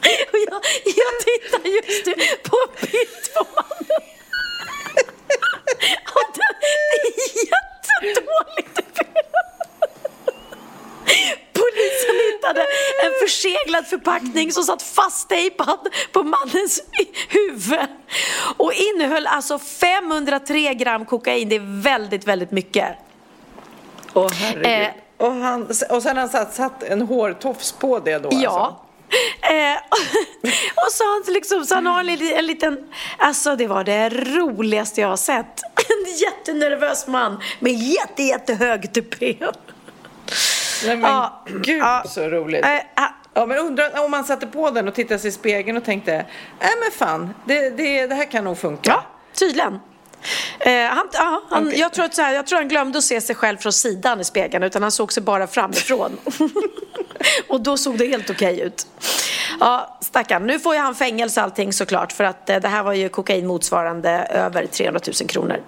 Och 0.31 0.39
jag, 0.47 0.61
jag 0.85 1.13
tittar 1.27 1.69
just 1.69 2.05
nu 2.05 2.13
på 2.43 2.57
en 2.67 2.87
bild 2.91 3.33
på 3.35 3.45
mannen. 3.55 4.03
Och 6.15 6.27
det, 6.35 6.49
det 6.91 6.99
är 7.23 7.45
jättedåligt. 7.51 8.77
Polisen 11.53 12.15
hittade 12.33 12.61
en 13.05 13.11
förseglad 13.27 13.87
förpackning 13.87 14.51
som 14.51 14.63
satt 14.63 14.81
fasttejpad 14.81 15.87
på 16.11 16.23
mannens 16.23 16.81
huvud 17.29 17.79
och 18.57 18.73
innehöll 18.73 19.27
alltså 19.27 19.59
503 19.59 20.73
gram 20.73 21.05
kokain. 21.05 21.49
Det 21.49 21.55
är 21.55 21.81
väldigt, 21.81 22.27
väldigt 22.27 22.51
mycket. 22.51 22.97
Åh 24.13 24.31
herregud. 24.33 24.65
Eh. 24.87 25.25
och, 25.27 25.31
han, 25.31 25.63
och 25.89 26.03
sen 26.03 26.15
har 26.17 26.21
han 26.21 26.29
satt, 26.29 26.55
satt 26.55 26.83
en 26.83 27.01
hårtofs 27.01 27.71
på 27.71 27.99
det 27.99 28.17
då 28.19 28.29
Ja. 28.31 28.49
alltså? 28.49 28.86
Eh, 29.41 29.77
och 30.75 30.91
så 30.91 31.03
har 31.03 31.25
han 31.25 31.33
liksom, 31.33 31.65
så 31.65 31.75
han 31.75 31.85
har 31.85 31.99
en, 31.99 32.09
en 32.37 32.45
liten, 32.45 32.77
alltså 33.17 33.55
det 33.55 33.67
var 33.67 33.83
det 33.83 34.09
roligaste 34.09 35.01
jag 35.01 35.07
har 35.07 35.17
sett. 35.17 35.61
En 35.89 36.13
jättenervös 36.17 37.07
man 37.07 37.41
med 37.59 37.73
jätte, 37.73 38.23
jättehög 38.23 38.93
tupé. 38.93 39.35
Nej 40.85 40.97
men 40.97 41.11
Ja. 41.11 41.43
gud 41.47 41.79
Ja. 41.79 42.03
så 42.07 42.21
roligt. 42.29 42.65
Eh, 42.65 42.79
ah, 42.95 43.07
Ja 43.33 43.45
men 43.45 43.57
undrar 43.57 44.03
om 44.05 44.11
man 44.11 44.23
satte 44.23 44.47
på 44.47 44.69
den 44.71 44.87
och 44.87 44.93
tittade 44.95 45.19
sig 45.19 45.27
i 45.29 45.31
spegeln 45.31 45.77
och 45.77 45.83
tänkte 45.85 46.11
Nej 46.59 46.71
men 46.83 46.91
fan, 46.91 47.33
det, 47.45 47.69
det, 47.69 48.07
det 48.07 48.15
här 48.15 48.31
kan 48.31 48.43
nog 48.43 48.57
funka. 48.57 48.91
Ja, 48.91 49.03
tydligen. 49.39 49.79
Eh, 50.59 50.85
han, 50.85 51.07
ja, 51.13 51.41
han, 51.49 51.67
Okej. 51.67 51.79
jag, 51.79 51.93
tror 51.93 52.05
att 52.05 52.15
så 52.15 52.21
här, 52.21 52.33
jag 52.33 52.47
tror 52.47 52.59
han 52.59 52.67
glömde 52.67 52.97
att 52.97 53.03
se 53.03 53.21
sig 53.21 53.35
själv 53.35 53.57
från 53.57 53.73
sidan 53.73 54.21
i 54.21 54.23
spegeln 54.23 54.63
utan 54.63 54.81
han 54.81 54.91
såg 54.91 55.13
sig 55.13 55.23
bara 55.23 55.47
framifrån. 55.47 56.17
och 57.47 57.61
då 57.61 57.77
såg 57.77 57.97
det 57.97 58.07
helt 58.07 58.29
okej 58.29 58.61
ut. 58.61 58.87
Ja, 59.59 59.97
stackarn. 60.01 60.47
Nu 60.47 60.59
får 60.59 60.75
ju 60.75 60.81
han 60.81 60.95
fängelse 60.95 61.41
allting 61.41 61.73
såklart 61.73 62.11
för 62.11 62.23
att 62.23 62.49
eh, 62.49 62.57
det 62.57 62.67
här 62.67 62.83
var 62.83 62.93
ju 62.93 63.09
kokain 63.09 63.47
motsvarande 63.47 64.09
över 64.29 64.65
300 64.65 65.01
000 65.21 65.29
kronor. 65.29 65.61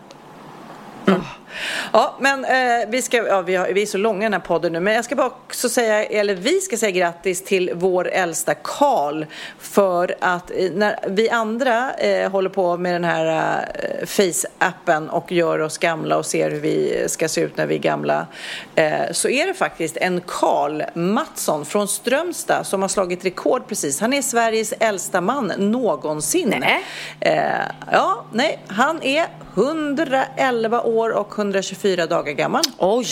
Ja, 1.94 2.15
men 2.19 2.45
eh, 2.45 2.90
vi, 2.90 3.02
ska, 3.02 3.27
ja, 3.27 3.41
vi, 3.41 3.56
har, 3.56 3.68
vi 3.68 3.81
är 3.81 3.86
så 3.86 3.98
långa 3.98 4.19
i 4.19 4.23
den 4.23 4.34
här 4.34 4.40
podden 4.40 4.73
nu, 4.73 4.80
men 4.80 4.94
jag 4.94 5.06
ska 5.06 5.15
bara 5.15 5.27
också 5.27 5.69
säga, 5.69 6.06
eller 6.06 6.36
vi 6.36 6.61
ska 6.61 6.77
säga 6.77 6.91
grattis 6.91 7.44
till 7.44 7.72
vår 7.76 8.10
äldsta 8.10 8.53
Karl 8.53 9.26
för 9.60 10.15
att 10.19 10.52
eh, 10.52 10.72
när 10.73 10.99
vi 11.07 11.30
andra 11.30 11.94
eh, 11.94 12.31
håller 12.31 12.49
på 12.49 12.77
med 12.77 12.94
den 12.94 13.03
här 13.03 13.26
eh, 13.73 14.06
Face-appen 14.06 15.10
och 15.10 15.31
gör 15.31 15.60
oss 15.60 15.77
gamla 15.77 16.18
och 16.18 16.26
ser 16.26 16.52
hur 16.52 16.60
vi 16.60 17.06
ska 17.07 17.27
se 17.27 17.41
ut 17.41 17.57
när 17.57 17.65
vi 17.65 17.76
är 17.76 17.80
gamla, 17.80 18.27
eh, 18.76 19.11
så 19.11 19.30
är 19.30 19.48
det 19.48 19.53
faktiskt 19.53 19.98
en 19.98 20.22
Karl 20.27 20.84
Mattsson 20.94 21.65
från 21.65 21.88
Strömstad 21.88 22.68
som 22.68 22.81
har 22.81 22.90
slagit 22.90 23.26
rekord 23.26 23.68
precis. 23.68 24.02
Han 24.02 24.14
är 24.14 24.22
Sveriges 24.22 24.73
äldsta 24.80 25.22
man 25.22 25.53
någonsin. 25.57 26.56
Nej. 26.60 26.84
Eh, 27.19 27.65
ja, 27.91 28.26
nej, 28.31 28.60
han 28.68 29.03
är 29.03 29.27
111 29.56 30.81
år 30.81 30.98
och 31.07 31.39
124 31.39 32.05
dagar 32.05 32.34
gammal. 32.34 32.63
Oj! 32.77 33.05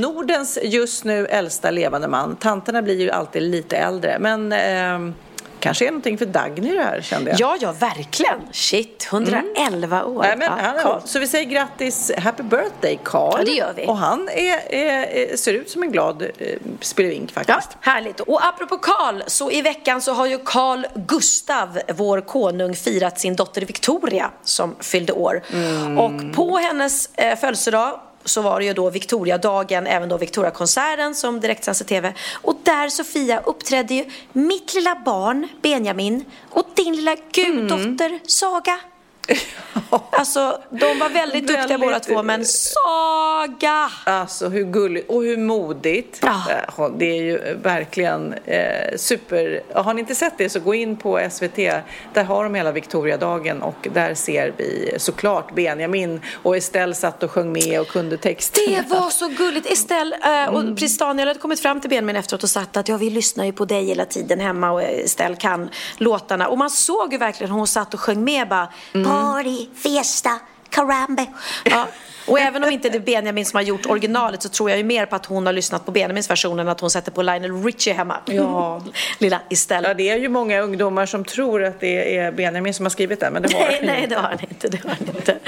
Nordens 0.00 0.58
just 0.62 1.04
nu 1.04 1.26
äldsta 1.26 1.70
levande 1.70 2.08
man. 2.08 2.36
Tanterna 2.36 2.82
blir 2.82 3.00
ju 3.00 3.10
alltid 3.10 3.42
lite 3.42 3.76
äldre, 3.76 4.18
men 4.18 4.52
eh, 4.52 5.14
kanske 5.64 5.84
är 5.86 5.90
någonting 5.90 6.18
för 6.18 6.26
Dagny 6.26 6.74
det 6.74 6.82
här 6.82 7.00
kände 7.00 7.30
jag. 7.30 7.40
Ja, 7.40 7.56
ja, 7.60 7.72
verkligen. 7.72 8.40
Shit, 8.52 9.08
111 9.10 10.04
år. 10.04 10.22
Nej, 10.22 10.36
men 10.36 10.46
Ja, 10.46 10.58
han, 10.62 10.82
coolt. 10.92 11.08
så 11.08 11.18
vi 11.18 11.26
säger 11.26 11.44
grattis, 11.44 12.12
happy 12.18 12.42
birthday 12.42 12.98
Carl. 13.04 13.34
Ja, 13.38 13.44
det 13.44 13.50
gör 13.52 13.72
vi. 13.76 13.86
Och 13.86 13.96
han 13.96 14.28
är, 14.28 14.74
är, 14.74 15.36
ser 15.36 15.52
ut 15.52 15.70
som 15.70 15.82
en 15.82 15.92
glad 15.92 16.22
eh, 16.22 16.28
spelevink 16.80 17.30
Ja, 17.34 17.42
faktiskt. 17.44 17.76
härligt. 17.80 18.20
Och 18.20 18.46
apropå 18.46 18.78
Karl, 18.78 19.22
så 19.26 19.50
i 19.50 19.62
veckan 19.62 20.00
så 20.02 20.12
har 20.12 20.26
ju 20.26 20.38
Carl 20.38 20.86
Gustav, 20.94 21.78
vår 21.94 22.20
konung, 22.20 22.74
firat 22.74 23.20
sin 23.20 23.36
dotter 23.36 23.60
Victoria 23.60 24.30
som 24.42 24.74
fyllde 24.80 25.12
år. 25.12 25.42
Mm. 25.52 25.98
Och 25.98 26.34
på 26.34 26.56
hennes 26.58 27.08
eh, 27.14 27.38
födelsedag 27.38 28.00
så 28.24 28.42
var 28.42 28.60
det 28.60 28.66
ju 28.66 28.72
då 28.72 28.90
Victoriadagen, 28.90 29.86
även 29.86 30.08
då 30.08 30.16
Victoriakonserten 30.16 31.14
som 31.14 31.40
direktsänds 31.40 31.80
i 31.80 31.84
TV. 31.84 32.14
Och 32.42 32.56
där 32.62 32.88
Sofia 32.88 33.40
uppträdde 33.40 33.94
ju 33.94 34.04
mitt 34.32 34.74
lilla 34.74 35.02
barn 35.04 35.48
Benjamin 35.62 36.24
och 36.50 36.66
din 36.74 36.96
lilla 36.96 37.16
guddotter 37.32 38.06
Mm. 38.06 38.20
Saga. 38.26 38.80
Alltså, 40.10 40.60
de 40.70 40.98
var 40.98 41.08
väldigt 41.08 41.46
duktiga 41.46 41.66
Väldigt- 41.68 41.80
båda 41.80 42.00
två, 42.00 42.22
men 42.22 42.44
Saga! 42.44 43.90
Alltså 44.04 44.48
hur 44.48 44.64
gulligt 44.64 45.10
och 45.10 45.22
hur 45.22 45.36
modigt. 45.36 46.18
Ja. 46.22 46.42
Eh, 46.78 46.88
Det 46.98 47.04
är 47.18 47.22
ju 47.22 47.54
verkligen 47.62 48.32
eh, 48.44 48.96
super. 48.96 49.62
Har 49.74 49.94
ni 49.94 50.00
inte 50.00 50.14
sett 50.14 50.38
det 50.38 50.48
så 50.48 50.60
gå 50.60 50.74
in 50.74 50.96
på 50.96 51.20
SVT. 51.30 51.56
Där 52.14 52.24
har 52.24 52.44
de 52.44 52.54
hela 52.54 52.72
Victoriadagen 52.72 53.62
och 53.62 53.88
där 53.92 54.14
ser 54.14 54.52
vi 54.56 54.94
såklart 54.98 55.54
Benjamin 55.54 56.20
och 56.42 56.56
Estelle 56.56 56.94
satt 56.94 57.22
och 57.22 57.30
sjöng 57.30 57.52
med 57.52 57.80
och 57.80 57.88
kunde 57.88 58.16
texten. 58.16 58.62
Det 58.68 58.94
var 58.94 59.10
så 59.10 59.28
gulligt. 59.28 59.72
Estelle 59.72 60.16
eh, 60.44 60.54
och 60.54 60.76
prins 60.78 60.98
Daniel 60.98 61.28
hade 61.28 61.40
kommit 61.40 61.60
fram 61.60 61.80
till 61.80 61.90
Benjamin 61.90 62.16
efteråt 62.16 62.42
och 62.42 62.50
sagt 62.50 62.76
att 62.76 62.88
ja, 62.88 62.96
vi 62.96 63.10
lyssnar 63.10 63.44
ju 63.44 63.52
på 63.52 63.64
dig 63.64 63.84
hela 63.84 64.04
tiden 64.04 64.40
hemma 64.40 64.70
och 64.70 64.82
Estelle 64.82 65.36
kan 65.36 65.70
låtarna. 65.98 66.48
Och 66.48 66.58
man 66.58 66.70
såg 66.70 67.12
ju 67.12 67.18
verkligen 67.18 67.50
hon 67.52 67.66
satt 67.66 67.94
och 67.94 68.00
sjöng 68.00 68.24
med 68.24 68.48
bara 68.48 68.68
Party, 69.14 69.66
fiesta, 69.74 70.30
carambe. 70.70 71.26
Ja. 71.64 71.86
Och 72.26 72.40
även 72.40 72.64
om 72.64 72.70
inte 72.70 72.88
det 72.88 72.98
är 72.98 73.00
Benjamin 73.00 73.46
som 73.46 73.56
har 73.56 73.62
gjort 73.62 73.86
originalet 73.86 74.42
så 74.42 74.48
tror 74.48 74.70
jag 74.70 74.78
ju 74.78 74.84
mer 74.84 75.06
på 75.06 75.16
att 75.16 75.26
hon 75.26 75.46
har 75.46 75.52
lyssnat 75.52 75.86
på 75.86 75.92
Benjamins 75.92 76.30
version 76.30 76.60
än 76.60 76.68
att 76.68 76.80
hon 76.80 76.90
sätter 76.90 77.12
på 77.12 77.22
Lionel 77.22 77.64
Richie 77.64 77.94
hemma. 77.94 78.16
Ja. 78.26 78.82
Lilla 79.18 79.40
Estelle. 79.50 79.88
Ja, 79.88 79.94
det 79.94 80.08
är 80.08 80.16
ju 80.16 80.28
många 80.28 80.60
ungdomar 80.60 81.06
som 81.06 81.24
tror 81.24 81.64
att 81.64 81.80
det 81.80 82.16
är 82.16 82.32
Benjamin 82.32 82.74
som 82.74 82.84
har 82.84 82.90
skrivit 82.90 83.20
det, 83.20 83.30
men 83.30 83.42
det 83.42 83.52
har 83.52 83.60
Nej, 83.60 83.76
han 83.76 83.86
nej, 83.86 84.02
inte. 84.02 84.14
det 84.14 84.20
har 84.20 84.28
han 84.28 84.40
inte. 84.40 84.68
Det 84.68 84.82
har 84.82 84.90
han 84.90 85.16
inte. 85.16 85.38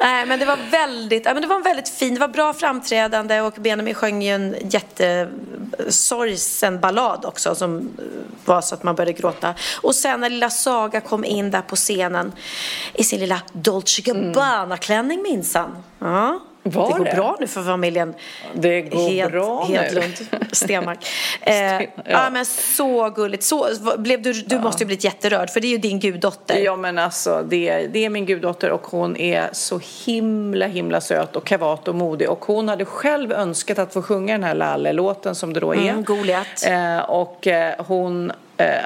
Nej, 0.00 0.26
men 0.26 0.38
det 0.38 0.44
var 0.44 0.58
väldigt, 0.70 1.24
ja, 1.24 1.34
men 1.34 1.42
det 1.42 1.48
var 1.48 1.56
en 1.56 1.62
väldigt 1.62 1.88
fin, 1.88 2.14
det 2.14 2.20
var 2.20 2.28
bra 2.28 2.52
framträdande 2.52 3.40
och 3.40 3.52
Benjamin 3.52 3.94
sjöng 3.94 4.22
ju 4.22 4.34
en 4.34 4.56
jättesorgsen 4.70 6.80
ballad 6.80 7.24
också 7.24 7.54
som 7.54 7.78
eh, 7.78 7.84
var 8.44 8.60
så 8.60 8.74
att 8.74 8.82
man 8.82 8.94
började 8.94 9.12
gråta. 9.12 9.54
Och 9.82 9.94
sen 9.94 10.20
när 10.20 10.30
lilla 10.30 10.50
Saga 10.50 11.00
kom 11.00 11.24
in 11.24 11.50
där 11.50 11.62
på 11.62 11.76
scenen 11.76 12.32
i 12.94 13.04
sin 13.04 13.20
lilla 13.20 13.40
Dolce 13.52 14.02
Gabbana-klänning 14.02 15.22
minsann. 15.22 15.76
Ja. 15.98 16.40
Var 16.62 16.92
det 16.92 16.98
går 16.98 17.04
det? 17.04 17.14
bra 17.14 17.36
nu 17.40 17.46
för 17.46 17.62
familjen 17.62 18.14
Det 18.54 18.82
går 18.82 19.10
Hed, 19.10 19.30
bra 19.30 19.66
nu. 19.68 19.76
Hedlund, 19.76 20.14
Stenmark. 20.52 21.06
Eh, 21.42 21.54
ja. 21.54 21.80
ja. 22.04 22.30
men 22.30 22.46
så 22.46 23.10
gulligt. 23.10 23.42
Så, 23.42 23.68
blev 23.98 24.22
du, 24.22 24.32
du 24.32 24.58
måste 24.58 24.82
ju 24.82 24.86
blivit 24.86 25.04
jätterörd 25.04 25.50
för 25.50 25.60
det 25.60 25.66
är 25.66 25.70
ju 25.70 25.78
din 25.78 26.00
guddotter. 26.00 26.58
Ja 26.58 26.76
men 26.76 26.98
alltså 26.98 27.44
det, 27.48 27.86
det 27.86 28.04
är 28.04 28.10
min 28.10 28.26
guddotter 28.26 28.70
och 28.70 28.86
hon 28.86 29.16
är 29.16 29.48
så 29.52 29.80
himla 30.06 30.66
himla 30.66 31.00
söt 31.00 31.36
och 31.36 31.44
kavat 31.44 31.88
och 31.88 31.94
modig 31.94 32.30
och 32.30 32.44
hon 32.44 32.68
hade 32.68 32.84
själv 32.84 33.32
önskat 33.32 33.78
att 33.78 33.92
få 33.92 34.02
sjunga 34.02 34.32
den 34.32 34.44
här 34.44 34.54
Lalle-låten 34.54 35.34
som 35.34 35.52
det 35.52 35.60
då 35.60 35.74
är. 35.74 35.78
Mm, 35.78 36.04
Goliat. 36.04 36.66
Eh, 36.66 36.98
och 36.98 37.46
eh, 37.46 37.74
hon 37.78 38.32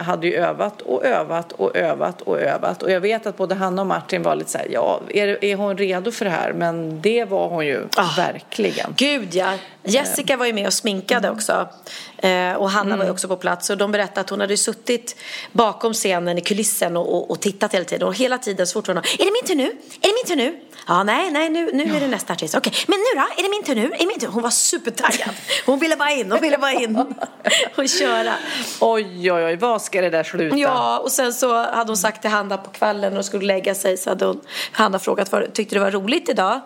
hade 0.02 0.26
ju 0.26 0.34
övat 0.34 0.82
och 0.82 1.04
övat 1.04 1.52
och 1.52 1.76
övat 1.76 2.22
och 2.22 2.40
övat 2.40 2.82
och 2.82 2.90
jag 2.90 3.00
vet 3.00 3.26
att 3.26 3.36
både 3.36 3.54
Hanna 3.54 3.82
och 3.82 3.86
Martin 3.88 4.22
var 4.22 4.36
lite 4.36 4.50
så 4.50 4.58
här, 4.58 4.66
ja 4.70 5.00
är, 5.08 5.44
är 5.44 5.56
hon 5.56 5.78
redo 5.78 6.10
för 6.10 6.24
det 6.24 6.30
här? 6.30 6.52
Men 6.52 7.00
det 7.00 7.24
var 7.24 7.48
hon 7.48 7.66
ju 7.66 7.88
Ah. 7.96 8.08
verkligen. 8.16 8.94
Gud 8.96 9.34
ja. 9.34 9.52
Jessica 9.82 10.36
var 10.36 10.46
ju 10.46 10.52
med 10.52 10.66
och 10.66 10.72
sminkade 10.72 11.30
också. 11.30 11.68
Eh, 12.16 12.52
och 12.52 12.70
Hanna 12.70 12.96
var 12.96 13.04
ju 13.04 13.10
också 13.10 13.28
på 13.28 13.36
plats. 13.36 13.70
Och 13.70 13.76
de 13.76 13.92
berättade 13.92 14.20
att 14.20 14.30
hon 14.30 14.40
hade 14.40 14.56
suttit 14.56 15.16
bakom 15.52 15.92
scenen 15.92 16.38
i 16.38 16.40
kulissen 16.40 16.96
och, 16.96 17.14
och, 17.14 17.30
och 17.30 17.40
tittat 17.40 17.74
hela 17.74 17.84
tiden. 17.84 18.08
Och 18.08 18.14
hela 18.16 18.38
tiden 18.38 18.66
så 18.66 18.72
fort 18.72 18.86
hon 18.86 18.96
Är 18.96 19.02
det 19.02 19.30
min 19.42 19.44
tur 19.46 19.54
nu? 19.54 19.66
Är 20.00 20.08
det 20.08 20.14
min 20.24 20.26
tur 20.26 20.36
nu? 20.36 20.60
Ja, 20.86 21.02
nej, 21.02 21.30
nej, 21.30 21.50
nu, 21.50 21.70
nu 21.72 21.96
är 21.96 22.00
det 22.00 22.08
nästa 22.08 22.32
artist. 22.32 22.54
Okej, 22.54 22.72
men 22.86 22.98
nu 22.98 23.20
då? 23.20 23.26
Är 23.38 23.42
det 23.42 23.48
min 23.48 23.62
tur 23.62 23.74
nu? 23.74 23.94
Är 23.94 23.98
det 23.98 24.06
min 24.06 24.18
tur? 24.20 24.28
Hon 24.28 24.42
var 24.42 24.50
supertaggad. 24.50 25.34
Hon 25.66 25.78
ville 25.78 25.96
bara 25.96 26.10
in, 26.10 26.32
hon 26.32 26.40
ville 26.40 26.58
bara 26.58 26.72
in 26.72 26.96
och 27.76 27.88
köra. 27.88 28.34
Oj 28.80 29.32
oj 29.32 29.44
oj, 29.44 29.56
vad 29.56 29.82
ska 29.82 30.00
det 30.00 30.10
där 30.10 30.24
sluta? 30.24 30.56
Ja, 30.56 30.98
och 30.98 31.12
sen 31.12 31.32
så 31.32 31.54
hade 31.54 31.90
hon 31.90 31.96
sagt 31.96 32.20
till 32.20 32.30
Hanna 32.30 32.56
på 32.56 32.70
kvällen 32.70 33.10
när 33.12 33.16
hon 33.16 33.24
skulle 33.24 33.46
lägga 33.46 33.74
sig 33.74 33.96
så 33.96 34.10
hade 34.10 34.26
hon, 34.26 34.40
Hanna 34.72 34.98
frågat 34.98 35.32
vad 35.32 35.52
tyckte 35.52 35.74
du 35.74 35.80
var 35.80 35.90
roligt 35.90 36.28
idag? 36.28 36.60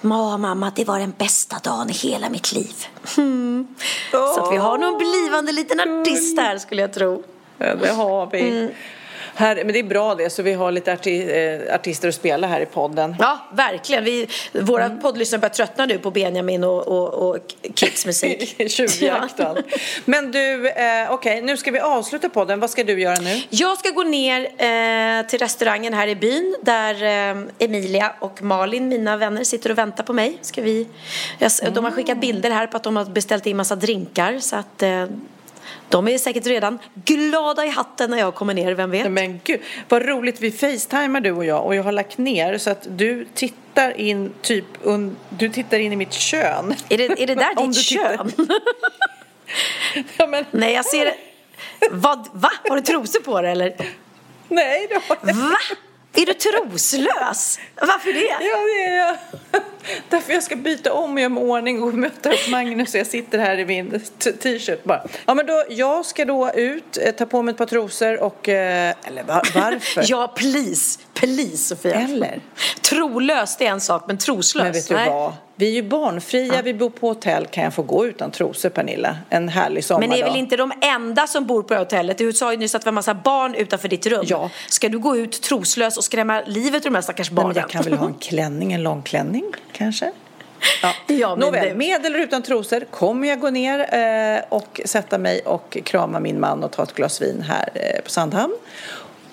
Ja, 0.00 0.36
mamma, 0.36 0.72
det 0.76 0.84
var 0.84 0.98
den 0.98 1.14
bästa 1.18 1.56
dagen 1.62 1.90
i 1.90 1.92
hela 1.92 2.30
mitt 2.30 2.52
liv. 2.52 2.86
Mm. 3.16 3.68
Så 4.10 4.44
att 4.44 4.52
vi 4.52 4.56
har 4.56 4.78
någon 4.78 4.98
blivande 4.98 5.52
liten 5.52 5.80
artist 5.80 6.38
här 6.38 6.58
skulle 6.58 6.80
jag 6.80 6.92
tro. 6.92 7.22
Ja, 7.58 7.74
det 7.74 7.92
har 7.92 8.26
vi. 8.32 8.40
Mm. 8.40 8.70
Här, 9.34 9.56
men 9.56 9.72
det 9.72 9.78
är 9.78 9.82
bra 9.82 10.14
det, 10.14 10.30
så 10.30 10.42
vi 10.42 10.52
har 10.52 10.72
lite 10.72 10.94
arti- 10.94 11.68
eh, 11.68 11.74
artister 11.74 12.08
att 12.08 12.14
spela 12.14 12.46
här 12.46 12.60
i 12.60 12.66
podden. 12.66 13.16
Ja, 13.18 13.38
verkligen. 13.52 14.04
Vi, 14.04 14.28
våra 14.52 14.90
poddlyssnare 14.90 15.40
börjar 15.40 15.54
tröttna 15.54 15.86
nu 15.86 15.98
på 15.98 16.10
Benjamin 16.10 16.64
och, 16.64 16.88
och, 16.88 17.28
och 17.28 17.36
Kids 17.74 18.06
musik. 18.06 18.70
Tjuvjakt 18.70 19.40
och 19.40 19.46
allt. 19.46 19.66
Men 20.04 20.32
du, 20.32 20.68
eh, 20.68 21.12
okej, 21.12 21.42
nu 21.42 21.56
ska 21.56 21.70
vi 21.70 21.80
avsluta 21.80 22.28
podden. 22.28 22.60
Vad 22.60 22.70
ska 22.70 22.84
du 22.84 23.00
göra 23.00 23.20
nu? 23.20 23.42
Jag 23.50 23.78
ska 23.78 23.90
gå 23.90 24.02
ner 24.02 24.40
eh, 24.40 25.26
till 25.26 25.38
restaurangen 25.38 25.94
här 25.94 26.08
i 26.08 26.16
byn 26.16 26.56
där 26.62 26.94
eh, 27.02 27.42
Emilia 27.58 28.12
och 28.20 28.42
Malin, 28.42 28.88
mina 28.88 29.16
vänner, 29.16 29.44
sitter 29.44 29.70
och 29.70 29.78
väntar 29.78 30.04
på 30.04 30.12
mig. 30.12 30.38
Ska 30.40 30.62
vi, 30.62 30.88
jag, 31.38 31.50
De 31.72 31.84
har 31.84 31.90
skickat 31.90 32.20
bilder 32.20 32.50
här 32.50 32.66
på 32.66 32.76
att 32.76 32.82
de 32.82 32.96
har 32.96 33.04
beställt 33.04 33.46
in 33.46 33.56
massa 33.56 33.76
drinkar 33.76 34.38
så 34.38 34.56
att 34.56 34.82
eh, 34.82 35.04
de 35.88 36.08
är 36.08 36.18
säkert 36.18 36.46
redan 36.46 36.78
glada 36.94 37.66
i 37.66 37.68
hatten 37.68 38.10
när 38.10 38.18
jag 38.18 38.34
kommer 38.34 38.54
ner, 38.54 38.72
vem 38.72 38.90
vet? 38.90 39.10
Men 39.10 39.40
gud, 39.44 39.60
vad 39.88 40.02
roligt. 40.02 40.40
Vi 40.40 40.50
facetimar 40.50 41.20
du 41.20 41.32
och 41.32 41.44
jag 41.44 41.66
och 41.66 41.74
jag 41.74 41.82
har 41.82 41.92
lagt 41.92 42.18
ner 42.18 42.58
så 42.58 42.70
att 42.70 42.86
du 42.90 43.26
tittar 43.34 44.00
in 44.00 44.32
typ 44.42 44.64
un, 44.82 45.16
du 45.28 45.48
tittar 45.48 45.78
in 45.78 45.92
i 45.92 45.96
mitt 45.96 46.12
kön. 46.12 46.74
Är 46.88 46.98
det, 46.98 47.22
är 47.22 47.26
det 47.26 47.34
där 47.34 47.52
Om 47.58 47.72
ditt 47.72 47.84
kön? 47.84 48.32
Ja, 50.16 50.26
men, 50.26 50.44
Nej, 50.50 50.74
jag 50.74 50.84
ser... 50.84 51.14
Vad, 51.90 52.28
va? 52.32 52.50
Har 52.68 52.76
du 52.76 52.82
trosor 52.82 53.20
på 53.20 53.40
dig 53.40 53.52
eller? 53.52 53.74
nej, 54.48 54.86
det 54.88 54.94
har 54.94 55.18
jag 55.22 55.34
Va? 55.34 55.56
Är 56.14 56.26
du 56.26 56.34
troslös? 56.34 57.58
Varför 57.74 58.12
det? 58.12 58.20
Ja, 58.20 58.56
det 58.56 58.84
är 58.84 58.96
jag. 58.96 59.16
Därför 60.08 60.32
jag 60.32 60.42
ska 60.42 60.56
byta 60.56 60.92
om 60.92 61.12
och 61.14 61.20
göra 61.20 61.28
mig 61.28 61.42
i 61.42 61.46
ordning 61.46 61.82
och 61.82 61.94
möta 61.94 62.32
upp 62.32 62.48
Magnus. 62.50 62.94
Jag 62.94 63.06
sitter 63.06 63.38
här 63.38 63.58
i 63.58 63.64
min 63.66 64.00
t-shirt 64.42 64.84
bara. 64.84 65.02
Ja, 65.26 65.34
men 65.34 65.46
då, 65.46 65.64
jag 65.70 66.06
ska 66.06 66.24
då 66.24 66.50
ut, 66.54 66.98
eh, 67.02 67.10
ta 67.12 67.26
på 67.26 67.42
mig 67.42 67.52
ett 67.52 67.58
par 67.58 67.66
trosor 67.66 68.22
och... 68.22 68.48
eh, 68.48 68.94
Eller 69.04 69.22
va, 69.22 69.42
varför? 69.54 70.04
Ja, 70.08 70.28
please. 70.36 70.98
Please, 71.14 71.56
Sofia. 71.56 71.94
Eller? 71.94 72.40
Trolös, 72.82 73.56
det 73.56 73.66
är 73.66 73.70
en 73.70 73.80
sak, 73.80 74.04
men 74.06 74.18
troslös? 74.18 74.64
Men 74.64 74.72
vet 74.72 74.88
du 74.88 74.94
nej. 74.94 75.10
vad? 75.10 75.32
Vi 75.54 75.66
är 75.68 75.72
ju 75.72 75.82
barnfria, 75.82 76.62
vi 76.62 76.74
bor 76.74 76.90
på 76.90 77.08
hotell. 77.08 77.46
Kan 77.46 77.64
jag 77.64 77.74
få 77.74 77.82
gå 77.82 78.06
utan 78.06 78.30
trosor, 78.30 78.68
Pernilla? 78.68 79.16
En 79.30 79.48
härlig 79.48 79.84
sommardag. 79.84 80.08
Men 80.08 80.16
ni 80.16 80.22
är 80.22 80.24
väl 80.30 80.36
inte 80.38 80.56
de 80.56 80.72
enda 80.80 81.26
som 81.26 81.46
bor 81.46 81.62
på 81.62 81.74
det 81.74 81.80
hotellet? 81.80 82.18
Du 82.18 82.32
sa 82.32 82.52
ju 82.52 82.58
nyss 82.58 82.74
att 82.74 82.82
det 82.82 82.86
var 82.86 82.90
en 82.90 82.94
massa 82.94 83.14
barn 83.14 83.54
utanför 83.54 83.88
ditt 83.88 84.06
rum. 84.06 84.24
Ja. 84.28 84.50
Ska 84.68 84.88
du 84.88 84.98
gå 84.98 85.16
ut 85.16 85.42
troslös 85.42 85.96
och 85.96 86.04
skrämma 86.04 86.42
livet 86.46 86.86
ur 86.86 86.90
de 86.90 86.94
här 86.94 87.02
stackars 87.02 87.30
Nej, 87.30 87.36
barnen? 87.36 87.48
men 87.48 87.60
jag 87.60 87.70
kan 87.70 87.82
väl 87.82 87.92
ha 87.94 88.06
en 88.06 88.14
klänning, 88.20 88.72
en 88.72 88.82
långklänning 88.82 89.44
kanske? 89.72 90.12
Ja. 90.82 90.94
Ja, 91.06 91.34
Nåväl, 91.34 91.68
det- 91.68 91.74
med 91.74 92.06
eller 92.06 92.18
utan 92.18 92.42
trosor 92.42 92.80
kommer 92.90 93.28
jag 93.28 93.40
gå 93.40 93.50
ner 93.50 93.94
eh, 93.94 94.42
och 94.48 94.80
sätta 94.84 95.18
mig 95.18 95.40
och 95.40 95.78
krama 95.84 96.20
min 96.20 96.40
man 96.40 96.64
och 96.64 96.70
ta 96.72 96.82
ett 96.82 96.94
glas 96.94 97.22
vin 97.22 97.44
här 97.48 97.68
eh, 97.74 98.00
på 98.04 98.10
Sandhamn. 98.10 98.54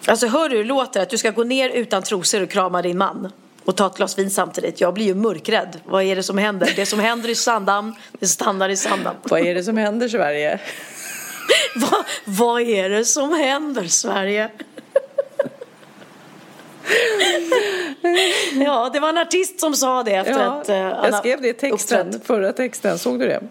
Alltså 0.08 0.28
hör 0.28 0.50
du 0.50 0.56
hur 0.58 0.64
det 0.64 0.68
låter? 0.70 1.02
Att 1.02 1.10
du 1.10 1.18
ska 1.18 1.32
gå 1.32 1.44
ner 1.44 1.70
utan 1.70 2.04
trosor 2.04 2.44
och 2.44 2.50
krama 2.50 2.82
din 2.82 2.98
man 2.98 3.32
och 3.66 3.76
ta 3.76 3.88
ett 3.88 3.98
glas 3.98 4.18
vin 4.20 4.30
samtidigt. 4.32 4.82
Jag 4.82 4.94
blir 4.94 5.06
ju 5.06 5.16
mörkrädd. 5.16 5.80
Vad 5.86 6.04
är 6.04 6.16
det 6.16 6.24
som 6.24 6.38
händer? 6.38 6.74
Det 6.76 6.86
som 6.86 7.00
händer 7.00 7.30
i 7.30 7.36
Sandhamn, 7.36 7.96
det 8.20 8.28
stannar 8.28 8.70
i 8.70 8.76
Sandhamn. 8.78 9.18
Vad 9.24 9.40
är 9.46 9.56
det 9.56 9.64
som 9.64 9.78
händer 9.78 10.08
Sverige? 10.08 10.60
Va, 11.76 12.06
vad 12.26 12.62
är 12.62 12.90
det 12.90 13.06
som 13.06 13.34
händer 13.34 13.84
Sverige? 13.88 14.50
Ja, 18.66 18.90
det 18.94 19.00
var 19.00 19.10
en 19.10 19.18
artist 19.18 19.60
som 19.60 19.74
sa 19.74 20.04
det 20.04 20.12
efter 20.16 20.32
Ja, 20.32 20.62
att 20.62 20.70
eh, 20.70 20.78
jag 20.78 21.16
skrev 21.16 21.42
det 21.42 21.48
i 21.50 21.54
texten, 21.54 22.08
uppträtt. 22.08 22.26
förra 22.28 22.54
texten. 22.54 22.98
Såg 23.00 23.20
du 23.20 23.28
det? 23.28 23.42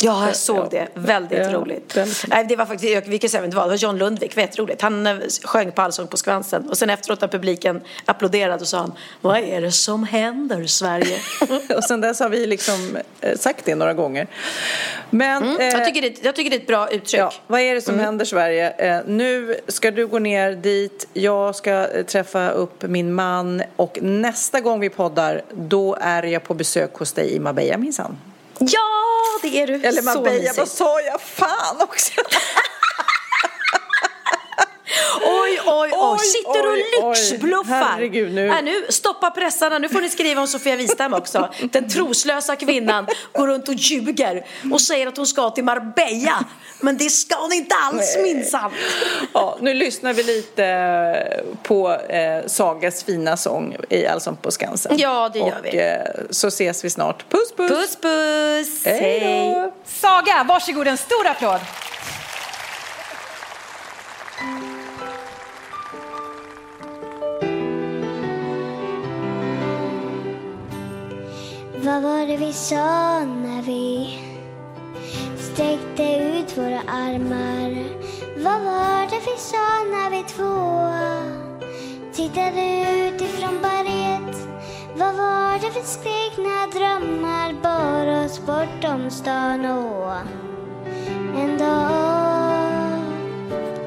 Ja, 0.00 0.26
jag 0.26 0.36
såg 0.36 0.70
det. 0.70 0.88
Väldigt 0.94 1.38
Ja, 1.38 1.52
roligt. 1.52 1.96
Nej, 2.28 2.44
det 2.48 2.56
var 2.56 2.66
faktiskt, 2.66 3.06
vi 3.06 3.18
kan 3.18 3.30
säga 3.30 3.40
vem 3.40 3.50
det 3.50 3.56
var, 3.56 3.62
det 3.64 3.68
var 3.68 3.76
John 3.76 3.98
Lundvik, 3.98 4.36
väldigt 4.36 4.58
roligt. 4.58 4.82
Han 4.82 5.06
eh, 5.06 5.16
sjöng 5.44 5.72
på 5.72 5.82
Allsång 5.82 6.06
på 6.06 6.16
Skansen 6.16 6.68
och 6.68 6.78
sen 6.78 6.90
efteråt 6.90 7.20
när 7.20 7.28
publiken 7.28 7.80
applåderade 8.04 8.60
och 8.60 8.68
sa 8.68 8.78
han, 8.78 8.92
vad 9.20 9.38
är 9.38 9.60
det 9.60 9.72
som 9.72 10.04
händer 10.04 10.66
Sverige? 10.66 11.18
och 11.76 11.84
sen 11.84 12.00
dess 12.00 12.20
har 12.20 12.28
vi 12.28 12.46
liksom 12.46 12.98
eh, 13.20 13.36
sagt 13.38 13.64
det 13.64 13.74
några 13.74 13.94
gånger. 13.94 14.26
Men, 15.10 15.42
Mm, 15.42 15.60
eh, 15.60 15.66
jag, 15.66 15.84
tycker 15.84 16.02
det, 16.02 16.24
jag 16.24 16.34
tycker 16.36 16.50
det 16.50 16.56
är 16.56 16.60
ett 16.60 16.66
bra 16.66 16.88
uttryck. 16.90 17.20
Ja, 17.20 17.32
vad 17.46 17.60
är 17.60 17.74
det 17.74 17.80
som 17.80 17.94
Mm. 17.94 18.04
händer 18.04 18.24
Sverige? 18.24 18.70
Eh, 18.70 19.00
nu 19.06 19.54
ska 19.68 19.90
du 19.90 20.06
gå 20.06 20.18
ner 20.18 20.52
dit, 20.52 21.08
jag 21.12 21.54
ska 21.54 21.70
eh, 21.88 22.04
träffa 22.04 22.50
upp 22.50 22.82
min 22.82 23.12
man 23.14 23.62
och 23.76 23.98
nästa 24.02 24.60
gång 24.60 24.80
vi 24.80 24.88
poddar 24.88 25.42
då 25.52 25.96
är 26.00 26.22
jag 26.22 26.44
på 26.44 26.54
besök 26.54 26.94
hos 26.94 27.12
dig 27.12 27.32
i 27.34 27.40
Marbella 27.40 27.76
minsann. 27.78 28.16
Ja, 28.58 29.38
det 29.42 29.62
är 29.62 29.66
du. 29.66 29.74
Eller 29.74 30.02
Marbella, 30.02 30.38
mysigt. 30.38 30.58
vad 30.58 30.68
sa 30.68 31.00
jag? 31.00 31.20
Fan 31.20 31.80
också! 31.80 32.12
Oj, 35.24 35.60
oj, 35.66 35.90
oj. 35.92 36.18
Sitter 36.18 36.66
och 36.66 36.72
oj, 36.72 36.84
oj. 37.02 37.08
lyxbluffar. 37.08 37.74
Herregud, 37.74 38.34
nu- 38.34 38.48
Äh, 38.48 38.62
nu. 38.62 38.86
Stoppa 38.88 39.30
pressarna. 39.30 39.78
Nu 39.78 39.88
får 39.88 40.00
ni 40.00 40.08
skriva 40.10 40.40
om 40.40 40.46
Sofia 40.46 40.76
Wistam 40.76 41.14
också. 41.14 41.48
Den 41.72 41.88
troslösa 41.88 42.56
kvinnan 42.56 43.06
går 43.32 43.46
runt 43.46 43.68
och 43.68 43.74
ljuger 43.74 44.46
och 44.72 44.80
säger 44.80 45.06
att 45.06 45.16
hon 45.16 45.26
ska 45.26 45.50
till 45.50 45.64
Marbella. 45.64 46.44
Men 46.80 46.96
det 46.96 47.10
ska 47.10 47.36
hon 47.36 47.52
inte 47.52 47.74
alls 47.74 48.16
minsann. 48.22 48.70
Ja, 49.34 49.56
nu 49.60 49.74
lyssnar 49.74 50.12
vi 50.12 50.22
lite 50.22 50.64
eh, 50.64 51.44
på 51.62 51.92
eh, 51.92 52.46
Sagas 52.46 53.04
fina 53.04 53.36
sång 53.36 53.76
i 53.88 54.06
Allsång 54.06 54.36
på 54.36 54.50
Skansen. 54.50 54.98
Ja, 54.98 55.30
det 55.32 55.38
gör 55.38 55.46
och, 55.46 55.52
vi. 55.64 55.78
Eh, 55.78 55.98
så 56.30 56.48
ses 56.48 56.84
vi 56.84 56.90
snart. 56.90 57.24
Puss, 57.30 57.52
puss! 57.56 57.70
Puss, 57.70 57.96
puss! 57.96 58.84
Hej. 58.84 59.70
Saga, 59.86 60.44
varsågod 60.48 60.88
en 60.88 60.96
stor 60.96 61.26
applåd. 61.26 61.60
Vad 71.88 72.02
var 72.02 72.26
det 72.26 72.36
vi 72.36 72.52
sa 72.52 73.24
när 73.24 73.62
vi 73.62 74.18
sträckte 75.38 76.02
ut 76.02 76.58
våra 76.58 76.80
armar? 76.80 77.84
Vad 78.36 78.60
var 78.62 79.00
det 79.10 79.20
vi 79.20 79.36
sa 79.38 79.84
när 79.90 80.10
vi 80.10 80.22
två 80.22 80.92
tittade 82.12 82.80
ut 82.90 83.20
ifrån 83.20 83.58
berget? 83.62 84.36
Vad 84.96 85.14
var 85.14 85.52
det 85.52 85.70
vi 85.74 85.86
skrek 85.86 86.36
när 86.36 86.72
drömmar 86.78 87.52
bar 87.62 88.24
oss 88.24 88.40
bortom 88.46 89.10
stan 89.10 89.64
och 89.64 90.14
en 91.36 91.58
dag 91.58 93.00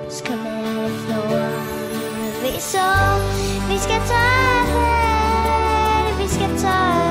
ska 0.09 0.33
vi 0.33 0.49
härifrån? 0.49 1.51
Vi 2.43 2.59
sa 2.59 3.17
vi 3.69 3.79
ska 3.79 3.93
ta 3.93 4.23
över, 4.53 4.83
vi 6.23 6.27
ska 6.27 6.67
ta 6.67 6.67
över 6.67 7.10